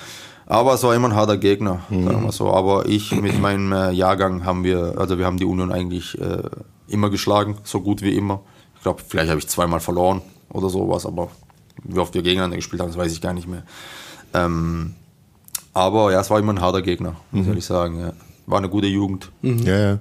aber 0.47 0.73
es 0.73 0.83
war 0.83 0.95
immer 0.95 1.09
ein 1.09 1.15
harter 1.15 1.37
Gegner, 1.37 1.81
mhm. 1.89 2.05
sagen 2.05 2.23
wir 2.23 2.31
so. 2.31 2.51
Aber 2.51 2.87
ich 2.87 3.11
mit 3.11 3.39
meinem 3.39 3.71
äh, 3.73 3.91
Jahrgang 3.91 4.45
haben 4.45 4.63
wir, 4.63 4.95
also 4.97 5.17
wir 5.17 5.25
haben 5.25 5.37
die 5.37 5.45
Union 5.45 5.71
eigentlich 5.71 6.19
äh, 6.19 6.43
immer 6.87 7.09
geschlagen, 7.09 7.57
so 7.63 7.81
gut 7.81 8.01
wie 8.01 8.15
immer. 8.15 8.41
Ich 8.75 8.81
glaube, 8.81 9.01
vielleicht 9.05 9.29
habe 9.29 9.39
ich 9.39 9.47
zweimal 9.47 9.81
verloren 9.81 10.21
oder 10.49 10.69
sowas, 10.69 11.05
aber 11.05 11.29
wie 11.83 11.99
oft 11.99 12.13
wir 12.13 12.21
gegeneinander 12.21 12.55
gespielt 12.55 12.81
haben, 12.81 12.87
das 12.87 12.97
weiß 12.97 13.11
ich 13.11 13.21
gar 13.21 13.33
nicht 13.33 13.47
mehr. 13.47 13.63
Ähm, 14.33 14.95
aber 15.73 16.11
ja, 16.11 16.21
es 16.21 16.29
war 16.29 16.39
immer 16.39 16.53
ein 16.53 16.61
harter 16.61 16.81
Gegner, 16.81 17.17
muss 17.31 17.45
mhm. 17.45 17.57
ich 17.57 17.65
sagen. 17.65 17.99
Ja. 17.99 18.13
War 18.45 18.59
eine 18.59 18.69
gute 18.69 18.87
Jugend. 18.87 19.31
Mhm. 19.41 19.59
Ja, 19.59 19.79
ja. 19.79 19.99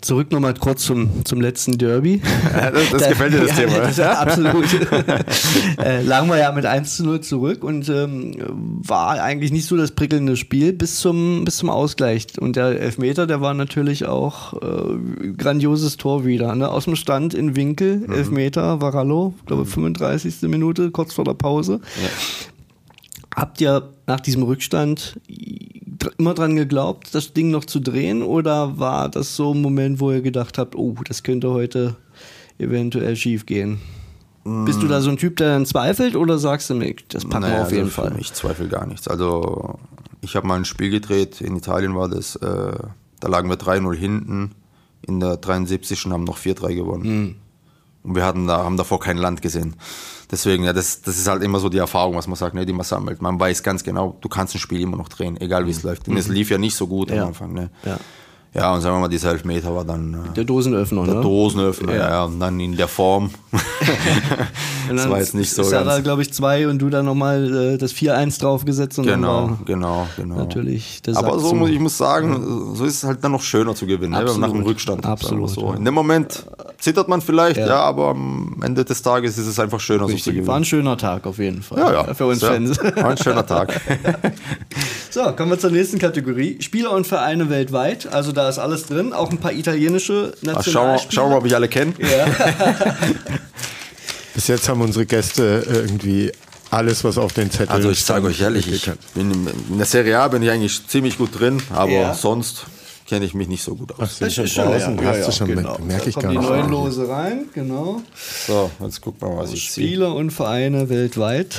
Zurück 0.00 0.30
nochmal 0.30 0.54
kurz 0.54 0.84
zum, 0.84 1.24
zum 1.24 1.40
letzten 1.40 1.76
Derby. 1.76 2.22
das, 2.52 2.90
das 2.90 3.02
da, 3.02 3.08
gefällt 3.08 3.34
dir 3.34 3.40
das 3.40 3.50
ja, 3.58 3.66
Thema. 3.66 3.78
Das, 3.78 3.98
absolut. 3.98 4.66
äh, 5.84 6.02
lagen 6.02 6.28
wir 6.28 6.38
ja 6.38 6.52
mit 6.52 6.66
1 6.66 6.96
zu 6.96 7.04
0 7.04 7.20
zurück 7.20 7.64
und 7.64 7.88
ähm, 7.88 8.36
war 8.48 9.20
eigentlich 9.20 9.50
nicht 9.50 9.66
so 9.66 9.76
das 9.76 9.90
prickelnde 9.90 10.36
Spiel 10.36 10.72
bis 10.72 11.00
zum, 11.00 11.44
bis 11.44 11.56
zum 11.56 11.68
Ausgleich. 11.68 12.26
Und 12.38 12.54
der 12.54 12.80
Elfmeter, 12.80 13.26
der 13.26 13.40
war 13.40 13.54
natürlich 13.54 14.06
auch 14.06 14.54
äh, 14.54 15.32
grandioses 15.36 15.96
Tor 15.96 16.24
wieder. 16.24 16.54
Ne? 16.54 16.68
Aus 16.68 16.84
dem 16.84 16.94
Stand 16.94 17.34
in 17.34 17.56
Winkel, 17.56 17.98
mhm. 17.98 18.12
Elfmeter, 18.12 18.80
Varallo, 18.80 19.34
glaube 19.46 19.64
mhm. 19.64 19.94
35. 19.94 20.42
Minute, 20.42 20.92
kurz 20.92 21.12
vor 21.12 21.24
der 21.24 21.34
Pause. 21.34 21.80
Ja. 22.00 22.08
Habt 23.34 23.60
ihr 23.60 23.90
nach 24.06 24.20
diesem 24.20 24.42
Rückstand 24.42 25.16
immer 26.18 26.34
dran 26.34 26.56
geglaubt, 26.56 27.14
das 27.14 27.32
Ding 27.32 27.50
noch 27.50 27.64
zu 27.64 27.80
drehen? 27.80 28.22
Oder 28.22 28.78
war 28.78 29.08
das 29.08 29.36
so 29.36 29.54
ein 29.54 29.62
Moment, 29.62 30.00
wo 30.00 30.12
ihr 30.12 30.22
gedacht 30.22 30.58
habt, 30.58 30.76
oh, 30.76 30.94
das 31.04 31.22
könnte 31.22 31.50
heute 31.50 31.96
eventuell 32.58 33.16
schief 33.16 33.46
gehen? 33.46 33.80
Mm. 34.44 34.64
Bist 34.64 34.82
du 34.82 34.88
da 34.88 35.00
so 35.00 35.10
ein 35.10 35.16
Typ, 35.16 35.36
der 35.36 35.50
dann 35.50 35.66
zweifelt 35.66 36.16
oder 36.16 36.38
sagst 36.38 36.70
du 36.70 36.74
mir, 36.74 36.94
das 37.08 37.24
packen 37.24 37.42
naja, 37.42 37.56
wir 37.56 37.62
auf 37.62 37.72
jeden 37.72 37.84
also 37.84 38.02
Fall? 38.02 38.16
Ich 38.18 38.32
zweifle 38.32 38.68
gar 38.68 38.86
nichts. 38.86 39.08
Also 39.08 39.78
ich 40.20 40.36
habe 40.36 40.46
mal 40.46 40.56
ein 40.56 40.64
Spiel 40.64 40.90
gedreht, 40.90 41.40
in 41.40 41.56
Italien 41.56 41.94
war 41.94 42.08
das, 42.08 42.36
äh, 42.36 42.72
da 43.20 43.28
lagen 43.28 43.48
wir 43.48 43.56
3-0 43.56 43.94
hinten 43.94 44.52
in 45.02 45.20
der 45.20 45.36
73. 45.36 46.06
und 46.06 46.12
haben 46.12 46.24
noch 46.24 46.38
4-3 46.38 46.74
gewonnen. 46.74 47.36
Und 48.08 48.14
wir 48.14 48.24
hatten 48.24 48.46
da, 48.46 48.64
haben 48.64 48.76
davor 48.76 48.98
kein 49.00 49.18
Land 49.18 49.42
gesehen. 49.42 49.76
Deswegen, 50.30 50.64
ja, 50.64 50.72
das, 50.72 51.02
das 51.02 51.18
ist 51.18 51.28
halt 51.28 51.42
immer 51.42 51.58
so 51.58 51.68
die 51.68 51.78
Erfahrung, 51.78 52.16
was 52.16 52.26
man 52.26 52.36
sagt, 52.36 52.54
ne, 52.54 52.66
die 52.66 52.72
man 52.72 52.84
sammelt. 52.84 53.22
Man 53.22 53.38
weiß 53.38 53.62
ganz 53.62 53.84
genau, 53.84 54.16
du 54.20 54.28
kannst 54.28 54.54
ein 54.54 54.58
Spiel 54.58 54.80
immer 54.80 54.96
noch 54.96 55.08
drehen, 55.08 55.40
egal 55.40 55.66
wie 55.66 55.70
es 55.70 55.82
läuft. 55.82 56.08
Und 56.08 56.16
es 56.16 56.28
lief 56.28 56.50
ja 56.50 56.58
nicht 56.58 56.74
so 56.74 56.86
gut 56.86 57.10
Ja. 57.10 57.22
am 57.22 57.28
Anfang. 57.28 57.52
Ne? 57.52 57.70
Ja. 57.84 57.98
Ja, 58.54 58.72
und 58.74 58.80
sagen 58.80 58.96
wir 58.96 59.00
mal, 59.00 59.08
dieser 59.08 59.30
Elfmeter 59.30 59.74
war 59.74 59.84
dann 59.84 60.14
äh, 60.14 60.34
Der 60.34 60.44
Dosenöffner, 60.44 61.04
der 61.04 61.14
ne? 61.16 61.20
Dosenöffner, 61.20 61.94
ja. 61.94 62.08
ja, 62.08 62.24
und 62.24 62.40
dann 62.40 62.58
in 62.58 62.76
der 62.76 62.88
Form. 62.88 63.30
Das 64.96 65.02
dann 65.02 65.10
war 65.12 65.18
jetzt 65.18 65.34
nicht 65.34 65.50
so 65.52 65.62
ist 65.62 65.72
er 65.72 65.84
da, 65.84 65.92
ganz. 65.92 66.04
glaube 66.04 66.22
ich, 66.22 66.32
zwei 66.32 66.68
und 66.68 66.78
du 66.78 66.88
dann 66.90 67.04
nochmal 67.04 67.74
äh, 67.74 67.78
das 67.78 67.92
4-1 67.94 68.40
draufgesetzt 68.40 68.98
und 68.98 69.06
dann 69.06 69.20
Genau, 69.20 69.32
war 69.50 69.58
genau, 69.64 70.06
genau. 70.16 70.36
natürlich 70.36 71.00
Aber 71.14 71.38
so, 71.38 71.50
zu. 71.50 71.54
muss 71.54 71.70
ich 71.70 71.78
muss 71.80 71.96
sagen, 71.98 72.74
so 72.74 72.84
ist 72.84 72.94
es 72.98 73.04
halt 73.04 73.22
dann 73.22 73.32
noch 73.32 73.42
schöner 73.42 73.74
zu 73.74 73.86
gewinnen, 73.86 74.12
ne, 74.12 74.18
wenn 74.18 74.24
man 74.26 74.40
nach 74.40 74.48
dem 74.48 74.56
Absolut. 74.58 74.66
Rückstand. 74.68 75.06
Absolut, 75.06 75.50
So. 75.50 75.70
ja. 75.70 75.74
In 75.76 75.84
dem 75.84 75.94
Moment 75.94 76.44
zittert 76.78 77.08
man 77.08 77.20
vielleicht, 77.20 77.56
Ja. 77.58 77.66
ja. 77.66 77.80
aber 77.80 78.08
am 78.10 78.56
Ende 78.62 78.84
des 78.84 79.02
Tages 79.02 79.38
ist 79.38 79.46
es 79.46 79.58
einfach 79.60 79.80
schöner, 79.80 80.00
so 80.02 80.06
zu 80.08 80.12
Richtig. 80.14 80.32
gewinnen. 80.32 80.46
War 80.46 80.56
ein 80.56 80.64
schöner 80.64 80.96
Tag 80.96 81.26
auf 81.26 81.38
jeden 81.38 81.62
Fall. 81.62 81.78
ja, 81.78 81.92
ja. 81.92 82.14
Für 82.14 82.26
uns 82.26 82.40
Sehr- 82.40 82.52
Fans. 82.52 82.78
War 82.78 83.10
ein 83.10 83.16
schöner 83.18 83.46
Tag. 83.46 83.80
So, 85.10 85.22
kommen 85.32 85.50
wir 85.50 85.58
zur 85.58 85.70
nächsten 85.70 85.98
Kategorie. 85.98 86.58
Spieler 86.60 86.92
und 86.92 87.06
Vereine 87.06 87.48
weltweit. 87.48 88.12
Also 88.12 88.30
da 88.30 88.46
ist 88.50 88.58
alles 88.58 88.84
drin. 88.84 89.14
Auch 89.14 89.30
ein 89.30 89.38
paar 89.38 89.52
italienische 89.52 90.32
Ach, 90.34 90.36
Schauen 90.36 90.46
wir, 90.46 90.52
Nationalspieler. 90.52 91.12
schauen 91.12 91.30
wir, 91.32 91.36
ob 91.38 91.46
ich 91.46 91.54
alle 91.54 91.66
kenne. 91.68 91.94
Bis 94.38 94.46
jetzt 94.46 94.68
haben 94.68 94.80
unsere 94.82 95.04
Gäste 95.04 95.66
irgendwie 95.68 96.30
alles, 96.70 97.02
was 97.02 97.18
auf 97.18 97.32
den 97.32 97.50
Zetteln 97.50 97.70
Also 97.70 97.90
ich 97.90 98.04
sage 98.04 98.28
euch 98.28 98.40
ehrlich, 98.40 98.72
ich 98.72 98.88
bin 99.12 99.32
in, 99.32 99.48
in 99.70 99.78
der 99.78 99.84
Serie 99.84 100.16
A 100.20 100.28
bin 100.28 100.44
ich 100.44 100.50
eigentlich 100.52 100.86
ziemlich 100.86 101.18
gut 101.18 101.40
drin, 101.40 101.60
aber 101.74 101.90
Ja. 101.90 102.14
sonst 102.14 102.66
kenne 103.08 103.24
ich 103.24 103.34
mich 103.34 103.48
nicht 103.48 103.64
so 103.64 103.74
gut 103.74 103.98
aus. 103.98 104.18
Sind 104.18 104.32
schon 104.32 104.44
draußen, 104.46 105.04
hast 105.04 105.26
du 105.26 105.32
schon 105.32 105.48
genau. 105.48 105.76
merke 105.80 106.08
ich 106.10 106.14
da 106.14 106.20
gar 106.20 106.30
nicht. 106.30 106.40
die 106.40 106.46
neuen 106.46 106.70
Lose 106.70 107.08
rein, 107.08 107.46
genau. 107.52 108.00
So, 108.46 108.70
jetzt 108.80 109.00
guck 109.00 109.20
mal, 109.20 109.36
was 109.38 109.52
ich 109.52 109.72
ziehe. 109.72 109.88
Spieler 109.88 110.14
und 110.14 110.30
Vereine 110.30 110.88
weltweit. 110.88 111.56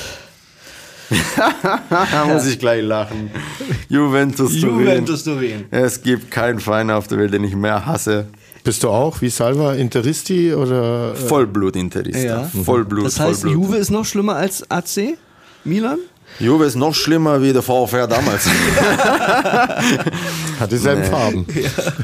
Da 1.36 2.26
muss 2.34 2.46
ich 2.46 2.60
gleich 2.60 2.82
lachen. 2.82 3.30
Juventus 3.90 4.54
Turin. 4.62 4.80
Juventus 4.80 5.26
Turin. 5.26 5.66
Es 5.70 6.02
gibt 6.02 6.32
keinen 6.32 6.62
Verein 6.62 6.92
auf 6.92 7.10
der 7.10 7.18
Welt, 7.18 7.34
den 7.34 7.44
ich 7.44 7.58
mehr 7.58 7.86
hasse. 7.86 8.28
Bist 8.70 8.84
du 8.84 8.90
auch 8.90 9.20
wie 9.22 9.30
Salva 9.32 9.74
Interisti 9.74 10.54
oder? 10.54 11.16
Vollblut-Interista. 11.16 12.20
Ja. 12.20 12.52
Vollblut, 12.64 13.08
Das 13.08 13.20
heißt, 13.20 13.42
Vollblut. 13.42 13.64
Juve 13.66 13.78
ist 13.78 13.90
noch 13.90 14.06
schlimmer 14.06 14.36
als 14.36 14.64
AC? 14.70 15.18
Milan? 15.64 15.98
Juve 16.40 16.66
ist 16.66 16.76
noch 16.76 16.94
schlimmer 16.94 17.42
wie 17.42 17.52
der 17.52 17.64
VfR 17.64 18.06
damals. 18.06 18.46
Hat 20.60 20.72
dieselben 20.72 21.04
Farben. 21.06 21.48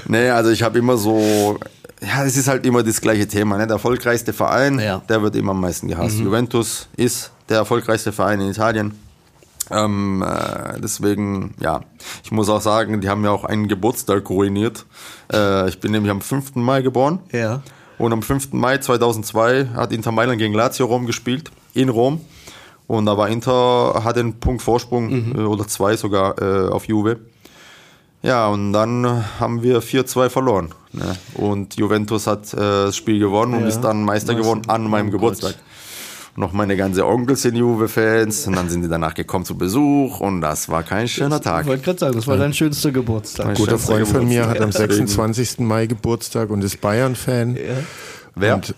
nee, 0.07 0.27
also 0.31 0.49
ich 0.49 0.63
habe 0.63 0.79
immer 0.79 0.97
so, 0.97 1.59
ja, 2.01 2.25
es 2.25 2.35
ist 2.35 2.47
halt 2.47 2.65
immer 2.65 2.81
das 2.81 2.99
gleiche 2.99 3.27
Thema. 3.27 3.59
Ne? 3.59 3.67
Der 3.67 3.75
erfolgreichste 3.75 4.33
Verein, 4.33 4.79
Ja. 4.79 5.03
der 5.07 5.21
wird 5.21 5.35
immer 5.35 5.51
am 5.51 5.61
meisten 5.61 5.87
gehasst. 5.87 6.17
Juventus 6.17 6.87
ist 6.97 7.29
der 7.47 7.57
erfolgreichste 7.57 8.11
Verein 8.11 8.41
in 8.41 8.49
Italien. 8.49 8.95
Ähm, 9.71 10.21
äh, 10.23 10.79
deswegen, 10.79 11.53
ja, 11.59 11.81
ich 12.23 12.31
muss 12.31 12.49
auch 12.49 12.61
sagen, 12.61 13.01
die 13.01 13.09
haben 13.09 13.23
ja 13.23 13.31
auch 13.31 13.43
einen 13.45 13.67
Geburtstag 13.67 14.29
ruiniert. 14.29 14.85
Äh, 15.31 15.69
ich 15.69 15.79
bin 15.79 15.91
nämlich 15.91 16.11
am 16.11 16.21
5. 16.21 16.55
Mai 16.55 16.81
geboren. 16.81 17.19
Ja. 17.31 17.61
Und 17.97 18.13
am 18.13 18.21
5. 18.21 18.53
Mai 18.53 18.77
2002 18.77 19.69
hat 19.73 19.91
Inter 19.91 20.11
Mailand 20.11 20.37
gegen 20.37 20.53
Lazio 20.53 20.85
Rom 20.85 21.05
gespielt, 21.05 21.49
in 21.73 21.89
Rom. 21.89 22.21
Und 22.87 23.05
da 23.07 23.17
war 23.17 23.29
Inter, 23.29 24.01
hat 24.03 24.17
einen 24.17 24.39
Punkt 24.39 24.61
Vorsprung 24.61 25.33
äh, 25.35 25.39
oder 25.41 25.67
zwei 25.67 25.95
sogar 25.97 26.39
äh, 26.41 26.69
auf 26.69 26.85
Juve. 26.87 27.17
Ja, 28.21 28.47
und 28.47 28.73
dann 28.73 29.23
haben 29.39 29.61
wir 29.63 29.81
4-2 29.83 30.29
verloren. 30.29 30.69
Ne? 30.93 31.15
Und 31.35 31.75
Juventus 31.75 32.25
hat 32.27 32.53
äh, 32.53 32.57
das 32.57 32.95
Spiel 32.95 33.19
gewonnen 33.19 33.53
und 33.55 33.61
Ja. 33.61 33.67
ist 33.67 33.81
dann 33.81 34.03
Meister 34.03 34.33
Meister. 34.33 34.35
geworden 34.35 34.61
an 34.67 34.89
meinem 34.89 35.11
Geburtstag. 35.11 35.51
Gott. 35.53 35.61
Noch 36.37 36.51
meine 36.51 36.75
ganze 36.75 37.05
Onkels 37.07 37.43
sind 37.43 37.55
Juve-Fans 37.55 38.47
und 38.47 38.57
dann 38.57 38.67
sind 38.67 38.81
die 38.81 38.89
danach 38.89 39.13
gekommen 39.13 39.45
zu 39.45 39.57
Besuch 39.57 40.19
und 40.19 40.41
das 40.41 40.67
war 40.67 40.83
kein 40.83 41.07
schöner 41.07 41.39
Tag. 41.41 41.61
Ich 41.61 41.67
wollte 41.67 41.83
gerade 41.85 41.99
sagen, 41.99 42.15
das 42.15 42.27
war 42.27 42.35
dein 42.35 42.53
schönster 42.53 42.91
Geburtstag. 42.91 43.45
Mein 43.45 43.55
Guter 43.55 43.79
Freund 43.79 44.05
von 44.05 44.27
mir 44.27 44.41
hat 44.41 44.59
am 44.59 44.71
Geburtstag. 44.71 44.91
26. 44.91 45.59
Mai 45.59 45.85
Geburtstag 45.87 46.49
und 46.49 46.61
ist 46.61 46.81
Bayern-Fan. 46.81 47.57
Wer? 48.35 48.55
Und 48.55 48.75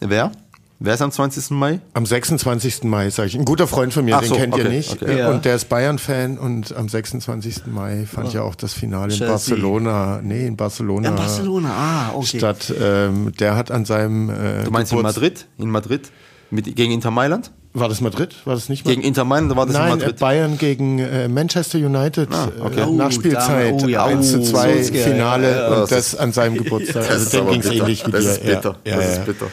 Wer? 0.00 0.32
Wer 0.80 0.94
ist 0.94 1.00
am 1.02 1.12
20. 1.12 1.50
Mai? 1.52 1.78
am 1.94 2.04
26. 2.04 2.82
Mai, 2.82 3.08
sage 3.08 3.28
ich. 3.28 3.38
Ein 3.38 3.44
guter 3.44 3.68
Freund 3.68 3.92
von 3.92 4.04
mir, 4.04 4.16
Ach 4.16 4.20
den 4.22 4.28
so, 4.30 4.34
kennt 4.34 4.56
ihr 4.56 4.64
okay, 4.64 4.76
nicht. 4.76 5.00
okay. 5.00 5.18
Ja. 5.18 5.30
Und 5.30 5.44
der 5.44 5.54
ist 5.54 5.68
Bayern-Fan 5.68 6.36
und 6.38 6.76
am 6.76 6.88
26. 6.88 7.66
Mai 7.66 8.04
fand 8.04 8.32
ja 8.34 8.42
auch 8.42 8.56
das 8.56 8.74
Finale 8.74 9.12
in 9.12 9.18
Chelsea. 9.18 9.28
Barcelona, 9.28 10.20
nee, 10.24 10.44
in 10.44 10.56
Barcelona, 10.56 11.10
In 11.10 11.14
Barcelona, 11.14 11.70
ah, 11.72 12.10
okay. 12.16 12.38
statt. 12.38 12.74
Ähm, 12.82 13.30
der 13.38 13.54
hat 13.54 13.70
an 13.70 13.84
seinem 13.84 14.28
äh, 14.28 14.64
Du 14.64 14.72
meinst 14.72 14.90
in 14.90 14.98
Geburts- 14.98 15.14
Madrid? 15.14 15.46
In 15.58 15.70
Madrid? 15.70 16.10
Mit, 16.50 16.76
gegen 16.76 16.92
Inter 16.92 17.10
Mailand? 17.10 17.50
War 17.76 17.88
das 17.88 18.00
Madrid? 18.00 18.36
War 18.44 18.54
das 18.54 18.68
nicht 18.68 18.84
Gegen 18.84 19.02
Inter 19.02 19.24
Mailand 19.24 19.56
war 19.56 19.66
das 19.66 19.74
in 19.74 19.80
Nein, 19.80 19.98
Madrid? 19.98 20.18
Bayern 20.20 20.58
gegen 20.58 21.00
äh, 21.00 21.26
Manchester 21.26 21.78
United. 21.78 22.28
okay. 22.60 22.80
äh, 22.80 22.84
Oh, 22.84 22.92
Nachspielzeit. 22.94 23.74
oh 23.82 23.88
ja, 23.88 24.04
1 24.04 24.30
zu 24.30 24.40
oh, 24.40 24.44
2 24.44 24.72
Solskjaer, 24.74 25.04
Finale 25.08 25.50
ja, 25.50 25.56
ja. 25.72 25.82
und 25.82 25.90
Das 25.90 26.14
an 26.14 26.32
seinem 26.32 26.56
Geburtstag. 26.56 27.02
Das 27.02 27.10
also 27.10 27.24
ist 27.24 27.32
dem 27.34 27.48
ging 27.50 27.60
es 27.60 27.68
bitter. 27.68 27.82
ähnlich 27.82 28.06
wie 28.06 28.10
das 28.12 28.22
dir. 28.24 28.30
Ist 28.30 28.44
bitter. 28.44 28.76
Ja, 28.84 28.96
das 28.96 29.12
ist 29.18 29.24
bitter. 29.26 29.46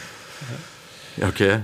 Ja, 1.16 1.28
Okay, 1.28 1.60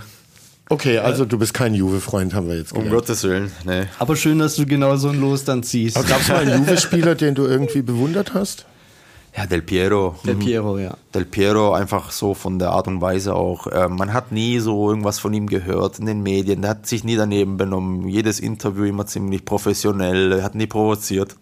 Okay, 0.71 0.99
also 0.99 1.25
du 1.25 1.39
bist 1.39 1.55
kein 1.55 1.73
Juve-Freund, 1.73 2.35
haben 2.35 2.49
wir 2.49 2.57
jetzt 2.59 2.73
um 2.73 2.81
gelernt. 2.83 3.01
Gottes 3.07 3.25
Willen. 3.25 3.51
Nee. 3.65 3.87
Aber 3.99 4.17
schön, 4.17 4.39
dass 4.39 4.57
du 4.57 4.67
genau 4.67 4.97
so 4.97 5.09
ein 5.09 5.19
Los 5.19 5.45
dann 5.45 5.63
ziehst. 5.63 5.97
Gab 5.97 6.21
es 6.21 6.29
mal 6.29 6.39
einen 6.47 6.67
Juve-Spieler, 6.67 7.15
den 7.15 7.35
du 7.35 7.47
irgendwie 7.47 7.81
bewundert 7.81 8.35
hast? 8.35 8.67
Ja, 9.39 9.47
Del 9.47 9.63
Piero. 9.63 10.17
Der 10.27 10.35
Mhm. 10.35 10.39
Piero, 10.41 10.79
ja. 10.79 10.95
Del 11.15 11.25
Piero 11.25 11.73
einfach 11.73 12.11
so 12.11 12.35
von 12.35 12.59
der 12.59 12.71
Art 12.73 12.89
und 12.89 13.01
Weise 13.01 13.37
auch. 13.37 13.69
Äh, 13.69 13.89
man 13.89 14.13
hat 14.13 14.33
nie 14.33 14.59
so 14.59 14.89
irgendwas 14.91 15.21
von 15.21 15.33
ihm 15.33 15.47
gehört 15.47 16.01
in 16.01 16.07
den 16.07 16.25
Medien. 16.25 16.61
Der 16.63 16.73
hat 16.73 16.87
sich 16.89 17.05
nie 17.05 17.15
daneben 17.15 17.57
benommen. 17.57 18.09
Jedes 18.09 18.41
Interview 18.41 18.83
immer 18.85 19.07
ziemlich 19.07 19.45
professionell. 19.45 20.33
Er 20.33 20.43
hat 20.43 20.57
nie 20.57 20.67
provoziert. 20.67 21.37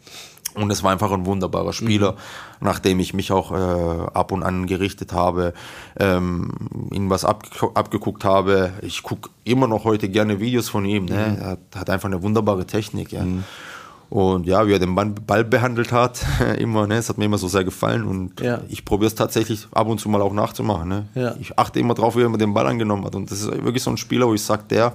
Und 0.53 0.71
es 0.71 0.83
war 0.83 0.93
einfach 0.93 1.11
ein 1.11 1.25
wunderbarer 1.25 1.73
Spieler, 1.73 2.17
nachdem 2.61 3.01
ich 3.01 3.15
mich 3.15 3.33
auch 3.33 3.51
äh, 3.53 4.07
ab 4.13 4.31
und 4.33 4.43
an 4.43 4.67
gerichtet 4.67 5.13
habe, 5.15 5.53
ähm, 5.99 6.51
ihn 6.93 7.09
was 7.09 7.25
abge 7.25 7.49
abgeguckt 7.75 8.25
habe. 8.25 8.73
Ich 8.83 9.03
gucke 9.03 9.31
immer 9.45 9.69
noch 9.69 9.85
heute 9.85 10.09
gerne 10.11 10.39
Videos 10.41 10.69
von 10.69 10.85
ihm. 10.85 11.07
Ne? 11.07 11.39
Er 11.41 11.47
hat, 11.47 11.59
hat 11.75 11.91
einfach 11.91 12.09
eine 12.09 12.23
wunderbare 12.23 12.67
Technik. 12.67 13.13
Ja. 13.13 13.25
Und 14.09 14.47
ja, 14.47 14.67
wie 14.69 14.73
er 14.73 14.79
den 14.79 14.95
Ball, 14.95 15.07
Ball 15.07 15.45
behandelt 15.45 15.91
hat, 15.91 16.25
immer, 16.59 16.87
ne, 16.87 16.97
es 16.99 17.09
hat 17.09 17.19
mir 17.19 17.25
immer 17.25 17.39
so 17.39 17.49
sehr 17.49 17.65
gefallen 17.65 18.05
und 18.05 18.41
Ja. 18.41 18.61
ich 18.69 18.85
probiere 18.85 19.09
es 19.09 19.15
tatsächlich 19.17 19.67
ab 19.73 19.89
und 19.89 19.99
zu 19.99 20.09
mal 20.09 20.23
auch 20.23 20.33
nachzumachen. 20.33 20.89
Ne? 20.89 21.09
Ja. 21.15 21.35
Ich 21.41 21.59
achte 21.59 21.81
immer 21.81 21.95
drauf, 21.95 22.15
wie 22.17 22.23
er 22.23 22.29
mir 22.29 22.39
den 22.39 22.55
Ball 22.55 22.67
angenommen 22.67 23.05
hat. 23.05 23.15
Und 23.17 23.31
das 23.31 23.41
ist 23.41 23.51
wirklich 23.65 23.83
so 23.83 23.91
ein 23.91 23.97
Spieler, 23.97 24.27
wo 24.29 24.35
ich 24.35 24.43
sage, 24.43 24.63
der, 24.71 24.93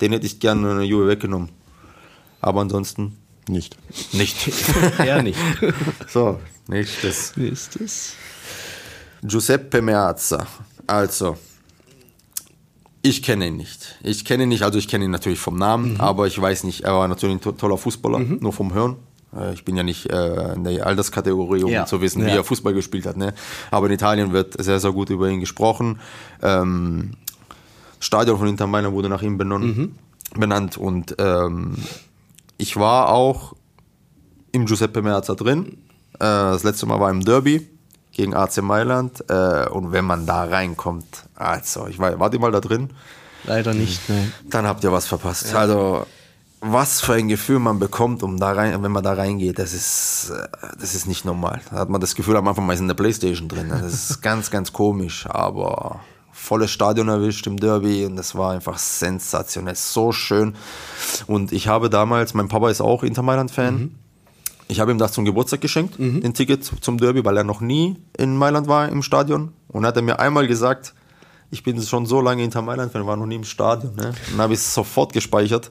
den 0.00 0.12
hätte 0.12 0.26
ich 0.26 0.38
gerne 0.38 0.70
eine 0.70 0.84
Juve 0.84 1.08
weggenommen. 1.08 1.48
Aber 2.40 2.60
ansonsten 2.60 3.16
Nicht. 3.48 3.76
nicht. 4.14 4.36
Er 4.98 5.20
nicht. 5.22 5.38
so, 6.08 6.38
nächstes. 6.68 7.36
Nächstes. 7.36 8.12
Giuseppe 9.22 9.82
Meazza. 9.82 10.46
Also, 10.86 11.36
ich 13.08 13.22
kenne 13.22 13.46
ihn 13.48 13.56
nicht. 13.56 13.96
Ich 14.02 14.24
kenne 14.24 14.42
ihn 14.44 14.48
nicht, 14.48 14.62
also 14.62 14.78
ich 14.78 14.88
kenne 14.88 15.04
ihn 15.06 15.10
natürlich 15.10 15.38
vom 15.38 15.56
Namen, 15.56 16.00
aber 16.00 16.26
ich 16.26 16.40
weiß 16.40 16.64
nicht, 16.64 16.82
er 16.82 16.94
war 16.94 17.08
natürlich 17.08 17.36
ein 17.36 17.40
to 17.40 17.52
toller 17.52 17.78
Fußballer, 17.78 18.18
nur 18.18 18.52
vom 18.52 18.72
Hören. 18.74 18.96
Äh, 19.36 19.52
Ich 19.54 19.64
bin 19.64 19.76
ja 19.76 19.82
nicht 19.82 20.06
äh, 20.10 20.54
in 20.54 20.64
der 20.64 20.86
Alterskategorie, 20.86 21.62
um 21.64 21.70
Ja. 21.70 21.86
zu 21.86 22.00
wissen, 22.00 22.22
wie 22.24 22.28
Ja. 22.30 22.36
er 22.36 22.44
Fußball 22.44 22.72
gespielt 22.74 23.06
hat. 23.06 23.16
Ne? 23.16 23.34
Aber 23.70 23.86
in 23.86 23.92
Italien 23.92 24.32
wird 24.32 24.62
sehr, 24.62 24.80
sehr 24.80 24.92
gut 24.92 25.10
über 25.10 25.28
ihn 25.28 25.40
gesprochen. 25.40 26.00
Ähm, 26.42 27.12
das 27.98 28.06
Stadion 28.06 28.38
von 28.38 28.46
Inter 28.48 28.66
Mailand 28.66 28.94
wurde 28.94 29.08
nach 29.08 29.22
ihm 29.22 29.38
benannt. 29.38 29.90
benannt 30.34 30.76
und 30.76 31.14
ähm, 31.18 31.76
ich 32.58 32.76
war 32.76 33.08
auch 33.08 33.54
im 34.52 34.66
Giuseppe 34.66 35.00
Meazza 35.02 35.34
drin. 35.34 35.78
Äh, 36.14 36.18
das 36.20 36.64
letzte 36.64 36.84
Mal 36.86 37.00
war 37.00 37.10
im 37.10 37.24
Derby 37.24 37.66
gegen 38.18 38.34
AC 38.34 38.58
Mailand. 38.62 39.24
Äh, 39.30 39.68
und 39.68 39.92
wenn 39.92 40.04
man 40.04 40.26
da 40.26 40.44
reinkommt, 40.44 41.24
also, 41.36 41.86
ich 41.86 41.98
war, 41.98 42.18
wart 42.18 42.34
ihr 42.34 42.40
mal 42.40 42.50
da 42.50 42.60
drin? 42.60 42.90
Leider 43.44 43.72
nicht, 43.72 44.08
nein. 44.08 44.32
Dann 44.50 44.66
habt 44.66 44.82
ihr 44.84 44.92
was 44.92 45.06
verpasst. 45.06 45.54
Also, 45.54 46.04
was 46.60 47.00
für 47.00 47.14
ein 47.14 47.28
Gefühl 47.28 47.60
man 47.60 47.78
bekommt, 47.78 48.24
um 48.24 48.36
da 48.38 48.50
rein, 48.50 48.82
wenn 48.82 48.90
man 48.90 49.04
da 49.04 49.12
reingeht, 49.12 49.60
das 49.60 49.72
ist, 49.72 50.30
äh, 50.30 50.48
das 50.80 50.96
ist 50.96 51.06
nicht 51.06 51.24
normal. 51.24 51.60
Da 51.70 51.76
hat 51.76 51.88
man 51.88 52.00
das 52.00 52.16
Gefühl, 52.16 52.36
am 52.36 52.48
Anfang 52.48 52.66
mal 52.66 52.72
ist 52.72 52.80
in 52.80 52.88
der 52.88 52.94
Playstation 52.94 53.48
drin. 53.48 53.68
Das 53.68 53.82
ist 53.84 54.20
ganz, 54.22 54.50
ganz 54.50 54.72
komisch, 54.72 55.26
aber 55.30 56.00
volles 56.32 56.72
Stadion 56.72 57.08
erwischt 57.08 57.46
im 57.46 57.56
Derby 57.56 58.04
und 58.04 58.16
das 58.16 58.34
war 58.34 58.52
einfach 58.52 58.78
sensationell, 58.78 59.76
so 59.76 60.10
schön. 60.10 60.56
Und 61.28 61.52
ich 61.52 61.68
habe 61.68 61.88
damals, 61.88 62.34
mein 62.34 62.48
Papa 62.48 62.68
ist 62.68 62.80
auch 62.80 63.04
Inter 63.04 63.22
Mailand-Fan. 63.22 63.94
Ich 64.68 64.80
habe 64.80 64.90
ihm 64.90 64.98
das 64.98 65.12
zum 65.12 65.24
Geburtstag 65.24 65.60
geschenkt, 65.62 65.98
den 65.98 66.34
Ticket 66.34 66.62
zum 66.64 66.98
Derby, 66.98 67.24
weil 67.24 67.36
er 67.38 67.44
noch 67.44 67.60
nie 67.60 67.96
in 68.16 68.36
Mailand 68.36 68.68
war 68.68 68.88
im 68.88 69.02
Stadion. 69.02 69.52
Und 69.68 69.86
hat 69.86 69.96
er 69.96 70.02
mir 70.02 70.18
einmal 70.18 70.46
gesagt, 70.46 70.94
ich 71.50 71.62
bin 71.62 71.80
schon 71.80 72.06
so 72.06 72.20
lange 72.20 72.44
Inter 72.44 72.62
Mailand-Fan, 72.62 73.06
war 73.06 73.16
noch 73.16 73.26
nie 73.26 73.36
im 73.36 73.44
Stadion. 73.44 73.94
Ne? 73.96 74.08
Und 74.08 74.32
dann 74.32 74.40
habe 74.40 74.52
ich 74.52 74.60
es 74.60 74.74
sofort 74.74 75.12
gespeichert 75.12 75.70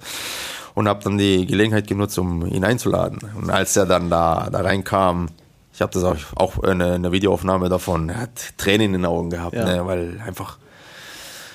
und 0.74 0.88
habe 0.88 1.04
dann 1.04 1.18
die 1.18 1.46
Gelegenheit 1.46 1.88
genutzt, 1.88 2.18
um 2.18 2.46
ihn 2.46 2.64
einzuladen. 2.64 3.20
Und 3.36 3.50
als 3.50 3.76
er 3.76 3.86
dann 3.86 4.10
da, 4.10 4.50
da 4.52 4.62
reinkam, 4.62 5.28
ich 5.74 5.82
habe 5.82 5.92
das 5.94 6.04
auch, 6.04 6.18
auch 6.36 6.64
eine, 6.64 6.94
eine, 6.94 7.12
Videoaufnahme 7.12 7.70
davon. 7.70 8.10
Er 8.10 8.22
hat 8.22 8.58
Tränen 8.58 8.88
in 8.88 8.94
den 8.94 9.06
Augen 9.06 9.30
gehabt, 9.30 9.56
ja. 9.56 9.64
ne, 9.64 9.86
weil 9.86 10.20
einfach 10.26 10.58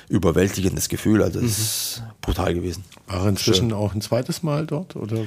überwältigendes 0.09 0.89
Gefühl. 0.89 1.23
Also, 1.23 1.41
es 1.41 1.45
mhm. 1.45 1.49
ist 1.49 2.03
brutal 2.21 2.55
gewesen. 2.55 2.85
War 3.09 3.23
er 3.23 3.29
inzwischen 3.31 3.71
Schön. 3.71 3.79
auch 3.79 3.95
ein 3.95 4.01
zweites 4.01 4.45
Mal 4.45 4.67
dort? 4.67 4.95
Oder? 4.95 5.23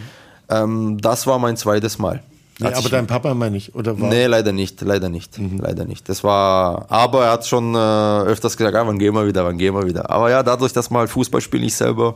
Ähm, 0.49 0.97
das 1.01 1.27
war 1.27 1.39
mein 1.39 1.57
zweites 1.57 1.99
Mal. 1.99 2.21
Nee, 2.59 2.71
aber 2.73 2.87
dein 2.87 3.05
Papa 3.05 3.33
meine 3.33 3.57
ich, 3.57 3.75
oder 3.75 3.99
war? 3.99 4.07
Nee, 4.09 4.27
leider 4.27 4.53
nicht, 4.53 4.79
leider 4.79 5.09
nicht, 5.09 5.37
mhm. 5.37 5.59
leider 5.59 5.83
nicht. 5.83 6.07
Das 6.07 6.23
war, 6.23 6.89
aber 6.89 7.25
er 7.25 7.31
hat 7.33 7.45
schon 7.45 7.75
äh, 7.75 7.77
öfters 7.77 8.55
gesagt, 8.55 8.75
ah, 8.75 8.87
wann 8.87 8.97
gehen 8.97 9.13
wir 9.13 9.27
wieder, 9.27 9.43
wann 9.43 9.57
gehen 9.57 9.73
wir 9.73 9.85
wieder. 9.85 10.09
Aber 10.09 10.29
ja, 10.29 10.41
dadurch, 10.41 10.71
dass 10.71 10.89
man 10.89 11.01
halt 11.01 11.09
Fußball 11.09 11.41
spielt, 11.41 11.63
ich 11.63 11.75
selber, 11.75 12.15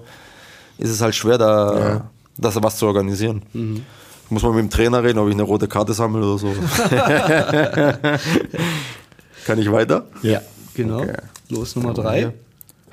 ist 0.77 0.91
es 0.91 1.01
halt 1.01 1.13
schwer, 1.13 1.37
da, 1.37 1.79
ja. 1.79 2.09
das 2.37 2.55
was 2.63 2.77
zu 2.77 2.87
organisieren. 2.87 3.41
Mhm. 3.51 3.83
Muss 4.29 4.43
man 4.43 4.55
mit 4.55 4.63
dem 4.63 4.69
Trainer 4.69 5.03
reden, 5.03 5.19
ob 5.19 5.27
ich 5.27 5.33
eine 5.33 5.43
rote 5.43 5.67
Karte 5.67 5.93
sammle 5.93 6.25
oder 6.25 6.37
so. 6.37 6.47
Kann 9.45 9.59
ich 9.59 9.69
weiter? 9.71 10.05
Ja, 10.21 10.41
genau. 10.73 11.01
Okay. 11.01 11.17
Los 11.49 11.75
Nummer 11.75 11.93
drei. 11.93 12.31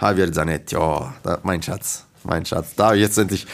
Javier 0.01 0.33
Zanetti, 0.33 0.75
ja, 0.75 1.15
mein 1.43 1.63
Schatz, 1.63 2.07
mein 2.25 2.45
Schatz. 2.45 2.75
Da 2.75 2.95
jetzt 2.95 3.19
endlich 3.19 3.47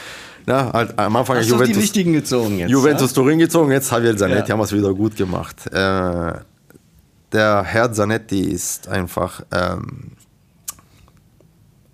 na, 0.47 0.73
halt, 0.73 0.99
am 0.99 1.17
Anfang 1.17 1.37
Hast 1.37 1.49
Juventus, 1.49 1.77
die 1.77 1.83
wichtigen 1.83 2.13
gezogen 2.13 2.59
jetzt. 2.59 2.71
Juventus 2.71 3.11
ja? 3.11 3.15
Turin 3.15 3.39
gezogen, 3.39 3.71
jetzt 3.71 3.91
Javier 3.91 4.17
Zanetti 4.17 4.49
ja. 4.49 4.53
haben 4.53 4.61
wir 4.61 4.65
es 4.65 4.73
wieder 4.73 4.93
gut 4.95 5.17
gemacht. 5.17 5.67
Äh, 5.73 6.33
der 7.33 7.63
Herr 7.65 7.93
Zanetti 7.93 8.41
ist 8.41 8.89
einfach 8.89 9.43
ähm, 9.53 10.13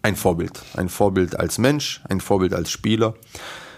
ein 0.03 0.16
Vorbild. 0.16 0.61
Ein 0.76 0.88
Vorbild 0.88 1.38
als 1.38 1.59
Mensch, 1.59 2.03
ein 2.09 2.20
Vorbild 2.20 2.55
als 2.55 2.70
Spieler. 2.70 3.14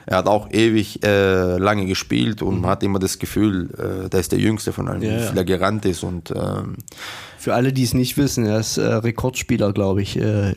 Er 0.06 0.18
hat 0.18 0.26
auch 0.26 0.50
ewig 0.50 1.04
äh, 1.04 1.58
lange 1.58 1.86
gespielt 1.86 2.42
und 2.42 2.60
mhm. 2.60 2.66
hat 2.66 2.82
immer 2.82 2.98
das 2.98 3.18
Gefühl, 3.18 3.70
äh, 3.78 4.08
der 4.08 4.20
ist 4.20 4.32
der 4.32 4.38
Jüngste 4.38 4.72
von 4.72 4.88
allen, 4.88 5.02
ja, 5.02 5.32
ja. 5.32 5.42
gerannt 5.42 5.84
ist. 5.84 6.02
Und, 6.02 6.30
ähm, 6.30 6.76
Für 7.38 7.54
alle, 7.54 7.72
die 7.72 7.84
es 7.84 7.94
nicht 7.94 8.16
wissen, 8.16 8.46
er 8.46 8.60
ist 8.60 8.78
äh, 8.78 8.86
Rekordspieler, 8.86 9.72
glaube 9.72 10.02
ich, 10.02 10.16
äh, 10.18 10.54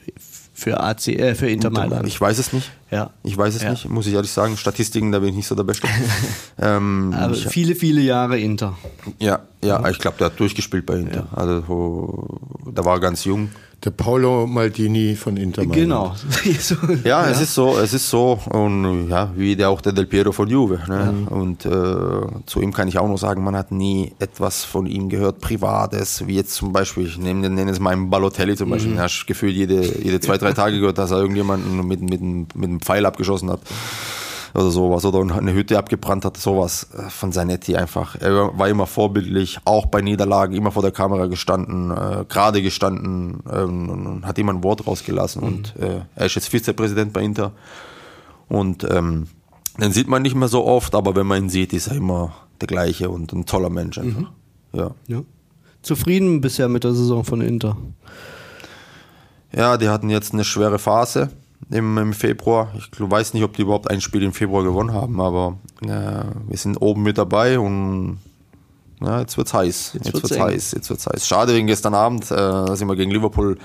für 0.63 0.79
AC, 0.79 1.07
äh, 1.09 1.35
für 1.35 1.49
Inter 1.49 1.69
Mailand. 1.69 2.07
Ich 2.07 2.19
weiß 2.19 2.39
es 2.39 2.53
nicht. 2.53 2.71
Ja. 2.89 3.09
Ich 3.23 3.37
weiß 3.37 3.53
es 3.55 3.63
ja. 3.63 3.71
nicht, 3.71 3.89
muss 3.89 4.07
ich 4.07 4.13
ehrlich 4.13 4.31
sagen. 4.31 4.55
Statistiken, 4.55 5.11
da 5.11 5.19
bin 5.19 5.29
ich 5.29 5.35
nicht 5.35 5.47
so 5.47 5.55
der 5.55 5.63
Beste. 5.63 5.87
ähm, 6.59 7.13
Aber 7.17 7.33
ich, 7.33 7.47
viele, 7.47 7.75
viele 7.75 8.01
Jahre 8.01 8.39
Inter. 8.39 8.77
Ja, 9.19 9.41
ja, 9.61 9.87
ich 9.89 9.99
glaube, 9.99 10.17
der 10.17 10.27
hat 10.27 10.39
durchgespielt 10.39 10.85
bei 10.85 10.95
Inter. 10.95 11.27
Ja. 11.31 11.37
Also, 11.37 12.39
da 12.71 12.85
war 12.85 12.95
er 12.95 12.99
ganz 13.01 13.25
jung. 13.25 13.49
Der 13.83 13.91
Paolo 13.91 14.47
Maldini 14.47 15.15
von 15.15 15.35
Inter 15.35 15.65
Mailand. 15.65 15.75
Genau. 15.75 16.95
ja, 17.03 17.27
es 17.27 17.41
ist 17.41 17.53
so, 17.53 17.77
es 17.77 17.93
ist 17.93 18.09
so. 18.09 18.39
Und 18.49 19.09
ja, 19.09 19.31
wie 19.35 19.57
der 19.57 19.69
auch 19.69 19.81
der 19.81 19.91
Del 19.91 20.05
Piero 20.05 20.31
von 20.31 20.47
Juve. 20.47 20.79
Ne? 20.87 21.13
Ja. 21.29 21.35
Und 21.35 21.65
äh, 21.65 21.69
zu 22.45 22.61
ihm 22.61 22.71
kann 22.71 22.87
ich 22.87 22.97
auch 22.97 23.07
noch 23.07 23.17
sagen, 23.17 23.43
man 23.43 23.57
hat 23.57 23.71
nie 23.71 24.13
etwas 24.19 24.63
von 24.63 24.85
ihm 24.85 25.09
gehört, 25.09 25.41
Privates, 25.41 26.25
wie 26.27 26.35
jetzt 26.35 26.55
zum 26.55 26.71
Beispiel, 26.71 27.07
ich 27.07 27.17
nenne, 27.17 27.49
nenne 27.49 27.71
es 27.71 27.79
mal 27.79 27.91
einen 27.91 28.09
Balotelli 28.09 28.55
zum 28.55 28.69
Beispiel. 28.69 28.93
Mhm. 28.93 28.99
hast 28.99 29.25
gefühlt 29.27 29.55
jede, 29.55 29.83
jede 30.01 30.21
zwei, 30.21 30.37
drei 30.37 30.53
Tage 30.53 30.79
gehört, 30.79 30.97
dass 30.97 31.11
er 31.11 31.17
irgendjemanden 31.17 31.85
mit, 31.85 32.01
mit, 32.01 32.21
mit 32.21 32.55
einem 32.55 32.79
Pfeil 32.79 33.05
abgeschossen 33.05 33.49
hat 33.49 33.59
oder 34.53 34.69
sowas 34.69 35.03
oder 35.05 35.19
eine 35.35 35.53
Hütte 35.53 35.77
abgebrannt 35.77 36.25
hat, 36.25 36.37
sowas 36.37 36.89
äh, 36.97 37.09
von 37.09 37.31
Zanetti 37.31 37.75
einfach. 37.75 38.15
Er 38.19 38.57
war 38.57 38.69
immer 38.69 38.87
vorbildlich, 38.87 39.59
auch 39.65 39.87
bei 39.87 40.01
Niederlagen, 40.01 40.53
immer 40.55 40.71
vor 40.71 40.83
der 40.83 40.91
Kamera 40.91 41.25
gestanden, 41.25 41.91
äh, 41.91 42.25
gerade 42.27 42.61
gestanden 42.61 43.39
ähm, 43.51 43.89
und 43.89 44.27
hat 44.27 44.37
immer 44.37 44.53
ein 44.53 44.63
Wort 44.63 44.85
rausgelassen 44.85 45.41
mhm. 45.41 45.47
und 45.47 45.75
äh, 45.77 46.01
er 46.15 46.25
ist 46.25 46.35
jetzt 46.35 46.49
Vizepräsident 46.49 47.13
bei 47.13 47.23
Inter 47.23 47.51
und 48.47 48.83
ähm, 48.89 49.27
den 49.79 49.91
sieht 49.91 50.07
man 50.07 50.21
nicht 50.21 50.35
mehr 50.35 50.47
so 50.47 50.65
oft, 50.65 50.93
aber 50.93 51.15
wenn 51.15 51.25
man 51.25 51.45
ihn 51.45 51.49
sieht, 51.49 51.73
ist 51.73 51.87
er 51.87 51.95
immer 51.95 52.33
der 52.61 52.67
gleiche 52.67 53.09
und 53.09 53.33
ein 53.33 53.45
toller 53.45 53.71
Mensch 53.71 53.97
einfach. 53.97 54.21
Mhm. 54.21 54.27
Ja. 54.73 54.91
ja. 55.07 55.21
Zufrieden 55.81 56.41
bisher 56.41 56.69
mit 56.69 56.83
der 56.83 56.93
Saison 56.93 57.23
von 57.23 57.41
Inter? 57.41 57.75
Ja, 59.55 59.77
die 59.77 59.89
hatten 59.89 60.09
jetzt 60.09 60.33
eine 60.33 60.43
schwere 60.43 60.79
Phase 60.79 61.29
im, 61.69 61.97
im 61.97 62.13
Februar. 62.13 62.73
Ich 62.77 62.89
weiß 62.99 63.33
nicht, 63.33 63.43
ob 63.43 63.55
die 63.55 63.63
überhaupt 63.63 63.89
ein 63.89 64.01
Spiel 64.01 64.23
im 64.23 64.33
Februar 64.33 64.63
gewonnen 64.63 64.93
haben, 64.93 65.19
aber 65.19 65.57
äh, 65.81 65.87
wir 66.47 66.57
sind 66.57 66.77
oben 66.77 67.03
mit 67.03 67.17
dabei 67.17 67.59
und 67.59 68.19
ja, 69.01 69.19
jetzt 69.19 69.37
wird's 69.37 69.53
heiß. 69.53 69.91
Jetzt, 69.93 70.05
jetzt 70.05 70.13
wird's, 70.13 70.29
wird's 70.31 70.43
heiß. 70.43 70.71
Jetzt 70.71 70.89
wird's 70.89 71.07
heiß. 71.07 71.27
Schade 71.27 71.53
wegen 71.53 71.67
gestern 71.67 71.93
Abend, 71.93 72.31
äh, 72.31 72.35
da 72.35 72.75
sind 72.75 72.87
wir 72.87 72.95
gegen 72.95 73.11
Liverpool 73.11 73.57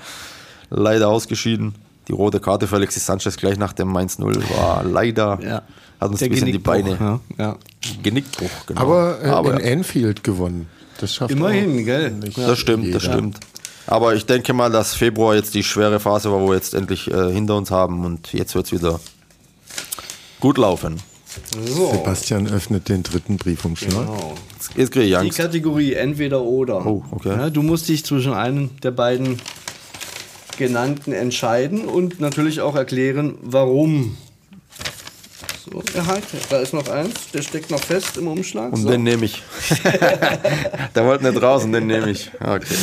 leider 0.69 1.07
ausgeschieden. 1.09 1.75
Die 2.07 2.13
rote 2.13 2.39
Karte 2.39 2.67
für 2.67 2.75
Alexis 2.75 3.05
Sanchez 3.05 3.37
gleich 3.37 3.57
nach 3.57 3.73
dem 3.73 3.95
1-0 3.95 4.23
war 4.57 4.83
leider, 4.83 5.39
ja. 5.41 5.61
hat 5.99 6.09
uns 6.09 6.21
ein 6.23 6.29
bisschen 6.29 6.51
die 6.51 6.57
Beine. 6.57 6.97
Ja. 6.99 7.19
Ja. 7.37 7.55
Genickbruch, 8.01 8.49
genau. 8.65 8.81
Aber, 8.81 9.23
äh, 9.23 9.27
aber 9.27 9.61
in 9.61 9.79
Anfield 9.79 10.23
gewonnen. 10.23 10.67
Das 10.99 11.15
schafft 11.15 11.31
Immerhin, 11.31 11.85
gell? 11.85 12.13
Das 12.35 12.59
stimmt, 12.59 12.83
jeder. 12.83 12.99
das 12.99 13.03
stimmt. 13.03 13.39
Aber 13.89 14.13
ich 14.13 14.27
denke 14.27 14.53
mal, 14.53 14.69
dass 14.69 14.93
Februar 14.93 15.33
jetzt 15.33 15.55
die 15.55 15.63
schwere 15.63 15.99
Phase 15.99 16.31
war, 16.31 16.39
wo 16.41 16.49
wir 16.49 16.55
jetzt 16.55 16.75
endlich 16.75 17.09
äh, 17.09 17.31
hinter 17.31 17.55
uns 17.55 17.71
haben 17.71 18.05
und 18.05 18.33
jetzt 18.33 18.53
wird 18.53 18.67
es 18.67 18.71
wieder 18.71 18.99
gut 20.39 20.59
laufen. 20.59 20.97
So. 21.65 21.91
Sebastian 21.93 22.47
öffnet 22.47 22.87
den 22.87 23.01
dritten 23.01 23.37
Briefumschlag. 23.37 24.05
Genau. 24.05 24.35
Jetzt 24.75 24.91
kriege 24.91 25.05
ich 25.05 25.17
Angst. 25.17 25.35
Die 25.39 25.41
Kategorie 25.41 25.93
entweder 25.93 26.43
oder. 26.43 26.85
Oh, 26.85 27.03
okay. 27.09 27.29
Ja, 27.29 27.49
du 27.49 27.63
musst 27.63 27.89
dich 27.89 28.05
zwischen 28.05 28.33
einem 28.33 28.69
der 28.83 28.91
beiden 28.91 29.41
genannten 30.59 31.11
entscheiden 31.11 31.85
und 31.85 32.19
natürlich 32.19 32.61
auch 32.61 32.75
erklären, 32.75 33.39
warum. 33.41 34.17
So, 35.65 35.81
ja, 35.95 36.05
halt, 36.05 36.25
da 36.51 36.59
ist 36.59 36.75
noch 36.75 36.87
eins, 36.89 37.31
der 37.33 37.41
steckt 37.41 37.71
noch 37.71 37.81
fest 37.81 38.17
im 38.17 38.27
Umschlag. 38.27 38.71
Und 38.71 38.83
so. 38.83 38.89
den 38.89 39.01
nehme 39.01 39.25
ich. 39.25 39.41
der 40.93 41.05
wollte 41.05 41.23
nicht 41.23 41.41
draußen, 41.41 41.71
den 41.71 41.87
nehme 41.87 42.11
ich. 42.11 42.29
Okay. 42.39 42.75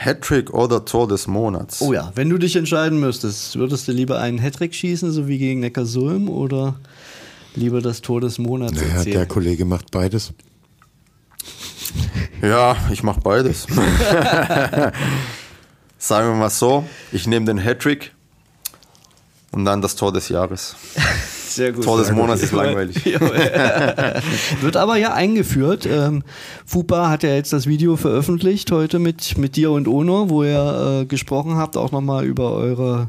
Hattrick 0.00 0.54
oder 0.54 0.84
Tor 0.84 1.08
des 1.08 1.26
Monats? 1.26 1.82
Oh 1.82 1.92
ja, 1.92 2.12
wenn 2.14 2.30
du 2.30 2.38
dich 2.38 2.54
entscheiden 2.54 3.00
müsstest, 3.00 3.56
würdest 3.56 3.88
du 3.88 3.92
lieber 3.92 4.20
einen 4.20 4.38
Hattrick 4.38 4.72
schießen, 4.72 5.10
so 5.10 5.26
wie 5.26 5.38
gegen 5.38 5.58
Neckarsulm, 5.58 6.28
oder 6.28 6.76
lieber 7.56 7.82
das 7.82 8.00
Tor 8.00 8.20
des 8.20 8.38
Monats 8.38 8.74
naja, 8.74 8.94
erzählen? 8.94 9.16
der 9.16 9.26
Kollege 9.26 9.64
macht 9.64 9.90
beides. 9.90 10.32
Ja, 12.40 12.76
ich 12.92 13.02
mache 13.02 13.20
beides. 13.20 13.62
Sagen 15.98 16.28
wir 16.28 16.36
mal 16.36 16.50
so, 16.50 16.86
ich 17.10 17.26
nehme 17.26 17.46
den 17.46 17.58
Hattrick 17.58 18.14
und 19.50 19.64
dann 19.64 19.82
das 19.82 19.96
Tor 19.96 20.12
des 20.12 20.28
Jahres. 20.28 20.76
Sehr 21.58 21.72
gut. 21.72 21.82
Tor 21.82 21.98
des 21.98 22.12
Monats 22.12 22.40
ist 22.40 22.52
langweilig. 22.52 23.04
Wird 24.60 24.76
aber 24.76 24.96
ja 24.96 25.12
eingeführt. 25.12 25.88
Ähm, 25.90 26.22
FUPA 26.64 27.10
hat 27.10 27.24
ja 27.24 27.34
jetzt 27.34 27.52
das 27.52 27.66
Video 27.66 27.96
veröffentlicht 27.96 28.70
heute 28.70 29.00
mit, 29.00 29.36
mit 29.36 29.56
dir 29.56 29.72
und 29.72 29.88
Ono, 29.88 30.30
wo 30.30 30.44
ihr 30.44 31.00
äh, 31.00 31.04
gesprochen 31.06 31.56
habt, 31.56 31.76
auch 31.76 31.90
nochmal 31.90 32.24
über 32.26 32.52
eure 32.52 33.08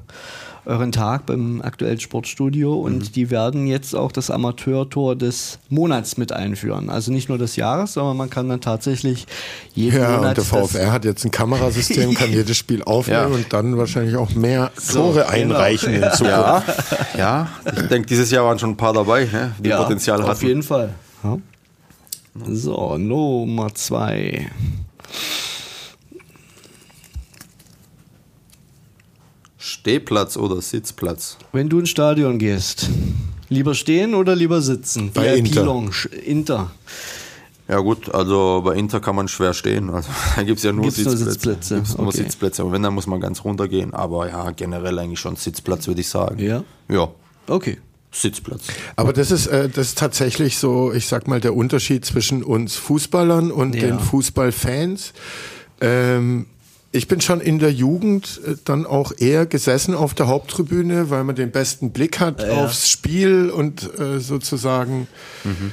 euren 0.69 0.91
Tag 0.91 1.25
beim 1.25 1.61
aktuellen 1.61 1.99
Sportstudio 1.99 2.79
und 2.79 2.97
mhm. 2.97 3.11
die 3.11 3.29
werden 3.29 3.67
jetzt 3.67 3.95
auch 3.95 4.11
das 4.11 4.29
Amateurtor 4.29 5.15
des 5.15 5.59
Monats 5.69 6.17
mit 6.17 6.31
einführen. 6.31 6.89
Also 6.89 7.11
nicht 7.11 7.27
nur 7.27 7.37
des 7.37 7.55
Jahres, 7.55 7.93
sondern 7.93 8.15
man 8.15 8.29
kann 8.29 8.47
dann 8.47 8.61
tatsächlich 8.61 9.25
jeden 9.73 9.99
ja, 9.99 10.17
Monat. 10.17 10.21
Ja, 10.21 10.29
und 10.29 10.37
der 10.37 10.43
VfR 10.43 10.91
hat 10.91 11.05
jetzt 11.05 11.25
ein 11.25 11.31
Kamerasystem, 11.31 12.13
kann 12.13 12.29
jedes 12.31 12.55
Spiel 12.55 12.83
aufnehmen 12.83 13.31
ja. 13.31 13.35
und 13.35 13.51
dann 13.51 13.77
wahrscheinlich 13.77 14.15
auch 14.15 14.29
mehr 14.35 14.71
Tore 14.75 14.83
so, 14.83 15.11
genau. 15.13 15.27
einreichen 15.27 15.93
genau. 15.93 16.07
in 16.07 16.13
Zukunft. 16.13 16.37
Ja, 16.37 16.63
ja. 17.17 17.47
ich 17.75 17.87
denke, 17.87 18.07
dieses 18.07 18.31
Jahr 18.31 18.45
waren 18.45 18.59
schon 18.59 18.71
ein 18.71 18.77
paar 18.77 18.93
dabei, 18.93 19.25
ne, 19.25 19.55
die 19.59 19.69
ja, 19.69 19.81
Potenzial 19.81 20.19
hatten. 20.19 20.31
Auf 20.31 20.43
jeden 20.43 20.63
Fall. 20.63 20.93
So, 22.47 22.97
Nummer 22.97 23.73
zwei. 23.73 24.49
Stehplatz 29.79 30.35
oder 30.35 30.61
Sitzplatz? 30.61 31.37
Wenn 31.53 31.69
du 31.69 31.79
ins 31.79 31.89
Stadion 31.89 32.37
gehst, 32.37 32.89
lieber 33.47 33.73
stehen 33.73 34.13
oder 34.13 34.35
lieber 34.35 34.61
sitzen? 34.61 35.11
Bei 35.13 35.37
Inter. 35.37 35.63
Lounge, 35.63 36.09
Inter. 36.25 36.71
Ja 37.69 37.79
gut, 37.79 38.13
also 38.13 38.61
bei 38.65 38.75
Inter 38.75 38.99
kann 38.99 39.15
man 39.15 39.29
schwer 39.29 39.53
stehen. 39.53 39.89
Also 39.93 40.09
da 40.35 40.43
gibt 40.43 40.57
es 40.57 40.65
ja 40.65 40.73
nur 40.73 40.83
Gibt's 40.83 40.97
Sitzplätze. 40.97 41.23
Nur 41.23 41.33
Sitzplätze. 41.33 41.75
Gibt's 41.75 41.93
okay. 41.93 42.03
nur 42.03 42.11
Sitzplätze. 42.11 42.65
Und 42.65 42.71
wenn, 42.73 42.83
dann 42.83 42.93
muss 42.93 43.07
man 43.07 43.21
ganz 43.21 43.45
runtergehen. 43.45 43.93
Aber 43.93 44.27
ja, 44.27 44.51
generell 44.51 44.99
eigentlich 44.99 45.19
schon 45.21 45.37
Sitzplatz, 45.37 45.87
würde 45.87 46.01
ich 46.01 46.09
sagen. 46.09 46.39
Ja? 46.39 46.65
Ja. 46.89 47.07
Okay. 47.47 47.77
Sitzplatz. 48.11 48.63
Aber 48.97 49.13
das 49.13 49.31
ist, 49.31 49.47
äh, 49.47 49.69
das 49.69 49.89
ist 49.89 49.97
tatsächlich 49.97 50.57
so, 50.57 50.91
ich 50.91 51.07
sag 51.07 51.29
mal, 51.29 51.39
der 51.39 51.55
Unterschied 51.55 52.03
zwischen 52.03 52.43
uns 52.43 52.75
Fußballern 52.75 53.49
und 53.49 53.75
ja. 53.75 53.83
den 53.83 53.99
Fußballfans. 53.99 55.13
Ähm, 55.79 56.47
ich 56.91 57.07
bin 57.07 57.21
schon 57.21 57.39
in 57.39 57.59
der 57.59 57.71
Jugend 57.71 58.41
äh, 58.45 58.55
dann 58.65 58.85
auch 58.85 59.11
eher 59.17 59.45
gesessen 59.45 59.93
auf 59.93 60.13
der 60.13 60.27
Haupttribüne, 60.27 61.09
weil 61.09 61.23
man 61.23 61.35
den 61.35 61.51
besten 61.51 61.91
Blick 61.91 62.19
hat 62.19 62.41
ja. 62.41 62.63
aufs 62.63 62.89
Spiel 62.89 63.49
und 63.49 63.99
äh, 63.99 64.19
sozusagen 64.19 65.07
mhm. 65.43 65.71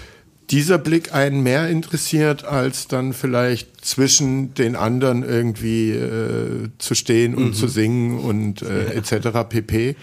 dieser 0.50 0.78
Blick 0.78 1.14
einen 1.14 1.42
mehr 1.42 1.68
interessiert, 1.68 2.44
als 2.44 2.86
dann 2.86 3.12
vielleicht 3.12 3.84
zwischen 3.84 4.54
den 4.54 4.76
anderen 4.76 5.22
irgendwie 5.22 5.92
äh, 5.92 6.68
zu 6.78 6.94
stehen 6.94 7.34
und 7.34 7.46
mhm. 7.46 7.54
zu 7.54 7.68
singen 7.68 8.18
und 8.18 8.62
äh, 8.62 8.92
etc. 8.92 9.48
pp. 9.48 9.96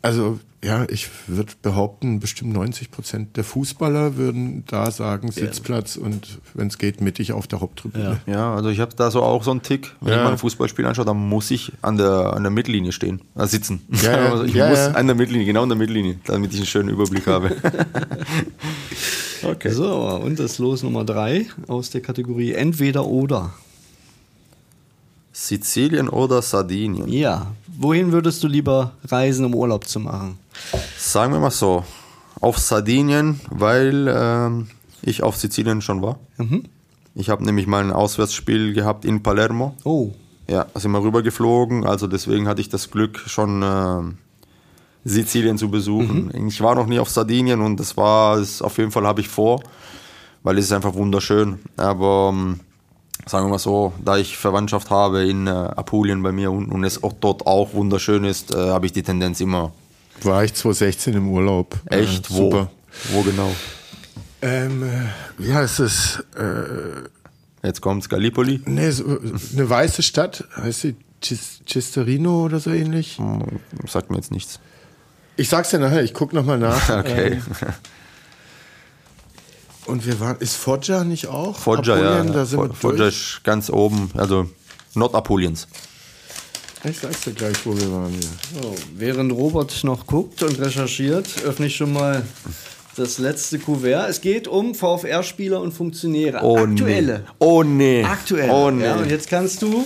also 0.00 0.40
ja, 0.62 0.86
ich 0.88 1.08
würde 1.28 1.52
behaupten, 1.62 2.18
bestimmt 2.18 2.52
90 2.52 2.90
Prozent 2.90 3.36
der 3.36 3.44
Fußballer 3.44 4.16
würden 4.16 4.64
da 4.66 4.90
sagen 4.90 5.30
Sitzplatz 5.30 5.96
und 5.96 6.40
wenn 6.54 6.66
es 6.66 6.78
geht, 6.78 7.00
mittig 7.00 7.32
auf 7.32 7.46
der 7.46 7.60
Haupttribüne. 7.60 8.20
Ja, 8.26 8.32
ja 8.32 8.54
also 8.54 8.68
ich 8.68 8.80
habe 8.80 8.92
da 8.96 9.12
so 9.12 9.22
auch 9.22 9.44
so 9.44 9.52
einen 9.52 9.62
Tick. 9.62 9.94
Wenn 10.00 10.12
Ja. 10.12 10.18
ich 10.18 10.24
mal 10.24 10.32
ein 10.32 10.38
Fußballspiel 10.38 10.84
anschaue, 10.84 11.04
dann 11.04 11.16
muss 11.16 11.52
ich 11.52 11.72
an 11.80 11.96
der, 11.96 12.32
an 12.34 12.42
der 12.42 12.50
Mittellinie 12.50 12.90
stehen, 12.90 13.20
äh, 13.36 13.46
sitzen. 13.46 13.82
Ja, 14.02 14.12
ja, 14.12 14.16
also 14.32 14.44
ich 14.44 14.54
ja, 14.54 14.68
muss 14.68 14.78
ja. 14.78 14.90
an 14.92 15.06
der 15.06 15.14
Mittellinie, 15.14 15.46
genau 15.46 15.62
an 15.62 15.68
der 15.68 15.78
Mittellinie, 15.78 16.18
damit 16.24 16.52
ich 16.52 16.58
einen 16.58 16.66
schönen 16.66 16.88
Überblick 16.88 17.28
habe. 17.28 17.54
okay. 19.44 19.70
So, 19.70 19.94
und 20.24 20.40
das 20.40 20.58
Los 20.58 20.82
Nummer 20.82 21.04
drei 21.04 21.46
aus 21.68 21.90
der 21.90 22.00
Kategorie 22.00 22.52
Entweder 22.52 23.06
oder. 23.06 23.54
Sizilien 25.32 26.08
oder 26.08 26.42
Sardinien? 26.42 27.08
Ja. 27.08 27.52
Wohin 27.80 28.10
würdest 28.10 28.42
du 28.42 28.48
lieber 28.48 28.90
reisen, 29.04 29.44
um 29.44 29.54
Urlaub 29.54 29.86
zu 29.86 30.00
machen? 30.00 30.36
Sagen 30.98 31.32
wir 31.32 31.38
mal 31.38 31.52
so, 31.52 31.84
auf 32.40 32.58
Sardinien, 32.58 33.40
weil 33.50 34.12
ähm, 34.12 34.66
ich 35.00 35.22
auf 35.22 35.36
Sizilien 35.36 35.80
schon 35.80 36.02
war. 36.02 36.18
Mhm. 36.38 36.64
Ich 37.14 37.30
habe 37.30 37.44
nämlich 37.44 37.68
mal 37.68 37.84
ein 37.84 37.92
Auswärtsspiel 37.92 38.72
gehabt 38.72 39.04
in 39.04 39.22
Palermo. 39.22 39.76
Oh, 39.84 40.10
Ja, 40.48 40.66
sind 40.74 40.90
wir 40.90 41.02
rübergeflogen, 41.02 41.86
also 41.86 42.08
deswegen 42.08 42.48
hatte 42.48 42.60
ich 42.60 42.68
das 42.68 42.90
Glück, 42.90 43.20
schon 43.26 43.62
ähm, 43.62 44.18
Sizilien 45.04 45.56
zu 45.56 45.70
besuchen. 45.70 46.32
Ich 46.48 46.60
war 46.60 46.74
noch 46.74 46.86
nie 46.86 46.98
auf 46.98 47.10
Sardinien 47.10 47.60
und 47.60 47.78
das 47.78 47.96
war, 47.96 48.38
es 48.38 48.60
auf 48.60 48.78
jeden 48.78 48.90
Fall 48.90 49.06
habe 49.06 49.20
ich 49.20 49.28
vor, 49.28 49.62
weil 50.42 50.58
es 50.58 50.64
ist 50.64 50.72
einfach 50.72 50.94
wunderschön. 50.94 51.60
Aber 51.76 52.30
ähm, 52.34 52.58
sagen 53.28 53.46
wir 53.46 53.50
mal 53.50 53.58
so, 53.58 53.92
da 54.04 54.16
ich 54.16 54.36
Verwandtschaft 54.36 54.90
habe 54.90 55.24
in 55.28 55.46
äh, 55.46 55.50
Apulien 55.50 56.22
bei 56.22 56.32
mir 56.32 56.50
und, 56.50 56.70
und 56.70 56.84
es 56.84 57.02
auch 57.02 57.12
dort 57.12 57.46
auch 57.46 57.72
wunderschön 57.74 58.24
ist, 58.24 58.54
äh, 58.54 58.58
habe 58.70 58.86
ich 58.86 58.92
die 58.92 59.02
Tendenz 59.02 59.40
immer. 59.40 59.72
War 60.22 60.42
ich 60.44 60.54
2016 60.54 61.14
im 61.14 61.28
Urlaub. 61.30 61.76
Echt? 61.86 62.26
Äh, 62.26 62.34
wo? 62.34 62.36
Super. 62.50 62.70
Wo 63.12 63.22
genau? 63.22 63.50
Ähm, 64.42 64.82
äh, 64.82 64.88
wie 65.38 65.52
heißt 65.52 65.80
es? 65.80 66.22
Äh, 66.36 67.08
Jetzt 67.66 67.80
kommt's, 67.80 68.08
Gallipoli. 68.08 68.62
nee, 68.66 68.90
so, 68.90 69.04
eine 69.52 69.68
weiße 69.68 70.02
Stadt, 70.02 70.44
heißt 70.56 70.80
sie 70.80 70.96
Cis- 71.22 71.60
Cisterino 71.68 72.44
oder 72.44 72.60
so 72.60 72.70
ähnlich? 72.70 73.18
Hm, 73.18 73.42
Sagt 73.88 74.10
mir 74.10 74.16
jetzt 74.16 74.30
nichts. 74.30 74.60
Ich 75.36 75.48
sag's 75.48 75.70
dir 75.70 75.78
nachher, 75.80 76.02
ich 76.02 76.14
guck 76.14 76.32
nochmal 76.32 76.58
nach. 76.58 76.88
Okay. 77.00 77.32
Ähm, 77.32 77.42
und 79.88 80.06
wir 80.06 80.20
waren, 80.20 80.36
ist 80.38 80.54
Foggia 80.56 81.02
nicht 81.04 81.26
auch? 81.26 81.56
Foggia, 81.58 81.98
ja. 81.98 82.22
Da 82.24 82.44
sind 82.44 82.58
Fo- 82.60 82.68
wir 82.68 82.74
Foggia 82.74 83.04
durch. 83.04 83.14
ist 83.36 83.40
ganz 83.44 83.70
oben, 83.70 84.10
also 84.16 84.48
Nordapuliens. 84.94 85.66
Ich 86.84 86.98
sag's 87.00 87.22
dir 87.22 87.32
gleich, 87.32 87.56
wo 87.64 87.76
wir 87.76 87.90
waren. 87.92 88.12
Hier. 88.12 88.62
So, 88.62 88.74
während 88.96 89.32
Robert 89.32 89.82
noch 89.82 90.06
guckt 90.06 90.42
und 90.44 90.60
recherchiert, 90.60 91.26
öffne 91.44 91.66
ich 91.66 91.74
schon 91.76 91.92
mal 91.92 92.22
das 92.96 93.18
letzte 93.18 93.58
Kuvert. 93.58 94.08
Es 94.08 94.20
geht 94.20 94.46
um 94.46 94.74
VfR-Spieler 94.74 95.60
und 95.60 95.72
Funktionäre. 95.72 96.38
Aktuelle. 96.38 97.18
Nee. 97.18 97.24
Oh 97.40 97.62
nee. 97.64 98.04
Aktuelle. 98.04 98.52
Oh 98.52 98.70
nee. 98.70 98.84
Ja, 98.84 98.96
und 98.96 99.10
jetzt 99.10 99.28
kannst 99.28 99.62
du 99.62 99.84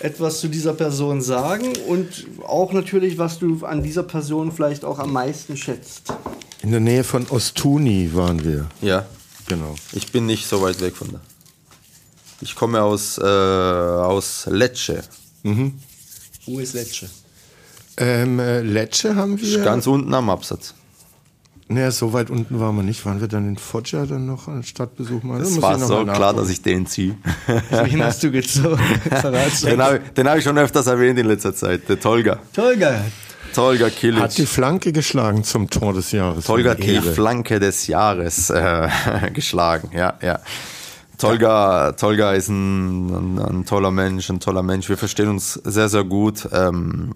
etwas 0.00 0.40
zu 0.40 0.48
dieser 0.48 0.72
Person 0.72 1.20
sagen 1.22 1.72
und 1.86 2.08
auch 2.46 2.72
natürlich, 2.72 3.18
was 3.18 3.38
du 3.38 3.64
an 3.64 3.82
dieser 3.82 4.02
Person 4.02 4.50
vielleicht 4.50 4.84
auch 4.84 4.98
am 4.98 5.12
meisten 5.12 5.56
schätzt. 5.56 6.12
In 6.62 6.70
der 6.70 6.80
Nähe 6.80 7.04
von 7.04 7.26
Ostuni 7.28 8.10
waren 8.14 8.44
wir. 8.44 8.68
ja, 8.80 9.04
Genau. 9.48 9.74
ich 9.92 10.12
bin 10.12 10.26
nicht 10.26 10.46
so 10.46 10.62
weit 10.62 10.80
weg 10.80 10.94
von 10.96 11.10
da. 11.12 11.20
Ich 12.40 12.54
komme 12.54 12.82
aus, 12.82 13.18
äh, 13.18 13.22
aus 13.22 14.46
Lecce. 14.50 15.02
Wo 15.42 16.58
ist 16.60 16.74
Lecce? 16.74 17.08
Ähm, 17.96 18.38
äh, 18.38 18.60
Lecce 18.62 19.14
haben 19.16 19.36
Ist 19.36 19.50
wir. 19.56 19.64
Ganz 19.64 19.86
unten 19.86 20.14
am 20.14 20.30
Absatz. 20.30 20.74
Naja, 21.68 21.90
so 21.90 22.12
weit 22.12 22.30
unten 22.30 22.60
waren 22.60 22.76
wir 22.76 22.82
nicht. 22.82 23.04
Waren 23.06 23.20
wir 23.20 23.28
dann 23.28 23.48
in 23.48 23.56
Foggia 23.56 24.06
dann 24.06 24.26
noch 24.26 24.46
einen 24.48 24.62
Stadtbesuch 24.62 25.22
machen? 25.22 25.42
Es 25.42 25.60
war 25.60 25.78
so 25.78 26.04
klar, 26.04 26.34
dass 26.34 26.48
ich 26.50 26.62
den 26.62 26.86
ziehe. 26.86 27.16
Wen 27.70 28.02
hast 28.04 28.22
du 28.22 28.30
gezogen? 28.30 28.80
Den 29.64 29.80
habe 29.82 30.00
den 30.00 30.28
hab 30.28 30.36
ich 30.38 30.44
schon 30.44 30.58
öfters 30.58 30.86
erwähnt 30.86 31.18
in 31.18 31.26
letzter 31.26 31.54
Zeit. 31.54 31.88
Der 31.88 31.98
Tolga. 31.98 32.38
Tolga. 32.52 33.04
Tolga 33.52 33.86
Hat 33.86 33.92
die 33.92 33.98
Kilic. 33.98 34.48
Flanke 34.48 34.92
geschlagen 34.92 35.44
zum 35.44 35.68
Tor 35.70 35.92
des 35.92 36.12
Jahres. 36.12 36.44
Tolga 36.44 36.72
Eine 36.72 36.80
die. 36.80 37.00
Flanke 37.00 37.60
des 37.60 37.86
Jahres 37.86 38.50
äh, 38.50 38.88
geschlagen. 39.34 39.90
Ja, 39.94 40.14
ja. 40.22 40.40
Tolga, 41.18 41.92
Tolga 41.92 42.32
ist 42.32 42.48
ein, 42.48 43.08
ein, 43.08 43.38
ein 43.38 43.64
toller 43.64 43.90
Mensch, 43.90 44.28
ein 44.28 44.40
toller 44.40 44.62
Mensch. 44.62 44.88
Wir 44.88 44.96
verstehen 44.96 45.28
uns 45.28 45.54
sehr, 45.54 45.88
sehr 45.88 46.04
gut. 46.04 46.48
Ähm, 46.52 47.14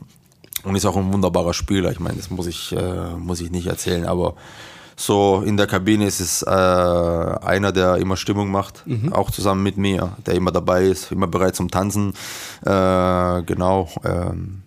und 0.63 0.75
ist 0.75 0.85
auch 0.85 0.97
ein 0.97 1.13
wunderbarer 1.13 1.55
Spieler. 1.55 1.91
Ich 1.93 2.01
meine, 2.01 2.17
das 2.17 2.31
muss 2.31 2.47
ich, 2.47 2.73
äh, 2.73 3.15
muss 3.17 3.41
ich 3.41 3.51
nicht 3.51 3.67
erzählen, 3.67 4.05
aber 4.05 4.35
so 4.97 5.43
in 5.45 5.57
der 5.57 5.67
Kabine 5.67 6.07
ist 6.07 6.21
es 6.21 6.43
äh, 6.43 6.49
einer, 6.51 7.71
der 7.71 7.97
immer 7.97 8.17
Stimmung 8.17 8.51
macht, 8.51 8.85
auch 9.13 9.31
zusammen 9.31 9.63
mit 9.63 9.77
mir, 9.77 10.17
der 10.25 10.35
immer 10.35 10.51
dabei 10.51 10.85
ist, 10.85 11.13
immer 11.13 11.27
bereit 11.27 11.55
zum 11.55 11.71
Tanzen. 11.71 12.15
Äh, 12.65 13.43
genau. 13.43 13.89
Ähm, 14.05 14.63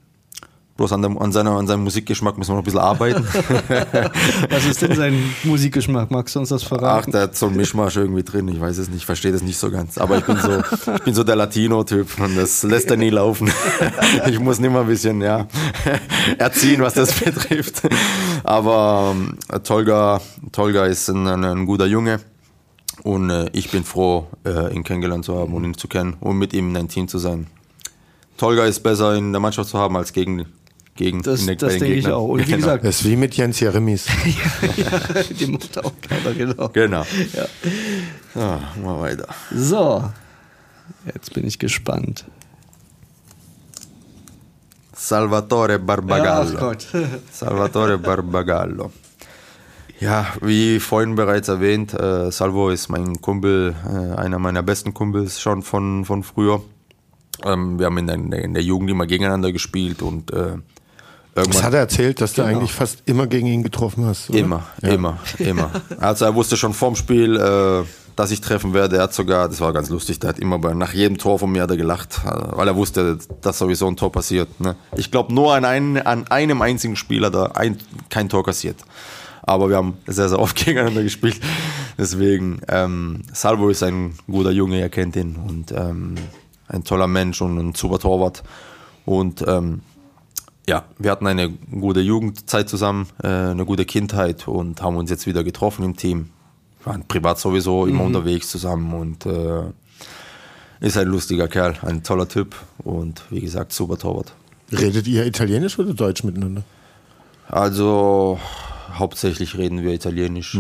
bloß 0.80 0.94
an, 0.94 1.02
dem, 1.02 1.18
an, 1.18 1.34
seiner, 1.34 1.52
an 1.52 1.68
seinem 1.68 1.84
Musikgeschmack 1.84 2.38
müssen 2.38 2.52
wir 2.52 2.56
noch 2.56 2.62
ein 2.62 2.64
bisschen 2.64 2.80
arbeiten. 2.80 3.28
Was 4.50 4.66
ist 4.66 4.82
denn 4.82 4.96
sein 4.96 5.22
Musikgeschmack? 5.44 6.10
Magst 6.10 6.36
du 6.36 6.40
uns 6.40 6.50
das 6.50 6.64
Ach, 6.64 6.70
verraten? 6.70 7.12
der 7.12 7.24
hat 7.24 7.36
so 7.36 7.48
einen 7.48 7.58
Mischmasch 7.58 7.98
irgendwie 7.98 8.24
drin. 8.24 8.48
Ich 8.48 8.62
weiß 8.62 8.78
es 8.78 8.90
nicht, 8.90 9.04
verstehe 9.04 9.34
das 9.34 9.42
nicht 9.42 9.58
so 9.58 9.70
ganz. 9.72 9.98
Aber 9.98 10.18
ich 10.18 10.24
bin 10.24 10.38
so, 10.38 10.62
ich 10.96 11.04
bin 11.04 11.14
so 11.14 11.26
der 11.26 11.36
Latino-Typ 11.36 12.18
und 12.22 12.38
das 12.38 12.64
lässt 12.64 12.90
er 12.90 12.98
nie 12.98 13.10
laufen. 13.10 13.52
Ich 14.28 14.40
muss 14.40 14.60
immer 14.60 14.82
ein 14.82 14.88
bisschen, 14.88 15.22
ja, 15.22 15.48
erziehen, 16.38 16.82
was 16.82 16.94
das 16.94 17.14
betrifft. 17.14 17.82
Aber 18.44 19.14
ähm, 19.16 19.38
Tolga, 19.64 20.22
Tolga 20.52 20.86
ist 20.86 21.10
ein, 21.10 21.28
ein, 21.28 21.44
ein 21.44 21.66
guter 21.66 21.86
Junge 21.86 22.20
und 23.04 23.30
äh, 23.30 23.50
ich 23.54 23.72
bin 23.72 23.84
froh, 23.84 24.28
äh, 24.46 24.74
ihn 24.74 24.84
kennengelernt 24.84 25.26
zu 25.26 25.38
haben 25.38 25.54
und 25.54 25.64
ihn 25.64 25.78
zu 25.78 25.88
kennen 25.88 26.16
und 26.20 26.38
mit 26.38 26.54
ihm 26.54 26.70
in 26.70 26.78
ein 26.78 26.88
Team 26.88 27.08
zu 27.08 27.18
sein. 27.18 27.48
Tolga 28.38 28.66
ist 28.66 28.80
besser 28.80 29.16
in 29.16 29.34
der 29.34 29.42
Mannschaft 29.42 29.70
zu 29.70 29.78
haben 29.78 29.98
als 29.98 30.14
gegen, 30.14 30.46
gegen 31.00 31.22
Das, 31.22 31.48
in 31.48 31.58
das 31.58 31.78
denke 31.78 31.94
ich 31.94 32.08
auch. 32.10 32.28
Und 32.28 32.42
wie 32.42 32.44
Genau. 32.44 32.58
gesagt, 32.58 32.84
Das 32.84 33.00
ist 33.00 33.06
wie 33.10 33.16
mit 33.16 33.34
Jens 33.38 33.60
Jeremies. 33.62 34.06
ja, 34.76 35.24
den 35.40 35.54
macht 35.54 35.78
auch 35.84 35.94
keiner, 36.02 36.34
genau. 36.34 36.68
Genau. 36.70 37.06
Ja. 37.34 37.46
So, 38.76 38.82
mal 38.84 39.00
weiter. 39.00 39.28
So, 39.56 40.04
jetzt 41.14 41.34
bin 41.34 41.48
ich 41.48 41.58
gespannt. 41.58 42.26
Salvatore 44.94 45.80
Barbagallo. 45.80 46.52
Ach 46.56 46.60
Gott. 46.60 46.88
Salvatore 47.32 47.98
Barbagallo. 47.98 48.92
Ja, 50.02 50.28
wie 50.42 50.80
vorhin 50.82 51.16
bereits 51.16 51.48
erwähnt, 51.48 51.94
äh, 51.94 52.30
Salvo 52.32 52.70
ist 52.70 52.90
mein 52.90 53.22
Kumpel, 53.22 53.74
äh, 53.86 54.16
einer 54.20 54.38
meiner 54.40 54.64
besten 54.64 54.94
Kumpels 54.94 55.40
schon 55.42 55.62
von, 55.64 56.04
von 56.04 56.24
früher. 56.24 56.62
Ähm, 57.46 57.80
wir 57.80 57.86
haben 57.86 57.98
in 57.98 58.32
der, 58.32 58.44
in 58.44 58.54
der 58.54 58.64
Jugend 58.64 58.90
immer 58.90 59.08
gegeneinander 59.08 59.54
gespielt 59.54 60.02
und 60.02 60.32
äh, 60.32 60.58
Das 61.40 61.48
irgendwann 61.48 61.64
hat 61.66 61.74
er 61.74 61.80
erzählt, 61.80 62.22
dass 62.22 62.34
du 62.34 62.42
Genau. 62.44 62.58
eigentlich 62.58 62.74
fast 62.74 63.04
immer 63.06 63.28
gegen 63.28 63.48
ihn 63.48 63.64
getroffen 63.64 64.06
hast. 64.06 64.30
Oder? 64.30 64.40
Immer, 64.40 64.64
Ja. 64.82 64.90
immer, 64.90 65.18
immer. 65.40 65.72
Also 66.00 66.26
er 66.26 66.36
wusste 66.36 66.58
schon 66.58 66.74
vorm 66.74 66.96
Spiel, 66.96 67.36
äh, 67.38 67.86
dass 68.16 68.32
ich 68.32 68.42
treffen 68.42 68.74
werde. 68.74 68.98
Er 68.98 69.04
hat 69.04 69.14
sogar, 69.14 69.48
das 69.48 69.62
war 69.62 69.72
ganz 69.72 69.90
lustig, 69.90 70.20
der 70.20 70.30
hat 70.30 70.40
immer 70.40 70.60
bei, 70.60 70.74
nach 70.74 70.94
jedem 70.94 71.18
Tor 71.18 71.40
von 71.40 71.52
mir 71.52 71.62
hat 71.64 71.70
er 71.72 71.78
gelacht, 71.78 72.20
äh, 72.26 72.30
weil 72.58 72.68
er 72.68 72.76
wusste, 72.76 73.18
dass 73.42 73.58
sowieso 73.60 73.88
ein 73.88 73.96
Tor 73.96 74.12
passiert. 74.12 74.60
Ne? 74.60 74.76
Ich 74.98 75.10
glaube 75.12 75.34
nur 75.34 75.54
an, 75.56 75.64
einen, 75.66 75.98
an 75.98 76.28
einem 76.28 76.62
einzigen 76.62 76.96
Spieler 76.96 77.30
da 77.32 77.46
ein, 77.54 77.78
kein 78.10 78.28
Tor 78.30 78.44
kassiert. 78.44 78.78
Aber 79.44 79.70
wir 79.70 79.78
haben 79.78 79.98
sehr, 80.06 80.30
sehr 80.30 80.40
oft 80.40 80.56
gegeneinander 80.66 81.02
gespielt. 81.04 81.40
Deswegen, 81.98 82.62
ähm, 82.68 83.22
Salvo 83.34 83.70
ist 83.70 83.84
ein 83.84 84.16
guter 84.28 84.52
Junge, 84.52 84.80
ihr 84.80 84.90
kennt 84.90 85.16
ihn. 85.16 85.36
Und 85.38 85.72
ähm, 85.72 86.16
ein 86.68 86.84
toller 86.84 87.08
Mensch 87.08 87.42
und 87.42 87.58
ein 87.58 87.74
super 87.74 88.00
Torwart. 88.00 88.44
Und 89.06 89.44
ähm, 89.48 89.82
ja, 90.70 90.86
wir 91.00 91.10
hatten 91.10 91.26
eine 91.26 91.50
gute 91.50 92.00
Jugendzeit 92.00 92.70
zusammen, 92.70 93.08
äh, 93.24 93.28
eine 93.28 93.66
gute 93.66 93.86
Kindheit 93.86 94.48
und 94.48 94.84
haben 94.84 94.98
uns 94.98 95.10
jetzt 95.10 95.26
wieder 95.26 95.44
getroffen 95.44 95.84
im 95.84 95.98
Team. 95.98 96.30
Wir 96.84 96.94
waren 96.94 97.08
privat 97.08 97.40
sowieso 97.40 97.88
immer 97.88 98.04
unterwegs 98.04 98.50
zusammen 98.50 98.94
und 98.94 99.26
äh, 99.26 99.64
ist 100.80 100.96
ein 100.96 101.08
lustiger 101.08 101.48
Kerl, 101.48 101.76
ein 101.82 102.04
toller 102.04 102.28
Typ 102.28 102.56
und 102.84 103.24
wie 103.32 103.42
gesagt, 103.42 103.74
super 103.74 103.98
Torwart. 103.98 104.34
Redet 104.72 105.08
ihr 105.08 105.26
Italienisch 105.26 105.80
oder 105.80 105.96
Deutsch 105.96 106.24
miteinander? 106.24 106.64
Also 107.48 108.40
hauptsächlich 108.94 109.58
reden 109.58 109.82
wir 109.82 109.92
Italienisch 109.92 110.56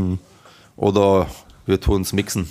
oder 0.76 1.27
wir 1.68 1.80
tun 1.80 1.98
uns 1.98 2.14
mixen. 2.14 2.49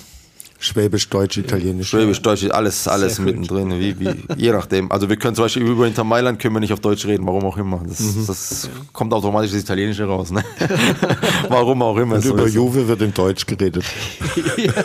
Schwäbisch, 0.60 1.08
Deutsch, 1.08 1.36
Italienisch. 1.36 1.90
Schwäbisch, 1.90 2.20
Deutsch, 2.20 2.44
alles, 2.50 2.88
alles 2.88 3.16
Sehr 3.16 3.24
mittendrin, 3.24 3.78
wie, 3.78 3.98
wie, 4.00 4.24
je 4.36 4.50
nachdem. 4.50 4.90
Also 4.90 5.08
wir 5.08 5.16
können 5.16 5.36
zum 5.36 5.44
Beispiel 5.44 5.62
über 5.62 5.86
Inter 5.86 6.02
Mailand 6.02 6.40
können 6.40 6.54
wir 6.54 6.60
nicht 6.60 6.72
auf 6.72 6.80
Deutsch 6.80 7.06
reden, 7.06 7.24
warum 7.26 7.44
auch 7.44 7.56
immer. 7.56 7.80
Das, 7.86 8.26
das 8.26 8.68
kommt 8.92 9.12
automatisch 9.12 9.52
das 9.52 9.60
Italienische 9.60 10.04
raus. 10.04 10.32
Ne? 10.32 10.44
warum 11.48 11.80
auch 11.82 11.96
immer. 11.96 12.16
Und 12.16 12.24
über. 12.24 12.48
Juve 12.48 12.88
wird 12.88 13.02
in 13.02 13.14
Deutsch 13.14 13.46
geredet. 13.46 13.84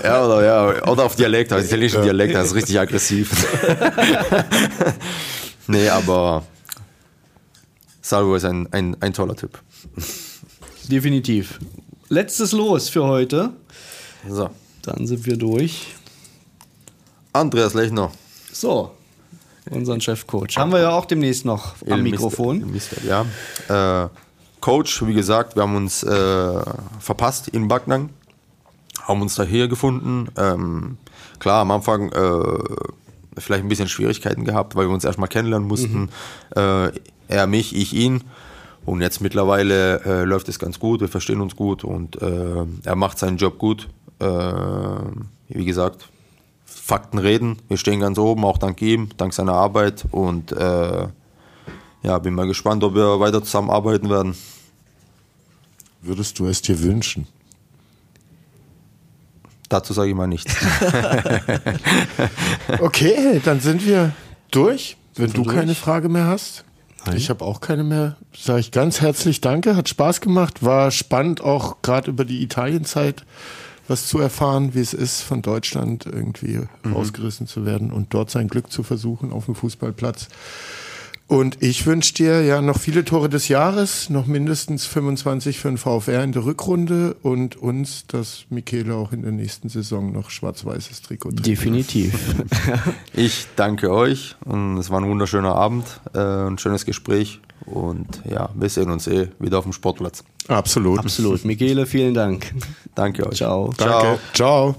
Ja, 0.03 0.23
oder, 0.23 0.45
ja, 0.45 0.87
oder 0.87 1.05
auf 1.05 1.15
Dialekt, 1.15 1.51
also 1.51 1.65
italienischen 1.65 2.03
Dialekt, 2.03 2.35
das 2.35 2.49
ist 2.49 2.55
richtig 2.55 2.79
aggressiv. 2.79 3.27
nee, 5.67 5.89
aber 5.89 6.43
Salvo 7.99 8.35
ist 8.35 8.45
ein, 8.45 8.67
ein, 8.71 8.95
ein 8.99 9.13
toller 9.13 9.35
Typ. 9.35 9.59
Definitiv. 10.87 11.57
Letztes 12.09 12.51
Los 12.51 12.89
für 12.89 13.05
heute. 13.05 13.53
So. 14.29 14.51
Dann 14.83 15.07
sind 15.07 15.25
wir 15.25 15.37
durch. 15.37 15.95
Andreas 17.31 17.73
Lechner. 17.73 18.11
So, 18.51 18.91
unseren 19.71 19.99
Chefcoach. 19.99 20.57
Haben 20.57 20.71
wir 20.71 20.81
ja 20.81 20.91
auch 20.91 21.05
demnächst 21.05 21.45
noch 21.45 21.75
am 21.85 21.93
El 21.93 22.03
Mikrofon. 22.03 22.69
Mister, 22.71 22.97
Mister, 23.01 23.25
ja. 23.69 24.05
Äh, 24.05 24.09
Coach, 24.59 25.05
wie 25.07 25.13
gesagt, 25.13 25.55
wir 25.55 25.63
haben 25.63 25.75
uns 25.75 26.03
äh, 26.03 26.61
verpasst 26.99 27.47
in 27.47 27.67
Backnang, 27.67 28.09
haben 29.01 29.21
uns 29.21 29.35
da 29.35 29.43
hier 29.43 29.67
gefunden. 29.67 30.27
Ähm, 30.37 30.97
klar, 31.39 31.61
am 31.61 31.71
Anfang 31.71 32.11
äh, 32.11 32.59
vielleicht 33.37 33.63
ein 33.63 33.69
bisschen 33.69 33.87
Schwierigkeiten 33.89 34.45
gehabt, 34.45 34.75
weil 34.75 34.87
wir 34.87 34.93
uns 34.93 35.03
erstmal 35.03 35.29
kennenlernen 35.29 35.67
mussten. 35.67 36.09
Äh, 36.55 36.91
er 37.29 37.47
mich, 37.47 37.75
ich 37.75 37.93
ihn. 37.93 38.23
Und 38.85 39.01
jetzt 39.01 39.21
mittlerweile 39.21 40.01
äh, 40.03 40.23
läuft 40.25 40.49
es 40.49 40.59
ganz 40.59 40.77
gut, 40.77 40.99
wir 40.99 41.07
verstehen 41.07 41.39
uns 41.39 41.55
gut 41.55 41.85
und 41.85 42.21
äh, 42.21 42.65
er 42.83 42.95
macht 42.97 43.17
seinen 43.17 43.37
Job 43.37 43.57
gut. 43.57 43.87
Äh, 44.23 45.03
wie 45.49 45.65
gesagt, 45.65 46.07
Fakten 46.65 47.17
reden, 47.17 47.57
wir 47.67 47.77
stehen 47.77 47.99
ganz 47.99 48.17
oben, 48.17 48.45
auch 48.45 48.57
dank 48.57 48.81
ihm, 48.81 49.09
dank 49.17 49.33
seiner 49.33 49.53
Arbeit 49.53 50.05
und 50.11 50.51
äh, 50.51 51.07
ja, 52.03 52.19
bin 52.19 52.33
mal 52.33 52.47
gespannt, 52.47 52.83
ob 52.83 52.95
wir 52.95 53.19
weiter 53.19 53.43
zusammenarbeiten 53.43 54.09
werden. 54.09 54.35
Würdest 56.01 56.39
du 56.39 56.47
es 56.47 56.61
dir 56.61 56.81
wünschen? 56.81 57.27
Dazu 59.69 59.93
sage 59.93 60.09
ich 60.09 60.15
mal 60.15 60.27
nichts. 60.27 60.55
Okay, 62.79 63.41
dann 63.43 63.59
sind 63.59 63.85
wir 63.85 64.11
durch. 64.51 64.97
Wenn 65.15 65.31
du 65.31 65.43
durch? 65.43 65.55
keine 65.55 65.75
Frage 65.75 66.09
mehr 66.09 66.27
hast. 66.27 66.63
Nein. 67.05 67.17
Ich 67.17 67.29
habe 67.29 67.43
auch 67.43 67.61
keine 67.61 67.83
mehr. 67.83 68.15
Sage 68.35 68.59
ich 68.61 68.71
ganz 68.71 69.01
herzlich 69.01 69.41
Danke, 69.41 69.75
hat 69.75 69.89
Spaß 69.89 70.21
gemacht, 70.21 70.63
war 70.63 70.91
spannend 70.91 71.41
auch 71.41 71.81
gerade 71.81 72.09
über 72.09 72.25
die 72.25 72.41
Italienzeit 72.41 73.25
was 73.87 74.07
zu 74.07 74.19
erfahren, 74.19 74.73
wie 74.73 74.79
es 74.79 74.93
ist, 74.93 75.21
von 75.21 75.41
Deutschland 75.41 76.05
irgendwie 76.05 76.61
rausgerissen 76.85 77.47
zu 77.47 77.65
werden 77.65 77.91
und 77.91 78.13
dort 78.13 78.29
sein 78.29 78.47
Glück 78.47 78.71
zu 78.71 78.83
versuchen 78.83 79.31
auf 79.31 79.45
dem 79.45 79.55
Fußballplatz. 79.55 80.27
Und 81.33 81.63
ich 81.63 81.87
wünsche 81.87 82.13
dir 82.13 82.43
ja 82.43 82.61
noch 82.61 82.77
viele 82.77 83.03
Tore 83.03 83.27
des 83.27 83.47
Jahres, 83.47 84.11
noch 84.11 84.27
mindestens 84.27 84.85
25 84.85 85.57
für 85.57 85.69
den 85.69 85.79
VfR 85.79 86.23
in 86.23 86.31
der 86.31 86.45
Rückrunde 86.45 87.15
und 87.23 87.55
uns, 87.55 88.05
dass 88.05 88.45
Michele 88.51 88.93
auch 88.93 89.11
in 89.11 89.23
der 89.23 89.31
nächsten 89.31 89.67
Saison 89.67 90.11
noch 90.11 90.29
schwarz-weißes 90.29 91.01
Trikot 91.01 91.31
trägt. 91.31 91.47
Definitiv. 91.47 92.13
Ich 93.15 93.47
danke 93.55 93.91
euch 93.91 94.35
und 94.45 94.77
es 94.77 94.91
war 94.91 95.01
ein 95.01 95.09
wunderschöner 95.09 95.55
Abend, 95.55 95.85
äh, 96.13 96.19
ein 96.19 96.59
schönes 96.59 96.85
Gespräch 96.85 97.39
und 97.65 98.21
ja, 98.29 98.49
wir 98.53 98.69
sehen 98.69 98.91
uns 98.91 99.07
eh 99.07 99.29
wieder 99.39 99.57
auf 99.57 99.63
dem 99.63 99.73
Sportplatz. 99.73 100.23
Absolut. 100.47 100.99
Absolut. 100.99 101.45
Michele, 101.45 101.87
vielen 101.87 102.13
Dank. 102.13 102.53
Danke 102.93 103.25
euch. 103.25 103.37
Ciao. 103.37 103.73
Danke. 103.75 104.19
Ciao. 104.33 104.75